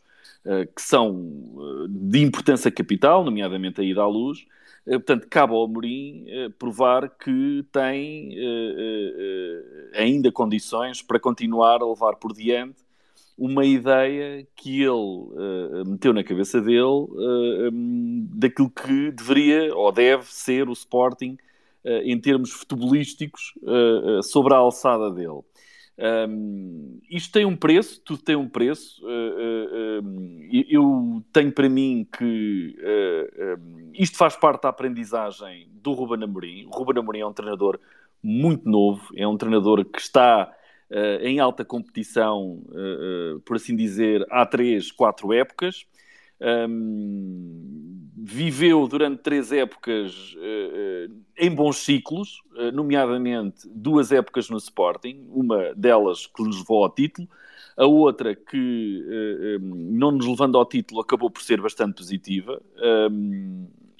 que 0.74 0.82
são 0.82 1.30
de 1.88 2.20
importância 2.20 2.70
capital, 2.70 3.24
nomeadamente 3.24 3.80
a 3.80 3.84
ida 3.84 4.00
à 4.00 4.06
luz. 4.06 4.46
portanto, 4.84 5.26
cabe 5.28 5.52
ao 5.52 5.64
Amorim 5.64 6.24
provar 6.59 7.10
que 7.10 7.64
tem 7.70 8.34
ainda 9.94 10.32
condições 10.32 11.02
para 11.02 11.20
continuar 11.20 11.82
a 11.82 11.86
levar 11.86 12.16
por 12.16 12.32
diante 12.32 12.78
uma 13.36 13.64
ideia 13.64 14.46
que 14.56 14.82
ele 14.82 15.84
meteu 15.86 16.12
na 16.12 16.24
cabeça 16.24 16.60
dele 16.60 16.80
uh, 16.80 17.70
um, 17.72 18.26
daquilo 18.32 18.68
que 18.68 19.12
deveria 19.12 19.72
ou 19.74 19.92
deve 19.92 20.24
ser 20.24 20.68
o 20.68 20.72
Sporting 20.72 21.36
em 21.84 22.20
termos 22.20 22.50
futebolísticos 22.50 23.55
sobre 24.24 24.52
a 24.52 24.59
alçada 24.59 25.10
dele. 25.10 25.40
Um, 25.99 27.01
isto 27.11 27.33
tem 27.33 27.45
um 27.45 27.57
preço, 27.57 28.01
tudo 28.05 28.23
tem 28.23 28.37
um 28.37 28.49
preço. 28.49 29.03
eu 30.70 31.25
tenho 31.33 31.53
para 31.53 31.69
mim 31.69 32.07
que 32.16 32.77
isto 33.95 34.16
faz 34.16 34.37
parte 34.37 34.62
da 34.62 34.69
aprendizagem 34.69 35.69
do 35.83 35.93
Ruben 35.93 36.23
Amorim. 36.23 36.66
O 36.66 36.70
Ruben 36.70 37.03
Amorim 37.03 37.20
é 37.20 37.27
um 37.27 37.33
treinador 37.33 37.81
muito 38.23 38.69
novo, 38.69 39.09
é 39.16 39.27
um 39.27 39.37
treinador 39.37 39.85
que 39.85 40.01
está 40.01 40.53
uh, 40.91 41.25
em 41.25 41.39
alta 41.39 41.65
competição, 41.65 42.62
uh, 42.69 43.41
por 43.41 43.57
assim 43.57 43.77
dizer, 43.77 44.27
há 44.31 44.45
três, 44.47 44.91
quatro 44.91 45.33
épocas. 45.33 45.87
Um, 46.41 48.07
viveu 48.20 48.86
durante 48.89 49.23
três 49.23 49.53
épocas 49.53 50.36
em 51.36 51.51
bons 51.55 51.78
ciclos, 51.78 52.43
nomeadamente 52.73 53.69
duas 53.73 54.11
épocas 54.11 54.51
no 54.51 54.57
Sporting, 54.57 55.27
uma 55.31 55.74
delas 55.74 56.27
que 56.27 56.43
nos 56.43 56.59
levou 56.59 56.82
ao 56.82 56.90
título, 56.90 57.28
a 57.77 57.86
outra 57.86 58.35
que, 58.35 59.59
não 59.61 60.11
nos 60.11 60.27
levando 60.27 60.59
ao 60.59 60.66
título, 60.66 61.01
acabou 61.01 61.31
por 61.31 61.43
ser 61.43 61.61
bastante 61.61 61.97
positiva. 61.97 62.61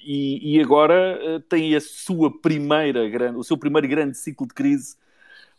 E, 0.01 0.55
e, 0.55 0.61
agora 0.61 1.43
tem 1.47 1.75
a 1.75 1.81
sua 1.81 2.31
primeira 2.41 3.07
grande, 3.09 3.37
o 3.37 3.43
seu 3.43 3.57
primeiro 3.57 3.87
grande 3.87 4.17
ciclo 4.17 4.47
de 4.47 4.53
crise 4.53 4.95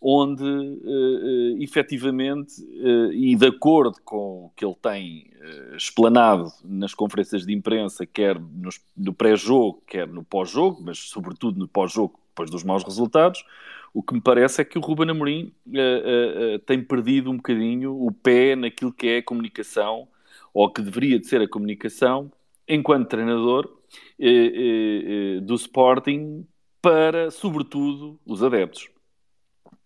onde 0.01 0.43
uh, 0.43 1.57
uh, 1.57 1.63
efetivamente, 1.63 2.63
uh, 2.63 3.13
e 3.13 3.37
de 3.37 3.47
acordo 3.47 3.99
com 4.03 4.47
o 4.47 4.53
que 4.57 4.65
ele 4.65 4.75
tem 4.81 5.31
uh, 5.37 5.77
explanado 5.77 6.51
nas 6.65 6.95
conferências 6.95 7.45
de 7.45 7.53
imprensa, 7.53 8.07
quer 8.07 8.41
nos, 8.41 8.81
no 8.97 9.13
pré-jogo, 9.13 9.83
quer 9.87 10.09
no 10.09 10.25
pós-jogo, 10.25 10.83
mas 10.83 10.99
sobretudo 10.99 11.59
no 11.59 11.69
pós-jogo, 11.69 12.19
depois 12.31 12.51
dos 12.51 12.65
maus 12.65 12.83
resultados, 12.83 13.45
o 13.93 14.03
que 14.03 14.15
me 14.15 14.21
parece 14.23 14.63
é 14.63 14.65
que 14.65 14.79
o 14.79 14.81
Ruben 14.81 15.11
Amorim 15.11 15.53
tem 16.65 16.81
perdido 16.81 17.29
um 17.29 17.37
bocadinho 17.37 17.93
o 17.93 18.13
pé 18.13 18.55
naquilo 18.55 18.93
que 18.93 19.09
é 19.09 19.17
a 19.19 19.23
comunicação, 19.23 20.07
ou 20.55 20.71
que 20.73 20.81
deveria 20.81 21.19
de 21.19 21.27
ser 21.27 21.43
a 21.43 21.49
comunicação, 21.49 22.31
enquanto 22.69 23.09
treinador 23.09 23.69
do 25.43 25.55
Sporting, 25.57 26.47
para, 26.81 27.33
sobretudo, 27.33 28.17
os 28.25 28.45
adeptos. 28.45 28.89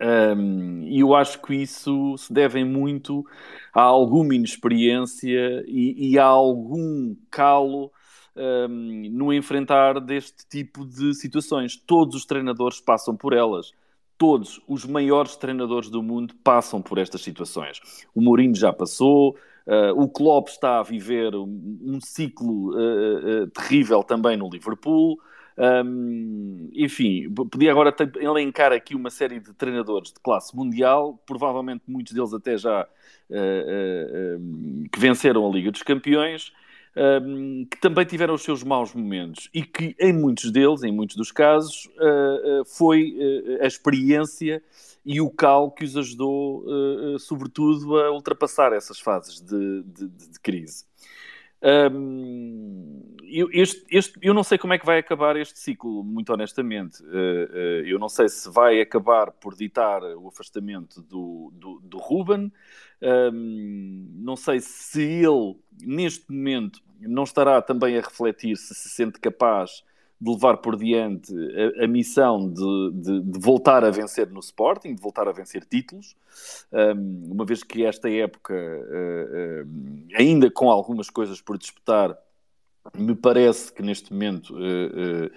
Um, 0.01 0.83
e 0.83 1.01
eu 1.01 1.15
acho 1.15 1.41
que 1.41 1.55
isso 1.55 2.17
se 2.19 2.33
deve 2.33 2.65
muito 2.65 3.25
a 3.73 3.83
alguma 3.83 4.35
inexperiência 4.35 5.65
e, 5.67 6.13
e 6.13 6.19
a 6.19 6.25
algum 6.25 7.15
calo 7.31 7.93
um, 8.37 9.09
no 9.11 9.33
enfrentar 9.33 10.01
deste 10.01 10.47
tipo 10.49 10.85
de 10.85 11.15
situações. 11.15 11.77
Todos 11.77 12.17
os 12.17 12.25
treinadores 12.25 12.81
passam 12.81 13.17
por 13.17 13.33
elas. 13.33 13.73
Todos 14.19 14.61
os 14.69 14.85
maiores 14.85 15.37
treinadores 15.37 15.91
do 15.91 16.03
mundo 16.03 16.35
passam 16.43 16.81
por 16.81 16.99
estas 16.99 17.23
situações. 17.23 17.81
O 18.15 18.21
Mourinho 18.21 18.55
já 18.55 18.73
passou, 18.73 19.37
uh, 19.67 20.01
o 20.01 20.09
Klopp 20.09 20.49
está 20.49 20.81
a 20.81 20.83
viver 20.83 21.35
um, 21.35 21.79
um 21.83 22.01
ciclo 22.01 22.75
uh, 22.75 23.45
uh, 23.45 23.51
terrível 23.51 24.03
também 24.03 24.37
no 24.37 24.49
Liverpool. 24.49 25.19
Um, 25.57 26.69
enfim, 26.73 27.33
podia 27.33 27.71
agora 27.71 27.95
elencar 28.17 28.73
aqui 28.73 28.95
uma 28.95 29.11
série 29.11 29.39
de 29.39 29.53
treinadores 29.53 30.13
de 30.13 30.19
classe 30.21 30.55
mundial, 30.55 31.23
provavelmente 31.25 31.85
muitos 31.87 32.13
deles 32.13 32.35
até 32.35 32.59
já 32.59 32.83
uh, 33.31 33.35
uh, 33.35 34.39
uh, 34.39 34.89
que 34.91 34.99
venceram 34.99 35.49
a 35.49 35.53
Liga 35.53 35.71
dos 35.71 35.83
Campeões, 35.83 36.53
um, 36.97 37.67
que 37.71 37.81
também 37.81 38.05
tiveram 38.05 38.35
os 38.35 38.43
seus 38.43 38.65
maus 38.65 38.93
momentos 38.95 39.49
e 39.55 39.63
que 39.63 39.95
em 39.99 40.13
muitos 40.13 40.51
deles, 40.51 40.83
em 40.83 40.93
muitos 40.93 41.17
dos 41.17 41.31
casos, 41.33 41.89
foi 42.67 43.17
a 43.61 43.67
experiência 43.67 44.63
e 45.05 45.21
o 45.21 45.29
cal 45.29 45.73
que 45.73 45.85
os 45.85 45.97
ajudou, 45.97 46.65
sobretudo, 47.19 47.99
a 47.99 48.13
ultrapassar 48.13 48.73
essas 48.73 49.01
fases 49.01 49.41
de, 49.41 49.83
de, 49.83 50.09
de 50.09 50.41
crise. 50.41 50.85
Um, 51.65 53.14
eu, 53.29 53.49
este, 53.53 53.85
este, 53.91 54.19
eu 54.23 54.35
não 54.35 54.43
sei 54.43 54.59
como 54.59 54.73
é 54.73 54.79
que 54.79 54.87
vai 54.87 54.99
acabar 54.99 55.37
este 55.37 55.59
ciclo, 55.59 56.03
muito 56.03 56.33
honestamente. 56.33 57.03
Uh, 57.03 57.07
uh, 57.07 57.87
eu 57.87 57.99
não 57.99 58.09
sei 58.09 58.29
se 58.29 58.51
vai 58.51 58.81
acabar 58.81 59.31
por 59.33 59.55
ditar 59.55 60.03
o 60.03 60.29
afastamento 60.29 61.03
do, 61.03 61.53
do, 61.55 61.81
do 61.83 61.99
Ruben. 61.99 62.53
Um, 63.03 64.09
não 64.15 64.37
sei 64.37 64.61
se 64.61 65.03
ele, 65.03 65.57
neste 65.83 66.31
momento, 66.31 66.81
não 67.01 67.25
estará 67.25 67.61
também 67.61 67.99
a 67.99 68.01
refletir 68.01 68.57
se 68.57 68.75
se 68.75 68.89
sente 68.89 69.21
capaz 69.21 69.83
de 70.21 70.31
levar 70.31 70.57
por 70.59 70.77
diante 70.77 71.33
a, 71.79 71.85
a 71.85 71.89
missão 71.89 72.49
de, 72.49 72.91
de, 72.93 73.21
de, 73.21 73.39
voltar 73.39 73.85
a 73.85 73.91
vencer 73.91 74.31
no 74.31 74.41
Sporting, 74.41 74.95
de 74.95 75.03
voltar 75.03 75.29
a 75.29 75.33
vencer 75.33 75.65
títulos, 75.67 76.17
um, 76.73 77.33
uma 77.33 77.45
vez 77.45 77.63
que 77.63 77.85
esta 77.85 78.09
época, 78.09 78.55
uh, 78.55 79.65
uh, 79.65 80.17
ainda 80.17 80.51
com 80.51 80.71
algumas 80.71 81.11
coisas 81.11 81.41
por 81.41 81.59
disputar, 81.59 82.17
me 82.97 83.15
parece 83.15 83.73
que 83.73 83.83
neste 83.83 84.13
momento 84.13 84.55
uh, 84.55 85.31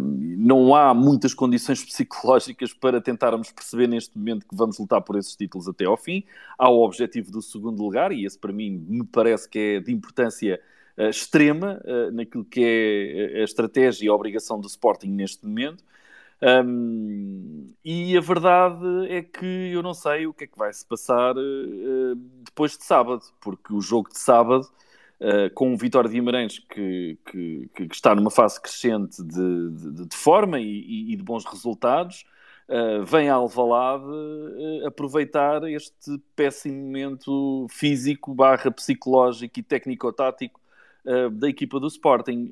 não 0.00 0.74
há 0.74 0.94
muitas 0.94 1.34
condições 1.34 1.82
psicológicas 1.84 2.72
para 2.72 3.00
tentarmos 3.00 3.50
perceber 3.50 3.88
neste 3.88 4.16
momento 4.16 4.46
que 4.46 4.54
vamos 4.54 4.78
lutar 4.78 5.00
por 5.02 5.16
esses 5.16 5.34
títulos 5.34 5.68
até 5.68 5.84
ao 5.84 5.96
fim. 5.96 6.24
Há 6.58 6.70
o 6.70 6.82
objetivo 6.84 7.30
do 7.30 7.42
segundo 7.42 7.82
lugar, 7.82 8.12
e 8.12 8.24
esse 8.24 8.38
para 8.38 8.52
mim 8.52 8.84
me 8.88 9.04
parece 9.04 9.48
que 9.48 9.58
é 9.58 9.80
de 9.80 9.92
importância 9.92 10.60
uh, 10.96 11.08
extrema 11.08 11.80
uh, 11.84 12.12
naquilo 12.12 12.44
que 12.44 12.62
é 12.62 13.40
a 13.40 13.44
estratégia 13.44 14.06
e 14.06 14.08
a 14.08 14.14
obrigação 14.14 14.60
do 14.60 14.68
Sporting 14.68 15.08
neste 15.08 15.46
momento. 15.46 15.84
Um, 16.42 17.74
e 17.84 18.16
a 18.16 18.20
verdade 18.20 18.82
é 19.10 19.22
que 19.22 19.70
eu 19.72 19.82
não 19.82 19.92
sei 19.92 20.26
o 20.26 20.32
que 20.32 20.44
é 20.44 20.46
que 20.46 20.56
vai 20.56 20.72
se 20.72 20.86
passar 20.86 21.36
uh, 21.36 22.14
depois 22.44 22.76
de 22.78 22.84
sábado, 22.84 23.22
porque 23.40 23.74
o 23.74 23.80
jogo 23.80 24.08
de 24.08 24.18
sábado, 24.18 24.66
uh, 25.20 25.52
com 25.54 25.72
o 25.72 25.76
Vitória 25.76 26.08
de 26.08 26.16
Guimarães, 26.16 26.58
que, 26.58 27.18
que, 27.30 27.70
que, 27.74 27.88
está 27.92 28.14
numa 28.14 28.30
fase 28.30 28.60
crescente 28.60 29.22
de, 29.22 29.70
de, 29.70 30.06
de 30.06 30.16
forma 30.16 30.58
e, 30.60 31.12
e, 31.12 31.16
de 31.16 31.22
bons 31.22 31.44
resultados, 31.44 32.24
uh, 32.68 33.04
vem 33.04 33.28
a 33.28 33.34
Alvalade 33.34 34.04
aproveitar 34.86 35.62
este 35.64 36.18
péssimo 36.34 36.82
momento 36.82 37.66
físico, 37.70 38.34
barra 38.34 38.70
psicológico 38.70 39.58
e 39.58 39.62
técnico-tático 39.62 40.60
uh, 41.04 41.30
da 41.30 41.48
equipa 41.48 41.78
do 41.78 41.86
Sporting. 41.86 42.50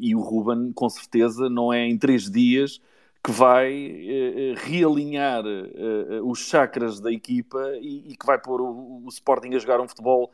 E 0.00 0.14
o 0.14 0.20
Ruben, 0.20 0.72
com 0.72 0.88
certeza, 0.88 1.48
não 1.48 1.72
é 1.72 1.86
em 1.86 1.96
três 1.96 2.30
dias 2.30 2.80
que 3.24 3.30
vai 3.30 3.72
uh, 3.72 4.54
realinhar 4.56 5.44
uh, 5.44 6.28
os 6.28 6.40
chakras 6.40 7.00
da 7.00 7.12
equipa 7.12 7.58
e, 7.80 8.12
e 8.12 8.16
que 8.16 8.26
vai 8.26 8.38
pôr 8.38 8.60
o, 8.60 9.02
o, 9.04 9.08
Sporting 9.08 9.54
a 9.54 9.58
jogar 9.58 9.80
um 9.80 9.88
futebol 9.88 10.30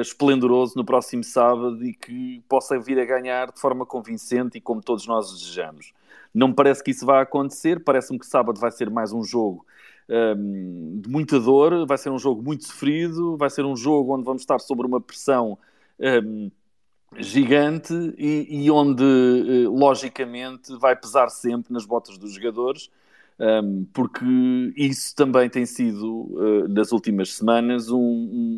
esplendoroso 0.00 0.74
no 0.76 0.84
próximo 0.84 1.22
sábado 1.22 1.84
e 1.84 1.92
que 1.92 2.42
possa 2.48 2.78
vir 2.78 2.98
a 2.98 3.04
ganhar 3.04 3.52
de 3.52 3.60
forma 3.60 3.84
convincente 3.84 4.56
e 4.56 4.60
como 4.60 4.80
todos 4.80 5.06
nós 5.06 5.30
desejamos. 5.30 5.92
Não 6.32 6.48
me 6.48 6.54
parece 6.54 6.82
que 6.82 6.90
isso 6.90 7.04
vá 7.04 7.20
acontecer, 7.20 7.80
parece-me 7.80 8.18
que 8.18 8.26
sábado 8.26 8.58
vai 8.58 8.70
ser 8.70 8.88
mais 8.88 9.12
um 9.12 9.22
jogo 9.22 9.66
um, 10.08 11.00
de 11.00 11.08
muita 11.08 11.38
dor, 11.38 11.86
vai 11.86 11.98
ser 11.98 12.10
um 12.10 12.18
jogo 12.18 12.42
muito 12.42 12.66
sofrido, 12.66 13.36
vai 13.36 13.50
ser 13.50 13.64
um 13.64 13.76
jogo 13.76 14.14
onde 14.14 14.24
vamos 14.24 14.42
estar 14.42 14.58
sobre 14.58 14.86
uma 14.86 15.00
pressão 15.00 15.58
um, 16.00 16.50
gigante 17.16 17.94
e, 18.18 18.64
e, 18.64 18.70
onde, 18.70 19.02
eh, 19.02 19.68
logicamente, 19.68 20.76
vai 20.76 20.94
pesar 20.94 21.28
sempre 21.30 21.72
nas 21.72 21.86
botas 21.86 22.18
dos 22.18 22.34
jogadores, 22.34 22.90
um, 23.40 23.86
porque 23.92 24.24
isso 24.76 25.14
também 25.14 25.48
tem 25.48 25.64
sido, 25.64 26.22
uh, 26.32 26.68
nas 26.68 26.90
últimas 26.90 27.32
semanas, 27.34 27.88
um, 27.88 27.98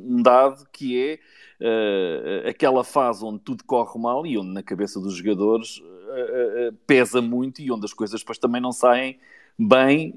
um, 0.08 0.22
dado 0.22 0.66
que 0.72 0.98
é 0.98 1.18
uh, 1.60 2.48
aquela 2.48 2.82
fase 2.82 3.22
onde 3.22 3.40
tudo 3.40 3.62
corre 3.64 4.00
mal 4.00 4.26
e 4.26 4.38
onde, 4.38 4.50
na 4.50 4.62
cabeça 4.62 4.98
dos 4.98 5.14
jogadores, 5.14 5.78
uh, 5.78 6.72
pesa 6.86 7.20
muito 7.20 7.60
e 7.60 7.70
onde 7.70 7.84
as 7.84 7.92
coisas 7.92 8.20
depois 8.20 8.38
também 8.38 8.60
não 8.60 8.72
saem 8.72 9.18
bem, 9.58 10.14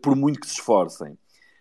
por 0.00 0.16
muito 0.16 0.40
que 0.40 0.46
se 0.46 0.54
esforcem. 0.54 1.18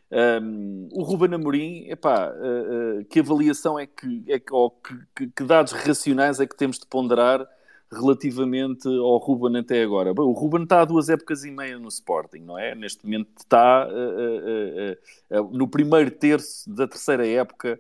Um, 0.10 0.88
o 0.94 1.04
Ruben 1.04 1.34
Amorim, 1.36 1.90
epá, 1.90 2.32
uh, 2.32 3.00
uh, 3.00 3.06
que 3.06 3.20
avaliação 3.20 3.78
é 3.78 3.86
que, 3.86 4.24
é 4.28 4.40
que, 4.40 4.54
ou 4.54 4.72
que, 4.72 5.28
que, 5.28 5.44
dados 5.44 5.74
racionais 5.74 6.40
é 6.40 6.48
que 6.48 6.56
temos 6.56 6.80
de 6.80 6.86
ponderar 6.86 7.46
relativamente 7.92 8.88
ao 8.88 9.18
Ruben 9.18 9.60
até 9.60 9.84
agora. 9.84 10.12
O 10.12 10.32
Ruben 10.32 10.64
está 10.64 10.82
há 10.82 10.86
duas 10.86 11.10
épocas 11.10 11.44
e 11.44 11.52
meia 11.52 11.78
no 11.78 11.90
Sporting, 11.90 12.40
não 12.40 12.58
é? 12.58 12.74
Neste 12.74 13.06
momento 13.06 13.30
está 13.38 13.88
uh, 13.88 15.58
no 15.58 15.68
primeiro 15.68 16.12
terço 16.12 16.70
da 16.70 16.88
terceira 16.88 17.26
época 17.28 17.80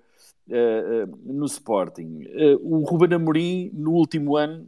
no 1.25 1.45
Sporting. 1.45 2.23
o 2.61 2.79
Ruben 2.85 3.15
Amorim, 3.15 3.69
no 3.73 3.91
último 3.91 4.37
ano, 4.37 4.65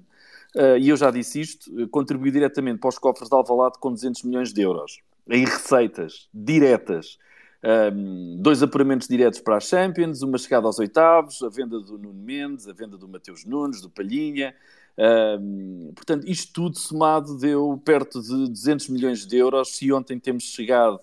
e 0.78 0.90
eu 0.90 0.98
já 0.98 1.10
disse 1.10 1.40
isto, 1.40 1.88
contribuiu 1.88 2.34
diretamente 2.34 2.80
para 2.80 2.90
os 2.90 3.00
cofres 3.00 3.30
de 3.30 3.36
Alvalade 3.36 3.80
com 3.80 3.94
200 3.94 4.24
milhões 4.24 4.52
de 4.52 4.62
euros 4.62 5.00
em 5.30 5.46
receitas 5.46 6.28
diretas. 6.34 7.18
Um, 7.62 8.38
dois 8.42 8.64
apuramentos 8.64 9.08
diretos 9.08 9.42
para 9.42 9.58
a 9.58 9.60
Champions, 9.60 10.22
uma 10.22 10.38
chegada 10.38 10.66
aos 10.66 10.80
oitavos, 10.80 11.44
a 11.44 11.50
venda 11.50 11.80
do 11.80 11.98
Nuno 11.98 12.14
Mendes, 12.14 12.68
a 12.68 12.74
venda 12.74 12.98
do 12.98 13.08
Mateus 13.08 13.44
Nunes, 13.44 13.82
do 13.82 13.90
Palhinha, 13.90 14.56
um, 15.00 15.94
portanto, 15.96 16.28
isto 16.28 16.52
tudo 16.52 16.78
somado 16.78 17.38
deu 17.38 17.82
perto 17.86 18.22
de 18.22 18.50
200 18.50 18.90
milhões 18.90 19.26
de 19.26 19.38
euros. 19.38 19.70
Se 19.78 19.92
ontem 19.94 20.20
temos 20.20 20.44
chegado, 20.44 21.00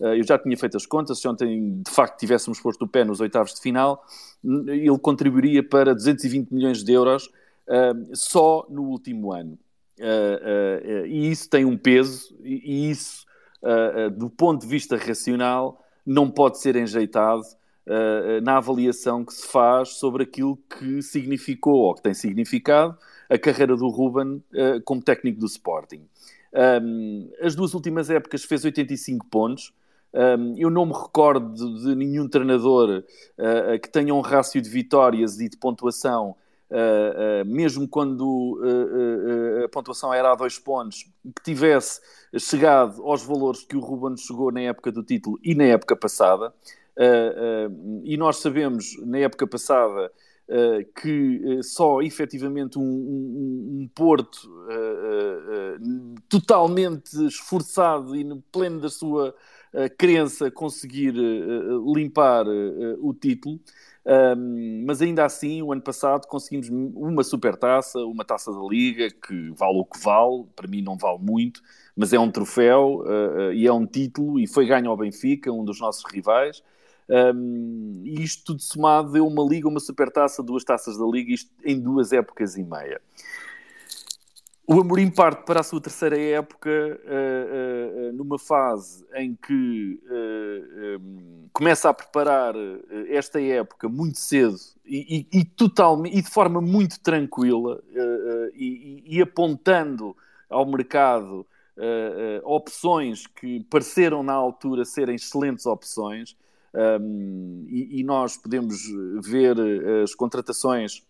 uh, 0.00 0.08
eu 0.08 0.22
já 0.22 0.38
tinha 0.38 0.56
feito 0.56 0.76
as 0.76 0.84
contas, 0.84 1.18
se 1.18 1.26
ontem 1.26 1.80
de 1.82 1.90
facto 1.90 2.18
tivéssemos 2.18 2.60
posto 2.60 2.84
o 2.84 2.88
pé 2.88 3.04
nos 3.04 3.20
oitavos 3.20 3.54
de 3.54 3.60
final, 3.60 4.04
ele 4.44 4.98
contribuiria 4.98 5.62
para 5.62 5.94
220 5.94 6.52
milhões 6.52 6.84
de 6.84 6.92
euros 6.92 7.26
uh, 7.26 8.14
só 8.14 8.66
no 8.68 8.82
último 8.82 9.32
ano. 9.32 9.58
Uh, 9.98 11.06
e 11.06 11.30
isso 11.30 11.48
tem 11.48 11.64
um 11.64 11.76
peso, 11.76 12.36
e 12.44 12.90
isso, 12.90 13.26
do 14.16 14.30
ponto 14.30 14.60
de 14.60 14.68
vista 14.68 14.96
racional, 14.96 15.84
não 16.08 16.30
pode 16.30 16.58
ser 16.58 16.76
enjeitado 16.76 17.42
na 18.42 18.58
avaliação 18.58 19.24
que 19.24 19.32
se 19.32 19.46
faz 19.46 19.94
sobre 19.94 20.24
aquilo 20.24 20.58
que 20.78 21.00
significou 21.00 21.74
ou 21.74 21.94
que 21.94 22.02
tem 22.02 22.12
significado 22.12 22.94
a 23.28 23.38
carreira 23.38 23.76
do 23.76 23.88
Ruben 23.88 24.42
uh, 24.52 24.82
como 24.84 25.02
técnico 25.02 25.40
do 25.40 25.46
Sporting. 25.46 26.08
Um, 26.82 27.30
as 27.42 27.54
duas 27.54 27.74
últimas 27.74 28.08
épocas 28.08 28.44
fez 28.44 28.64
85 28.64 29.26
pontos. 29.26 29.72
Um, 30.12 30.56
eu 30.56 30.70
não 30.70 30.86
me 30.86 30.94
recordo 30.94 31.52
de, 31.52 31.84
de 31.84 31.94
nenhum 31.94 32.26
treinador 32.26 33.04
uh, 33.38 33.78
que 33.80 33.90
tenha 33.90 34.14
um 34.14 34.20
rácio 34.20 34.60
de 34.62 34.70
vitórias 34.70 35.38
e 35.40 35.48
de 35.48 35.56
pontuação, 35.56 36.34
uh, 36.70 37.44
mesmo 37.44 37.88
quando 37.88 38.60
a 39.64 39.68
pontuação 39.68 40.12
era 40.12 40.32
a 40.32 40.34
dois 40.34 40.58
pontos, 40.58 41.04
que 41.36 41.42
tivesse 41.42 42.00
chegado 42.38 43.02
aos 43.02 43.22
valores 43.22 43.64
que 43.64 43.76
o 43.76 43.80
Ruben 43.80 44.16
chegou 44.16 44.52
na 44.52 44.60
época 44.60 44.92
do 44.92 45.02
título 45.02 45.38
e 45.42 45.54
na 45.54 45.64
época 45.64 45.96
passada. 45.96 46.52
e 48.04 48.16
nós 48.16 48.38
sabemos, 48.38 48.96
na 49.04 49.18
época 49.18 49.46
passada, 49.46 50.10
Uh, 50.50 50.82
que 50.98 51.42
uh, 51.44 51.62
só 51.62 52.00
efetivamente 52.00 52.78
um, 52.78 52.82
um, 52.82 53.82
um 53.82 53.90
Porto 53.94 54.48
uh, 54.64 56.14
totalmente 56.26 57.22
esforçado 57.26 58.16
e 58.16 58.24
no 58.24 58.40
pleno 58.50 58.80
da 58.80 58.88
sua 58.88 59.34
crença 59.98 60.50
conseguir 60.50 61.12
limpar 61.94 62.46
o 63.00 63.12
título. 63.12 63.60
Um, 64.06 64.84
mas 64.86 65.02
ainda 65.02 65.24
assim, 65.24 65.62
o 65.62 65.72
ano 65.72 65.82
passado 65.82 66.26
conseguimos 66.26 66.68
uma 66.70 67.22
super 67.22 67.56
taça, 67.56 67.98
uma 68.00 68.24
taça 68.24 68.52
da 68.52 68.60
Liga, 68.60 69.10
que 69.10 69.50
vale 69.50 69.78
o 69.78 69.84
que 69.84 69.98
vale, 70.00 70.44
para 70.56 70.66
mim 70.66 70.82
não 70.82 70.96
vale 70.96 71.18
muito, 71.20 71.62
mas 71.94 72.12
é 72.12 72.18
um 72.18 72.30
troféu 72.30 73.04
e 73.52 73.66
é 73.66 73.72
um 73.72 73.86
título, 73.86 74.40
e 74.40 74.46
foi 74.46 74.66
ganho 74.66 74.88
ao 74.90 74.96
Benfica, 74.96 75.52
um 75.52 75.64
dos 75.64 75.80
nossos 75.80 76.04
rivais. 76.10 76.62
Um, 77.10 78.02
e 78.04 78.22
isto 78.22 78.44
tudo 78.44 78.60
somado 78.60 79.12
deu 79.12 79.26
uma 79.26 79.42
liga, 79.42 79.66
uma 79.66 79.80
supertaça, 79.80 80.42
duas 80.42 80.62
taças 80.62 80.98
da 80.98 81.06
liga, 81.06 81.32
isto 81.32 81.50
em 81.64 81.80
duas 81.80 82.12
épocas 82.12 82.56
e 82.56 82.62
meia. 82.62 83.00
O 84.70 84.82
Amorim 84.82 85.10
parte 85.10 85.46
para 85.46 85.60
a 85.60 85.62
sua 85.62 85.80
terceira 85.80 86.20
época 86.20 86.68
uh, 86.68 88.10
uh, 88.10 88.12
numa 88.12 88.38
fase 88.38 89.02
em 89.14 89.34
que 89.34 89.98
uh, 90.04 91.00
um, 91.00 91.48
começa 91.54 91.88
a 91.88 91.94
preparar 91.94 92.54
esta 93.08 93.40
época 93.40 93.88
muito 93.88 94.18
cedo 94.18 94.58
e, 94.84 95.26
e, 95.32 95.38
e, 95.38 95.44
totalmente, 95.46 96.18
e 96.18 96.20
de 96.20 96.28
forma 96.28 96.60
muito 96.60 97.00
tranquila 97.00 97.82
e, 98.52 99.02
e, 99.06 99.22
apontando 99.22 100.14
ao 100.50 100.66
mercado 100.66 101.46
opções 102.44 103.26
que 103.26 103.64
pareceram 103.70 104.22
na 104.22 104.34
altura 104.34 104.84
serem 104.84 105.16
excelentes 105.16 105.64
opções. 105.64 106.36
Um, 107.00 107.64
e, 107.68 108.00
e, 108.00 108.04
nós 108.04 108.36
podemos 108.36 108.82
ver 109.22 109.56
as 110.04 110.14
contratações 110.14 111.02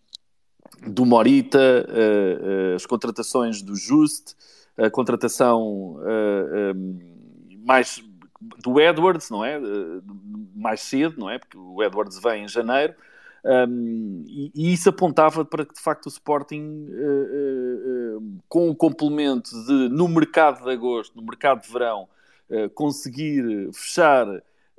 do 0.85 1.05
Morita, 1.05 1.59
uh, 1.87 2.73
uh, 2.73 2.75
as 2.75 2.85
contratações 2.85 3.61
do 3.61 3.75
Just, 3.75 4.33
a 4.77 4.89
contratação 4.89 5.97
uh, 5.97 6.75
um, 6.75 6.99
mais 7.65 8.03
do 8.63 8.79
Edwards, 8.79 9.29
não 9.29 9.43
é? 9.43 9.59
mais 10.55 10.81
cedo, 10.81 11.19
não 11.19 11.29
é? 11.29 11.37
Porque 11.37 11.57
o 11.57 11.83
Edwards 11.83 12.19
vem 12.21 12.45
em 12.45 12.47
janeiro. 12.47 12.93
Um, 13.43 14.23
e, 14.27 14.51
e, 14.53 14.73
isso 14.73 14.89
apontava 14.89 15.45
para 15.45 15.65
que 15.65 15.73
de 15.73 15.79
facto 15.79 16.05
o 16.05 16.09
Sporting, 16.09 16.87
com 18.47 18.69
o 18.69 18.75
complemento 18.75 19.49
de 19.65 19.89
no 19.89 20.07
mercado 20.07 20.63
de 20.63 20.71
agosto, 20.71 21.15
no 21.15 21.23
mercado 21.23 21.61
de 21.61 21.71
verão, 21.71 22.07
conseguir 22.73 23.69
fechar 23.73 24.25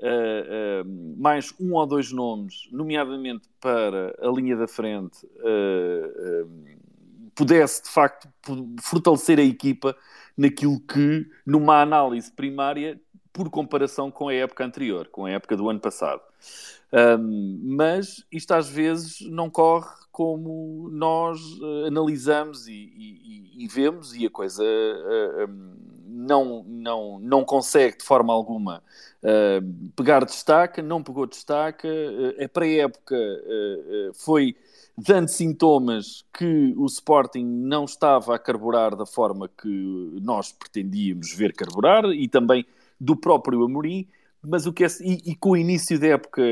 Uh, 0.01 1.18
mais 1.18 1.52
um 1.60 1.74
ou 1.74 1.86
dois 1.86 2.10
nomes, 2.10 2.66
nomeadamente 2.72 3.47
para 3.60 4.16
a 4.18 4.28
linha 4.28 4.56
da 4.56 4.66
frente, 4.66 5.27
uh, 5.27 6.48
pudesse 7.35 7.82
de 7.82 7.90
facto 7.90 8.27
fortalecer 8.81 9.39
a 9.39 9.43
equipa 9.43 9.94
naquilo 10.35 10.81
que, 10.81 11.31
numa 11.44 11.82
análise 11.82 12.32
primária, 12.32 12.98
por 13.31 13.51
comparação 13.51 14.10
com 14.10 14.28
a 14.28 14.35
época 14.35 14.64
anterior, 14.64 15.06
com 15.09 15.27
a 15.27 15.31
época 15.31 15.55
do 15.55 15.68
ano 15.68 15.81
passado. 15.81 16.22
mas 17.62 18.24
isto 18.32 18.52
às 18.52 18.68
vezes 18.68 19.20
não 19.20 19.51
corre 19.51 19.89
como 20.12 20.89
nós 20.91 21.41
analisamos 21.87 22.66
e, 22.66 22.73
e, 22.73 23.65
e, 23.65 23.69
vemos, 23.69 24.15
e 24.15 24.27
a 24.27 24.31
coisa 24.31 24.65
não, 26.07 26.65
não, 26.66 27.19
não 27.20 27.45
consegue 27.45 27.99
de 27.99 28.05
forma 28.05 28.32
alguma 28.32 28.82
pegar 29.95 30.24
destaca, 30.24 30.82
não 30.82 31.03
pegou 31.03 31.27
destaca, 31.27 31.87
uh, 31.87 32.43
a 32.45 32.49
pré-época 32.49 33.16
foi 34.15 34.57
dando 34.97 35.28
sintomas 35.28 36.24
que 36.32 36.74
o 36.77 36.87
Sporting 36.87 37.45
não 37.45 37.85
estava 37.85 38.35
a 38.35 38.39
carburar 38.39 38.97
da 38.97 39.07
forma 39.07 39.49
que 39.49 40.19
nós 40.23 40.53
pretendíamos 40.53 41.32
ver 41.35 41.53
carburar 41.53 42.05
e 42.07 42.28
também 42.28 42.65
do 42.99 43.16
próprio 43.16 43.65
Amorim, 43.65 44.07
mas 44.43 44.66
o 44.66 44.73
que 44.73 44.85
é, 44.85 44.89
e, 45.01 45.31
e 45.31 45.35
com 45.35 45.51
o 45.51 45.57
início 45.57 45.99
da 45.99 46.09
época, 46.09 46.43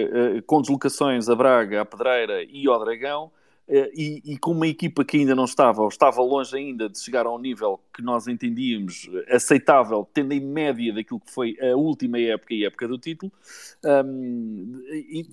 com 0.46 0.60
deslocações 0.60 1.28
a 1.28 1.34
Braga, 1.34 1.82
a 1.82 1.84
Pedreira 1.84 2.42
e 2.42 2.66
ao 2.66 2.78
Dragão, 2.82 3.30
eh, 3.30 3.37
e, 3.68 4.22
e, 4.24 4.38
com 4.38 4.52
uma 4.52 4.66
equipa 4.66 5.04
que 5.04 5.18
ainda 5.18 5.34
não 5.34 5.44
estava, 5.44 5.82
ou 5.82 5.88
estava 5.88 6.22
longe 6.22 6.56
ainda 6.56 6.88
de 6.88 6.98
chegar 6.98 7.26
ao 7.26 7.38
nível 7.38 7.78
que 7.94 8.02
nós 8.02 8.26
entendíamos 8.26 9.10
aceitável, 9.28 10.08
tendo 10.14 10.32
em 10.32 10.40
média 10.40 10.94
daquilo 10.94 11.20
que 11.20 11.30
foi 11.30 11.56
a 11.60 11.76
última 11.76 12.18
época 12.18 12.54
e 12.54 12.64
época 12.64 12.88
do 12.88 12.98
título, 12.98 13.30
um, 14.06 14.82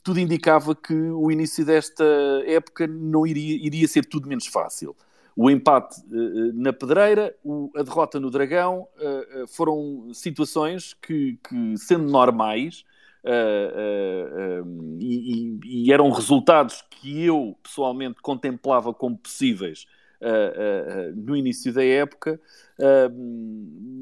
tudo 0.04 0.20
indicava 0.20 0.76
que 0.76 0.94
o 0.94 1.32
início 1.32 1.66
desta 1.66 2.04
época 2.46 2.86
não 2.88 3.26
iria, 3.26 3.56
iria 3.66 3.88
ser 3.88 4.06
tudo 4.06 4.28
menos 4.28 4.48
fácil. 4.48 4.96
O 5.36 5.50
empate 5.50 6.00
uh, 6.02 6.54
na 6.54 6.72
Pedreira, 6.72 7.36
o, 7.44 7.70
a 7.76 7.84
derrota 7.84 8.20
no 8.20 8.30
Dragão, 8.30 8.88
uh, 8.98 9.48
foram 9.48 10.14
situações 10.14 10.94
que, 10.94 11.38
que 11.48 11.78
sendo 11.78 12.10
normais, 12.10 12.86
Uh, 13.26 14.62
uh, 14.62 14.98
e, 15.00 15.60
e, 15.66 15.92
eram 15.92 16.12
resultados 16.12 16.84
que 16.92 17.26
eu 17.26 17.58
pessoalmente 17.64 18.22
contemplava 18.22 18.94
como 18.94 19.18
possíveis 19.18 19.88
uh, 20.22 21.12
no 21.16 21.36
início 21.36 21.74
da 21.74 21.84
época, 21.84 22.40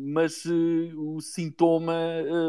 mas 0.06 0.44
o 0.46 1.22
sintoma, 1.22 1.96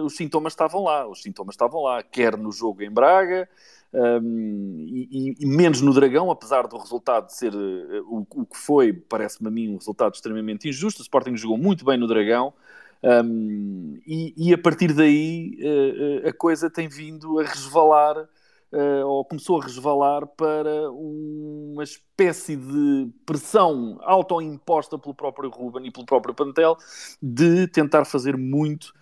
os 0.05 0.17
sintomas 0.17 0.53
estavam 0.53 0.83
lá, 0.83 1.07
os 1.09 1.23
sintomas 1.23 1.55
estavam 1.55 1.83
lá, 1.83 2.03
quer 2.03 2.37
no 2.37 2.51
jogo 2.51 2.83
em 2.83 2.91
Braga. 2.91 3.49
Um, 3.97 4.87
e, 4.89 5.37
e, 5.39 5.47
menos 5.47 5.81
no 5.81 5.95
Dragão, 5.95 6.29
apesar 6.29 6.67
do 6.67 6.77
resultado 6.77 7.31
ser 7.31 7.55
o, 7.55 8.27
o 8.35 8.45
que 8.45 8.57
foi, 8.57 8.93
parece-me 8.93 9.47
a 9.47 9.51
mim 9.53 9.69
um 9.69 9.77
resultado 9.77 10.15
extremamente 10.15 10.69
injusto. 10.69 11.01
O 11.01 11.03
Sporting 11.03 11.37
jogou 11.37 11.57
muito 11.57 11.85
bem 11.85 11.97
no 11.97 12.09
Dragão, 12.09 12.53
um, 13.05 14.01
e, 14.07 14.35
e, 14.37 14.55
a 14.55 14.59
partir 14.59 14.95
daí 14.95 15.59
uh, 15.61 16.29
a 16.29 16.33
coisa 16.33 16.71
tem 16.71 16.89
vindo 16.89 17.39
a 17.39 17.45
resvalar, 17.45 18.17
uh, 18.19 19.07
ou 19.07 19.25
começou 19.27 19.61
a 19.61 19.65
resvalar 19.65 20.27
para 20.27 20.91
uma 20.91 21.85
espécie 21.85 22.57
de 22.57 23.11
pressão 23.27 23.99
autoimposta 24.01 24.99
pelo 24.99 25.15
próprio 25.15 25.51
Ruben 25.51 25.87
e 25.87 25.91
pelo 25.91 26.07
próprio 26.07 26.35
Pantel 26.35 26.77
de 27.23 27.67
tentar 27.69 28.05
fazer 28.05 28.37
muito. 28.37 28.93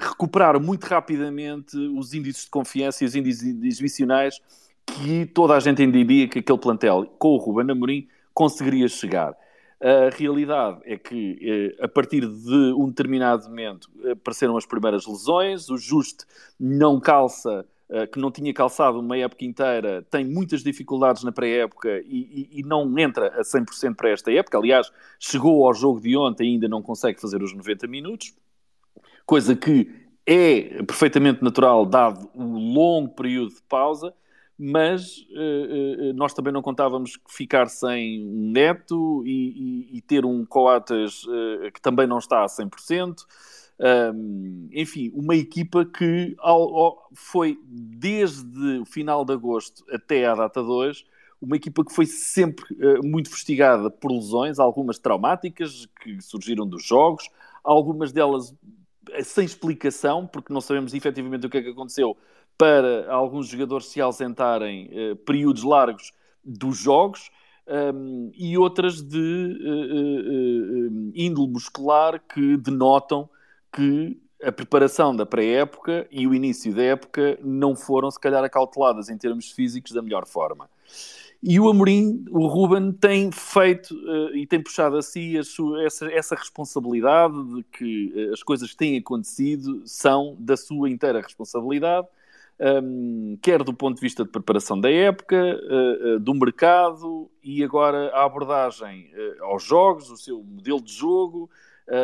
Recuperar 0.00 0.58
muito 0.58 0.84
rapidamente 0.84 1.76
os 1.76 2.14
índices 2.14 2.44
de 2.44 2.50
confiança 2.50 3.04
e 3.04 3.06
os 3.06 3.14
índices 3.14 3.62
exibicionais 3.62 4.40
que 4.86 5.26
toda 5.26 5.54
a 5.54 5.60
gente 5.60 5.82
entendia 5.82 6.26
que 6.26 6.38
aquele 6.38 6.58
plantel 6.58 7.04
com 7.18 7.34
o 7.34 7.36
Ruben 7.36 7.70
Amorim 7.70 8.08
conseguiria 8.32 8.88
chegar. 8.88 9.36
A 9.80 10.10
realidade 10.16 10.80
é 10.84 10.96
que, 10.98 11.76
a 11.80 11.86
partir 11.86 12.26
de 12.26 12.74
um 12.76 12.88
determinado 12.88 13.48
momento, 13.48 13.88
apareceram 14.10 14.56
as 14.56 14.66
primeiras 14.66 15.06
lesões, 15.06 15.70
o 15.70 15.76
Juste 15.76 16.24
não 16.58 16.98
calça 16.98 17.64
eh, 17.90 18.06
que 18.06 18.18
não 18.18 18.30
tinha 18.30 18.52
calçado 18.52 19.00
uma 19.00 19.16
época 19.16 19.46
inteira, 19.46 20.06
tem 20.10 20.22
muitas 20.22 20.62
dificuldades 20.62 21.24
na 21.24 21.32
pré-época 21.32 22.02
e, 22.04 22.50
e, 22.52 22.60
e, 22.60 22.62
não 22.62 22.98
entra 22.98 23.28
a 23.28 23.40
100% 23.40 23.94
para 23.96 24.10
esta 24.10 24.30
época. 24.30 24.58
Aliás, 24.58 24.92
chegou 25.18 25.66
ao 25.66 25.72
jogo 25.72 25.98
de 25.98 26.14
ontem 26.14 26.50
e 26.50 26.52
ainda 26.54 26.68
não 26.68 26.82
consegue 26.82 27.18
fazer 27.18 27.42
os 27.42 27.54
90 27.54 27.86
minutos, 27.86 28.34
coisa 29.24 29.56
que 29.56 29.90
é 30.26 30.82
perfeitamente 30.82 31.42
natural, 31.42 31.86
dado 31.86 32.28
o 32.34 32.58
longo 32.58 33.08
período 33.14 33.54
de 33.54 33.62
pausa. 33.62 34.12
Mas 34.58 35.18
uh, 35.30 36.10
uh, 36.10 36.12
nós 36.14 36.34
também 36.34 36.52
não 36.52 36.60
contávamos 36.60 37.16
ficar 37.28 37.68
sem 37.68 38.26
um 38.26 38.50
neto 38.50 39.22
e, 39.24 39.86
e, 39.92 39.98
e 39.98 40.00
ter 40.02 40.24
um 40.24 40.44
Coates 40.44 41.22
uh, 41.24 41.70
que 41.72 41.80
também 41.80 42.08
não 42.08 42.18
está 42.18 42.42
a 42.42 42.46
100%. 42.46 43.14
Um, 43.80 44.68
enfim, 44.72 45.12
uma 45.14 45.36
equipa 45.36 45.84
que 45.84 46.34
ao, 46.40 46.76
ao, 46.76 47.08
foi 47.14 47.56
desde 47.64 48.80
o 48.80 48.84
final 48.84 49.24
de 49.24 49.32
agosto 49.32 49.84
até 49.92 50.26
à 50.26 50.34
data 50.34 50.60
2, 50.60 51.04
uma 51.40 51.54
equipa 51.54 51.84
que 51.84 51.94
foi 51.94 52.04
sempre 52.04 52.66
muito 53.04 53.30
fustigada 53.30 53.88
por 53.88 54.10
lesões, 54.10 54.58
algumas 54.58 54.98
traumáticas 54.98 55.86
que 56.02 56.20
surgiram 56.20 56.66
dos 56.66 56.84
jogos, 56.84 57.30
algumas 57.62 58.10
delas 58.10 58.52
sem 59.22 59.44
explicação, 59.44 60.26
porque 60.26 60.52
não 60.52 60.60
sabemos 60.60 60.92
efetivamente 60.92 61.46
o 61.46 61.50
que 61.50 61.58
é 61.58 61.62
que 61.62 61.70
aconteceu 61.70 62.16
para 62.58 63.10
alguns 63.10 63.46
jogadores 63.48 63.86
se 63.86 64.00
ausentarem 64.00 64.90
uh, 64.92 65.16
períodos 65.16 65.62
largos 65.62 66.12
dos 66.44 66.76
jogos. 66.76 67.30
Um, 67.94 68.30
e 68.34 68.56
outras 68.56 69.02
de 69.02 69.18
uh, 69.18 71.12
índole 71.14 71.52
muscular 71.52 72.18
que 72.18 72.56
denotam 72.56 73.28
que 73.70 74.18
a 74.42 74.50
preparação 74.50 75.14
da 75.14 75.26
pré-época 75.26 76.06
e 76.10 76.26
o 76.26 76.34
início 76.34 76.74
da 76.74 76.82
época 76.82 77.38
não 77.42 77.74
foram, 77.74 78.10
se 78.10 78.18
calhar, 78.18 78.42
acauteladas 78.42 79.08
em 79.08 79.18
termos 79.18 79.50
físicos 79.50 79.92
da 79.92 80.00
melhor 80.00 80.26
forma. 80.26 80.68
E 81.42 81.60
o 81.60 81.68
Amorim, 81.68 82.24
o 82.30 82.46
Ruben, 82.46 82.92
tem 82.92 83.30
feito 83.30 83.94
uh, 83.94 84.34
e 84.34 84.44
tem 84.46 84.60
puxado 84.60 84.96
a 84.96 85.02
si 85.02 85.38
a 85.38 85.44
sua, 85.44 85.84
essa, 85.84 86.06
essa, 86.10 86.34
responsabilidade 86.34 87.36
de 87.54 87.62
que 87.64 88.12
uh, 88.12 88.32
as 88.32 88.42
coisas 88.42 88.70
que 88.70 88.76
têm 88.76 88.98
acontecido 88.98 89.82
são 89.86 90.36
da 90.38 90.56
sua 90.56 90.90
inteira 90.90 91.20
responsabilidade, 91.20 92.08
um, 92.60 93.38
quer 93.40 93.62
do 93.62 93.72
ponto 93.72 93.96
de 93.96 94.00
vista 94.00 94.24
de 94.24 94.30
preparação 94.30 94.80
da 94.80 94.90
época, 94.90 95.36
uh, 95.36 96.18
do 96.18 96.34
mercado 96.34 97.30
e 97.42 97.62
agora 97.62 98.10
a 98.10 98.24
abordagem 98.24 99.10
aos 99.40 99.62
jogos, 99.62 100.10
o 100.10 100.16
seu 100.16 100.42
modelo 100.42 100.80
de 100.80 100.92
jogo, 100.92 101.48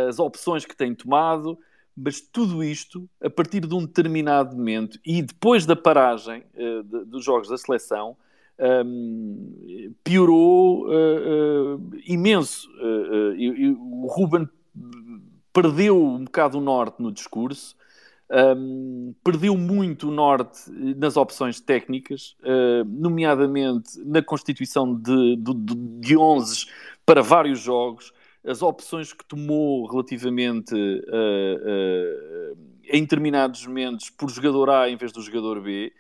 as 0.08 0.18
opções 0.18 0.64
que 0.64 0.74
tem 0.74 0.94
tomado, 0.94 1.58
mas 1.96 2.20
tudo 2.20 2.64
isto, 2.64 3.08
a 3.22 3.30
partir 3.30 3.60
de 3.60 3.74
um 3.74 3.84
determinado 3.86 4.56
momento 4.56 4.98
e 5.04 5.22
depois 5.22 5.64
da 5.64 5.76
paragem 5.76 6.42
uh, 6.54 6.82
de, 6.82 7.04
dos 7.04 7.24
jogos 7.24 7.48
da 7.48 7.56
seleção, 7.56 8.16
um, 8.58 9.94
piorou 10.02 10.86
uh, 10.86 11.76
uh, 11.76 11.90
imenso. 12.06 12.68
E, 13.36 13.70
o 13.70 14.06
Ruben 14.06 14.48
perdeu 15.52 16.02
um 16.02 16.24
bocado 16.24 16.58
o 16.58 16.60
norte 16.60 17.00
no 17.00 17.12
discurso, 17.12 17.76
um, 18.34 19.14
perdeu 19.22 19.56
muito 19.56 20.08
o 20.08 20.12
norte 20.12 20.70
nas 20.70 21.16
opções 21.16 21.60
técnicas, 21.60 22.36
nomeadamente 22.86 23.98
na 24.04 24.22
constituição 24.22 24.94
de, 24.94 25.36
de, 25.36 25.54
de 26.00 26.16
11 26.16 26.66
para 27.06 27.22
vários 27.22 27.60
jogos 27.60 28.12
as 28.46 28.62
opções 28.62 29.12
que 29.12 29.24
tomou 29.24 29.86
relativamente 29.86 30.74
uh, 30.74 32.52
uh, 32.52 32.58
em 32.84 33.00
determinados 33.00 33.66
momentos 33.66 34.10
por 34.10 34.30
jogador 34.30 34.68
A 34.70 34.90
em 34.90 34.96
vez 34.96 35.12
do 35.12 35.22
jogador 35.22 35.62
B. 35.62 35.92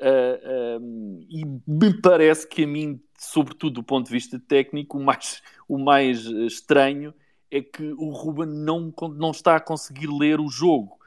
Uh, 0.00 1.26
e 1.28 1.44
me 1.66 2.00
parece 2.00 2.48
que 2.48 2.64
a 2.64 2.66
mim, 2.66 2.98
sobretudo 3.18 3.74
do 3.74 3.82
ponto 3.82 4.06
de 4.06 4.12
vista 4.12 4.40
técnico, 4.48 4.98
o 4.98 5.04
mais, 5.04 5.42
o 5.68 5.78
mais 5.78 6.24
estranho 6.24 7.12
é 7.50 7.60
que 7.60 7.92
o 7.98 8.10
Ruben 8.10 8.46
não, 8.46 8.92
não 9.14 9.30
está 9.30 9.56
a 9.56 9.60
conseguir 9.60 10.06
ler 10.06 10.40
o 10.40 10.48
jogo. 10.48 10.98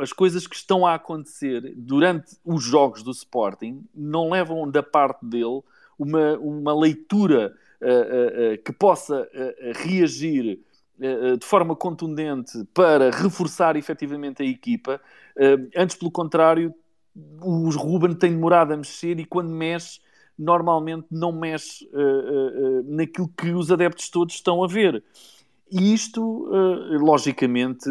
As 0.00 0.12
coisas 0.12 0.46
que 0.46 0.54
estão 0.54 0.86
a 0.86 0.94
acontecer 0.94 1.74
durante 1.76 2.36
os 2.44 2.62
jogos 2.62 3.02
do 3.02 3.10
Sporting 3.10 3.84
não 3.94 4.30
levam 4.30 4.70
da 4.70 4.82
parte 4.82 5.24
dele 5.24 5.62
uma, 5.98 6.38
uma 6.38 6.74
leitura 6.74 7.54
uh, 7.82 8.54
uh, 8.54 8.62
que 8.62 8.72
possa 8.72 9.28
reagir 9.74 10.60
de 11.38 11.46
forma 11.46 11.76
contundente 11.76 12.64
para 12.74 13.12
reforçar 13.12 13.76
efetivamente 13.76 14.42
a 14.42 14.44
equipa. 14.44 15.00
antes, 15.76 15.94
pelo 15.94 16.10
contrário, 16.10 16.74
o 17.40 17.70
Ruben 17.70 18.16
tem 18.16 18.32
demorado 18.32 18.72
a 18.72 18.76
mexer 18.76 19.20
e 19.20 19.24
quando 19.24 19.48
mexe, 19.48 20.00
normalmente 20.36 21.06
não 21.08 21.30
mexe 21.30 21.88
naquilo 22.84 23.28
que 23.28 23.52
os 23.52 23.70
adeptos 23.70 24.10
todos 24.10 24.34
estão 24.34 24.64
a 24.64 24.66
ver. 24.66 25.04
E 25.70 25.92
isto, 25.92 26.48
logicamente, 27.00 27.88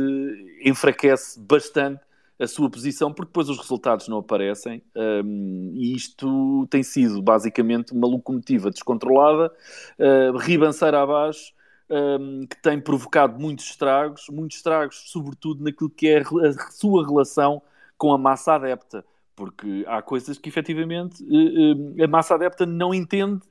enfraquece 0.64 1.40
bastante 1.40 2.02
a 2.40 2.48
sua 2.48 2.70
posição, 2.70 3.12
porque 3.12 3.30
depois 3.30 3.50
os 3.50 3.58
resultados 3.58 4.08
não 4.08 4.20
aparecem, 4.20 4.82
um, 4.96 5.72
e 5.74 5.96
isto 5.96 6.68
tem 6.70 6.84
sido 6.84 7.22
basicamente 7.22 7.94
uma 7.94 8.08
locomotiva 8.08 8.70
descontrolada, 8.70 9.52
uh, 10.00 10.38
ribanceira 10.38 11.02
abaixo, 11.02 11.52
um, 11.90 12.46
que 12.46 12.62
tem 12.62 12.80
provocado 12.80 13.40
muitos 13.40 13.66
estragos, 13.66 14.28
muitos 14.30 14.58
estragos, 14.58 15.04
sobretudo 15.08 15.64
naquilo 15.64 15.90
que 15.90 16.08
é 16.08 16.20
a 16.20 16.72
sua 16.72 17.06
relação 17.08 17.62
com 17.98 18.14
a 18.14 18.18
massa 18.18 18.54
adepta, 18.54 19.04
porque 19.36 19.84
há 19.88 20.02
coisas 20.02 20.38
que 20.38 20.50
efetivamente 20.50 21.24
uh, 21.24 22.04
a 22.04 22.08
massa 22.08 22.36
adepta 22.36 22.66
não 22.66 22.94
entende, 22.94 23.42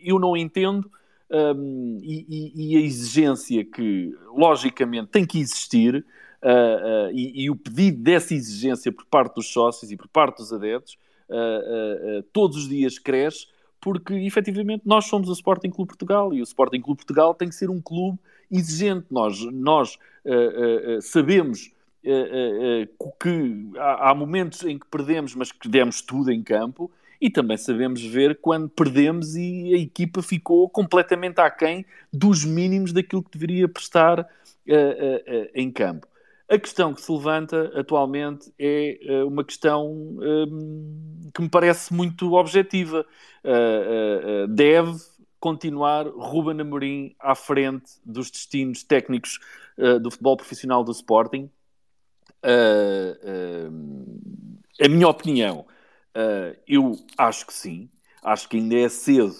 eu 0.00 0.18
não 0.18 0.36
entendo. 0.36 0.90
Um, 1.30 1.98
e, 2.02 2.72
e, 2.72 2.76
a 2.78 2.80
exigência 2.80 3.62
que 3.62 4.16
logicamente 4.34 5.08
tem 5.08 5.26
que 5.26 5.38
existir 5.38 5.96
uh, 6.42 7.10
e, 7.12 7.44
e, 7.44 7.50
o 7.50 7.56
pedido 7.56 8.02
dessa 8.02 8.32
exigência 8.32 8.90
por 8.90 9.04
parte 9.04 9.34
dos 9.34 9.52
sócios 9.52 9.92
e 9.92 9.96
por 9.96 10.08
parte 10.08 10.38
dos 10.38 10.52
adeptos 10.52 10.96
todos 12.32 12.56
os 12.56 12.66
dias 12.66 12.98
cresce, 12.98 13.48
porque 13.78 14.14
efetivamente 14.14 14.84
nós 14.86 15.04
somos 15.04 15.28
o 15.28 15.32
Sporting 15.34 15.68
Clube 15.68 15.88
Portugal 15.88 16.32
e 16.32 16.40
o 16.40 16.42
Sporting 16.42 16.80
Clube 16.80 16.96
Portugal 16.96 17.34
tem 17.34 17.50
que 17.50 17.54
ser 17.54 17.68
um 17.68 17.82
clube 17.82 18.18
exigente. 18.50 19.04
Nós, 19.10 19.38
nós 19.52 19.98
sabemos 21.02 21.70
que 23.20 23.70
há 23.76 24.14
momentos 24.14 24.62
em 24.62 24.78
que 24.78 24.86
perdemos, 24.86 25.34
mas 25.34 25.52
que 25.52 25.68
demos 25.68 26.00
tudo 26.00 26.32
em 26.32 26.42
campo 26.42 26.90
e 27.20 27.28
também 27.28 27.56
sabemos 27.56 28.04
ver 28.04 28.38
quando 28.40 28.68
perdemos 28.68 29.34
e 29.34 29.74
a 29.74 29.78
equipa 29.78 30.22
ficou 30.22 30.68
completamente 30.68 31.40
aquém 31.40 31.84
dos 32.12 32.44
mínimos 32.44 32.92
daquilo 32.92 33.22
que 33.22 33.30
deveria 33.36 33.68
prestar 33.68 34.20
uh, 34.20 34.24
uh, 34.24 34.26
uh, 34.26 35.48
em 35.54 35.70
campo. 35.70 36.06
A 36.48 36.58
questão 36.58 36.94
que 36.94 37.02
se 37.02 37.12
levanta 37.12 37.72
atualmente 37.78 38.50
é 38.58 38.98
uma 39.26 39.44
questão 39.44 39.90
um, 39.90 41.30
que 41.34 41.42
me 41.42 41.48
parece 41.48 41.92
muito 41.92 42.32
objetiva. 42.32 43.04
Deve 44.48 44.96
continuar 45.38 46.06
Ruben 46.06 46.58
Amorim 46.58 47.14
à 47.20 47.34
frente 47.34 47.92
dos 48.02 48.30
destinos 48.30 48.82
técnicos 48.82 49.38
do 50.00 50.10
futebol 50.10 50.38
profissional 50.38 50.82
do 50.82 50.90
Sporting? 50.90 51.50
a 54.80 54.88
minha 54.88 55.06
opinião, 55.06 55.66
eu 56.66 56.96
acho 57.16 57.46
que 57.46 57.52
sim. 57.52 57.88
Acho 58.22 58.48
que 58.48 58.56
ainda 58.56 58.76
é 58.76 58.88
cedo 58.88 59.34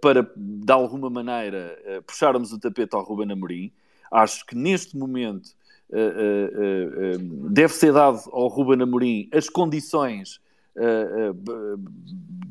para, 0.00 0.30
de 0.36 0.72
alguma 0.72 1.10
maneira, 1.10 1.78
puxarmos 2.06 2.52
o 2.52 2.58
tapete 2.58 2.94
ao 2.94 3.02
Ruben 3.02 3.32
Amorim. 3.32 3.72
Acho 4.10 4.46
que 4.46 4.54
neste 4.54 4.96
momento 4.96 5.48
uh, 5.90 7.16
uh, 7.16 7.50
deve 7.50 7.72
ser 7.72 7.92
dado 7.92 8.20
ao 8.32 8.48
Ruben 8.48 8.82
Amorim 8.82 9.28
as 9.32 9.48
condições 9.48 10.40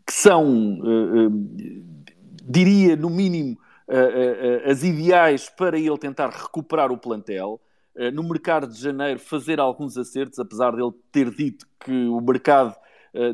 que 0.06 0.14
são, 0.14 0.82
diria, 2.44 2.98
no 2.98 3.10
mínimo, 3.10 3.58
as 4.66 4.84
ideais 4.84 5.50
para 5.50 5.80
ele 5.80 5.98
tentar 5.98 6.30
recuperar 6.30 6.92
o 6.92 6.98
plantel. 6.98 7.62
No 8.14 8.24
mercado 8.24 8.68
de 8.68 8.80
janeiro, 8.80 9.20
fazer 9.20 9.60
alguns 9.60 9.98
acertos, 9.98 10.38
apesar 10.40 10.72
dele 10.72 10.92
ter 11.12 11.30
dito 11.32 11.66
que 11.80 12.06
o 12.08 12.22
mercado 12.22 12.76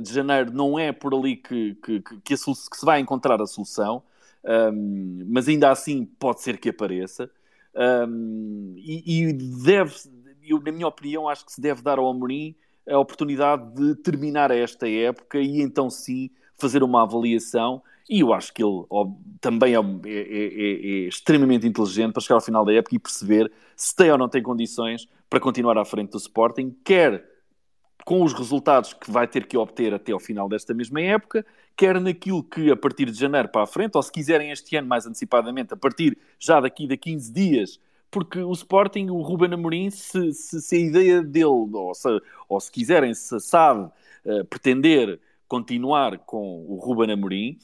de 0.02 0.14
janeiro 0.14 0.53
não 0.53 0.80
é 0.80 0.94
por 0.94 1.14
ali 1.14 1.35
que, 1.35 1.76
que, 1.76 1.99
que, 1.99 2.19
que 2.22 2.38
se 2.38 2.85
vai 2.85 3.02
encontrar 3.02 3.41
a 3.41 3.45
solução, 3.45 4.02
um, 4.44 5.26
mas 5.27 5.48
ainda 5.48 5.72
assim 5.72 6.06
pode 6.06 6.41
ser 6.41 6.57
que 6.57 6.69
apareça. 6.69 7.30
Um, 7.76 8.76
e, 8.77 9.03
e, 9.06 9.34
deve, 9.34 9.95
eu, 10.44 10.60
na 10.60 10.72
minha 10.72 10.88
opinião, 10.88 11.30
acho 11.30 11.45
que 11.45 11.53
se 11.53 11.61
deve 11.61 11.81
dar 11.81 11.98
ao 11.98 12.10
Amorim 12.10 12.56
a 12.88 12.99
oportunidade 12.99 13.73
de 13.73 13.95
terminar 13.95 14.52
esta 14.52 14.90
época 14.90 15.40
e 15.40 15.61
então 15.61 15.90
sim 15.90 16.30
fazer 16.57 16.84
uma 16.84 17.03
avaliação 17.03 17.81
E 18.09 18.19
eu 18.19 18.34
acho 18.34 18.53
que 18.53 18.61
ele 18.61 18.85
ó, 18.89 19.07
também 19.39 19.75
é, 19.75 19.80
é, 19.80 20.09
é, 20.09 21.05
é, 21.05 21.07
extremamente 21.07 21.65
inteligente 21.65 22.13
para 22.13 22.21
chegar 22.21 22.35
ao 22.35 22.41
final 22.41 22.65
da 22.65 22.73
época 22.73 22.95
e 22.95 22.99
perceber 22.99 23.51
se 23.75 23.95
tem 23.95 24.11
ou 24.11 24.17
não 24.17 24.27
tem 24.27 24.41
condições 24.41 25.07
para 25.30 25.39
continuar 25.39 25.77
à 25.77 25.85
frente 25.85 26.11
do 26.11 26.17
Sporting, 26.17 26.75
quer 26.84 27.25
com 28.05 28.23
os 28.23 28.34
resultados 28.34 28.93
que 28.93 29.09
vai 29.09 29.27
ter 29.27 29.47
que 29.47 29.57
obter 29.57 29.93
até 29.93 30.11
ao 30.11 30.19
final 30.19 30.49
desta 30.49 30.73
mesma 30.73 31.01
época, 31.01 31.45
quer 31.75 31.99
naquilo 31.99 32.43
que 32.43 32.69
a 32.69 32.75
partir 32.75 33.09
de 33.09 33.17
janeiro 33.17 33.47
para 33.47 33.63
a 33.63 33.67
frente, 33.67 33.95
ou 33.95 34.03
se 34.03 34.11
quiserem 34.11 34.51
este 34.51 34.75
ano 34.75 34.88
mais 34.88 35.05
antecipadamente, 35.05 35.73
a 35.73 35.77
partir 35.77 36.17
já 36.38 36.59
daqui 36.59 36.85
de 36.85 36.97
15 36.97 37.31
dias, 37.31 37.80
porque 38.11 38.39
o 38.39 38.51
Sporting, 38.51 39.09
o 39.09 39.21
Ruben 39.21 39.53
Amorim, 39.53 39.89
se, 39.89 40.34
se, 40.34 40.61
se 40.61 40.75
a 40.75 40.80
ideia 40.80 41.23
dele, 41.23 41.45
ou 41.45 41.93
se, 41.95 42.07
ou 42.47 42.59
se 42.59 42.71
quiserem, 42.71 43.13
se 43.13 43.39
sabe 43.39 43.89
uh, 44.25 44.45
pretender 44.45 45.19
continuar 45.47 46.19
com 46.19 46.65
o 46.67 46.75
Ruben 46.75 47.11
Amorim, 47.11 47.57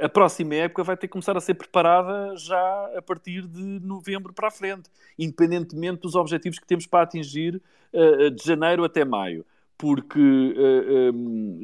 a 0.00 0.08
próxima 0.08 0.54
época 0.54 0.82
vai 0.82 0.96
ter 0.96 1.06
que 1.06 1.12
começar 1.12 1.36
a 1.36 1.40
ser 1.40 1.54
preparada 1.54 2.36
já 2.36 2.90
a 2.96 3.02
partir 3.02 3.46
de 3.46 3.62
novembro 3.80 4.32
para 4.32 4.48
a 4.48 4.50
frente, 4.50 4.90
independentemente 5.18 6.00
dos 6.02 6.14
objetivos 6.14 6.58
que 6.58 6.66
temos 6.66 6.86
para 6.86 7.02
atingir 7.02 7.62
uh, 7.92 8.30
de 8.30 8.44
janeiro 8.44 8.84
até 8.84 9.04
maio. 9.04 9.44
Porque 9.76 10.20
um, 10.20 11.60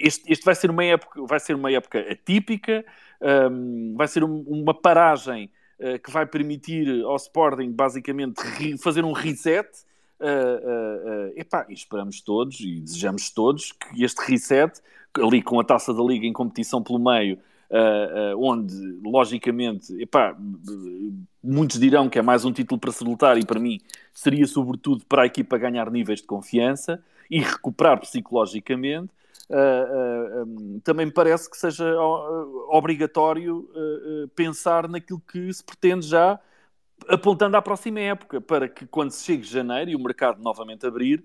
este, 0.00 0.30
este, 0.30 0.44
vai 0.44 0.54
ser 0.54 0.70
uma 0.70 0.84
época, 0.84 1.24
vai 1.26 1.40
ser 1.40 1.54
uma 1.54 1.72
época 1.72 1.98
atípica, 2.00 2.84
um, 3.50 3.94
vai 3.96 4.06
ser 4.06 4.22
um, 4.22 4.40
uma 4.46 4.74
paragem 4.74 5.50
que 6.04 6.12
vai 6.12 6.24
permitir 6.24 7.02
ao 7.02 7.16
Sporting 7.16 7.72
basicamente 7.72 8.40
fazer 8.78 9.04
um 9.04 9.10
reset. 9.10 9.68
Uh, 10.20 11.32
epá, 11.34 11.66
esperamos 11.68 12.20
todos 12.20 12.60
e 12.60 12.80
desejamos 12.80 13.30
todos 13.30 13.72
que 13.72 14.04
este 14.04 14.20
reset 14.30 14.80
ali 15.20 15.42
com 15.42 15.60
a 15.60 15.64
taça 15.64 15.92
da 15.92 16.02
Liga 16.02 16.26
em 16.26 16.32
competição 16.32 16.82
pelo 16.82 16.98
meio, 16.98 17.38
uh, 17.70 18.34
uh, 18.34 18.44
onde, 18.44 18.74
logicamente, 19.04 19.92
epá, 20.00 20.36
muitos 21.42 21.78
dirão 21.78 22.08
que 22.08 22.18
é 22.18 22.22
mais 22.22 22.44
um 22.44 22.52
título 22.52 22.80
para 22.80 22.92
se 22.92 23.04
lutar 23.04 23.36
e 23.36 23.44
para 23.44 23.60
mim 23.60 23.80
seria 24.12 24.46
sobretudo 24.46 25.04
para 25.06 25.22
a 25.22 25.26
equipa 25.26 25.58
ganhar 25.58 25.90
níveis 25.90 26.20
de 26.20 26.26
confiança 26.26 27.02
e 27.30 27.40
recuperar 27.40 28.00
psicologicamente. 28.00 29.12
Uh, 29.50 30.44
um, 30.44 30.80
também 30.82 31.06
me 31.06 31.12
parece 31.12 31.50
que 31.50 31.56
seja 31.56 31.84
obrigatório 32.68 33.68
pensar 34.34 34.88
naquilo 34.88 35.20
que 35.20 35.52
se 35.52 35.62
pretende 35.62 36.06
já 36.06 36.38
apontando 37.08 37.56
à 37.56 37.60
próxima 37.60 38.00
época, 38.00 38.40
para 38.40 38.68
que 38.68 38.86
quando 38.86 39.10
se 39.10 39.24
chegue 39.24 39.42
janeiro 39.42 39.90
e 39.90 39.96
o 39.96 39.98
mercado 39.98 40.40
novamente 40.42 40.86
abrir, 40.86 41.24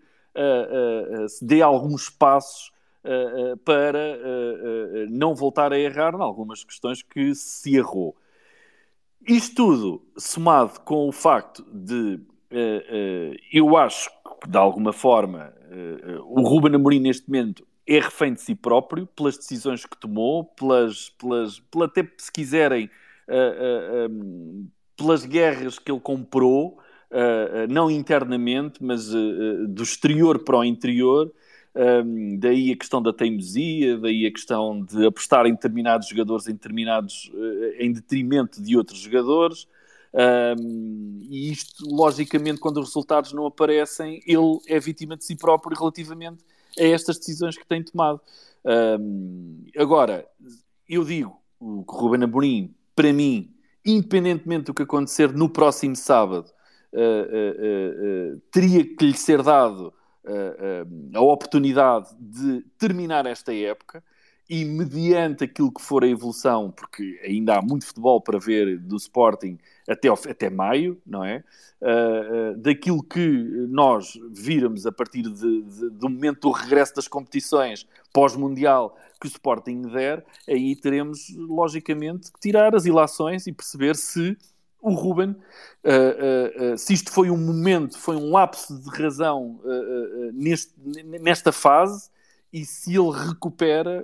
se 1.29 1.45
dê 1.45 1.61
alguns 1.61 2.09
passos 2.09 2.67
uh, 2.67 2.71
uh, 2.71 2.76
para 3.63 4.17
uh, 4.17 5.07
não 5.09 5.33
voltar 5.33 5.71
a 5.71 5.79
errar 5.79 6.13
em 6.13 6.21
algumas 6.21 6.63
questões 6.63 7.01
que 7.01 7.33
se 7.33 7.75
errou. 7.75 8.15
Isto 9.27 9.55
tudo 9.55 10.01
somado 10.17 10.79
com 10.81 11.07
o 11.07 11.11
facto 11.11 11.65
de 11.71 12.19
eu 13.51 13.75
acho 13.75 14.09
que 14.41 14.49
de 14.49 14.57
alguma 14.57 14.93
forma 14.93 15.53
o 16.29 16.41
Ruben 16.43 16.75
Amorim 16.75 17.01
neste 17.01 17.27
momento 17.27 17.67
é 17.85 17.99
refém 17.99 18.33
de 18.33 18.39
si 18.39 18.55
próprio 18.55 19.05
pelas 19.07 19.37
decisões 19.37 19.85
que 19.85 19.97
tomou, 19.97 20.45
pelas, 20.45 21.09
pelas, 21.09 21.59
pela, 21.59 21.85
até 21.85 22.09
se 22.17 22.31
quiserem, 22.31 22.89
um, 24.09 24.69
pelas 24.95 25.25
guerras 25.25 25.77
que 25.77 25.91
ele 25.91 25.99
comprou, 25.99 26.77
não 27.69 27.91
internamente, 27.91 28.81
mas 28.81 29.09
do 29.09 29.83
exterior 29.83 30.39
para 30.39 30.59
o 30.59 30.63
interior, 30.63 31.29
um, 31.77 32.39
daí 32.39 32.71
a 32.71 32.77
questão 32.77 33.01
da 33.01 33.13
teimosia, 33.13 33.97
daí 33.97 34.25
a 34.25 34.31
questão 34.31 34.83
de 34.83 35.05
apostar 35.05 35.45
em 35.45 35.51
determinados 35.51 36.07
jogadores 36.07 36.47
em 36.47 36.53
determinados 36.53 37.31
uh, 37.33 37.75
em 37.77 37.93
detrimento 37.93 38.61
de 38.61 38.75
outros 38.75 38.99
jogadores. 38.99 39.67
Um, 40.13 41.19
e 41.29 41.51
isto, 41.51 41.83
logicamente, 41.87 42.59
quando 42.59 42.77
os 42.77 42.87
resultados 42.87 43.31
não 43.31 43.45
aparecem, 43.45 44.23
ele 44.25 44.59
é 44.67 44.79
vítima 44.79 45.15
de 45.15 45.23
si 45.23 45.35
próprio 45.35 45.77
relativamente 45.77 46.43
a 46.79 46.83
estas 46.83 47.19
decisões 47.19 47.55
que 47.55 47.67
tem 47.67 47.83
tomado. 47.83 48.19
Um, 48.99 49.65
agora, 49.77 50.25
eu 50.89 51.03
digo, 51.03 51.39
o 51.59 51.81
Ruben 51.87 52.23
Amorim, 52.23 52.73
para 52.95 53.13
mim, 53.13 53.53
independentemente 53.85 54.65
do 54.65 54.73
que 54.73 54.83
acontecer 54.83 55.31
no 55.31 55.47
próximo 55.47 55.95
sábado, 55.95 56.49
uh, 56.93 58.33
uh, 58.33 58.41
teria 58.51 58.83
que 58.83 59.05
lhe 59.05 59.17
ser 59.17 59.43
dado 59.43 59.93
a 61.13 61.21
oportunidade 61.21 62.09
de 62.19 62.61
terminar 62.77 63.25
esta 63.25 63.53
época 63.53 64.03
e 64.49 64.63
mediante 64.63 65.43
aquilo 65.43 65.71
que 65.71 65.81
for 65.81 66.03
a 66.03 66.07
evolução, 66.07 66.71
porque 66.71 67.19
ainda 67.23 67.57
há 67.57 67.61
muito 67.61 67.85
futebol 67.85 68.21
para 68.21 68.39
ver 68.39 68.79
do 68.79 68.95
Sporting 68.95 69.57
até, 69.87 70.07
até 70.09 70.49
maio, 70.49 71.01
não 71.05 71.23
é? 71.23 71.43
Uh, 71.81 72.53
uh, 72.53 72.57
daquilo 72.57 73.03
que 73.03 73.19
nós 73.69 74.17
viramos 74.31 74.85
a 74.85 74.91
partir 74.91 75.23
de, 75.23 75.61
de, 75.61 75.89
do 75.91 76.09
momento 76.09 76.41
do 76.41 76.51
regresso 76.51 76.95
das 76.95 77.07
competições 77.07 77.85
pós-mundial 78.13 78.97
que 79.19 79.27
o 79.27 79.29
Sporting 79.29 79.81
der, 79.81 80.25
aí 80.47 80.75
teremos, 80.75 81.29
logicamente, 81.35 82.31
que 82.31 82.39
tirar 82.39 82.73
as 82.73 82.85
ilações 82.85 83.47
e 83.47 83.51
perceber 83.51 83.95
se 83.95 84.37
o 84.87 84.93
Ruben, 84.93 85.31
uh, 85.31 86.73
uh, 86.73 86.77
se 86.77 86.93
isto 86.93 87.11
foi 87.11 87.29
um 87.29 87.37
momento, 87.37 87.97
foi 87.97 88.15
um 88.15 88.31
lapso 88.31 88.79
de 88.79 88.89
razão 88.89 89.59
neste, 90.33 90.73
nesta 91.21 91.51
fase, 91.51 92.09
e 92.51 92.65
se 92.65 92.95
ele 92.95 93.11
recupera, 93.11 94.03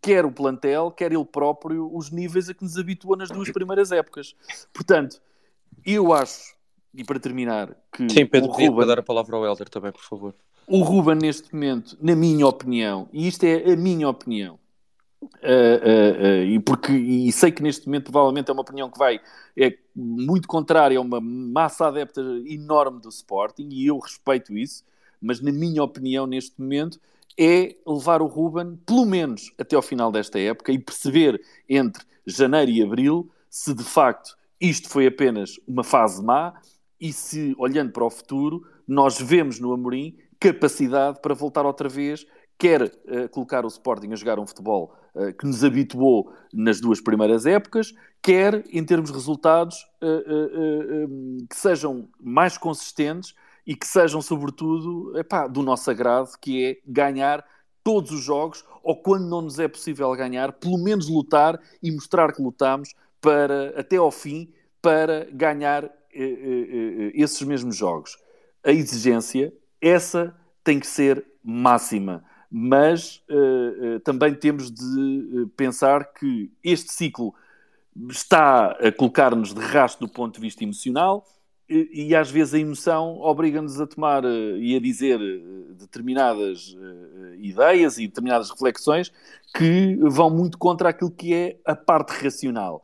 quer 0.00 0.24
o 0.24 0.32
plantel, 0.32 0.90
quer 0.90 1.12
ele 1.12 1.24
próprio, 1.24 1.90
os 1.94 2.10
níveis 2.10 2.48
a 2.48 2.54
que 2.54 2.62
nos 2.62 2.78
habituou 2.78 3.16
nas 3.16 3.28
duas 3.28 3.50
primeiras 3.50 3.90
épocas. 3.90 4.34
Portanto, 4.72 5.20
eu 5.84 6.12
acho, 6.12 6.54
e 6.94 7.04
para 7.04 7.18
terminar, 7.18 7.76
que. 7.92 8.08
Sim, 8.08 8.26
Pedro, 8.26 8.50
o 8.50 8.52
Ruben, 8.52 8.86
dar 8.86 8.98
a 8.98 9.02
palavra 9.02 9.36
ao 9.36 9.44
Helder 9.44 9.68
também, 9.68 9.92
por 9.92 10.02
favor. 10.02 10.34
O 10.66 10.82
Ruben, 10.82 11.16
neste 11.16 11.52
momento, 11.52 11.98
na 12.00 12.14
minha 12.14 12.46
opinião, 12.46 13.08
e 13.12 13.26
isto 13.26 13.44
é 13.44 13.72
a 13.72 13.76
minha 13.76 14.08
opinião, 14.08 14.58
Uh, 15.22 15.26
uh, 15.26 16.22
uh, 16.22 16.44
e 16.44 16.58
porque 16.60 16.92
e 16.92 17.30
sei 17.30 17.52
que 17.52 17.62
neste 17.62 17.86
momento 17.86 18.04
provavelmente 18.04 18.48
é 18.48 18.54
uma 18.54 18.62
opinião 18.62 18.90
que 18.90 18.98
vai 18.98 19.20
é 19.54 19.76
muito 19.94 20.48
contrária 20.48 20.96
a 20.96 21.00
uma 21.02 21.20
massa 21.20 21.88
adepta 21.88 22.22
enorme 22.46 23.02
do 23.02 23.10
Sporting 23.10 23.68
e 23.70 23.86
eu 23.86 23.98
respeito 23.98 24.56
isso, 24.56 24.82
mas 25.20 25.38
na 25.42 25.52
minha 25.52 25.82
opinião 25.82 26.26
neste 26.26 26.58
momento 26.58 26.98
é 27.38 27.76
levar 27.86 28.22
o 28.22 28.26
Ruben 28.26 28.78
pelo 28.86 29.04
menos 29.04 29.52
até 29.58 29.76
ao 29.76 29.82
final 29.82 30.10
desta 30.10 30.38
época 30.38 30.72
e 30.72 30.78
perceber 30.78 31.38
entre 31.68 32.02
janeiro 32.26 32.70
e 32.70 32.82
abril 32.82 33.30
se 33.50 33.74
de 33.74 33.84
facto 33.84 34.38
isto 34.58 34.88
foi 34.88 35.06
apenas 35.06 35.60
uma 35.68 35.84
fase 35.84 36.24
má 36.24 36.54
e 36.98 37.12
se 37.12 37.54
olhando 37.58 37.92
para 37.92 38.06
o 38.06 38.10
futuro 38.10 38.66
nós 38.88 39.20
vemos 39.20 39.60
no 39.60 39.70
Amorim 39.74 40.16
capacidade 40.40 41.20
para 41.20 41.34
voltar 41.34 41.66
outra 41.66 41.90
vez 41.90 42.26
quer 42.60 42.82
uh, 42.82 43.26
colocar 43.30 43.64
o 43.64 43.68
Sporting 43.68 44.12
a 44.12 44.16
jogar 44.16 44.38
um 44.38 44.46
futebol 44.46 44.94
uh, 45.14 45.32
que 45.32 45.46
nos 45.46 45.64
habituou 45.64 46.30
nas 46.52 46.78
duas 46.78 47.00
primeiras 47.00 47.46
épocas, 47.46 47.94
quer 48.20 48.62
em 48.70 48.84
termos 48.84 49.10
de 49.10 49.16
resultados 49.16 49.78
uh, 50.02 51.46
que 51.48 51.56
sejam 51.56 52.06
mais 52.20 52.58
consistentes 52.58 53.34
e 53.66 53.74
que 53.74 53.86
sejam, 53.86 54.20
sobretudo, 54.20 55.18
epá, 55.18 55.46
do 55.46 55.62
nosso 55.62 55.90
agrado, 55.90 56.28
que 56.38 56.66
é 56.66 56.78
ganhar 56.86 57.42
todos 57.82 58.10
os 58.10 58.22
jogos, 58.22 58.62
ou 58.82 58.94
quando 58.94 59.26
não 59.26 59.40
nos 59.40 59.58
é 59.58 59.66
possível 59.66 60.12
ganhar, 60.12 60.52
pelo 60.52 60.76
menos 60.76 61.08
lutar 61.08 61.58
e 61.82 61.90
mostrar 61.90 62.30
que 62.34 62.42
lutamos 62.42 62.94
para, 63.22 63.72
até 63.80 63.96
ao 63.96 64.10
fim 64.10 64.52
para 64.82 65.26
ganhar 65.32 65.90
esses 67.14 67.40
mesmos 67.42 67.76
jogos. 67.76 68.18
A 68.64 68.70
exigência, 68.70 69.52
essa 69.80 70.34
tem 70.64 70.80
que 70.80 70.86
ser 70.86 71.24
máxima 71.42 72.24
mas 72.50 73.22
uh, 73.30 73.96
uh, 73.96 74.00
também 74.00 74.34
temos 74.34 74.72
de 74.72 74.82
uh, 74.82 75.48
pensar 75.56 76.12
que 76.12 76.50
este 76.64 76.92
ciclo 76.92 77.32
está 78.08 78.72
a 78.72 78.90
colocar-nos 78.90 79.54
de 79.54 79.60
rastro 79.60 80.06
do 80.06 80.12
ponto 80.12 80.34
de 80.34 80.40
vista 80.40 80.64
emocional 80.64 81.24
e, 81.68 82.08
e 82.08 82.16
às 82.16 82.28
vezes 82.28 82.54
a 82.54 82.58
emoção 82.58 83.20
obriga-nos 83.20 83.80
a 83.80 83.86
tomar 83.86 84.24
e 84.24 84.74
a 84.74 84.80
dizer 84.80 85.20
determinadas 85.76 86.76
ideias 87.38 87.98
e 87.98 88.06
determinadas 88.06 88.50
reflexões 88.50 89.12
que 89.54 89.96
vão 90.02 90.30
muito 90.30 90.58
contra 90.58 90.88
aquilo 90.88 91.10
que 91.10 91.34
é 91.34 91.58
a 91.64 91.74
parte 91.74 92.10
racional. 92.10 92.82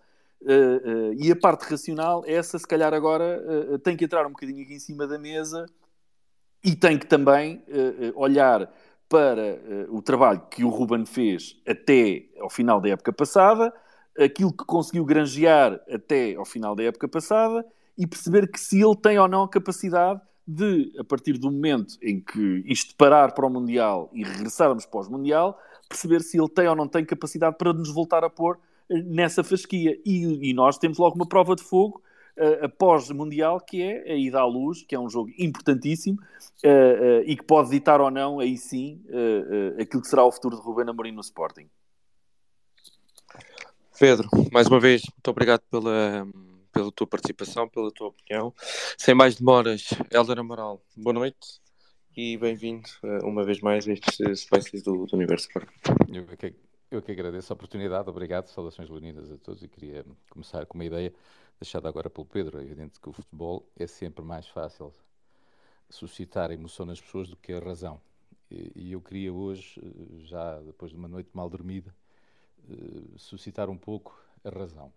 e 1.18 1.30
a 1.30 1.36
parte 1.36 1.62
racional, 1.62 2.24
essa 2.26 2.58
se 2.58 2.66
calhar 2.66 2.92
agora 2.92 3.78
tem 3.82 3.96
que 3.96 4.04
entrar 4.04 4.26
um 4.26 4.30
bocadinho 4.30 4.62
aqui 4.62 4.74
em 4.74 4.80
cima 4.80 5.06
da 5.06 5.18
mesa 5.18 5.66
e 6.64 6.74
tem 6.74 6.98
que 6.98 7.06
também 7.06 7.62
olhar 8.14 8.68
para 9.08 9.54
uh, 9.88 9.96
o 9.96 10.02
trabalho 10.02 10.42
que 10.50 10.64
o 10.64 10.68
Ruben 10.68 11.06
fez 11.06 11.56
até 11.66 12.24
ao 12.40 12.50
final 12.50 12.80
da 12.80 12.90
época 12.90 13.12
passada, 13.12 13.72
aquilo 14.18 14.52
que 14.52 14.64
conseguiu 14.64 15.04
granjear 15.04 15.80
até 15.90 16.34
ao 16.34 16.44
final 16.44 16.74
da 16.74 16.82
época 16.84 17.08
passada 17.08 17.64
e 17.96 18.06
perceber 18.06 18.50
que 18.50 18.58
se 18.58 18.80
ele 18.82 18.96
tem 18.96 19.18
ou 19.18 19.28
não 19.28 19.44
a 19.44 19.48
capacidade 19.48 20.20
de, 20.46 20.92
a 20.98 21.04
partir 21.04 21.34
do 21.34 21.50
momento 21.50 21.96
em 22.02 22.20
que 22.20 22.62
isto 22.66 22.94
parar 22.96 23.32
para 23.32 23.46
o 23.46 23.50
Mundial 23.50 24.10
e 24.12 24.22
regressarmos 24.22 24.86
para 24.86 25.00
o 25.00 25.10
Mundial, 25.10 25.58
perceber 25.88 26.20
se 26.22 26.38
ele 26.38 26.48
tem 26.48 26.68
ou 26.68 26.76
não 26.76 26.86
tem 26.86 27.04
capacidade 27.04 27.56
para 27.56 27.72
nos 27.72 27.92
voltar 27.92 28.24
a 28.24 28.30
pôr 28.30 28.58
nessa 28.88 29.42
fasquia. 29.42 29.98
E, 30.04 30.50
e 30.50 30.54
nós 30.54 30.78
temos 30.78 30.98
logo 30.98 31.16
uma 31.16 31.26
prova 31.26 31.56
de 31.56 31.62
fogo 31.62 32.00
uh, 32.38 32.64
após 32.64 33.10
Mundial, 33.10 33.60
que 33.60 33.82
é 33.82 34.12
a 34.12 34.16
ida 34.16 34.40
à 34.40 34.44
luz, 34.44 34.82
que 34.82 34.94
é 34.94 35.00
um 35.00 35.08
jogo 35.08 35.30
importantíssimo 35.38 36.18
uh, 36.64 36.68
uh, 36.68 37.22
e 37.26 37.36
que 37.36 37.42
pode 37.42 37.70
ditar 37.70 38.00
ou 38.00 38.10
não, 38.10 38.38
aí 38.40 38.56
sim, 38.56 39.02
aquilo 39.80 40.02
que 40.02 40.08
será 40.08 40.24
o 40.24 40.32
futuro 40.32 40.56
de 40.56 40.62
Rubén 40.62 40.88
Amorim 40.88 41.12
no 41.12 41.20
Sporting. 41.20 41.68
Pedro, 43.98 44.28
mais 44.52 44.66
uma 44.66 44.78
vez, 44.78 45.02
muito 45.10 45.30
obrigado 45.30 45.62
pela, 45.70 46.26
pela 46.72 46.92
tua 46.92 47.06
participação, 47.06 47.66
pela 47.68 47.90
tua 47.90 48.08
opinião. 48.08 48.52
Sem 48.98 49.14
mais 49.14 49.36
demoras, 49.36 49.88
Helder 50.10 50.38
Amaral, 50.38 50.82
boa 50.94 51.14
noite 51.14 51.60
e 52.16 52.36
bem-vindo 52.38 52.88
uma 53.22 53.44
vez 53.44 53.60
mais 53.60 53.86
a 53.86 53.92
estes 53.92 54.40
Spaces 54.40 54.82
do, 54.82 55.06
do 55.06 55.16
Universo 55.16 55.48
Sport. 55.48 55.68
Eu 56.08 56.26
que, 56.26 56.54
eu 56.90 57.02
que 57.02 57.12
agradeço 57.12 57.52
a 57.52 57.54
oportunidade, 57.54 58.08
obrigado, 58.08 58.48
saudações 58.48 58.88
leoninas 58.88 59.30
a 59.30 59.36
todos 59.36 59.62
e 59.62 59.68
queria 59.68 60.04
começar 60.30 60.64
com 60.66 60.78
uma 60.78 60.84
ideia 60.84 61.12
deixada 61.60 61.88
agora 61.88 62.10
pelo 62.10 62.26
Pedro. 62.26 62.58
É 62.58 62.62
evidente 62.62 63.00
que 63.00 63.08
o 63.08 63.12
futebol 63.12 63.68
é 63.76 63.86
sempre 63.86 64.24
mais 64.24 64.46
fácil 64.48 64.92
suscitar 65.88 66.50
emoção 66.50 66.86
nas 66.86 67.00
pessoas 67.00 67.28
do 67.28 67.36
que 67.36 67.52
a 67.52 67.60
razão. 67.60 68.00
E 68.50 68.92
eu 68.92 69.00
queria 69.00 69.32
hoje, 69.32 69.80
já 70.20 70.60
depois 70.60 70.92
de 70.92 70.96
uma 70.96 71.08
noite 71.08 71.30
mal 71.32 71.48
dormida, 71.48 71.94
eh, 72.68 73.16
suscitar 73.16 73.68
um 73.68 73.76
pouco 73.76 74.18
a 74.44 74.50
razão. 74.50 74.92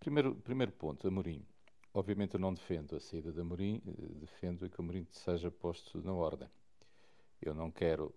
Primeiro, 0.00 0.34
primeiro 0.36 0.72
ponto, 0.72 1.06
Amorim. 1.06 1.44
Obviamente 1.94 2.34
eu 2.34 2.40
não 2.40 2.54
defendo 2.54 2.96
a 2.96 3.00
saída 3.00 3.32
de 3.32 3.40
Amorim, 3.40 3.82
eh, 3.86 3.92
defendo 4.14 4.68
que 4.68 4.80
Amorim 4.80 5.06
seja 5.10 5.50
posto 5.50 6.02
na 6.02 6.12
ordem. 6.12 6.48
Eu 7.40 7.54
não 7.54 7.70
quero, 7.70 8.12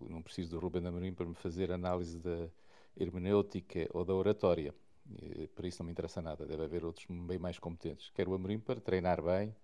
não 0.00 0.22
preciso 0.22 0.50
do 0.50 0.58
Rubem 0.58 0.86
Amorim 0.86 1.14
para 1.14 1.26
me 1.26 1.34
fazer 1.34 1.70
análise 1.72 2.18
da 2.18 2.50
hermenêutica 2.96 3.88
ou 3.94 4.04
da 4.04 4.14
oratória. 4.14 4.74
Para 5.54 5.66
isso 5.66 5.82
não 5.82 5.86
me 5.86 5.92
interessa 5.92 6.20
nada, 6.20 6.46
deve 6.46 6.64
haver 6.64 6.84
outros 6.84 7.06
bem 7.08 7.38
mais 7.38 7.58
competentes. 7.58 8.10
Quero 8.10 8.30
o 8.32 8.34
Amorim 8.34 8.58
para 8.58 8.80
treinar 8.80 9.22
bem, 9.22 9.54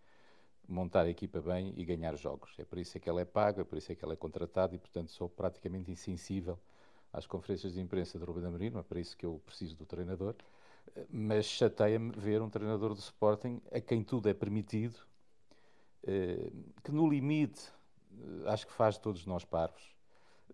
montar 0.68 1.06
a 1.06 1.10
equipa 1.10 1.40
bem 1.40 1.74
e 1.76 1.84
ganhar 1.84 2.16
jogos. 2.16 2.54
É 2.58 2.64
por 2.64 2.78
isso 2.78 2.96
é 2.96 3.00
que 3.00 3.08
ela 3.08 3.20
é 3.20 3.24
paga, 3.24 3.62
é 3.62 3.64
por 3.64 3.76
isso 3.78 3.92
é 3.92 3.94
que 3.94 4.04
ela 4.04 4.14
é 4.14 4.16
contratada 4.16 4.74
e, 4.74 4.78
portanto, 4.78 5.10
sou 5.10 5.28
praticamente 5.28 5.90
insensível 5.90 6.58
às 7.12 7.26
conferências 7.26 7.74
de 7.74 7.80
imprensa 7.80 8.18
de 8.18 8.24
Rubem 8.24 8.44
Amorim, 8.44 8.70
não 8.70 8.80
é 8.80 8.82
para 8.82 8.98
isso 9.00 9.16
que 9.16 9.24
eu 9.24 9.40
preciso 9.46 9.76
do 9.76 9.86
treinador, 9.86 10.34
mas 11.08 11.46
chateia-me 11.46 12.10
ver 12.12 12.42
um 12.42 12.50
treinador 12.50 12.92
do 12.94 13.00
Sporting 13.00 13.60
a 13.70 13.80
quem 13.80 14.02
tudo 14.02 14.28
é 14.28 14.34
permitido, 14.34 14.98
eh, 16.02 16.50
que 16.82 16.90
no 16.92 17.08
limite 17.08 17.72
eh, 18.12 18.50
acho 18.50 18.66
que 18.66 18.72
faz 18.72 18.98
todos 18.98 19.24
nós 19.26 19.44
parvos 19.44 19.93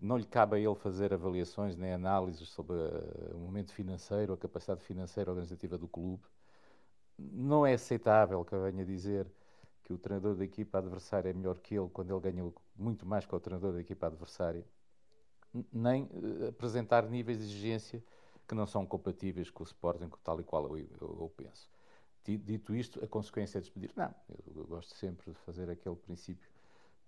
não 0.01 0.17
lhe 0.17 0.25
cabe 0.27 0.57
a 0.57 0.59
ele 0.59 0.75
fazer 0.75 1.13
avaliações 1.13 1.77
nem 1.77 1.93
análises 1.93 2.49
sobre 2.49 2.77
uh, 2.77 3.37
o 3.37 3.39
momento 3.39 3.73
financeiro, 3.73 4.33
a 4.33 4.37
capacidade 4.37 4.83
financeira 4.83 5.31
organizativa 5.31 5.79
do 5.79 5.89
clube. 5.89 6.23
Não 7.19 7.67
é 7.67 7.75
aceitável 7.75 8.45
que 8.45 8.55
eu 8.55 8.63
venha 8.63 8.85
dizer 8.85 9.27
que 9.85 9.93
o 9.93 9.99
treinador 9.99 10.37
da 10.37 10.45
equipa 10.45 10.79
adversária 10.79 11.31
é 11.31 11.33
melhor 11.33 11.59
que 11.59 11.75
ele 11.75 11.89
quando 11.93 12.11
ele 12.11 12.21
ganha 12.21 12.53
muito 12.77 13.07
mais 13.07 13.27
que 13.27 13.35
o 13.35 13.41
treinador 13.41 13.73
da 13.73 13.81
equipa 13.81 14.07
adversária, 14.07 14.65
nem 15.73 16.05
uh, 16.05 16.49
apresentar 16.49 17.09
níveis 17.09 17.39
de 17.39 17.45
exigência 17.45 18.03
que 18.47 18.55
não 18.55 18.67
são 18.67 18.85
compatíveis 18.85 19.51
com 19.51 19.63
o 19.63 19.67
Sporting, 19.67 20.11
tal 20.25 20.41
e 20.41 20.45
qual 20.45 20.65
eu, 20.65 20.79
eu, 20.79 21.19
eu 21.21 21.33
penso. 21.37 21.71
Dito 22.25 22.75
isto, 22.75 23.03
a 23.03 23.09
consequência 23.09 23.59
é 23.59 23.61
despedir. 23.61 23.91
Não, 23.97 24.15
eu, 24.29 24.63
eu 24.63 24.67
gosto 24.67 24.95
sempre 24.97 25.31
de 25.31 25.39
fazer 25.39 25.71
aquele 25.71 25.97
princípio 25.97 26.50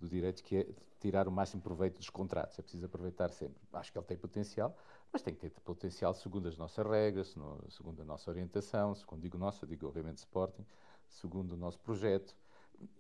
do 0.02 0.08
direito, 0.08 0.42
que 0.42 0.56
é 0.56 0.66
tirar 1.00 1.26
o 1.26 1.32
máximo 1.32 1.62
proveito 1.62 1.96
dos 1.96 2.10
contratos. 2.10 2.58
É 2.58 2.62
preciso 2.62 2.86
aproveitar 2.86 3.30
sempre. 3.30 3.60
Acho 3.72 3.90
que 3.90 3.98
ele 3.98 4.06
tem 4.06 4.16
potencial, 4.16 4.76
mas 5.12 5.22
tem 5.22 5.34
que 5.34 5.40
ter 5.40 5.50
potencial 5.60 6.12
segundo 6.14 6.48
as 6.48 6.56
nossas 6.56 6.86
regras, 6.86 7.34
segundo 7.70 8.02
a 8.02 8.04
nossa 8.04 8.30
orientação, 8.30 8.94
segundo 8.94 9.20
digo 9.20 9.38
nossa, 9.38 9.66
digo 9.66 9.86
obviamente 9.86 10.18
Sporting, 10.18 10.64
segundo 11.08 11.52
o 11.52 11.56
nosso 11.56 11.78
projeto. 11.78 12.34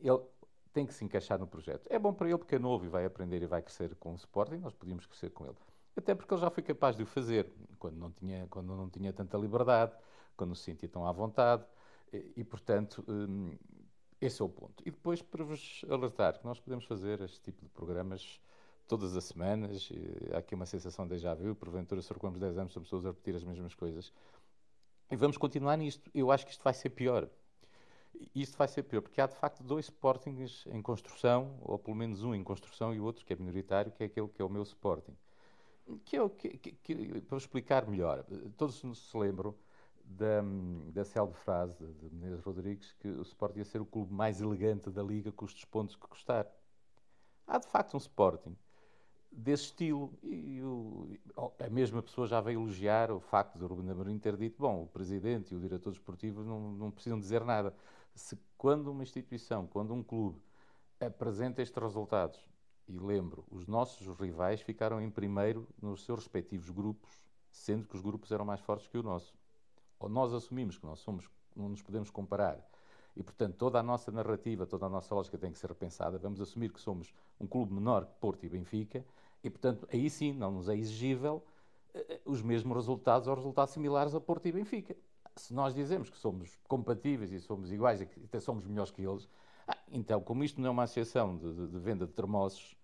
Ele 0.00 0.20
tem 0.72 0.86
que 0.86 0.94
se 0.94 1.04
encaixar 1.04 1.38
no 1.38 1.46
projeto. 1.46 1.86
É 1.90 1.98
bom 1.98 2.12
para 2.12 2.28
ele 2.28 2.38
porque 2.38 2.54
é 2.54 2.58
novo 2.58 2.84
e 2.84 2.88
vai 2.88 3.04
aprender 3.04 3.42
e 3.42 3.46
vai 3.46 3.62
crescer 3.62 3.94
com 3.96 4.12
o 4.12 4.16
Sporting, 4.16 4.56
nós 4.56 4.72
podíamos 4.72 5.06
crescer 5.06 5.30
com 5.30 5.44
ele. 5.44 5.56
Até 5.96 6.14
porque 6.14 6.32
ele 6.32 6.40
já 6.40 6.50
foi 6.50 6.62
capaz 6.62 6.96
de 6.96 7.02
o 7.02 7.06
fazer, 7.06 7.50
quando 7.78 7.96
não 7.96 8.10
tinha, 8.10 8.46
quando 8.48 8.74
não 8.74 8.88
tinha 8.88 9.12
tanta 9.12 9.36
liberdade, 9.36 9.94
quando 10.36 10.48
não 10.50 10.54
se 10.54 10.62
sentia 10.62 10.88
tão 10.88 11.06
à 11.06 11.12
vontade, 11.12 11.64
e, 12.12 12.32
e 12.36 12.44
portanto, 12.44 13.04
hum, 13.06 13.56
esse 14.22 14.40
é 14.40 14.44
o 14.44 14.48
ponto. 14.48 14.82
E 14.86 14.90
depois 14.90 15.20
para 15.20 15.44
vos 15.44 15.84
alertar 15.90 16.38
que 16.38 16.44
nós 16.44 16.60
podemos 16.60 16.84
fazer 16.84 17.20
este 17.20 17.40
tipo 17.40 17.62
de 17.64 17.68
programas 17.70 18.40
todas 18.86 19.16
as 19.16 19.24
semanas. 19.24 19.90
há 20.32 20.38
aqui 20.38 20.54
uma 20.54 20.66
sensação 20.66 21.06
de 21.06 21.14
déjà 21.14 21.34
vu, 21.34 21.54
porventura 21.54 22.00
circulamos 22.00 22.38
10 22.38 22.58
anos, 22.58 22.72
somos 22.72 22.88
pessoas 22.88 23.06
a 23.06 23.08
repetir 23.08 23.34
as 23.34 23.42
mesmas 23.42 23.74
coisas. 23.74 24.12
E 25.10 25.16
vamos 25.16 25.36
continuar 25.36 25.76
nisto. 25.76 26.08
Eu 26.14 26.30
acho 26.30 26.46
que 26.46 26.52
isto 26.52 26.62
vai 26.62 26.72
ser 26.72 26.90
pior. 26.90 27.28
Isto 28.34 28.56
vai 28.56 28.68
ser 28.68 28.84
pior, 28.84 29.00
porque 29.00 29.20
há 29.20 29.26
de 29.26 29.34
facto 29.34 29.62
dois 29.64 29.86
Sportings 29.86 30.66
em 30.66 30.80
construção, 30.80 31.58
ou 31.62 31.78
pelo 31.78 31.96
menos 31.96 32.22
um 32.22 32.34
em 32.34 32.44
construção 32.44 32.94
e 32.94 33.00
o 33.00 33.04
outro 33.04 33.24
que 33.24 33.32
é 33.32 33.36
minoritário, 33.36 33.90
que 33.90 34.04
é 34.04 34.06
aquele 34.06 34.28
que 34.28 34.40
é 34.40 34.44
o 34.44 34.48
meu 34.48 34.62
Sporting. 34.62 35.16
Que 36.04 36.16
é 36.16 36.22
o 36.22 36.30
que, 36.30 36.50
que, 36.58 36.72
que 36.72 37.20
para 37.22 37.38
explicar 37.38 37.86
melhor, 37.88 38.24
todos 38.56 38.76
se 38.76 39.16
lembram 39.16 39.54
da, 40.16 40.42
da 40.92 41.04
célebre 41.04 41.38
frase 41.38 41.84
de 41.84 42.10
Menezes 42.14 42.44
Rodrigues 42.44 42.92
que 42.92 43.08
o 43.08 43.22
Sporting 43.22 43.58
ia 43.58 43.64
ser 43.64 43.80
o 43.80 43.86
clube 43.86 44.12
mais 44.12 44.40
elegante 44.40 44.90
da 44.90 45.02
Liga, 45.02 45.32
custos 45.32 45.62
os 45.62 45.68
pontos 45.68 45.96
que 45.96 46.06
custar. 46.06 46.46
Há 47.46 47.58
de 47.58 47.66
facto 47.66 47.94
um 47.94 47.98
Sporting 47.98 48.56
desse 49.32 49.64
estilo 49.64 50.12
e 50.22 50.60
o, 50.62 51.08
a 51.58 51.70
mesma 51.70 52.02
pessoa 52.02 52.26
já 52.26 52.40
veio 52.40 52.60
elogiar 52.60 53.10
o 53.10 53.18
facto 53.18 53.58
de 53.58 53.64
Ruben 53.64 53.90
Amorim 53.90 54.18
ter 54.18 54.36
dito 54.36 54.60
bom, 54.60 54.82
o 54.82 54.86
Presidente 54.86 55.54
e 55.54 55.56
o 55.56 55.60
Diretor 55.60 55.90
Desportivo 55.90 56.44
não, 56.44 56.72
não 56.72 56.90
precisam 56.90 57.18
dizer 57.18 57.42
nada. 57.44 57.74
Se 58.14 58.38
quando 58.58 58.90
uma 58.90 59.02
instituição, 59.02 59.66
quando 59.66 59.94
um 59.94 60.02
clube 60.02 60.38
apresenta 61.00 61.62
estes 61.62 61.82
resultados, 61.82 62.38
e 62.86 62.98
lembro, 62.98 63.44
os 63.50 63.66
nossos 63.66 64.06
rivais 64.18 64.60
ficaram 64.60 65.00
em 65.00 65.10
primeiro 65.10 65.66
nos 65.80 66.04
seus 66.04 66.20
respectivos 66.20 66.68
grupos, 66.68 67.10
sendo 67.50 67.86
que 67.86 67.96
os 67.96 68.02
grupos 68.02 68.30
eram 68.30 68.44
mais 68.44 68.60
fortes 68.60 68.86
que 68.86 68.98
o 68.98 69.02
nosso 69.02 69.34
nós 70.08 70.32
assumimos 70.32 70.78
que 70.78 70.84
nós 70.84 71.00
somos, 71.00 71.28
não 71.54 71.68
nos 71.68 71.82
podemos 71.82 72.10
comparar, 72.10 72.58
e 73.16 73.22
portanto 73.22 73.56
toda 73.56 73.78
a 73.78 73.82
nossa 73.82 74.10
narrativa, 74.10 74.66
toda 74.66 74.86
a 74.86 74.88
nossa 74.88 75.14
lógica 75.14 75.36
tem 75.38 75.52
que 75.52 75.58
ser 75.58 75.68
repensada, 75.68 76.18
vamos 76.18 76.40
assumir 76.40 76.72
que 76.72 76.80
somos 76.80 77.12
um 77.40 77.46
clube 77.46 77.72
menor 77.72 78.06
que 78.06 78.14
Porto 78.20 78.44
e 78.44 78.48
Benfica, 78.48 79.04
e 79.42 79.50
portanto 79.50 79.86
aí 79.92 80.08
sim 80.08 80.32
não 80.32 80.50
nos 80.50 80.68
é 80.68 80.76
exigível 80.76 81.42
uh, 81.94 82.20
os 82.24 82.42
mesmos 82.42 82.74
resultados 82.76 83.28
ou 83.28 83.34
resultados 83.34 83.74
similares 83.74 84.14
a 84.14 84.20
Porto 84.20 84.46
e 84.46 84.52
Benfica. 84.52 84.96
Se 85.36 85.54
nós 85.54 85.74
dizemos 85.74 86.10
que 86.10 86.18
somos 86.18 86.58
compatíveis 86.68 87.32
e 87.32 87.40
somos 87.40 87.72
iguais 87.72 88.00
e 88.00 88.06
que 88.06 88.24
até 88.24 88.38
somos 88.38 88.66
melhores 88.66 88.90
que 88.90 89.02
eles, 89.02 89.28
ah, 89.66 89.76
então, 89.90 90.20
como 90.20 90.44
isto 90.44 90.60
não 90.60 90.68
é 90.68 90.70
uma 90.70 90.82
associação 90.82 91.36
de, 91.36 91.52
de, 91.52 91.66
de 91.68 91.78
venda 91.78 92.06
de 92.06 92.12
termossos, 92.12 92.76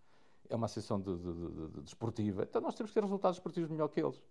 é 0.49 0.57
uma 0.57 0.67
associação 0.67 1.01
de, 1.01 1.15
de, 1.17 1.81
desportiva, 1.83 2.43
então 2.43 2.61
nós 2.61 2.75
temos 2.75 2.91
que 2.91 2.95
ter 2.95 3.03
resultados 3.03 3.37
esportivos 3.37 3.69
melhor 3.69 3.89
que 3.89 4.01
eles. 4.01 4.23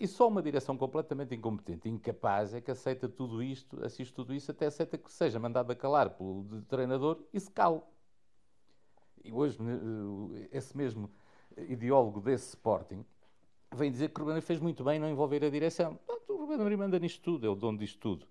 E 0.00 0.06
só 0.06 0.28
uma 0.28 0.42
direção 0.42 0.76
completamente 0.76 1.34
incompetente, 1.34 1.88
incapaz, 1.88 2.54
é 2.54 2.60
que 2.60 2.70
aceita 2.70 3.08
tudo 3.08 3.42
isto, 3.42 3.84
assiste 3.84 4.12
tudo 4.12 4.34
isso, 4.34 4.50
até 4.50 4.66
aceita 4.66 4.98
que 4.98 5.12
seja 5.12 5.38
mandado 5.38 5.70
a 5.70 5.76
calar 5.76 6.10
pelo 6.10 6.62
treinador 6.62 7.22
e 7.32 7.38
se 7.38 7.50
cale. 7.50 7.80
E 9.24 9.32
hoje, 9.32 9.58
eh, 9.60 10.48
esse 10.52 10.76
mesmo 10.76 11.10
ideólogo 11.56 12.20
desse 12.20 12.48
Sporting 12.50 13.04
vem 13.74 13.90
dizer 13.90 14.10
que 14.10 14.20
o 14.20 14.24
Ruben 14.24 14.40
fez 14.40 14.60
muito 14.60 14.84
bem 14.84 14.98
não 14.98 15.08
envolver 15.08 15.44
a 15.44 15.50
direção. 15.50 15.98
O 16.28 16.36
Ruben 16.36 16.56
Amorim 16.56 16.76
manda 16.76 16.98
nisto 16.98 17.22
tudo, 17.22 17.46
é 17.46 17.50
o 17.50 17.54
dono 17.54 17.78
disto 17.78 17.98
tudo. 17.98 18.26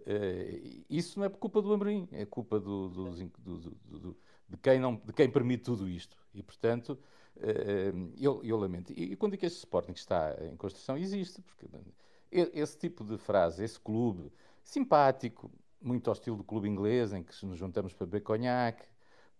Uh, 0.00 0.84
isso 0.88 1.18
não 1.18 1.26
é 1.26 1.28
culpa 1.28 1.60
do 1.60 1.72
Amorim, 1.72 2.08
é 2.12 2.24
culpa 2.24 2.60
do, 2.60 2.88
do, 2.88 3.10
do, 3.10 4.16
de, 4.48 4.56
quem 4.56 4.78
não, 4.78 4.96
de 5.04 5.12
quem 5.12 5.28
permite 5.28 5.64
tudo 5.64 5.88
isto. 5.88 6.16
E, 6.32 6.42
portanto, 6.42 6.98
eu, 8.16 8.42
eu, 8.42 8.56
lamento. 8.56 8.92
E, 8.96 9.14
quando 9.16 9.32
digo 9.32 9.40
que 9.40 9.46
este 9.46 9.58
Sporting 9.58 9.92
está 9.92 10.36
em 10.40 10.56
construção, 10.56 10.96
existe, 10.96 11.40
porque 11.42 11.66
esse 12.30 12.78
tipo 12.78 13.04
de 13.04 13.16
frase, 13.18 13.64
esse 13.64 13.78
clube 13.78 14.32
simpático, 14.62 15.50
muito 15.80 16.08
ao 16.08 16.14
estilo 16.14 16.36
do 16.36 16.44
clube 16.44 16.68
inglês, 16.68 17.12
em 17.12 17.22
que 17.22 17.46
nos 17.46 17.58
juntamos 17.58 17.92
para 17.92 18.06
beber 18.06 18.22
conhaque, 18.22 18.86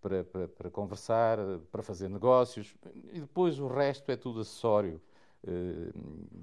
para, 0.00 0.24
para, 0.24 0.48
para, 0.48 0.70
conversar, 0.70 1.38
para 1.72 1.82
fazer 1.82 2.08
negócios, 2.08 2.74
e 3.12 3.20
depois 3.20 3.58
o 3.58 3.66
resto 3.66 4.10
é 4.10 4.16
tudo 4.16 4.40
acessório. 4.40 5.00
Uh, 5.44 5.92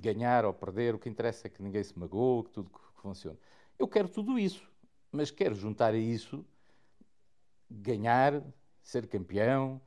ganhar 0.02 0.46
ou 0.46 0.54
perder, 0.54 0.96
o 0.96 1.00
que 1.00 1.10
interessa 1.10 1.48
é 1.48 1.50
que 1.50 1.62
ninguém 1.62 1.84
se 1.84 1.98
magoe, 1.98 2.46
que 2.46 2.52
tudo 2.52 2.72
funcione. 2.96 3.38
Eu 3.78 3.86
quero 3.88 4.08
tudo 4.08 4.40
isso, 4.40 4.66
mas 5.12 5.30
quero 5.30 5.56
juntar 5.56 5.94
a 5.94 5.98
isso 5.98 6.46
ganhar, 7.70 8.44
ser 8.82 9.08
campeão, 9.08 9.82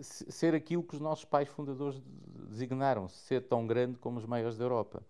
ser 0.00 0.54
aquilo 0.54 0.82
que 0.82 0.94
os 0.94 1.00
nossos 1.00 1.24
pais 1.24 1.48
fundadores 1.48 2.00
designaram, 2.48 3.08
ser 3.08 3.42
tão 3.42 3.66
grande 3.66 3.98
como 3.98 4.18
os 4.18 4.26
maiores 4.26 4.56
da 4.56 4.64
Europa. 4.64 5.02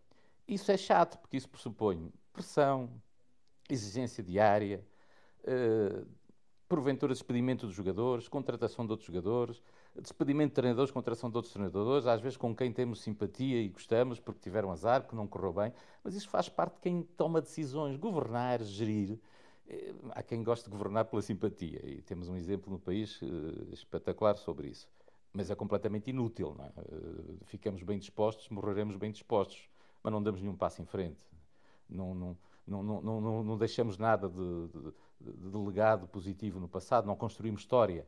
Isso 0.46 0.70
é 0.70 0.76
chato, 0.76 1.18
porque 1.18 1.36
isso 1.36 1.48
pressupõe 1.48 2.12
pressão, 2.32 2.90
exigência 3.70 4.22
diária, 4.22 4.84
uh, 5.44 6.06
porventura 6.68 7.12
despedimento 7.12 7.66
dos 7.66 7.74
jogadores, 7.74 8.28
contratação 8.28 8.84
de 8.84 8.90
outros 8.90 9.06
jogadores, 9.06 9.62
despedimento 10.00 10.50
de 10.50 10.54
treinadores, 10.54 10.90
contratação 10.90 11.30
de 11.30 11.36
outros 11.36 11.52
treinadores, 11.52 12.06
às 12.06 12.20
vezes 12.20 12.36
com 12.36 12.54
quem 12.54 12.72
temos 12.72 13.00
simpatia 13.00 13.60
e 13.62 13.68
gostamos 13.68 14.18
porque 14.18 14.40
tiveram 14.40 14.72
azar, 14.72 15.06
que 15.06 15.14
não 15.14 15.26
correu 15.26 15.52
bem, 15.52 15.72
mas 16.02 16.14
isso 16.14 16.28
faz 16.28 16.48
parte 16.48 16.74
de 16.74 16.80
quem 16.80 17.02
toma 17.16 17.40
decisões, 17.40 17.96
governar, 17.96 18.62
gerir. 18.62 19.18
Eh, 19.68 19.94
há 20.10 20.22
quem 20.22 20.42
goste 20.42 20.64
de 20.64 20.70
governar 20.70 21.06
pela 21.06 21.22
simpatia 21.22 21.80
e 21.84 22.02
temos 22.02 22.28
um 22.28 22.36
exemplo 22.36 22.72
no 22.72 22.78
país 22.78 23.20
uh, 23.22 23.72
espetacular 23.72 24.36
sobre 24.36 24.68
isso. 24.68 24.88
Mas 25.32 25.50
é 25.50 25.54
completamente 25.54 26.10
inútil. 26.10 26.56
É? 26.58 26.80
Uh, 26.80 27.38
ficamos 27.44 27.82
bem 27.82 27.98
dispostos, 27.98 28.48
morreremos 28.48 28.96
bem 28.96 29.10
dispostos, 29.10 29.68
mas 30.02 30.12
não 30.12 30.22
damos 30.22 30.40
nenhum 30.40 30.56
passo 30.56 30.82
em 30.82 30.84
frente. 30.86 31.24
Não, 31.88 32.14
não, 32.14 32.36
não, 32.66 32.82
não, 32.82 33.20
não, 33.20 33.44
não 33.44 33.58
deixamos 33.58 33.98
nada 33.98 34.28
de, 34.28 34.68
de, 35.20 35.50
de 35.50 35.56
legado 35.58 36.06
positivo 36.08 36.60
no 36.60 36.68
passado, 36.68 37.06
não 37.06 37.16
construímos 37.16 37.62
história. 37.62 38.06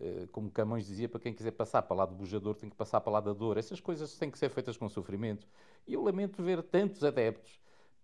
Eh, 0.00 0.26
como 0.32 0.50
Camões 0.50 0.86
dizia, 0.86 1.08
para 1.08 1.20
quem 1.20 1.32
quiser 1.34 1.52
passar 1.52 1.82
para 1.82 1.96
lá 1.96 2.06
do 2.06 2.14
bujador 2.14 2.54
tem 2.54 2.68
que 2.68 2.76
passar 2.76 3.00
para 3.00 3.12
lá 3.12 3.20
da 3.20 3.32
dor. 3.32 3.56
Essas 3.56 3.80
coisas 3.80 4.16
têm 4.18 4.30
que 4.30 4.38
ser 4.38 4.48
feitas 4.50 4.76
com 4.76 4.88
sofrimento. 4.88 5.46
E 5.86 5.94
eu 5.94 6.02
lamento 6.02 6.42
ver 6.42 6.62
tantos 6.62 7.04
adeptos 7.04 7.60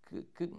que, 0.07 0.23
que 0.35 0.51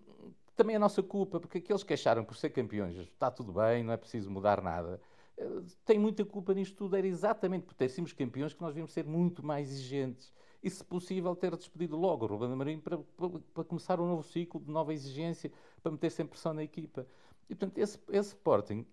também 0.62 0.76
é 0.76 0.80
nossa 0.80 1.02
culpa, 1.02 1.40
porque 1.40 1.60
aqueles 1.60 1.84
que 1.84 1.94
acharam 1.94 2.24
por 2.24 2.36
ser 2.36 2.50
campeões 2.50 2.98
está 2.98 3.32
tudo 3.32 3.54
bem, 3.54 3.84
não 3.84 3.94
é 3.94 3.98
preciso 3.98 4.30
mudar 4.30 4.62
nada, 4.62 5.02
eh, 5.38 5.62
têm 5.86 5.98
muita 5.98 6.26
culpa 6.26 6.54
nisto 6.54 6.76
tudo. 6.76 6.96
Era 6.96 7.08
exatamente 7.08 7.64
por 7.66 7.74
ter 7.74 7.90
sido 7.90 8.14
campeões 8.14 8.54
que 8.54 8.62
nós 8.62 8.72
devíamos 8.72 8.92
ser 8.92 9.06
muito 9.06 9.46
mais 9.46 9.70
exigentes. 9.72 10.34
E, 10.62 10.70
se 10.70 10.84
possível, 10.84 11.34
ter 11.36 11.56
despedido 11.56 11.96
logo 11.96 12.26
o 12.26 12.28
Ruben 12.28 12.52
Amorim 12.52 12.80
para, 12.82 12.98
para, 12.98 13.30
para, 13.54 13.64
começar 13.64 14.02
um 14.02 14.08
novo 14.08 14.24
ciclo 14.24 14.60
de 14.60 14.70
nova 14.70 14.94
exigência, 14.94 15.50
para 15.82 15.94
meter 15.94 16.12
sem 16.12 16.26
pressão 16.26 16.54
na 16.54 16.64
equipa. 16.64 17.08
E, 17.50 17.56
portanto, 17.56 17.78
esse, 17.78 17.98
esse 18.10 18.30
Sporting 18.30 18.86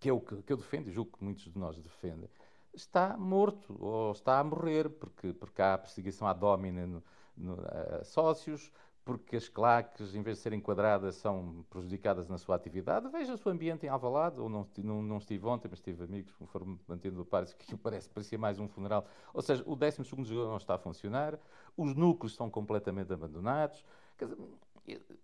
que 0.00 0.08
é 0.08 0.12
o 0.12 0.18
que, 0.18 0.42
que 0.42 0.52
eu 0.52 0.56
defendo, 0.56 0.88
e 0.88 0.92
julgo 0.92 1.18
que 1.18 1.22
muitos 1.22 1.44
de 1.44 1.58
nós 1.58 1.78
defendem, 1.78 2.28
está 2.72 3.16
morto 3.18 3.76
ou 3.78 4.12
está 4.12 4.38
a 4.40 4.44
morrer, 4.44 4.88
porque, 4.88 5.32
porque 5.34 5.60
há 5.60 5.76
perseguição 5.76 6.26
à 6.26 6.32
domina 6.32 6.86
no, 6.86 7.02
no, 7.36 7.56
a 7.60 8.02
sócios, 8.02 8.72
porque 9.10 9.34
as 9.34 9.48
claques, 9.48 10.14
em 10.14 10.22
vez 10.22 10.36
de 10.36 10.42
serem 10.44 10.60
enquadradas, 10.60 11.16
são 11.16 11.64
prejudicadas 11.68 12.28
na 12.28 12.38
sua 12.38 12.54
atividade. 12.54 13.08
Veja 13.08 13.34
o 13.34 13.36
seu 13.36 13.50
ambiente 13.50 13.84
em 13.84 13.88
Alvalade, 13.88 14.38
ou 14.38 14.48
não, 14.48 14.64
não, 14.84 15.02
não 15.02 15.18
estive 15.18 15.44
ontem, 15.46 15.66
mas 15.68 15.80
tive 15.80 16.04
amigos, 16.04 16.32
conforme 16.36 16.78
mantendo 16.86 17.20
o 17.20 17.24
par, 17.24 17.44
que 17.44 17.74
parece 17.76 18.08
parecia 18.08 18.38
mais 18.38 18.60
um 18.60 18.68
funeral. 18.68 19.04
Ou 19.34 19.42
seja, 19.42 19.64
o 19.66 19.74
12 19.74 20.04
jogador 20.04 20.50
não 20.50 20.58
está 20.58 20.76
a 20.76 20.78
funcionar, 20.78 21.36
os 21.76 21.92
núcleos 21.96 22.34
estão 22.34 22.48
completamente 22.48 23.12
abandonados. 23.12 23.84
Dizer, 24.16 24.38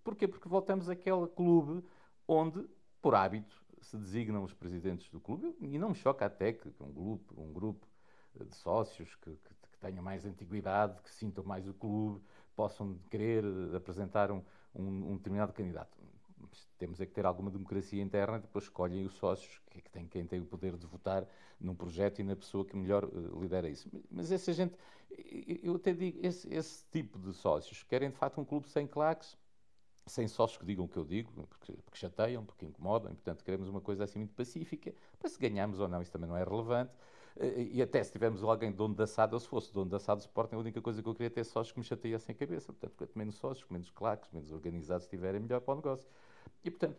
porquê? 0.03 0.27
Porque 0.27 0.49
voltamos 0.49 0.89
àquele 0.89 1.29
clube 1.29 1.85
onde, 2.27 2.69
por 3.01 3.15
hábito, 3.15 3.57
se 3.81 3.97
designam 3.97 4.43
os 4.43 4.53
presidentes 4.53 5.09
do 5.11 5.21
clube, 5.21 5.55
e 5.61 5.79
não 5.79 5.91
me 5.91 5.95
choca 5.95 6.27
até 6.27 6.53
que 6.53 6.69
um 6.81 6.91
grupo, 6.93 7.41
um 7.41 7.53
grupo 7.53 7.87
de 8.35 8.57
sócios 8.57 9.15
que, 9.15 9.31
que, 9.31 9.55
que 9.71 9.79
tenham 9.81 10.03
mais 10.03 10.27
antiguidade, 10.27 11.01
que 11.03 11.11
sintam 11.13 11.45
mais 11.45 11.69
o 11.69 11.75
clube, 11.75 12.21
possam 12.57 12.99
querer 13.11 13.45
apresentar 13.75 14.33
um, 14.33 14.43
um, 14.75 15.13
um 15.13 15.17
determinado 15.17 15.53
candidato. 15.53 15.97
Temos 16.79 17.01
é 17.01 17.07
que 17.07 17.13
ter 17.13 17.27
alguma 17.27 17.51
democracia 17.51 18.03
interna, 18.03 18.39
depois 18.39 18.65
escolhem 18.65 19.05
os 19.05 19.15
sócios, 19.15 19.61
que, 19.71 19.81
que 19.81 19.91
tem 19.91 20.07
quem 20.07 20.27
tem 20.27 20.41
o 20.41 20.45
poder 20.45 20.77
de 20.77 20.87
votar 20.87 21.27
num 21.61 21.75
projeto 21.75 22.21
e 22.21 22.25
na 22.25 22.37
pessoa 22.37 22.65
que 22.65 22.77
melhor 22.77 23.05
uh, 23.05 23.41
lidera 23.41 23.69
isso. 23.69 23.89
Mas 24.11 24.31
essa 24.31 24.53
gente, 24.53 24.75
eu 25.63 25.77
até 25.77 25.93
digo, 25.93 26.19
esse, 26.23 26.53
esse 26.53 26.85
tipo 26.91 27.19
de 27.19 27.33
sócios 27.33 27.83
querem 27.83 28.11
de 28.11 28.17
facto 28.17 28.41
um 28.41 28.45
clube 28.45 28.69
sem 28.69 28.87
claques, 28.87 29.37
sem 30.07 30.29
sócios 30.29 30.59
que 30.59 30.65
digam 30.65 30.85
o 30.85 30.89
que 30.89 30.97
eu 30.97 31.05
digo, 31.05 31.33
porque, 31.47 31.73
porque, 31.73 31.99
chateiam, 31.99 32.45
porque 32.45 32.65
incomodam, 32.65 33.11
e, 33.11 33.15
portanto 33.15 33.43
queremos 33.43 33.69
uma 33.69 33.81
coisa 33.81 34.05
assim 34.05 34.21
muito 34.21 34.35
pacífica, 34.35 34.95
para 35.19 35.29
se 35.29 35.39
ganhamos 35.39 35.81
ou 35.81 35.89
não, 35.89 36.01
isso 36.01 36.13
também 36.13 36.29
não 36.29 36.37
é 36.37 36.45
relevante, 36.45 36.93
e 37.73 37.83
até 37.83 38.03
se 38.03 38.13
tivermos 38.13 38.43
alguém 38.43 38.73
dono 38.73 38.95
da 38.95 39.07
SAD, 39.07 39.35
ou 39.35 39.41
se 39.41 39.49
fosse 39.49 39.73
dono 39.73 39.91
da 39.91 39.99
SAD 39.99 40.19
do 40.19 40.23
Sporting, 40.23 40.55
a 40.55 40.59
única 40.59 40.81
coisa 40.81 41.03
que 41.03 41.09
eu 41.09 41.15
queria 41.15 41.27
é 41.27 41.31
ter 41.31 41.45
sócios 41.45 41.73
que 41.73 41.79
me 41.79 41.85
chateassem 41.85 42.35
a 42.35 42.39
cabeça, 42.39 42.73
portanto 42.73 42.95
quanto 42.97 43.19
menos 43.19 43.35
sócios, 43.37 43.69
menos 43.69 43.91
claques, 43.91 44.31
menos 44.33 44.51
organizados 44.53 45.05
estiverem, 45.05 45.41
melhor 45.41 45.61
para 45.61 45.75
o 45.75 45.77
negócio. 45.77 46.09
E 46.65 46.71
portanto, 46.71 46.97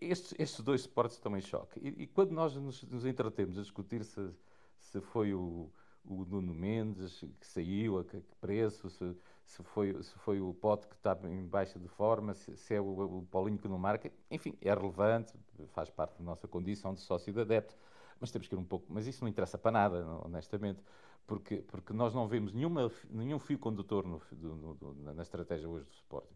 estes, 0.00 0.34
estes 0.38 0.60
dois 0.60 0.82
suportes 0.82 1.16
estão 1.16 1.36
em 1.36 1.40
choque, 1.40 1.78
e, 1.80 2.02
e 2.02 2.06
quando 2.06 2.32
nós 2.32 2.56
nos, 2.56 2.82
nos 2.84 3.06
entretemos 3.06 3.56
a 3.58 3.62
discutir 3.62 4.04
se, 4.04 4.30
se 4.78 5.00
foi 5.00 5.32
o 5.32 5.70
o 6.08 6.24
Nuno 6.24 6.54
Mendes, 6.54 7.24
que 7.38 7.46
saiu, 7.46 7.98
a 7.98 8.04
que 8.04 8.20
preço, 8.40 8.88
se, 8.88 9.16
se, 9.44 9.62
foi, 9.62 10.02
se 10.02 10.14
foi 10.18 10.40
o 10.40 10.54
pote 10.54 10.88
que 10.88 10.94
está 10.94 11.16
em 11.24 11.44
baixa 11.46 11.78
de 11.78 11.88
forma, 11.88 12.34
se, 12.34 12.56
se 12.56 12.74
é 12.74 12.80
o, 12.80 13.18
o, 13.18 13.26
Paulinho 13.30 13.58
que 13.58 13.68
não 13.68 13.78
marca, 13.78 14.10
enfim, 14.30 14.54
é 14.60 14.72
relevante, 14.72 15.34
faz 15.68 15.90
parte 15.90 16.18
da 16.18 16.24
nossa 16.24 16.48
condição 16.48 16.94
de 16.94 17.00
sócio 17.00 17.32
de 17.32 17.40
adepto, 17.40 17.76
mas 18.20 18.30
temos 18.30 18.48
que 18.48 18.54
ir 18.54 18.58
um 18.58 18.64
pouco, 18.64 18.86
mas 18.88 19.06
isso 19.06 19.22
não 19.22 19.28
interessa 19.28 19.56
para 19.56 19.70
nada, 19.70 20.06
honestamente, 20.24 20.82
porque, 21.26 21.56
porque 21.56 21.92
nós 21.92 22.14
não 22.14 22.26
vemos 22.26 22.52
nenhuma, 22.52 22.90
nenhum 23.10 23.38
fio 23.38 23.58
condutor 23.58 24.06
no, 24.06 24.20
do, 24.32 24.54
no, 24.54 25.14
na 25.14 25.22
estratégia 25.22 25.68
hoje 25.68 25.84
do 25.84 25.92
Sporting. 25.92 26.34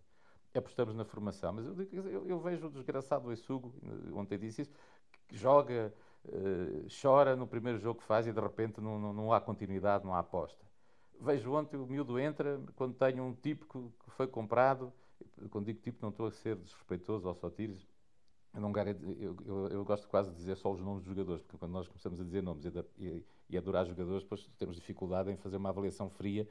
Apostamos 0.54 0.94
na 0.94 1.04
formação, 1.04 1.52
mas 1.54 1.64
eu, 1.64 2.08
eu, 2.08 2.28
eu 2.28 2.38
vejo 2.38 2.66
o 2.66 2.70
desgraçado 2.70 3.32
Essugo, 3.32 3.74
ontem 4.12 4.38
disse 4.38 4.62
isso, 4.62 4.72
que 5.26 5.34
joga 5.34 5.94
uh, 6.26 6.86
chora 7.00 7.34
no 7.34 7.46
primeiro 7.46 7.78
jogo 7.78 8.00
que 8.00 8.06
faz 8.06 8.26
e 8.26 8.32
de 8.32 8.40
repente 8.40 8.80
não, 8.80 8.98
não, 8.98 9.12
não, 9.14 9.32
há 9.32 9.40
continuidade, 9.40 10.04
não 10.04 10.12
há 10.12 10.18
aposta. 10.18 10.62
Vejo 11.18 11.52
ontem 11.52 11.78
o 11.78 11.86
miúdo 11.86 12.18
entra 12.18 12.60
quando 12.76 12.94
tenho 12.94 13.24
um 13.24 13.32
tipo 13.32 13.64
que, 13.66 14.04
que 14.04 14.10
foi 14.10 14.26
comprado, 14.26 14.92
quando 15.50 15.66
digo 15.66 15.80
tipo 15.80 15.98
não 16.02 16.10
estou 16.10 16.26
a 16.26 16.30
ser 16.30 16.56
desrespeitoso 16.56 17.26
ou 17.28 17.34
só 17.34 17.48
tiros, 17.48 17.86
eu, 18.54 18.60
não, 18.60 18.72
eu, 19.18 19.36
eu, 19.46 19.68
eu, 19.68 19.84
gosto 19.84 20.06
quase 20.08 20.30
de 20.30 20.36
dizer 20.36 20.56
só 20.56 20.70
os 20.70 20.80
nomes 20.80 21.02
dos 21.02 21.14
jogadores, 21.14 21.42
porque 21.42 21.56
quando 21.56 21.72
nós 21.72 21.88
começamos 21.88 22.20
a 22.20 22.24
dizer 22.24 22.42
nomes 22.42 22.64
e, 22.98 23.24
e, 23.48 23.56
adorar 23.56 23.86
jogadores, 23.86 24.22
depois 24.22 24.48
temos 24.58 24.76
dificuldade 24.76 25.30
em 25.30 25.36
fazer 25.36 25.56
uma 25.56 25.70
avaliação 25.70 26.10
fria 26.10 26.46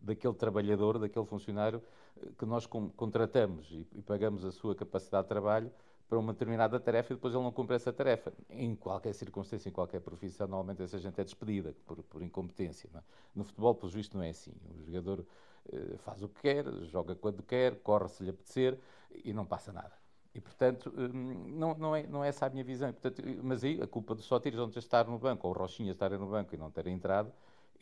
daquele 0.00 0.34
trabalhador, 0.34 0.98
daquele 0.98 1.24
funcionário 1.24 1.82
eh, 2.18 2.28
que 2.38 2.44
nós 2.44 2.66
contratamos 2.66 3.70
e, 3.70 3.86
e 3.94 4.02
pagamos 4.02 4.44
a 4.44 4.52
sua 4.52 4.74
capacidade 4.74 5.24
de 5.24 5.28
trabalho 5.28 5.72
para 6.08 6.18
uma 6.18 6.32
determinada 6.32 6.78
tarefa 6.78 7.12
e 7.12 7.16
depois 7.16 7.34
ele 7.34 7.42
não 7.42 7.50
cumpre 7.50 7.74
essa 7.74 7.92
tarefa. 7.92 8.32
Em 8.50 8.76
qualquer 8.76 9.14
circunstância, 9.14 9.68
em 9.68 9.72
qualquer 9.72 10.00
profissão, 10.00 10.46
normalmente 10.46 10.82
essa 10.82 10.98
gente 10.98 11.20
é 11.20 11.24
despedida 11.24 11.74
por, 11.86 12.02
por 12.02 12.22
incompetência. 12.22 12.88
É? 12.94 13.00
No 13.34 13.44
futebol, 13.44 13.74
pelo 13.74 13.90
visto, 13.90 14.16
não 14.16 14.24
é 14.24 14.28
assim. 14.28 14.52
O 14.78 14.84
jogador 14.84 15.26
eh, 15.72 15.96
faz 15.98 16.22
o 16.22 16.28
que 16.28 16.42
quer, 16.42 16.64
joga 16.84 17.14
quando 17.14 17.42
quer, 17.42 17.76
corre 17.80 18.08
se 18.08 18.22
lhe 18.22 18.30
apetecer 18.30 18.78
e 19.24 19.32
não 19.32 19.44
passa 19.44 19.72
nada. 19.72 19.92
E, 20.36 20.40
portanto, 20.40 20.92
hum, 20.94 21.46
não, 21.56 21.74
não, 21.78 21.96
é, 21.96 22.06
não 22.06 22.22
é 22.22 22.28
essa 22.28 22.44
a 22.44 22.50
minha 22.50 22.62
visão. 22.62 22.92
portanto, 22.92 23.22
mas 23.42 23.64
aí 23.64 23.80
a 23.80 23.86
culpa 23.86 24.14
do 24.14 24.20
Sotiris 24.20 24.58
onde 24.58 24.78
estar 24.78 25.06
no 25.06 25.18
banco, 25.18 25.48
ou 25.48 25.54
Rochinha 25.54 25.92
estarem 25.92 26.18
no 26.18 26.26
banco 26.26 26.54
e 26.54 26.58
não 26.58 26.70
terem 26.70 26.94
entrado, 26.94 27.32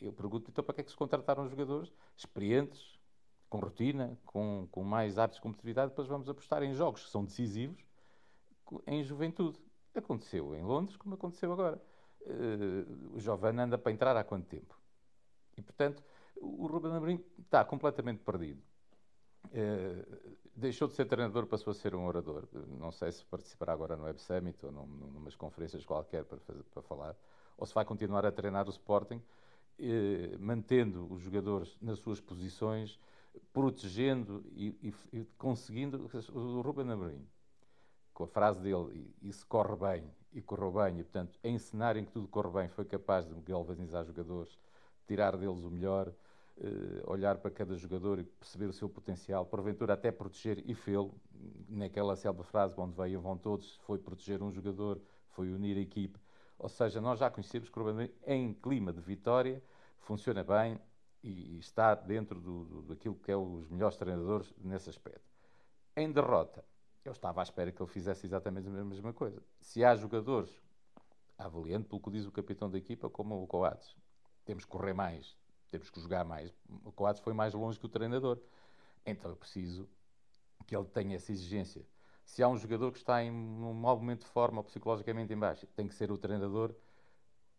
eu 0.01 0.13
pergunto, 0.13 0.49
então 0.49 0.63
para 0.63 0.75
que 0.75 0.81
é 0.81 0.83
que 0.85 0.89
se 0.89 0.95
contrataram 0.95 1.49
jogadores 1.49 1.91
experientes, 2.15 2.97
com 3.49 3.59
rotina, 3.59 4.17
com, 4.25 4.69
com 4.71 4.83
mais 4.85 5.17
hábitos 5.17 5.35
de 5.35 5.41
competitividade, 5.41 5.89
depois 5.89 6.07
vamos 6.07 6.29
apostar 6.29 6.63
em 6.63 6.73
jogos 6.73 7.03
que 7.03 7.11
são 7.11 7.25
decisivos 7.25 7.83
em 8.87 9.03
juventude. 9.03 9.59
Aconteceu 9.93 10.55
em 10.55 10.63
Londres, 10.63 10.95
como 10.95 11.15
aconteceu 11.15 11.51
agora. 11.51 11.81
Uh, 12.21 13.15
o 13.15 13.19
Giovanni 13.19 13.59
anda 13.59 13.77
para 13.77 13.91
entrar 13.91 14.15
há 14.15 14.23
quanto 14.23 14.47
tempo? 14.47 14.79
E, 15.57 15.61
portanto, 15.61 16.01
o 16.37 16.67
Ruben 16.67 16.91
Amorim 16.93 17.23
está 17.37 17.65
completamente 17.65 18.19
perdido. 18.23 18.61
Uh, 19.45 20.35
deixou 20.55 20.87
de 20.87 20.93
ser 20.93 21.05
treinador, 21.05 21.45
passou 21.47 21.71
a 21.71 21.73
ser 21.73 21.95
um 21.95 22.05
orador. 22.05 22.47
Não 22.79 22.91
sei 22.91 23.11
se 23.11 23.25
participará 23.25 23.73
agora 23.73 23.95
no 23.95 24.03
Web 24.03 24.21
Summit 24.21 24.65
ou 24.65 24.71
num, 24.71 24.85
numas 24.85 25.35
conferências 25.35 25.85
qualquer 25.85 26.23
para, 26.23 26.39
fazer, 26.39 26.63
para 26.63 26.81
falar, 26.81 27.15
ou 27.57 27.65
se 27.65 27.73
vai 27.73 27.85
continuar 27.85 28.25
a 28.25 28.31
treinar 28.31 28.67
o 28.67 28.71
Sporting, 28.71 29.21
uh, 29.79 30.39
mantendo 30.39 31.11
os 31.11 31.21
jogadores 31.21 31.77
nas 31.81 31.99
suas 31.99 32.19
posições, 32.19 32.99
protegendo 33.51 34.45
e, 34.53 34.67
e, 34.81 35.19
e 35.19 35.25
conseguindo. 35.37 36.09
O 36.33 36.61
Ruben 36.61 36.89
Amorim 36.89 37.27
com 38.15 38.23
a 38.23 38.27
frase 38.27 38.61
dele, 38.61 39.13
se 39.29 39.45
corre 39.45 39.75
bem, 39.75 40.09
e 40.31 40.41
correu 40.41 40.71
bem, 40.71 40.99
e 40.99 41.03
portanto, 41.03 41.37
em 41.43 41.59
cenário 41.59 42.03
que 42.05 42.11
tudo 42.13 42.27
corre 42.29 42.49
bem, 42.49 42.69
foi 42.69 42.85
capaz 42.85 43.27
de 43.27 43.33
galvanizar 43.41 44.05
jogadores, 44.05 44.57
tirar 45.05 45.35
deles 45.35 45.61
o 45.63 45.69
melhor, 45.69 46.07
eh, 46.07 46.13
olhar 47.05 47.37
para 47.37 47.51
cada 47.51 47.75
jogador 47.75 48.19
e 48.19 48.23
perceber 48.23 48.65
o 48.67 48.73
seu 48.73 48.87
potencial, 48.87 49.45
porventura 49.45 49.93
até 49.93 50.11
proteger 50.11 50.63
e 50.65 50.73
fê-lo. 50.73 51.13
Naquela 51.67 52.15
célebre 52.15 52.45
frase, 52.45 52.73
onde 52.77 52.95
veio 52.95 53.19
vão 53.19 53.37
todos, 53.37 53.75
foi 53.85 53.99
proteger 53.99 54.41
um 54.41 54.51
jogador, 54.51 55.01
foi 55.29 55.51
unir 55.51 55.77
a 55.77 55.81
equipe. 55.81 56.19
Ou 56.57 56.69
seja, 56.69 57.01
nós 57.01 57.19
já 57.19 57.29
conhecemos 57.29 57.69
que 57.69 57.77
o 57.77 57.83
Ruben 57.83 58.11
em 58.25 58.53
clima 58.53 58.93
de 58.93 59.01
vitória 59.01 59.61
funciona 59.99 60.43
bem 60.43 60.79
e 61.21 61.57
está 61.57 61.93
dentro 61.95 62.39
do, 62.39 62.65
do, 62.65 62.81
daquilo 62.83 63.15
que 63.15 63.31
é 63.31 63.35
os 63.35 63.67
melhores 63.69 63.97
treinadores 63.97 64.53
nesse 64.57 64.89
aspecto. 64.89 65.29
Em 65.97 66.11
derrota, 66.11 66.63
eu 67.03 67.11
estava 67.11 67.41
à 67.41 67.43
espera 67.43 67.71
que 67.71 67.81
ele 67.81 67.89
fizesse 67.89 68.25
exatamente 68.25 68.67
a 68.67 68.71
mesma 68.71 69.11
coisa. 69.11 69.41
Se 69.59 69.83
há 69.83 69.95
jogadores, 69.95 70.61
avaliando 71.37 71.85
pelo 71.85 72.01
que 72.01 72.11
diz 72.11 72.25
o 72.25 72.31
capitão 72.31 72.69
da 72.69 72.77
equipa, 72.77 73.09
como 73.09 73.41
o 73.41 73.47
Coates, 73.47 73.95
temos 74.45 74.63
que 74.63 74.71
correr 74.71 74.93
mais, 74.93 75.35
temos 75.79 75.89
que 75.89 75.99
jogar 75.99 76.23
mais. 76.23 76.53
O 76.83 76.91
Coates 76.91 77.21
foi 77.21 77.33
mais 77.33 77.53
longe 77.53 77.79
que 77.79 77.85
o 77.85 77.89
treinador. 77.89 78.39
Então 79.05 79.31
eu 79.31 79.35
preciso 79.35 79.87
que 80.65 80.75
ele 80.75 80.85
tenha 80.85 81.15
essa 81.15 81.31
exigência. 81.31 81.85
Se 82.23 82.41
há 82.41 82.47
um 82.47 82.57
jogador 82.57 82.91
que 82.91 82.97
está 82.97 83.23
em 83.23 83.31
um 83.31 83.73
mau 83.73 83.97
momento 83.97 84.21
de 84.21 84.31
forma 84.31 84.63
psicologicamente 84.63 85.31
em 85.31 85.37
baixo, 85.37 85.67
tem 85.67 85.87
que 85.87 85.93
ser 85.93 86.11
o 86.11 86.17
treinador 86.17 86.73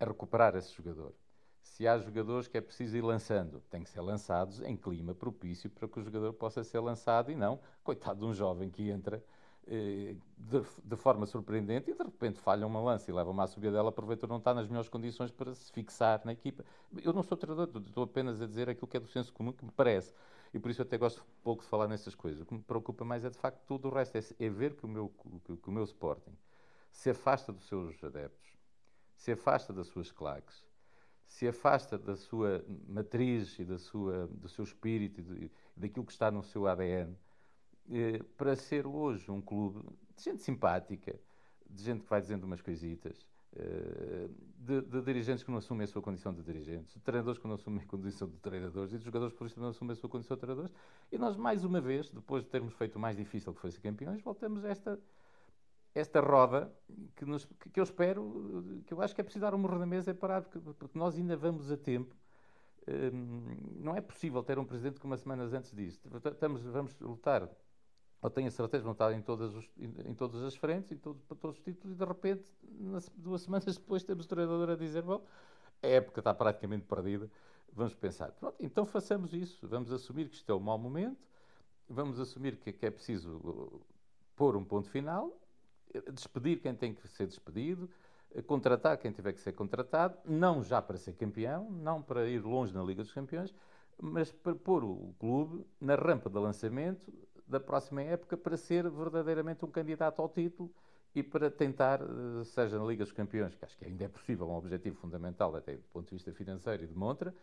a 0.00 0.04
recuperar 0.04 0.56
esse 0.56 0.72
jogador. 0.72 1.14
Se 1.62 1.86
há 1.86 1.98
jogadores 1.98 2.48
que 2.48 2.56
é 2.56 2.60
preciso 2.60 2.96
ir 2.96 3.02
lançando, 3.02 3.60
tem 3.70 3.82
que 3.82 3.90
ser 3.90 4.00
lançados 4.00 4.60
em 4.62 4.76
clima 4.76 5.14
propício 5.14 5.68
para 5.70 5.86
que 5.86 6.00
o 6.00 6.02
jogador 6.02 6.32
possa 6.32 6.64
ser 6.64 6.80
lançado 6.80 7.30
e 7.30 7.36
não, 7.36 7.60
coitado 7.84 8.20
de 8.20 8.26
um 8.26 8.34
jovem 8.34 8.70
que 8.70 8.88
entra 8.88 9.22
de, 9.66 10.62
de, 10.84 10.96
forma 10.96 11.26
surpreendente 11.26 11.90
e 11.90 11.94
de 11.94 12.02
repente 12.02 12.38
falha 12.38 12.64
uma 12.66 12.80
lança 12.80 13.10
e 13.10 13.14
leva 13.14 13.30
uma 13.30 13.46
subida 13.48 13.72
dela, 13.72 13.88
aproveita 13.88 14.26
não 14.26 14.36
está 14.36 14.54
nas 14.54 14.68
melhores 14.68 14.88
condições 14.88 15.32
para 15.32 15.52
se 15.54 15.72
fixar 15.72 16.22
na 16.24 16.32
equipa. 16.32 16.64
Eu 17.02 17.12
não 17.12 17.22
sou 17.22 17.36
treinador, 17.36 17.82
estou 17.82 18.04
apenas 18.04 18.40
a 18.40 18.46
dizer 18.46 18.68
aquilo 18.68 18.86
que 18.86 18.96
é 18.96 19.00
do 19.00 19.08
senso 19.08 19.32
comum 19.32 19.52
que 19.52 19.64
me 19.64 19.72
parece. 19.72 20.14
E 20.54 20.58
por 20.58 20.70
isso 20.70 20.80
eu 20.80 20.86
até 20.86 20.96
gosto 20.96 21.24
pouco 21.42 21.64
de 21.64 21.68
falar 21.68 21.88
nessas 21.88 22.14
coisas. 22.14 22.40
O 22.40 22.46
que 22.46 22.54
me 22.54 22.62
preocupa 22.62 23.04
mais 23.04 23.24
é 23.24 23.30
de 23.30 23.36
facto 23.36 23.60
tudo 23.66 23.88
o 23.88 23.90
resto, 23.90 24.16
é, 24.16 24.20
é 24.38 24.48
ver 24.48 24.76
que 24.76 24.86
o, 24.86 24.88
meu, 24.88 25.12
que, 25.44 25.56
que 25.56 25.68
o 25.68 25.72
meu 25.72 25.84
Sporting 25.84 26.36
se 26.92 27.10
afasta 27.10 27.52
dos 27.52 27.66
seus 27.66 28.02
adeptos, 28.04 28.56
se 29.16 29.32
afasta 29.32 29.72
das 29.72 29.88
suas 29.88 30.12
claques, 30.12 30.64
se 31.26 31.48
afasta 31.48 31.98
da 31.98 32.16
sua 32.16 32.64
matriz 32.88 33.58
e 33.58 33.64
da 33.64 33.78
sua, 33.78 34.28
do 34.28 34.48
seu 34.48 34.64
espírito 34.64 35.20
e 35.20 35.50
daquilo 35.76 36.06
que 36.06 36.12
está 36.12 36.30
no 36.30 36.42
seu 36.42 36.68
ADN, 36.68 37.16
eh, 37.90 38.22
para 38.36 38.56
ser 38.56 38.86
hoje 38.86 39.30
um 39.30 39.40
clube 39.40 39.80
de 40.16 40.24
gente 40.24 40.42
simpática, 40.42 41.18
de 41.68 41.82
gente 41.82 42.02
que 42.02 42.10
vai 42.10 42.20
dizendo 42.20 42.44
umas 42.44 42.60
coisitas, 42.60 43.26
eh, 43.58 44.28
de, 44.58 44.82
de, 44.82 45.02
dirigentes 45.02 45.44
que 45.44 45.50
não 45.50 45.58
assumem 45.58 45.84
a 45.84 45.86
sua 45.86 46.02
condição 46.02 46.32
de 46.34 46.42
dirigentes, 46.42 46.92
de 46.94 47.00
treinadores 47.00 47.38
que 47.38 47.46
não 47.46 47.54
assumem 47.54 47.82
a 47.82 47.86
condição 47.86 48.28
de 48.28 48.36
treinadores 48.38 48.92
e 48.92 48.98
de 48.98 49.04
jogadores 49.04 49.34
por 49.34 49.46
isso 49.46 49.54
que 49.54 49.60
não 49.60 49.68
assumem 49.68 49.92
a 49.92 49.96
sua 49.96 50.10
condição 50.10 50.36
de 50.36 50.40
treinadores. 50.40 50.72
E 51.10 51.16
nós, 51.16 51.36
mais 51.36 51.64
uma 51.64 51.80
vez, 51.80 52.10
depois 52.10 52.42
de 52.44 52.50
termos 52.50 52.74
feito 52.74 52.96
o 52.96 52.98
mais 52.98 53.16
difícil 53.16 53.54
que 53.54 53.60
foi 53.60 53.70
ser 53.70 53.80
campeões, 53.80 54.20
voltamos 54.22 54.64
a 54.64 54.68
esta, 54.68 54.98
esta 55.94 56.20
roda 56.20 56.72
que, 57.14 57.24
nos, 57.24 57.44
que, 57.72 57.78
eu 57.78 57.84
espero, 57.84 58.82
que 58.84 58.92
eu 58.92 59.00
acho 59.00 59.14
que 59.14 59.20
é 59.20 59.24
preciso 59.24 59.44
dar 59.44 59.54
um 59.54 59.58
morro 59.58 59.78
na 59.78 59.86
mesa 59.86 60.10
e 60.10 60.14
parar, 60.14 60.42
porque, 60.42 60.58
porque 60.58 60.98
nós 60.98 61.16
ainda 61.16 61.36
vamos 61.36 61.70
a 61.70 61.76
tempo. 61.76 62.14
Hum, 62.88 63.56
não 63.80 63.96
é 63.96 64.00
possível 64.00 64.42
ter 64.42 64.58
um 64.58 64.64
presidente 64.64 65.00
que 65.00 65.06
umas 65.06 65.20
semanas 65.20 65.52
antes 65.52 65.72
disto. 65.72 66.08
Estamos, 66.26 66.62
vamos 66.62 66.98
lutar 67.00 67.48
eu 68.26 68.30
tenho 68.30 68.48
a 68.48 68.50
certeza 68.50 68.82
vão 68.82 68.92
estar 68.92 69.12
em 69.12 69.22
todas, 69.22 69.54
os, 69.54 69.70
em, 69.78 70.10
em 70.10 70.14
todas 70.14 70.42
as 70.42 70.56
frentes, 70.56 70.92
em 70.92 70.96
todo, 70.96 71.20
para 71.28 71.36
todos 71.36 71.58
os 71.58 71.62
títulos, 71.62 71.94
e 71.94 71.98
de 71.98 72.04
repente, 72.04 72.44
nas, 72.78 73.08
duas 73.16 73.42
semanas 73.42 73.76
depois, 73.76 74.02
temos 74.02 74.26
o 74.26 74.28
treinador 74.28 74.70
a 74.70 74.76
dizer: 74.76 75.02
Bom, 75.02 75.24
a 75.82 75.86
época 75.86 76.20
está 76.20 76.34
praticamente 76.34 76.84
perdida, 76.84 77.30
vamos 77.72 77.94
pensar. 77.94 78.32
Pronto, 78.32 78.56
então 78.58 78.84
façamos 78.84 79.32
isso, 79.32 79.66
vamos 79.68 79.92
assumir 79.92 80.28
que 80.28 80.34
isto 80.34 80.50
é 80.50 80.54
um 80.54 80.60
mau 80.60 80.76
momento, 80.76 81.24
vamos 81.88 82.18
assumir 82.18 82.56
que, 82.56 82.72
que 82.72 82.86
é 82.86 82.90
preciso 82.90 83.36
uh, 83.36 83.80
pôr 84.34 84.56
um 84.56 84.64
ponto 84.64 84.90
final, 84.90 85.38
despedir 86.12 86.60
quem 86.60 86.74
tem 86.74 86.92
que 86.92 87.06
ser 87.06 87.26
despedido, 87.26 87.88
contratar 88.46 88.98
quem 88.98 89.12
tiver 89.12 89.32
que 89.32 89.40
ser 89.40 89.52
contratado, 89.52 90.18
não 90.24 90.62
já 90.62 90.82
para 90.82 90.98
ser 90.98 91.14
campeão, 91.14 91.70
não 91.70 92.02
para 92.02 92.28
ir 92.28 92.44
longe 92.44 92.74
na 92.74 92.82
Liga 92.82 93.02
dos 93.02 93.12
Campeões, 93.12 93.54
mas 93.98 94.30
para 94.30 94.54
pôr 94.54 94.84
o 94.84 95.14
clube 95.18 95.64
na 95.80 95.94
rampa 95.94 96.28
de 96.28 96.38
lançamento 96.38 97.10
da 97.46 97.60
próxima 97.60 98.02
época 98.02 98.36
para 98.36 98.56
ser 98.56 98.88
verdadeiramente 98.90 99.64
um 99.64 99.70
candidato 99.70 100.20
ao 100.20 100.28
título 100.28 100.72
e 101.14 101.22
para 101.22 101.50
tentar, 101.50 102.00
eh, 102.02 102.44
seja 102.44 102.78
na 102.78 102.84
Liga 102.84 103.04
dos 103.04 103.12
Campeões, 103.12 103.54
que 103.54 103.64
acho 103.64 103.76
que 103.78 103.84
ainda 103.84 104.04
é 104.04 104.08
possível, 104.08 104.48
um 104.48 104.54
objetivo 104.54 104.96
fundamental 104.96 105.54
até 105.54 105.74
do 105.76 105.88
ponto 105.88 106.08
de 106.08 106.14
vista 106.14 106.32
financeiro 106.32 106.84
e 106.84 106.86
de 106.86 106.94
montra, 106.94 107.34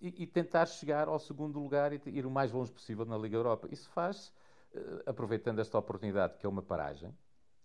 e, 0.00 0.24
e 0.24 0.26
tentar 0.26 0.66
chegar 0.66 1.06
ao 1.06 1.18
segundo 1.18 1.60
lugar 1.60 1.92
e 1.92 2.00
ir 2.06 2.26
o 2.26 2.30
mais 2.30 2.50
longe 2.50 2.72
possível 2.72 3.04
na 3.04 3.16
Liga 3.16 3.36
Europa. 3.36 3.68
Isso 3.70 3.88
faz 3.90 4.32
uh, 4.74 5.02
aproveitando 5.06 5.60
esta 5.60 5.78
oportunidade, 5.78 6.36
que 6.36 6.44
é 6.44 6.48
uma 6.48 6.62
paragem. 6.62 7.16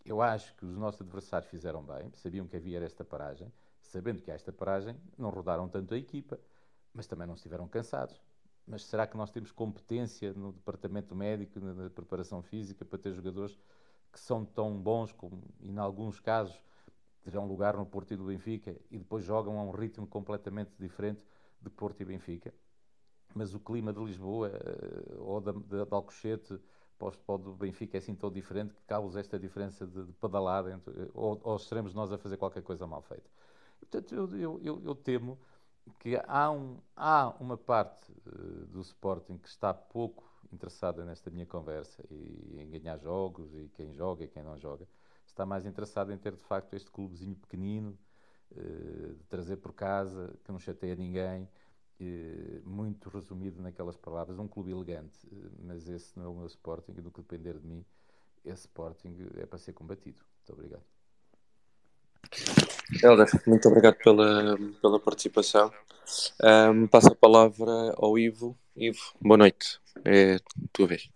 Eu 0.06 0.22
acho 0.22 0.54
que 0.56 0.66
os 0.66 0.78
nossos 0.78 1.02
adversários 1.02 1.50
fizeram 1.50 1.82
bem, 1.82 2.12
sabiam 2.14 2.48
que 2.48 2.56
havia 2.56 2.80
esta 2.84 3.04
paragem, 3.04 3.52
sabendo 3.82 4.22
que 4.22 4.30
há 4.30 4.36
esta 4.36 4.54
paragem, 4.54 4.96
não 5.18 5.32
rodaram 5.32 5.68
tanto 5.68 5.96
a 5.96 5.98
equipa, 5.98 6.40
mas 6.94 7.08
também 7.08 7.26
não 7.26 7.34
estiveram 7.34 7.68
cansados 7.68 8.22
mas 8.68 8.84
será 8.84 9.08
que 9.08 9.16
nós 9.16 9.32
temos 9.32 9.52
competência 9.52 10.34
no 10.34 10.52
departamento 10.52 11.16
médico, 11.16 11.60
na 11.60 11.90
preparação 11.90 12.42
física, 12.42 12.84
para 12.84 13.00
ter 13.00 13.14
jogadores 13.14 13.58
que 14.12 14.20
são 14.20 14.44
tão 14.46 14.78
bons 14.78 15.12
como, 15.12 15.42
e 15.60 15.70
em 15.70 15.78
alguns 15.78 16.20
casos, 16.20 16.62
terão 17.24 17.48
lugar 17.48 17.78
no 17.78 17.86
Porto 17.86 18.14
e 18.14 18.18
do 18.18 18.26
Benfica 18.26 18.76
e 18.92 18.98
depois 18.98 19.24
jogam 19.24 19.60
a 19.60 19.64
um 19.64 19.72
ritmo 19.72 20.08
completamente 20.08 20.72
diferente 20.80 21.26
de 21.62 21.70
Porto 21.70 22.02
e 22.02 22.06
Benfica? 22.06 22.54
Mas 23.34 23.54
o 23.54 23.60
clima 23.60 23.94
de 23.94 24.04
Lisboa 24.04 24.50
eh, 24.50 25.16
ou 25.18 25.40
de, 25.42 25.54
de, 25.54 25.86
de 25.86 25.94
Alcochete 25.94 26.60
para 26.98 27.14
o 27.28 27.38
do 27.38 27.54
Benfica 27.54 27.98
é 27.98 28.00
assim 28.00 28.16
tão 28.16 28.32
diferente 28.32 28.74
que 28.74 28.82
causa 28.88 29.20
esta 29.20 29.40
diferença 29.40 29.86
de, 29.86 30.06
de 30.06 30.14
pedalada 30.14 30.72
entre, 30.74 30.94
ou, 31.14 31.40
ou 31.44 31.56
estaremos 31.56 31.94
nós 31.94 32.12
a 32.12 32.18
fazer 32.18 32.38
qualquer 32.38 32.64
coisa 32.64 32.88
mal 32.88 33.02
feita. 33.02 33.30
Portanto, 33.80 34.16
eu, 34.16 34.36
eu, 34.38 34.60
eu, 34.64 34.82
eu 34.84 34.96
temo 34.96 35.40
que 36.00 36.20
há, 36.28 36.52
um, 36.52 36.78
há 36.96 37.34
uma 37.40 37.58
parte 37.58 38.12
uh, 38.26 38.66
do 38.68 38.82
Sporting 38.82 39.38
que 39.38 39.48
está 39.48 39.74
pouco 39.74 40.24
interessada 40.52 41.04
nesta 41.04 41.30
minha 41.30 41.46
conversa 41.46 42.04
e 42.10 42.60
em 42.60 42.70
ganhar 42.70 42.98
jogos 42.98 43.54
e 43.54 43.70
quem 43.76 43.94
joga 43.94 44.24
e 44.24 44.28
quem 44.28 44.44
não 44.44 44.58
joga, 44.58 44.88
está 45.26 45.46
mais 45.46 45.66
interessada 45.66 46.14
em 46.14 46.18
ter 46.18 46.36
de 46.36 46.44
facto 46.44 46.74
este 46.74 46.90
clubezinho 46.90 47.36
pequenino, 47.36 47.98
uh, 48.52 49.16
de 49.16 49.24
trazer 49.26 49.58
por 49.58 49.74
casa, 49.74 50.34
que 50.44 50.52
não 50.52 50.60
chateia 50.60 50.96
ninguém, 50.96 51.44
uh, 52.00 52.70
muito 52.70 53.10
resumido 53.10 53.62
naquelas 53.62 53.98
palavras, 53.98 54.40
um 54.40 54.48
clube 54.48 54.72
elegante, 54.72 55.18
mas 55.64 55.88
esse 55.88 56.18
não 56.18 56.26
é 56.26 56.30
o 56.30 56.36
meu 56.36 56.48
Sporting 56.48 56.94
e 56.98 57.02
do 57.02 57.12
que 57.12 57.22
depender 57.22 57.58
de 57.60 57.68
mim, 57.68 57.86
esse 58.46 58.62
Sporting 58.62 59.16
é 59.36 59.46
para 59.46 59.60
ser 59.60 59.74
combatido. 59.74 60.22
Muito 60.40 60.54
obrigado. 60.54 60.84
Helder, 63.04 63.28
muito 63.46 63.68
obrigado 63.68 63.96
pela, 63.96 64.58
pela 64.82 65.00
participação. 65.00 65.72
Um, 66.42 66.88
passo 66.88 67.10
a 67.10 67.16
palavra 67.16 67.94
ao 67.98 68.18
Ivo. 68.18 68.58
Ivo, 68.76 69.00
boa 69.20 69.38
noite. 69.38 69.80
É 70.06 70.40
tua 70.72 70.88
vez. 70.88 71.10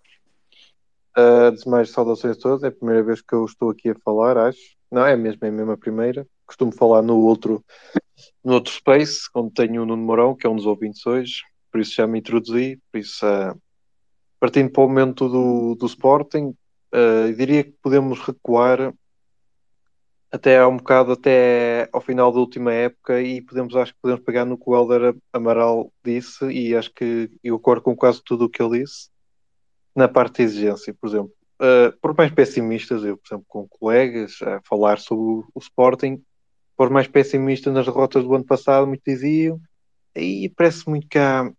Uh, 1.17 1.47
antes 1.47 1.63
de 1.63 1.69
mais, 1.69 1.89
saudações 1.89 2.37
a 2.37 2.39
todos. 2.39 2.63
É 2.63 2.67
a 2.67 2.71
primeira 2.71 3.01
vez 3.01 3.21
que 3.21 3.33
eu 3.33 3.45
estou 3.45 3.69
aqui 3.69 3.89
a 3.89 3.95
falar, 4.03 4.37
acho. 4.37 4.59
Não, 4.91 5.05
é 5.05 5.15
mesmo, 5.15 5.45
é 5.45 5.51
mesmo 5.51 5.71
a 5.71 5.77
primeira. 5.77 6.27
Costumo 6.45 6.73
falar 6.73 7.01
no 7.01 7.17
outro, 7.21 7.63
no 8.43 8.53
outro 8.53 8.73
space, 8.73 9.29
onde 9.33 9.53
tenho 9.53 9.83
o 9.83 9.85
Nuno 9.85 10.03
Mourão, 10.03 10.35
que 10.35 10.45
é 10.45 10.49
um 10.49 10.57
dos 10.57 10.65
ouvintes 10.65 11.05
hoje. 11.05 11.41
Por 11.71 11.79
isso 11.79 11.95
já 11.95 12.05
me 12.05 12.19
introduzi. 12.19 12.81
Por 12.91 12.97
isso, 12.99 13.25
uh, 13.25 13.57
partindo 14.41 14.69
para 14.69 14.83
o 14.83 14.87
momento 14.89 15.29
do, 15.29 15.75
do 15.75 15.85
Sporting, 15.85 16.53
uh, 16.93 17.33
diria 17.33 17.63
que 17.63 17.73
podemos 17.81 18.19
recuar 18.19 18.93
até 20.31 20.59
há 20.59 20.67
um 20.67 20.77
bocado 20.77 21.11
até 21.11 21.89
ao 21.91 21.99
final 21.99 22.31
da 22.31 22.39
última 22.39 22.71
época 22.71 23.21
e 23.21 23.41
podemos 23.41 23.75
acho 23.75 23.93
que 23.93 23.99
podemos 24.01 24.23
pegar 24.23 24.45
no 24.45 24.57
que 24.57 24.63
o 24.65 24.75
Helder 24.75 25.15
Amaral 25.33 25.91
disse 26.03 26.45
e 26.45 26.73
acho 26.73 26.91
que 26.93 27.29
eu 27.43 27.57
acordo 27.57 27.81
com 27.81 27.95
quase 27.95 28.21
tudo 28.23 28.45
o 28.45 28.49
que 28.49 28.63
ele 28.63 28.79
disse 28.79 29.09
na 29.93 30.07
parte 30.07 30.37
de 30.37 30.43
exigência, 30.43 30.93
por 30.93 31.09
exemplo. 31.09 31.33
Uh, 31.59 31.95
por 32.01 32.15
mais 32.17 32.31
pessimistas, 32.31 33.03
eu, 33.03 33.17
por 33.17 33.27
exemplo, 33.27 33.45
com 33.47 33.67
colegas 33.67 34.41
a 34.41 34.61
falar 34.63 34.99
sobre 34.99 35.23
o, 35.23 35.45
o 35.53 35.59
Sporting, 35.59 36.23
por 36.77 36.89
mais 36.89 37.07
pessimistas 37.07 37.73
nas 37.73 37.85
derrotas 37.85 38.23
do 38.23 38.33
ano 38.33 38.45
passado, 38.45 38.87
muito 38.87 39.03
diziam, 39.05 39.59
e 40.15 40.49
parece 40.55 40.89
muito 40.89 41.07
que 41.07 41.19
há, 41.19 41.51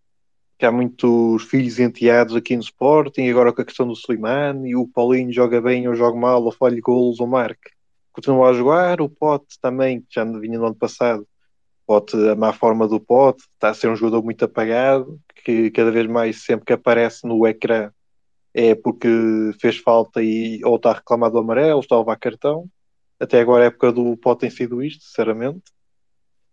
que 0.58 0.64
há 0.64 0.72
muitos 0.72 1.44
filhos 1.44 1.78
enteados 1.78 2.34
aqui 2.34 2.56
no 2.56 2.62
Sporting, 2.62 3.28
agora 3.28 3.52
com 3.52 3.60
a 3.60 3.64
questão 3.64 3.86
do 3.86 3.92
Slimani, 3.92 4.70
e 4.70 4.76
o 4.76 4.88
Paulinho 4.88 5.32
joga 5.32 5.60
bem 5.60 5.86
ou 5.86 5.94
joga 5.94 6.18
mal, 6.18 6.42
ou 6.42 6.50
falha 6.50 6.80
golos 6.80 7.20
ou 7.20 7.26
marca 7.26 7.70
continua 8.12 8.51
a 8.51 8.52
jogar. 8.52 9.01
O 9.01 9.09
Pote 9.09 9.59
também, 9.60 10.01
que 10.01 10.06
já 10.14 10.24
vinha 10.24 10.59
no 10.59 10.66
ano 10.66 10.74
passado, 10.74 11.26
Pote, 11.86 12.16
a 12.28 12.36
má 12.36 12.52
forma 12.52 12.86
do 12.86 13.01
Pote, 13.01 13.43
está 13.52 13.70
a 13.70 13.74
ser 13.74 13.89
um 13.89 13.97
jogador 13.97 14.22
muito 14.22 14.44
apagado, 14.44 15.20
que 15.44 15.70
cada 15.70 15.90
vez 15.90 16.06
mais, 16.06 16.44
sempre 16.44 16.66
que 16.66 16.72
aparece 16.72 17.26
no 17.26 17.47
ecrã, 17.47 17.90
é 18.55 18.74
porque 18.74 19.09
fez 19.60 19.78
falta 19.78 20.22
e 20.22 20.60
ou 20.64 20.76
está 20.76 20.93
reclamado 20.93 21.39
amarelo, 21.39 21.80
está 21.80 21.97
a 21.97 21.98
levar 21.98 22.16
cartão. 22.16 22.68
Até 23.18 23.40
agora 23.40 23.64
a 23.64 23.66
época 23.66 23.93
do 23.93 24.16
Pote 24.16 24.43
tem 24.43 24.51
sido 24.51 24.82
isto, 24.82 25.05
sinceramente. 25.05 25.62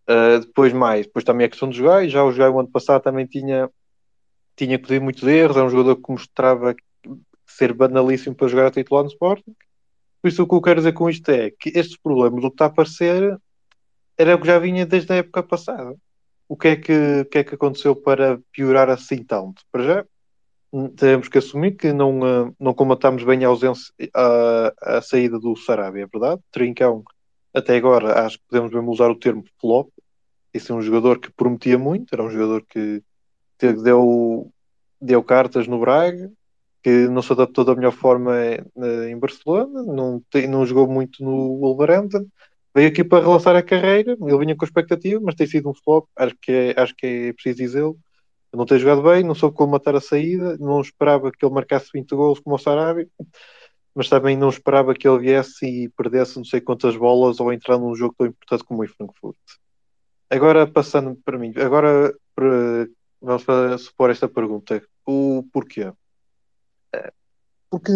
Uh, 0.10 0.40
depois 0.40 0.73
mais, 0.73 1.06
depois 1.06 1.23
também 1.23 1.45
a 1.45 1.49
questão 1.49 1.69
dos 1.69 1.80
gajos, 1.80 2.11
já 2.11 2.23
o 2.23 2.31
Jogai 2.31 2.49
o 2.49 2.60
ano 2.60 2.72
passado 2.72 3.03
também 3.03 3.27
tinha 3.27 3.69
tinha 4.56 4.77
pedido 4.77 5.03
muitos 5.03 5.23
erros, 5.23 5.56
é 5.56 5.64
um 5.64 5.69
jogador 5.69 5.95
que 5.95 6.11
mostrava 6.11 6.76
ser 7.48 7.73
banalíssimo 7.73 8.36
para 8.36 8.48
jogar 8.48 8.68
a 8.68 8.72
titular 8.72 9.03
no 9.03 9.10
Sporting 9.10 9.56
por 10.21 10.27
isso 10.27 10.43
o 10.43 10.47
que 10.47 10.55
eu 10.55 10.61
quero 10.61 10.79
dizer 10.79 10.93
com 10.93 11.09
isto 11.09 11.29
é 11.29 11.51
que 11.51 11.69
estes 11.69 11.97
problemas, 11.97 12.43
o 12.43 12.49
que 12.49 12.55
está 12.55 12.65
a 12.65 12.67
aparecer, 12.67 13.37
era 14.17 14.35
o 14.35 14.41
que 14.41 14.47
já 14.47 14.59
vinha 14.59 14.85
desde 14.85 15.13
a 15.13 15.17
época 15.17 15.43
passada. 15.43 15.95
O 16.47 16.57
que 16.57 16.67
é 16.69 16.75
que, 16.75 17.25
que, 17.25 17.37
é 17.37 17.43
que 17.43 17.55
aconteceu 17.55 17.95
para 17.95 18.39
piorar 18.51 18.89
assim 18.89 19.23
tanto? 19.23 19.61
Para 19.71 19.83
já, 19.83 20.05
temos 20.97 21.27
que 21.27 21.37
assumir 21.37 21.75
que 21.75 21.93
não, 21.93 22.19
eh, 22.25 22.51
não 22.59 22.73
combatamos 22.73 23.23
bem 23.23 23.43
a 23.43 23.47
ausência, 23.47 23.93
a, 24.13 24.97
a 24.97 25.01
saída 25.01 25.39
do 25.39 25.55
Sarabia, 25.55 26.03
é 26.03 26.07
verdade? 26.07 26.41
Trincão, 26.51 27.03
até 27.53 27.77
agora, 27.77 28.25
acho 28.25 28.37
que 28.37 28.45
podemos 28.49 28.71
mesmo 28.71 28.91
usar 28.91 29.09
o 29.09 29.15
termo 29.15 29.43
flop. 29.59 29.89
Esse 30.53 30.71
é 30.71 30.75
um 30.75 30.81
jogador 30.81 31.19
que 31.19 31.31
prometia 31.31 31.77
muito, 31.77 32.13
era 32.13 32.23
um 32.23 32.29
jogador 32.29 32.65
que 32.67 33.03
deu, 33.59 34.51
deu 35.01 35.23
cartas 35.23 35.67
no 35.67 35.79
Braga, 35.79 36.31
que 36.84 37.07
não 37.07 37.22
se 37.22 37.31
adaptou 37.34 37.65
da 37.65 37.76
melhor 37.76 37.91
forma 37.91 38.35
eh, 38.38 39.10
em 39.10 39.18
Barcelona, 39.18 39.84
não, 39.84 40.23
não 40.49 40.65
jogou 40.65 40.88
muito 40.88 41.23
no 41.23 41.60
Wolverhampton, 41.60 42.26
veio 42.73 42.89
aqui 42.89 43.03
para 43.03 43.23
relançar 43.23 43.56
a 43.56 43.64
carreira, 43.64 44.18
ele 44.19 44.38
vinha 44.38 44.56
com 44.56 44.65
expectativa, 44.65 45.19
mas 45.22 45.35
tem 45.35 45.47
sido 45.47 45.69
um 45.69 45.73
flop, 45.73 46.07
acho 46.15 46.35
que 46.41 46.51
é, 46.51 46.81
acho 46.81 46.95
que 46.95 47.06
é 47.06 47.34
preciso 47.34 47.57
dizê-lo. 47.57 47.99
Não 48.51 48.65
tem 48.65 48.80
jogado 48.80 49.03
bem, 49.03 49.23
não 49.23 49.35
soube 49.35 49.56
como 49.56 49.73
matar 49.73 49.95
a 49.95 50.01
saída, 50.01 50.57
não 50.57 50.81
esperava 50.81 51.31
que 51.31 51.45
ele 51.45 51.53
marcasse 51.53 51.89
20 51.93 52.10
gols 52.15 52.39
como 52.39 52.56
o 52.56 52.60
Sarabia, 52.60 53.07
mas 53.93 54.10
também 54.10 54.35
não 54.38 54.49
esperava 54.49 54.93
que 54.95 55.07
ele 55.07 55.19
viesse 55.19 55.65
e 55.65 55.89
perdesse 55.89 56.38
não 56.38 56.45
sei 56.45 56.61
quantas 56.61 56.95
bolas 56.95 57.39
ou 57.39 57.53
entrar 57.53 57.77
num 57.77 57.95
jogo 57.95 58.15
tão 58.18 58.27
importante 58.27 58.64
como 58.64 58.84
o 58.84 58.88
Frankfurt. 58.88 59.38
Agora, 60.30 60.65
passando 60.65 61.15
para 61.23 61.38
mim, 61.38 61.53
agora 61.57 62.14
para, 62.35 62.88
vamos 63.22 63.43
supor 63.84 64.10
esta 64.10 64.27
pergunta: 64.27 64.81
o 65.06 65.43
porquê? 65.51 65.91
Porque 67.69 67.91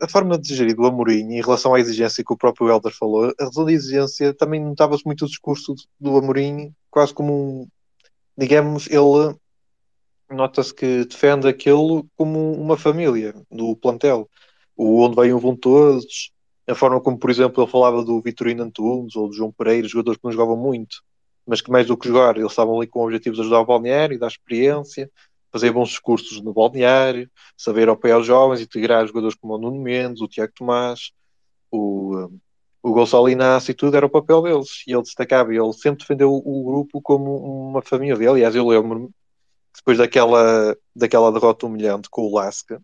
a, 0.00 0.08
forma 0.08 0.38
de 0.38 0.54
gerir 0.54 0.74
do 0.74 0.86
Amorim 0.86 1.34
em 1.34 1.42
relação 1.42 1.74
à 1.74 1.80
exigência 1.80 2.24
que 2.24 2.32
o 2.32 2.36
próprio 2.36 2.68
Helder 2.68 2.92
falou, 2.92 3.32
a 3.38 3.44
razão 3.44 3.66
de 3.66 3.74
exigência 3.74 4.32
também 4.32 4.64
notava-se 4.64 5.04
muito 5.04 5.24
o 5.24 5.28
discurso 5.28 5.74
do 6.00 6.16
Amorim, 6.16 6.74
quase 6.90 7.12
como 7.12 7.32
um, 7.34 7.68
digamos, 8.36 8.88
ele 8.88 9.36
nota-se 10.30 10.74
que 10.74 11.04
defende 11.04 11.46
aquilo 11.46 12.06
como 12.16 12.52
uma 12.52 12.78
família 12.78 13.34
do 13.50 13.76
plantel, 13.76 14.28
o 14.76 15.02
onde 15.02 15.16
vêm 15.16 15.34
vão 15.38 15.54
todos, 15.54 16.32
a 16.66 16.74
forma 16.74 17.00
como, 17.00 17.18
por 17.18 17.30
exemplo, 17.30 17.62
ele 17.62 17.70
falava 17.70 18.02
do 18.02 18.20
Vitorino 18.22 18.62
Antunes 18.62 19.14
ou 19.16 19.28
do 19.28 19.34
João 19.34 19.52
Pereira, 19.52 19.86
jogadores 19.86 20.18
que 20.18 20.24
não 20.24 20.32
jogavam 20.32 20.56
muito, 20.56 21.02
mas 21.46 21.60
que 21.60 21.70
mais 21.70 21.86
do 21.86 21.96
que 21.96 22.08
jogar, 22.08 22.36
eles 22.36 22.50
estavam 22.50 22.78
ali 22.78 22.86
com 22.86 23.00
o 23.00 23.04
objetivo 23.04 23.34
de 23.34 23.42
ajudar 23.42 23.60
o 23.60 23.66
balneário, 23.66 24.18
dar 24.18 24.28
experiência, 24.28 25.10
fazer 25.54 25.70
bons 25.70 25.90
discursos 25.90 26.42
no 26.42 26.52
balneário, 26.52 27.30
saber 27.56 27.88
apoiar 27.88 28.18
os 28.18 28.26
jovens, 28.26 28.60
integrar 28.60 29.06
jogadores 29.06 29.36
como 29.36 29.54
o 29.54 29.58
Nuno 29.58 29.80
Mendes, 29.80 30.20
o 30.20 30.26
Tiago 30.26 30.52
Tomás, 30.52 31.12
o, 31.70 32.28
o 32.82 32.92
Gonçalo 32.92 33.28
Inácio 33.28 33.70
e 33.70 33.74
tudo, 33.74 33.96
era 33.96 34.04
o 34.04 34.10
papel 34.10 34.42
deles. 34.42 34.82
E 34.84 34.92
ele 34.92 35.02
destacava, 35.02 35.54
ele 35.54 35.72
sempre 35.74 36.00
defendeu 36.00 36.32
o, 36.34 36.64
grupo 36.64 37.00
como 37.00 37.68
uma 37.68 37.80
família. 37.80 38.28
Aliás, 38.28 38.52
eu 38.56 38.66
lembro-me, 38.66 39.08
depois 39.76 39.96
daquela, 39.96 40.76
daquela 40.94 41.30
derrota 41.30 41.66
humilhante 41.66 42.10
com 42.10 42.22
o 42.22 42.34
Lasca, 42.34 42.82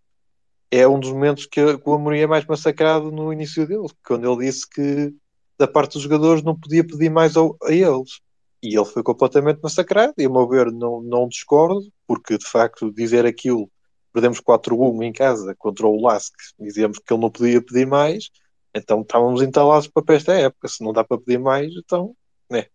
é 0.70 0.86
um 0.86 1.00
dos 1.00 1.10
momentos 1.10 1.46
que, 1.46 1.76
que 1.76 1.88
o 1.88 1.94
Amorim 1.94 2.20
é 2.20 2.26
mais 2.28 2.46
massacrado 2.46 3.10
no 3.10 3.32
início 3.32 3.66
dele, 3.66 3.88
quando 4.06 4.30
ele 4.30 4.46
disse 4.46 4.64
que 4.70 5.12
da 5.58 5.66
parte 5.66 5.94
dos 5.94 6.02
jogadores 6.02 6.44
não 6.44 6.54
podia 6.54 6.86
pedir 6.86 7.10
mais 7.10 7.36
ao, 7.36 7.56
a 7.64 7.72
eles 7.72 8.20
e 8.62 8.76
ele 8.76 8.84
foi 8.84 9.02
completamente 9.02 9.60
massacrado. 9.62 10.14
E 10.18 10.24
a 10.24 10.28
meu 10.30 10.48
ver, 10.48 10.70
não, 10.72 11.00
não 11.00 11.28
discordo, 11.28 11.90
porque 12.06 12.38
de 12.38 12.46
facto 12.46 12.92
dizer 12.92 13.26
aquilo, 13.26 13.70
perdemos 14.12 14.40
4-1 14.40 15.02
em 15.04 15.12
casa 15.12 15.54
contra 15.58 15.86
o 15.86 16.00
Lask, 16.00 16.34
dizíamos 16.58 16.98
que 16.98 17.12
ele 17.12 17.22
não 17.22 17.30
podia 17.30 17.62
pedir 17.62 17.86
mais, 17.86 18.30
então 18.74 19.02
estávamos 19.02 19.42
entalados 19.42 19.88
para 19.88 20.14
esta 20.14 20.32
época. 20.34 20.68
Se 20.68 20.82
não 20.84 20.92
dá 20.92 21.04
para 21.04 21.18
pedir 21.18 21.38
mais, 21.38 21.72
então, 21.74 22.14
né. 22.50 22.66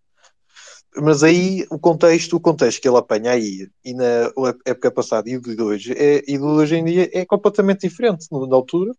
Mas 0.97 1.23
aí 1.23 1.65
o 1.69 1.77
contexto, 1.77 2.37
o 2.37 2.39
contexto 2.39 2.81
que 2.81 2.87
ele 2.87 2.97
apanha 2.97 3.31
aí 3.31 3.69
e 3.83 3.93
na 3.93 4.31
época 4.65 4.91
passada 4.91 5.29
e 5.29 5.39
de 5.39 5.61
hoje, 5.61 5.93
é, 5.93 6.23
e 6.27 6.37
de 6.37 6.43
hoje 6.43 6.77
em 6.77 6.85
dia 6.85 7.09
é 7.13 7.25
completamente 7.25 7.81
diferente 7.81 8.27
na 8.31 8.55
altura 8.55 8.93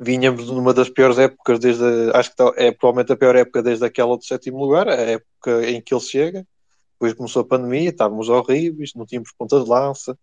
Vínhamos 0.00 0.48
numa 0.50 0.72
das 0.74 0.88
piores 0.88 1.18
épocas 1.18 1.58
desde. 1.58 1.84
Acho 2.14 2.34
que 2.34 2.42
é 2.56 2.72
provavelmente 2.72 3.12
a 3.12 3.16
pior 3.16 3.36
época 3.36 3.62
desde 3.62 3.84
aquela 3.84 4.16
do 4.16 4.24
sétimo 4.24 4.58
lugar, 4.58 4.88
a 4.88 4.94
época 4.94 5.68
em 5.70 5.80
que 5.80 5.94
ele 5.94 6.00
chega. 6.00 6.46
Depois 6.94 7.14
começou 7.14 7.42
a 7.42 7.46
pandemia, 7.46 7.90
estávamos 7.90 8.28
horríveis, 8.28 8.92
não 8.94 9.06
tínhamos 9.06 9.32
ponta 9.32 9.62
de 9.62 9.68
lança. 9.68 10.18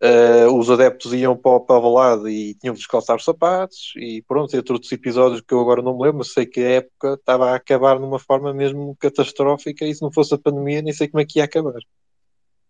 Uh, 0.00 0.56
os 0.56 0.70
adeptos 0.70 1.12
iam 1.12 1.36
para, 1.36 1.58
para 1.58 1.76
a 1.76 1.80
balada 1.80 2.30
e 2.30 2.54
tinham 2.54 2.72
de 2.72 2.78
descalçar 2.78 3.16
os 3.16 3.24
sapatos 3.24 3.92
e 3.96 4.22
pronto, 4.28 4.56
entre 4.56 4.72
outros 4.72 4.92
episódios 4.92 5.40
que 5.40 5.52
eu 5.52 5.60
agora 5.60 5.82
não 5.82 5.96
me 5.96 6.04
lembro, 6.04 6.18
mas 6.18 6.32
sei 6.32 6.46
que 6.46 6.60
a 6.60 6.70
época 6.70 7.14
estava 7.14 7.50
a 7.50 7.56
acabar 7.56 7.98
numa 7.98 8.18
forma 8.20 8.54
mesmo 8.54 8.96
catastrófica 9.00 9.84
e 9.84 9.92
se 9.92 10.00
não 10.02 10.12
fosse 10.12 10.32
a 10.34 10.38
pandemia 10.38 10.82
nem 10.82 10.92
sei 10.92 11.08
como 11.08 11.20
é 11.20 11.24
que 11.24 11.40
ia 11.40 11.44
acabar 11.44 11.80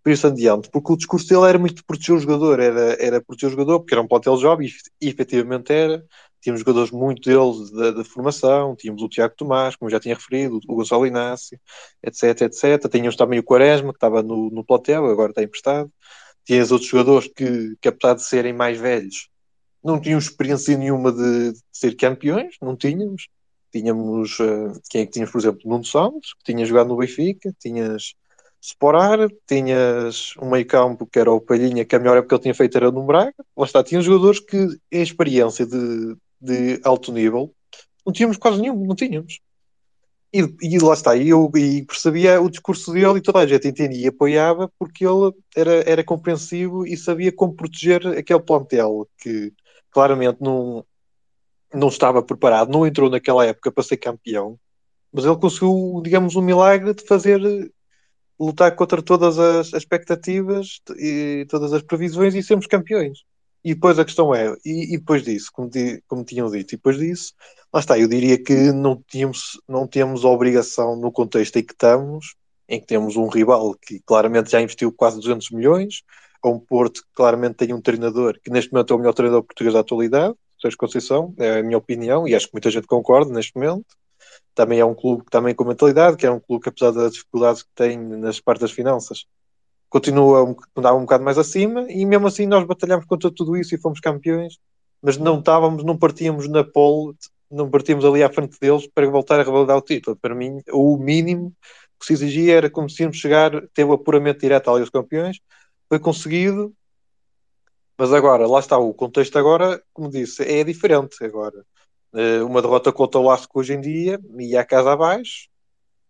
por 0.03 0.13
isso 0.13 0.27
adiante, 0.27 0.71
porque 0.71 0.93
o 0.93 0.97
discurso 0.97 1.29
dele 1.29 1.49
era 1.49 1.59
muito 1.59 1.85
proteger 1.85 2.17
o 2.17 2.21
jogador, 2.21 2.61
era, 2.61 2.97
era 3.03 3.21
proteger 3.21 3.49
o 3.49 3.53
jogador, 3.53 3.81
porque 3.81 3.95
era 3.95 4.03
um 4.03 4.09
plantel 4.09 4.37
jovem, 4.37 4.69
e, 5.01 5.09
efetivamente 5.09 5.73
era. 5.73 6.05
Tínhamos 6.41 6.61
jogadores 6.61 6.93
muito 6.93 7.29
deles 7.29 7.71
da, 7.73 7.91
da, 7.91 8.05
formação, 8.05 8.77
tínhamos 8.77 9.03
o 9.03 9.09
Tiago 9.09 9.35
Tomás, 9.37 9.75
como 9.75 9.91
já 9.91 9.99
tinha 9.99 10.15
referido, 10.15 10.61
o 10.69 10.77
Gonçalo 10.77 11.05
Inácio, 11.05 11.59
etc, 12.03 12.43
etc. 12.43 12.89
Tínhamos 12.91 13.17
também 13.17 13.41
o 13.41 13.43
Quaresma, 13.43 13.93
que 13.93 13.97
estava 13.97 14.23
no, 14.23 14.49
no 14.51 14.65
plantel, 14.65 15.07
agora 15.07 15.31
está 15.31 15.43
emprestado. 15.43 15.91
Tinhas 16.45 16.71
outros 16.71 16.89
jogadores 16.89 17.29
que, 17.35 17.77
que, 17.81 17.89
apesar 17.89 18.15
de 18.15 18.23
serem 18.23 18.53
mais 18.53 18.79
velhos, 18.79 19.29
não 19.83 20.01
tinham 20.01 20.19
experiência 20.19 20.77
nenhuma 20.77 21.13
de, 21.13 21.53
de 21.53 21.59
ser 21.73 21.95
campeões, 21.97 22.57
não 22.63 22.77
tínhamos. 22.77 23.29
Tínhamos, 23.71 24.39
uh, 24.41 24.81
quem 24.89 25.03
é 25.03 25.07
que 25.07 25.27
por 25.27 25.39
exemplo, 25.39 25.61
Nuno 25.67 25.85
Santos, 25.85 26.35
que 26.35 26.53
tinha 26.53 26.65
jogado 26.65 26.89
no 26.89 26.97
Benfica, 26.97 27.55
tinhas 27.61 28.15
Sporar, 28.61 29.29
tinhas 29.47 30.35
um 30.41 30.51
meio 30.51 30.67
campo 30.67 31.07
que 31.07 31.19
era 31.19 31.31
o 31.31 31.41
Palhinha, 31.41 31.85
que 31.85 31.95
a 31.95 31.99
melhor 31.99 32.19
época 32.19 32.29
que 32.29 32.35
ele 32.35 32.43
tinha 32.43 32.55
feito 32.55 32.77
era 32.77 32.91
no 32.91 33.05
Braga. 33.05 33.35
Lá 33.57 33.65
está, 33.65 33.83
tinha 33.85 34.01
jogadores 34.01 34.41
que, 34.41 34.57
em 34.91 35.03
experiência 35.03 35.65
de, 35.65 36.17
de 36.41 36.81
alto 36.85 37.13
nível, 37.13 37.55
não 38.05 38.13
tínhamos 38.13 38.37
quase 38.37 38.61
nenhum, 38.61 38.85
não 38.87 38.97
tínhamos. 38.97 39.41
E, 40.33 40.41
e 40.61 40.79
lá 40.79 40.93
está, 40.93 41.17
e 41.17 41.31
eu 41.31 41.51
e 41.57 41.85
percebia 41.87 42.41
o 42.41 42.51
discurso 42.51 42.93
dele 42.93 43.19
e 43.19 43.23
toda 43.23 43.39
a 43.39 43.47
gente 43.47 43.67
entendia 43.67 44.05
e 44.05 44.09
apoiava 44.09 44.71
porque 44.79 45.07
ele 45.07 45.33
era, 45.57 45.91
era 45.91 46.05
compreensivo 46.05 46.87
e 46.87 46.99
sabia 46.99 47.33
como 47.33 47.55
proteger 47.55 48.07
aquele 48.09 48.41
plantel 48.41 49.09
que 49.17 49.55
claramente 49.91 50.39
não, 50.43 50.85
não 51.73 51.89
estava 51.89 52.23
preparado, 52.23 52.71
não 52.71 52.87
entrou 52.87 53.09
naquela 53.09 53.47
época 53.47 53.73
para 53.73 53.83
ser 53.83 53.97
campeão, 53.97 54.59
mas 55.11 55.25
ele 55.25 55.37
conseguiu, 55.37 56.01
digamos, 56.05 56.37
um 56.37 56.43
milagre 56.43 56.93
de 56.93 57.05
fazer 57.07 57.41
lutar 58.39 58.75
contra 58.77 59.03
todas 59.03 59.39
as 59.39 59.73
expectativas 59.73 60.81
e 60.97 61.47
todas 61.49 61.73
as 61.73 61.83
previsões 61.83 62.35
e 62.35 62.43
sermos 62.43 62.67
campeões. 62.67 63.25
E 63.65 63.75
depois 63.75 63.99
a 63.99 64.05
questão 64.05 64.35
é, 64.35 64.55
e, 64.65 64.95
e 64.95 64.99
depois 64.99 65.25
disso, 65.25 65.51
como, 65.53 65.69
como 66.07 66.25
tinham 66.25 66.51
dito, 66.51 66.75
e 66.75 66.77
depois 66.77 66.97
disso, 66.97 67.35
lá 67.73 67.81
está, 67.81 67.99
eu 67.99 68.09
diria 68.09 68.43
que 68.43 68.73
não, 68.73 69.03
tínhamos, 69.09 69.61
não 69.69 69.87
temos 69.87 70.25
a 70.25 70.29
obrigação 70.29 70.97
no 70.97 71.11
contexto 71.11 71.57
em 71.57 71.65
que 71.65 71.73
estamos, 71.73 72.37
em 72.69 72.81
que 72.81 72.87
temos 72.87 73.17
um 73.17 73.27
rival 73.27 73.75
que 73.75 74.01
claramente 74.07 74.51
já 74.51 74.61
investiu 74.61 74.93
quase 74.93 75.17
200 75.17 75.51
milhões, 75.51 76.03
a 76.41 76.49
um 76.49 76.61
Porto 76.61 77.03
que 77.03 77.09
claramente 77.15 77.57
tem 77.57 77.75
um 77.75 77.81
treinador 77.81 78.39
que 78.43 78.51
neste 78.51 78.73
momento 78.73 78.93
é 78.93 78.97
o 78.97 78.99
melhor 78.99 79.13
treinador 79.13 79.43
português 79.43 79.75
da 79.75 79.81
atualidade, 79.81 80.35
Sérgio 80.61 80.79
Conceição, 80.79 81.35
é 81.39 81.59
a 81.59 81.63
minha 81.63 81.79
opinião, 81.79 82.29
e 82.29 82.35
acho 82.35 82.47
que 82.47 82.55
muita 82.55 82.71
gente 82.71 82.87
concorda 82.87 83.33
neste 83.33 83.57
momento 83.57 83.87
também 84.55 84.81
é 84.81 84.85
um 84.85 84.95
clube 84.95 85.25
que 85.25 85.31
também 85.31 85.55
com 85.55 85.65
mentalidade, 85.65 86.17
que 86.17 86.27
é 86.27 86.31
um 86.31 86.41
clube 86.41 86.63
que 86.63 86.69
apesar 86.69 86.91
das 86.91 87.13
dificuldades 87.13 87.63
que 87.63 87.69
tem 87.75 87.99
nas 87.99 88.41
partes 88.41 88.63
das 88.63 88.73
finanças, 88.73 89.27
continua 89.89 90.45
um, 90.45 90.51
um 90.77 91.01
bocado 91.01 91.25
mais 91.25 91.39
acima 91.39 91.87
e 91.91 92.05
mesmo 92.05 92.27
assim 92.27 92.47
nós 92.47 92.67
batalhamos 92.67 93.07
contra 93.07 93.31
tudo 93.31 93.57
isso 93.57 93.75
e 93.75 93.79
fomos 93.79 94.01
campeões, 94.01 94.59
mas 95.03 95.17
não 95.17 95.39
estávamos, 95.39 95.85
não 95.85 95.97
partíamos 95.97 96.49
na 96.49 96.65
pole, 96.65 97.15
não 97.51 97.71
partíamos 97.71 98.05
ali 98.05 98.23
à 98.23 98.31
frente 98.31 98.59
deles 98.61 98.87
para 98.87 99.09
voltar 99.09 99.41
a 99.41 99.43
revalidar 99.43 99.77
o 99.77 99.83
título. 99.83 100.17
Para 100.17 100.35
mim, 100.35 100.61
o 100.71 100.97
mínimo 100.99 101.55
que 101.99 102.07
se 102.07 102.13
exigia 102.13 102.57
era 102.57 102.71
conseguirmos 102.71 103.17
chegar, 103.17 103.51
ter 103.75 103.85
o 103.85 103.93
apuramento 103.93 104.41
direto 104.41 104.71
ali 104.71 104.81
aos 104.81 104.91
campeões, 104.91 105.41
foi 105.89 105.99
conseguido, 105.99 106.73
mas 107.97 108.13
agora, 108.13 108.47
lá 108.47 108.61
está, 108.61 108.79
o 108.79 108.95
contexto 108.95 109.39
agora, 109.39 109.83
como 109.93 110.11
disse, 110.11 110.43
é 110.43 110.63
diferente 110.63 111.25
agora. 111.25 111.65
Uh, 112.13 112.45
uma 112.47 112.63
derrota 112.63 112.91
contra 112.91 113.21
o 113.21 113.25
Lasco 113.25 113.61
hoje 113.61 113.75
em 113.75 113.81
dia 113.81 114.21
e 114.39 114.57
a 114.57 114.65
casa 114.65 114.93
abaixo. 114.93 115.49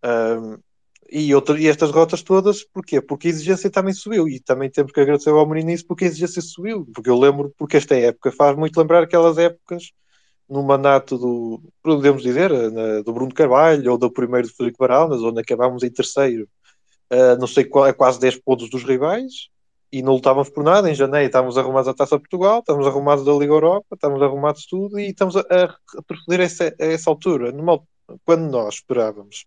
Uh, 0.04 0.62
e, 1.10 1.34
outra, 1.34 1.58
e 1.58 1.66
estas 1.66 1.90
derrotas 1.90 2.22
todas, 2.22 2.62
porquê? 2.62 3.00
Porque 3.00 3.28
a 3.28 3.30
exigência 3.30 3.70
também 3.70 3.94
subiu 3.94 4.28
e 4.28 4.38
também 4.38 4.70
temos 4.70 4.92
que 4.92 5.00
agradecer 5.00 5.30
ao 5.30 5.40
Amorim 5.40 5.64
nisso 5.64 5.86
porque 5.86 6.04
a 6.04 6.08
exigência 6.08 6.42
subiu. 6.42 6.86
Porque 6.94 7.10
eu 7.10 7.18
lembro, 7.18 7.52
porque 7.56 7.76
esta 7.76 7.96
época 7.96 8.30
faz 8.30 8.56
muito 8.56 8.78
lembrar 8.78 9.02
aquelas 9.02 9.38
épocas 9.38 9.92
no 10.48 10.62
mandato 10.62 11.18
do, 11.18 11.62
podemos 11.82 12.22
dizer, 12.22 12.50
na, 12.72 13.02
do 13.02 13.12
Bruno 13.12 13.34
Carvalho 13.34 13.92
ou 13.92 13.98
do 13.98 14.10
primeiro 14.10 14.48
de 14.48 14.54
Frederico 14.54 14.78
Baraldas, 14.78 15.22
onde 15.22 15.40
acabámos 15.40 15.82
em 15.82 15.90
terceiro, 15.90 16.48
uh, 17.12 17.38
não 17.38 17.46
sei 17.46 17.64
qual, 17.64 17.86
é 17.86 17.92
quase 17.92 18.18
10 18.20 18.36
pontos 18.36 18.70
dos 18.70 18.84
rivais 18.84 19.50
e 19.90 20.02
não 20.02 20.14
lutávamos 20.14 20.50
por 20.50 20.62
nada. 20.62 20.90
Em 20.90 20.94
janeiro 20.94 21.26
estávamos 21.26 21.56
arrumados 21.56 21.88
à 21.88 21.94
Taça 21.94 22.18
Portugal, 22.18 22.60
estávamos 22.60 22.86
arrumados 22.86 23.24
da 23.24 23.32
Liga 23.32 23.52
Europa, 23.52 23.86
estávamos 23.94 24.22
arrumados 24.22 24.66
tudo 24.66 24.98
e 24.98 25.08
estamos 25.08 25.36
a, 25.36 25.40
a 25.40 25.64
a 25.64 26.34
essa, 26.42 26.74
a 26.80 26.84
essa 26.84 27.10
altura. 27.10 27.52
Numa, 27.52 27.80
quando 28.24 28.50
nós 28.50 28.74
esperávamos 28.74 29.46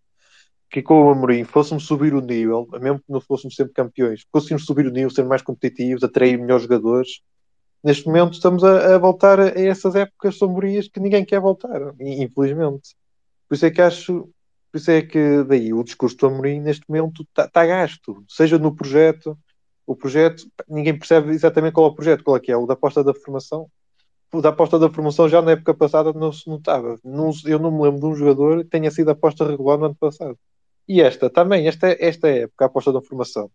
que 0.72 0.82
com 0.82 1.06
o 1.06 1.10
Amorim 1.10 1.44
fôssemos 1.44 1.86
subir 1.86 2.14
o 2.14 2.22
nível, 2.22 2.66
mesmo 2.80 3.00
que 3.00 3.12
não 3.12 3.20
fôssemos 3.20 3.56
sempre 3.56 3.74
campeões, 3.74 4.26
fôssemos 4.32 4.66
subir 4.66 4.88
o 4.88 4.92
nível, 4.92 5.10
ser 5.10 5.26
mais 5.26 5.42
competitivos, 5.42 6.02
atrair 6.02 6.40
melhores 6.40 6.64
jogadores. 6.64 7.22
Neste 7.84 8.06
momento 8.06 8.34
estamos 8.34 8.64
a, 8.64 8.96
a 8.96 8.98
voltar 8.98 9.40
a, 9.40 9.48
essas 9.50 9.96
épocas 9.96 10.38
sombrias 10.38 10.88
que 10.88 11.02
ninguém 11.02 11.26
quer 11.26 11.42
voltar, 11.42 11.94
infelizmente. 12.00 12.96
Por 13.50 13.56
isso 13.56 13.66
é 13.66 13.72
que 13.72 13.82
acho, 13.82 14.30
por 14.72 14.78
isso 14.78 14.90
é 14.90 15.02
que 15.02 15.44
daí 15.44 15.74
o 15.74 15.84
discurso 15.84 16.16
do 16.16 16.28
Amorim 16.28 16.62
neste 16.62 16.86
momento 16.88 17.24
está 17.24 17.50
tá 17.50 17.66
gasto, 17.66 18.24
seja 18.30 18.58
no 18.58 18.74
projeto, 18.74 19.38
o 19.92 19.96
projeto, 19.96 20.44
ninguém 20.70 20.98
percebe 20.98 21.32
exatamente 21.32 21.74
qual 21.74 21.88
é 21.88 21.90
o 21.90 21.96
projeto, 21.96 22.24
qual 22.24 22.38
é 22.38 22.40
que 22.40 22.52
é, 22.52 22.58
o 22.58 22.66
da 22.66 22.74
aposta 22.74 23.04
da 23.04 23.14
formação. 23.14 23.68
da 24.34 24.50
aposta 24.50 24.80
da 24.80 24.90
promoção 24.90 25.28
já 25.28 25.42
na 25.42 25.52
época 25.52 25.74
passada 25.74 26.14
não 26.14 26.32
se 26.32 26.48
notava. 26.50 26.96
Eu 27.46 27.60
não 27.60 27.72
me 27.72 27.84
lembro 27.84 28.00
de 28.00 28.06
um 28.06 28.16
jogador 28.16 28.64
que 28.64 28.70
tenha 28.70 28.90
sido 28.90 29.10
aposta 29.10 29.46
regular 29.46 29.78
no 29.78 29.86
ano 29.86 29.96
passado. 29.96 30.38
E 30.88 31.02
esta 31.02 31.30
também, 31.30 31.68
esta, 31.68 31.88
esta 32.00 32.30
época, 32.30 32.66
a 32.66 32.68
aposta 32.68 32.94
da 32.94 33.02
formação. 33.02 33.52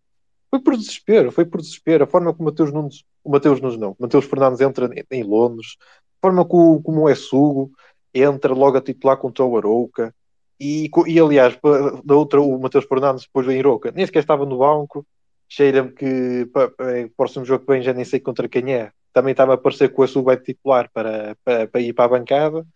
Foi 0.51 0.61
por 0.61 0.77
desespero, 0.77 1.33
foi 1.33 1.45
por 1.45 1.61
desespero. 1.61 2.05
A 2.05 2.07
forma 2.07 2.33
como 2.33 2.49
o 2.49 2.53
Mateus 2.53 2.73
Nunes, 2.73 3.05
o 3.25 3.31
Mateus 3.31 3.61
Nunes 3.61 3.79
não, 3.79 3.93
o 3.93 3.97
Mateus 3.99 4.27
Fernandes 4.27 4.61
entra 4.61 4.91
em 5.11 5.23
Londres, 5.23 5.77
a 6.21 6.27
forma 6.27 6.45
como, 6.45 6.83
como 6.83 7.09
é 7.09 7.15
Sugo 7.15 7.71
entra 8.15 8.55
logo 8.55 8.77
a 8.77 8.81
titular 8.81 9.17
contra 9.17 9.45
o 9.45 9.57
Arouca. 9.57 10.15
E, 10.59 10.91
e 11.07 11.21
aliás, 11.21 11.59
da 12.05 12.15
outra, 12.15 12.41
o 12.41 12.59
Mateus 12.59 12.87
Fernandes 12.87 13.25
depois 13.25 13.47
vem 13.47 13.59
Arouca, 13.59 13.91
nem 13.93 14.07
sequer 14.07 14.21
estava 14.21 14.47
no 14.47 14.59
banco. 14.59 15.07
Cheira-me 15.49 15.93
que 15.93 16.47
para, 16.53 16.71
para 16.71 17.07
o 17.07 17.11
próximo 17.11 17.45
jogo 17.45 17.65
que 17.65 17.73
vem 17.73 17.83
já 17.83 17.93
nem 17.93 18.05
sei 18.05 18.21
contra 18.21 18.49
quem 18.49 18.75
é. 18.75 18.93
Também 19.13 19.33
estava 19.33 19.53
a 19.53 19.55
aparecer 19.55 19.93
com 19.93 20.03
a 20.03 20.07
vai 20.23 20.37
titular 20.37 20.91
para, 20.93 21.37
para, 21.45 21.67
para 21.69 21.81
ir 21.81 21.93
para 21.93 22.05
a 22.05 22.19
bancada. 22.19 22.67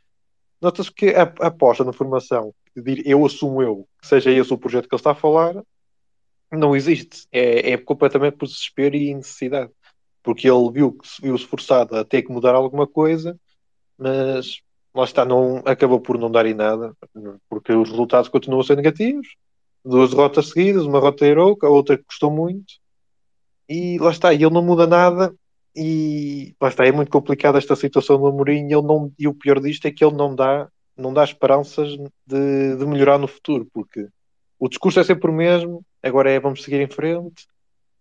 Nota-se 0.61 0.93
que 0.93 1.11
a, 1.11 1.23
a 1.41 1.47
aposta 1.49 1.85
na 1.85 1.93
formação, 1.93 2.55
eu 3.05 3.25
assumo 3.25 3.63
eu, 3.63 3.89
que 4.01 4.07
seja 4.07 4.31
esse 4.31 4.53
o 4.53 4.59
projeto 4.59 4.89
que 4.89 4.95
ele 4.95 5.01
está 5.01 5.13
a 5.13 5.15
falar, 5.15 5.63
não 6.53 6.77
existe. 6.77 7.27
É, 7.33 7.73
é 7.73 7.77
completamente 7.79 8.37
por 8.37 8.47
desespero 8.47 8.97
e 8.97 9.15
necessidade. 9.15 9.71
Porque 10.23 10.49
ele 10.49 10.71
viu 10.71 10.93
que 10.93 11.09
se 11.09 11.23
viu-se 11.23 11.47
forçado 11.47 11.97
a 11.97 12.05
ter 12.05 12.23
que 12.23 12.33
mudar 12.33 12.55
alguma 12.55 12.87
coisa, 12.87 13.39
mas 13.97 14.61
lá 14.95 15.05
está, 15.05 15.25
não, 15.25 15.59
acabou 15.65 16.01
por 16.01 16.19
não 16.19 16.31
dar 16.31 16.47
em 16.47 16.55
nada, 16.55 16.95
porque 17.49 17.73
os 17.73 17.89
resultados 17.91 18.29
continuam 18.29 18.61
a 18.61 18.65
ser 18.65 18.77
negativos. 18.77 19.29
Duas 19.85 20.11
derrotas 20.11 20.49
seguidas, 20.49 20.85
uma 20.85 21.01
derrota 21.01 21.27
heroica, 21.27 21.67
a 21.67 21.71
outra 21.71 21.97
que 21.97 22.05
custou 22.05 22.31
muito. 22.31 22.75
E 23.69 23.99
lá 23.99 24.11
está, 24.11 24.33
e 24.33 24.43
ele 24.43 24.55
não 24.55 24.63
muda 24.63 24.87
nada. 24.87 25.35
E 25.75 26.55
lá 26.61 26.69
está, 26.69 26.85
é 26.87 26.93
muito 26.93 27.11
complicada 27.11 27.59
esta 27.59 27.77
situação 27.77 28.19
do 28.19 28.27
Amorim. 28.27 28.65
Ele 28.65 28.83
não, 28.83 29.13
e 29.19 29.29
o 29.29 29.35
pior 29.35 29.61
disto 29.61 29.87
é 29.87 29.91
que 29.91 30.05
ele 30.05 30.17
não 30.17 30.35
dá, 30.35 30.69
não 30.97 31.15
dá 31.15 31.25
esperanças 31.25 31.97
de, 32.27 32.77
de 32.77 32.87
melhorar 32.87 33.19
no 33.19 33.29
futuro, 33.29 33.67
porque 33.73 34.09
o 34.59 34.69
discurso 34.69 35.01
é 35.01 35.05
sempre 35.05 35.31
o 35.31 35.35
mesmo, 35.35 35.83
agora 36.03 36.31
é 36.31 36.39
vamos 36.39 36.63
seguir 36.63 36.81
em 36.81 36.87
frente, 36.87 37.47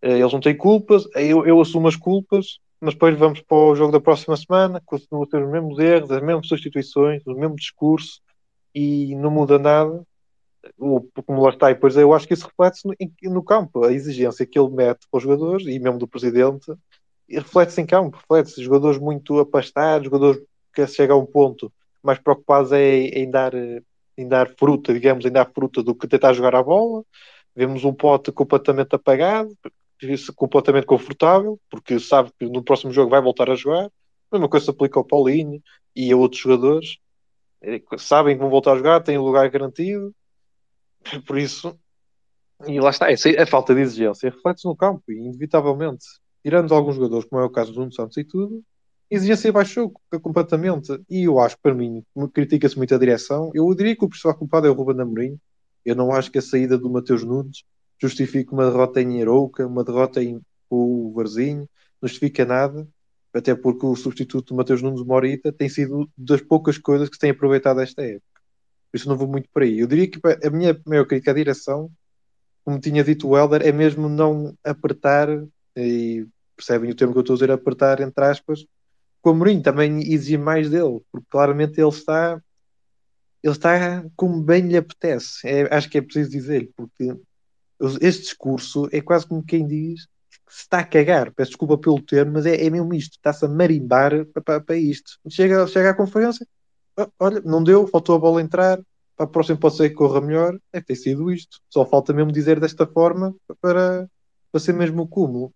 eh, 0.01 0.19
eles 0.19 0.33
não 0.33 0.41
têm 0.41 0.55
culpas, 0.55 1.05
eu, 1.15 1.45
eu 1.45 1.61
assumo 1.61 1.87
as 1.87 1.95
culpas, 1.95 2.59
mas 2.81 2.93
depois 2.93 3.17
vamos 3.17 3.41
para 3.41 3.57
o 3.57 3.75
jogo 3.75 3.91
da 3.91 3.99
próxima 3.99 4.35
semana, 4.35 4.81
continuam 4.85 5.23
a 5.23 5.27
ter 5.27 5.43
os 5.43 5.51
mesmos 5.51 5.79
erros, 5.79 6.11
as 6.11 6.21
mesmas 6.21 6.47
substituições, 6.47 7.25
o 7.25 7.33
mesmo 7.33 7.55
discurso 7.55 8.21
e 8.73 9.15
não 9.15 9.31
muda 9.31 9.57
nada. 9.57 10.03
O, 10.79 11.01
como 11.25 11.41
lá 11.43 11.49
está, 11.49 11.69
e 11.69 11.73
depois 11.73 11.97
eu 11.97 12.13
acho 12.13 12.27
que 12.27 12.33
isso 12.33 12.47
reflete-se 12.47 12.87
no, 12.87 12.95
no, 13.33 13.43
campo, 13.43 13.83
a 13.83 13.91
exigência 13.91 14.45
que 14.45 14.57
ele 14.57 14.69
mete 14.69 15.07
para 15.11 15.17
os 15.17 15.23
jogadores 15.23 15.67
e 15.67 15.77
mesmo 15.77 15.99
do 15.99 16.07
presidente, 16.07 16.71
reflete-se 17.29 17.81
em 17.81 17.85
campo, 17.85 18.17
reflete-se 18.17 18.63
jogadores 18.63 18.97
muito 18.97 19.39
apastados, 19.39 20.05
jogadores 20.05 20.41
que 20.73 20.87
chegam 20.87 21.17
a 21.17 21.21
um 21.21 21.25
ponto 21.25 21.71
mais 22.01 22.17
preocupados 22.17 22.71
é 22.71 22.95
em 22.97 23.29
dar 23.29 23.53
em 24.19 24.27
dar 24.27 24.49
fruta, 24.57 24.93
digamos, 24.93 25.25
em 25.25 25.31
dar 25.31 25.49
fruta 25.53 25.81
do 25.81 25.95
que 25.95 26.07
tentar 26.07 26.33
jogar 26.33 26.53
a 26.53 26.61
bola. 26.61 27.05
Vemos 27.55 27.85
um 27.85 27.93
pote 27.93 28.33
completamente 28.33 28.93
apagado, 28.93 29.57
completamente 30.35 30.85
confortável, 30.85 31.57
porque 31.69 31.99
sabe 31.99 32.29
que 32.37 32.45
no 32.45 32.61
próximo 32.61 32.91
jogo 32.91 33.09
vai 33.09 33.21
voltar 33.21 33.49
a 33.49 33.55
jogar. 33.55 33.85
A 33.85 34.35
mesma 34.35 34.49
coisa 34.49 34.65
se 34.65 34.71
aplica 34.71 34.99
ao 34.99 35.05
Paulinho 35.05 35.63
e 35.95 36.11
a 36.11 36.17
outros 36.17 36.41
jogadores. 36.41 36.97
É, 37.61 37.81
sabem 37.97 38.35
que 38.35 38.41
vão 38.41 38.49
voltar 38.49 38.73
a 38.73 38.77
jogar, 38.77 39.01
têm 39.01 39.17
o 39.17 39.23
lugar 39.23 39.49
garantido. 39.49 40.13
Por 41.25 41.37
isso, 41.37 41.77
e 42.67 42.79
lá 42.79 42.89
está, 42.89 43.07
a 43.07 43.45
falta 43.45 43.73
de 43.73 43.81
exigência 43.81 44.29
reflete-se 44.29 44.67
no 44.67 44.75
campo, 44.75 45.03
e 45.09 45.15
inevitavelmente, 45.15 46.05
tirando 46.43 46.73
alguns 46.73 46.95
jogadores, 46.95 47.27
como 47.29 47.41
é 47.41 47.45
o 47.45 47.49
caso 47.49 47.71
do 47.71 47.79
Nuno 47.79 47.93
Santos 47.93 48.17
e 48.17 48.23
tudo, 48.23 48.63
a 49.11 49.15
exigência 49.15 49.51
baixou 49.51 49.91
completamente. 50.21 51.01
E 51.09 51.23
eu 51.23 51.39
acho 51.39 51.57
para 51.59 51.73
mim, 51.73 52.03
critica-se 52.33 52.77
muito 52.77 52.93
a 52.93 52.97
direção. 52.97 53.49
Eu 53.55 53.73
diria 53.73 53.95
que 53.95 54.05
o 54.05 54.09
principal 54.09 54.35
culpado 54.35 54.67
é 54.67 54.69
o 54.69 54.73
Ruben 54.73 55.01
Amorim. 55.01 55.39
Eu 55.83 55.95
não 55.95 56.11
acho 56.11 56.31
que 56.31 56.37
a 56.37 56.41
saída 56.41 56.77
do 56.77 56.89
Mateus 56.89 57.23
Nunes 57.23 57.63
justifique 57.99 58.53
uma 58.53 58.65
derrota 58.69 59.01
em 59.01 59.21
Arouca, 59.21 59.65
uma 59.65 59.83
derrota 59.83 60.21
em 60.23 60.39
o 60.69 61.11
Varzinho, 61.15 61.67
não 61.99 62.07
justifica 62.07 62.45
nada. 62.45 62.87
Até 63.33 63.55
porque 63.55 63.85
o 63.85 63.95
substituto 63.95 64.49
do 64.49 64.55
Mateus 64.55 64.81
Nunes 64.81 65.03
Morita 65.03 65.51
tem 65.51 65.69
sido 65.69 66.09
das 66.17 66.41
poucas 66.41 66.77
coisas 66.77 67.09
que 67.09 67.15
se 67.15 67.19
tem 67.19 67.31
aproveitado 67.31 67.79
esta 67.81 68.03
época. 68.03 68.25
Por 68.91 68.97
isso 68.97 69.07
não 69.09 69.17
vou 69.17 69.27
muito 69.27 69.49
por 69.53 69.63
aí. 69.63 69.79
Eu 69.79 69.87
diria 69.87 70.09
que 70.09 70.19
a 70.45 70.49
minha 70.49 70.79
maior 70.85 71.05
crítica 71.05 71.31
à 71.31 71.33
direção, 71.33 71.91
como 72.63 72.79
tinha 72.79 73.03
dito 73.03 73.27
o 73.27 73.37
Helder, 73.37 73.61
é 73.65 73.71
mesmo 73.71 74.09
não 74.09 74.55
apertar, 74.63 75.27
e 75.75 76.27
percebem 76.55 76.91
o 76.91 76.95
termo 76.95 77.13
que 77.13 77.19
eu 77.19 77.21
estou 77.21 77.33
a 77.35 77.37
dizer, 77.37 77.51
apertar 77.51 78.01
entre 78.01 78.25
aspas, 78.25 78.65
o 79.23 79.29
Amorim 79.29 79.61
também 79.61 79.99
exige 80.11 80.37
mais 80.37 80.69
dele, 80.69 81.01
porque 81.11 81.27
claramente 81.29 81.79
ele 81.79 81.89
está 81.89 82.41
ele 83.43 83.53
está 83.53 84.03
como 84.15 84.41
bem 84.41 84.67
lhe 84.67 84.77
apetece. 84.77 85.47
É, 85.47 85.73
acho 85.73 85.89
que 85.89 85.97
é 85.97 86.01
preciso 86.01 86.29
dizer, 86.29 86.69
porque 86.75 87.15
este 88.01 88.23
discurso 88.23 88.89
é 88.91 89.01
quase 89.01 89.25
como 89.27 89.43
quem 89.43 89.65
diz 89.65 90.05
que 90.45 90.53
se 90.53 90.61
está 90.63 90.79
a 90.79 90.83
cagar. 90.83 91.31
Peço 91.31 91.51
desculpa 91.51 91.77
pelo 91.77 92.01
termo, 92.01 92.33
mas 92.33 92.45
é, 92.45 92.65
é 92.65 92.69
mesmo 92.69 92.93
isto. 92.93 93.13
Está-se 93.13 93.45
a 93.45 93.47
marimbar 93.47 94.25
para, 94.25 94.41
para, 94.41 94.61
para, 94.61 94.75
isto. 94.75 95.19
Chega, 95.29 95.65
chega 95.67 95.91
à 95.91 95.93
conferência, 95.93 96.45
olha, 97.19 97.41
não 97.41 97.63
deu, 97.63 97.87
faltou 97.87 98.15
a 98.15 98.19
bola 98.19 98.41
entrar. 98.41 98.79
Para 99.15 99.25
a 99.25 99.29
próxima 99.29 99.59
pode 99.59 99.75
ser 99.75 99.89
que 99.89 99.95
corra 99.95 100.21
melhor. 100.21 100.57
É 100.71 100.81
ter 100.81 100.95
sido 100.95 101.31
isto. 101.31 101.59
Só 101.69 101.85
falta 101.85 102.13
mesmo 102.13 102.31
dizer 102.31 102.59
desta 102.59 102.87
forma 102.87 103.35
para, 103.61 104.09
para 104.51 104.59
ser 104.59 104.73
mesmo 104.73 105.03
o 105.03 105.07
cúmulo. 105.07 105.53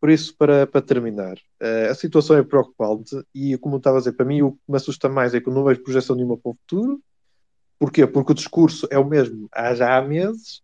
Por 0.00 0.10
isso, 0.10 0.36
para, 0.36 0.66
para 0.66 0.82
terminar, 0.82 1.36
uh, 1.62 1.90
a 1.90 1.94
situação 1.94 2.36
é 2.36 2.42
preocupante 2.42 3.16
e, 3.34 3.56
como 3.58 3.78
estava 3.78 3.96
a 3.96 4.00
dizer, 4.00 4.12
para 4.12 4.26
mim 4.26 4.42
o 4.42 4.52
que 4.52 4.58
me 4.68 4.76
assusta 4.76 5.08
mais 5.08 5.34
é 5.34 5.40
que 5.40 5.48
eu 5.48 5.54
não 5.54 5.64
vejo 5.64 5.82
projeção 5.82 6.14
nenhuma 6.14 6.36
para 6.36 6.50
o 6.50 6.54
futuro. 6.54 7.00
Porquê? 7.78 8.06
Porque 8.06 8.32
o 8.32 8.34
discurso 8.34 8.86
é 8.90 8.98
o 8.98 9.04
mesmo 9.04 9.48
há 9.52 9.74
já 9.74 9.96
há 9.96 10.02
meses, 10.02 10.60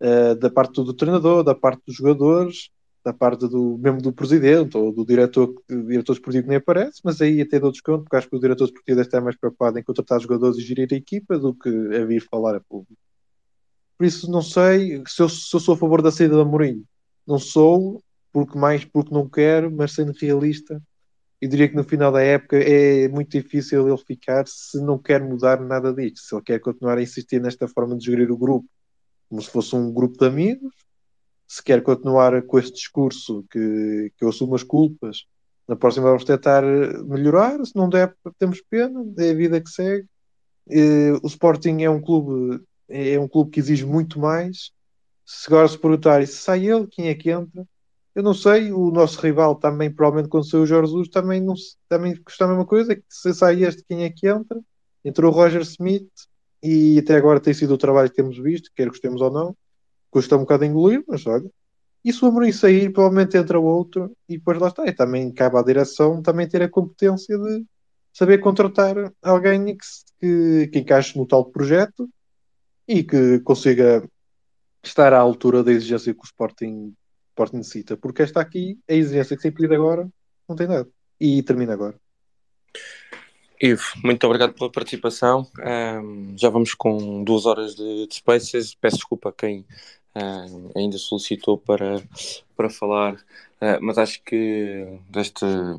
uh, 0.00 0.34
da 0.36 0.48
parte 0.48 0.74
do 0.74 0.94
treinador, 0.94 1.42
da 1.42 1.54
parte 1.54 1.82
dos 1.86 1.96
jogadores, 1.96 2.70
da 3.08 3.12
parte 3.14 3.48
do 3.48 3.78
mesmo 3.78 4.02
do 4.02 4.12
presidente 4.12 4.76
ou 4.76 4.92
do 4.92 5.04
diretor, 5.04 5.54
diretor 5.66 6.12
esportivo 6.12 6.46
nem 6.46 6.58
aparece, 6.58 7.00
mas 7.02 7.22
aí 7.22 7.40
até 7.40 7.58
dou 7.58 7.72
desconto, 7.72 8.04
porque 8.04 8.16
acho 8.16 8.28
que 8.28 8.36
o 8.36 8.40
diretor 8.40 8.66
esportivo 8.66 9.00
estar 9.00 9.22
mais 9.22 9.34
preocupado 9.34 9.78
em 9.78 9.82
contratar 9.82 10.20
jogadores 10.20 10.58
e 10.58 10.62
gerir 10.62 10.88
a 10.92 10.94
equipa 10.94 11.38
do 11.38 11.54
que 11.54 11.68
a 11.68 12.04
vir 12.04 12.20
falar 12.20 12.54
a 12.54 12.60
público. 12.60 13.00
Por 13.96 14.04
isso, 14.04 14.30
não 14.30 14.42
sei 14.42 15.02
se 15.06 15.22
eu, 15.22 15.28
se 15.28 15.56
eu 15.56 15.58
sou 15.58 15.74
a 15.74 15.78
favor 15.78 16.02
da 16.02 16.12
saída 16.12 16.36
da 16.36 16.44
Mourinho. 16.44 16.84
Não 17.26 17.38
sou, 17.38 18.02
porque 18.30 18.58
mais 18.58 18.84
porque 18.84 19.12
não 19.12 19.26
quero, 19.26 19.70
mas 19.70 19.92
sendo 19.92 20.12
realista, 20.12 20.80
eu 21.40 21.48
diria 21.48 21.68
que 21.68 21.76
no 21.76 21.84
final 21.84 22.12
da 22.12 22.20
época 22.20 22.58
é 22.58 23.08
muito 23.08 23.30
difícil 23.30 23.88
ele 23.88 23.96
ficar 23.96 24.46
se 24.46 24.78
não 24.82 24.98
quer 24.98 25.22
mudar 25.22 25.60
nada 25.60 25.94
disto, 25.94 26.20
se 26.20 26.34
ele 26.34 26.42
quer 26.42 26.58
continuar 26.60 26.98
a 26.98 27.02
insistir 27.02 27.40
nesta 27.40 27.66
forma 27.66 27.96
de 27.96 28.04
gerir 28.04 28.30
o 28.30 28.36
grupo 28.36 28.68
como 29.28 29.42
se 29.42 29.50
fosse 29.50 29.76
um 29.76 29.92
grupo 29.92 30.16
de 30.18 30.26
amigos, 30.26 30.74
se 31.48 31.62
quer 31.62 31.82
continuar 31.82 32.42
com 32.42 32.58
este 32.58 32.74
discurso 32.74 33.42
que, 33.50 34.12
que 34.16 34.24
eu 34.24 34.28
assumo 34.28 34.54
as 34.54 34.62
culpas, 34.62 35.24
na 35.66 35.74
próxima 35.74 36.06
vamos 36.06 36.24
tentar 36.24 36.62
melhorar, 36.62 37.64
se 37.64 37.74
não 37.74 37.88
der 37.88 38.14
temos 38.38 38.60
pena, 38.70 39.02
é 39.18 39.30
a 39.30 39.34
vida 39.34 39.60
que 39.60 39.70
segue. 39.70 40.06
o 41.22 41.26
Sporting 41.26 41.82
é 41.82 41.90
um 41.90 42.00
clube 42.00 42.62
é 42.88 43.18
um 43.18 43.28
clube 43.28 43.50
que 43.50 43.60
exige 43.60 43.84
muito 43.84 44.18
mais. 44.18 44.72
Se 45.26 45.46
agora 45.46 45.68
se 45.68 45.78
perguntar 45.78 46.26
se 46.26 46.34
sai 46.34 46.66
ele, 46.66 46.86
quem 46.86 47.08
é 47.08 47.14
que 47.14 47.30
entra? 47.30 47.66
Eu 48.14 48.22
não 48.22 48.34
sei, 48.34 48.72
o 48.72 48.90
nosso 48.90 49.20
rival 49.20 49.54
também, 49.54 49.90
provavelmente 49.90 50.30
quando 50.30 50.48
saiu 50.48 50.62
o 50.62 50.66
Jorge 50.66 50.90
Jesus, 50.90 51.08
também, 51.08 51.40
não, 51.40 51.54
também 51.88 52.16
custa 52.16 52.46
a 52.46 52.48
mesma 52.48 52.66
coisa, 52.66 52.96
que 52.96 53.04
se 53.08 53.32
sai 53.34 53.62
este, 53.62 53.84
quem 53.84 54.04
é 54.04 54.10
que 54.10 54.26
entra? 54.26 54.58
Entrou 55.04 55.30
o 55.30 55.34
Roger 55.34 55.60
Smith 55.62 56.10
e 56.62 56.98
até 56.98 57.14
agora 57.14 57.38
tem 57.38 57.54
sido 57.54 57.74
o 57.74 57.78
trabalho 57.78 58.08
que 58.08 58.16
temos 58.16 58.38
visto, 58.38 58.70
quer 58.74 58.88
gostemos 58.88 59.20
ou 59.20 59.30
não, 59.30 59.56
custa 60.10 60.36
um 60.36 60.40
bocado 60.40 60.64
engolir, 60.64 61.04
mas 61.06 61.26
olha, 61.26 61.48
e 62.04 62.12
se 62.12 62.24
o 62.24 62.28
Amorim 62.28 62.52
sair, 62.52 62.92
provavelmente 62.92 63.36
entra 63.36 63.58
outro 63.58 64.16
e 64.28 64.38
depois 64.38 64.58
lá 64.58 64.68
está. 64.68 64.86
E 64.86 64.92
também 64.92 65.32
cabe 65.32 65.58
à 65.58 65.62
direção 65.62 66.22
também 66.22 66.48
ter 66.48 66.62
a 66.62 66.68
competência 66.68 67.36
de 67.36 67.64
saber 68.12 68.38
contratar 68.38 69.12
alguém 69.22 69.76
que, 69.76 69.86
que, 70.20 70.68
que 70.68 70.78
encaixe 70.78 71.18
no 71.18 71.26
tal 71.26 71.44
projeto 71.44 72.08
e 72.86 73.02
que 73.02 73.40
consiga 73.40 74.08
estar 74.82 75.12
à 75.12 75.18
altura 75.18 75.62
da 75.62 75.72
exigência 75.72 76.14
que 76.14 76.20
o 76.20 76.24
Sporting 76.24 76.94
Porto 77.34 77.56
necessita, 77.56 77.96
porque 77.96 78.22
esta 78.22 78.40
aqui, 78.40 78.78
a 78.88 78.94
exigência 78.94 79.36
que 79.36 79.42
se 79.42 79.50
pedido 79.50 79.74
agora, 79.74 80.08
não 80.48 80.56
tem 80.56 80.66
nada. 80.66 80.88
E 81.20 81.42
termina 81.42 81.74
agora. 81.74 81.96
Ivo, 83.60 83.82
muito 84.04 84.24
obrigado 84.24 84.54
pela 84.54 84.70
participação. 84.70 85.46
Um, 85.60 86.36
já 86.38 86.48
vamos 86.48 86.74
com 86.74 87.22
duas 87.24 87.44
horas 87.44 87.74
de, 87.74 88.06
de 88.06 88.14
Spaces. 88.14 88.74
Peço 88.74 88.96
desculpa 88.96 89.30
a 89.30 89.32
quem 89.32 89.66
um, 90.14 90.70
ainda 90.76 90.98
solicitou 90.98 91.58
para, 91.58 92.02
para 92.56 92.70
falar, 92.70 93.14
uh, 93.14 93.78
mas 93.80 93.98
acho 93.98 94.22
que 94.22 94.86
destas 95.08 95.78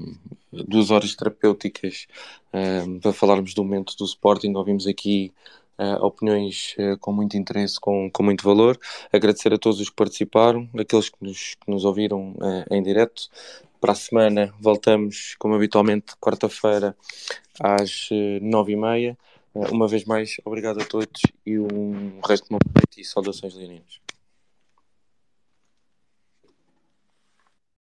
duas 0.51 0.91
horas 0.91 1.15
terapêuticas 1.15 2.07
um, 2.53 2.99
para 2.99 3.14
falarmos 3.14 3.53
do 3.53 3.64
momento 3.64 3.95
do 3.97 4.06
Sporting, 4.06 4.53
ouvimos 4.56 4.88
aqui 4.88 5.31
uh, 5.77 6.03
opiniões 6.06 6.76
uh, 6.77 6.97
com 6.99 7.11
muito 7.14 7.38
interesse, 7.38 7.80
com, 7.80 8.10
com 8.11 8.23
muito 8.23 8.43
valor. 8.43 8.77
Agradecer 9.11 9.53
a 9.53 9.57
todos 9.57 9.80
os 9.80 9.89
que 9.89 9.95
participaram, 9.95 10.69
aqueles 10.77 11.10
que 11.10 11.18
nos, 11.22 11.56
que 11.56 11.72
nos 11.72 11.85
ouviram 11.85 12.31
uh, 12.31 12.73
em 12.73 12.84
direto. 12.84 13.30
para 13.80 13.93
a 13.93 13.95
semana 13.95 14.53
voltamos, 14.60 15.35
como 15.39 15.56
habitualmente, 15.56 16.15
quarta-feira 16.19 16.95
às 17.60 18.10
nove 18.41 18.73
e 18.73 18.76
meia. 18.76 19.18
Uma 19.53 19.88
vez 19.88 20.06
mais, 20.06 20.35
obrigado 20.45 20.81
a 20.81 20.85
todos 20.85 21.22
e 21.45 21.57
um 21.57 22.19
resto 22.26 22.47
de 22.47 22.53
uma 22.53 22.60
noite 22.76 23.01
e 23.01 23.06
saudações 23.06 23.56
leoninas. 23.56 23.99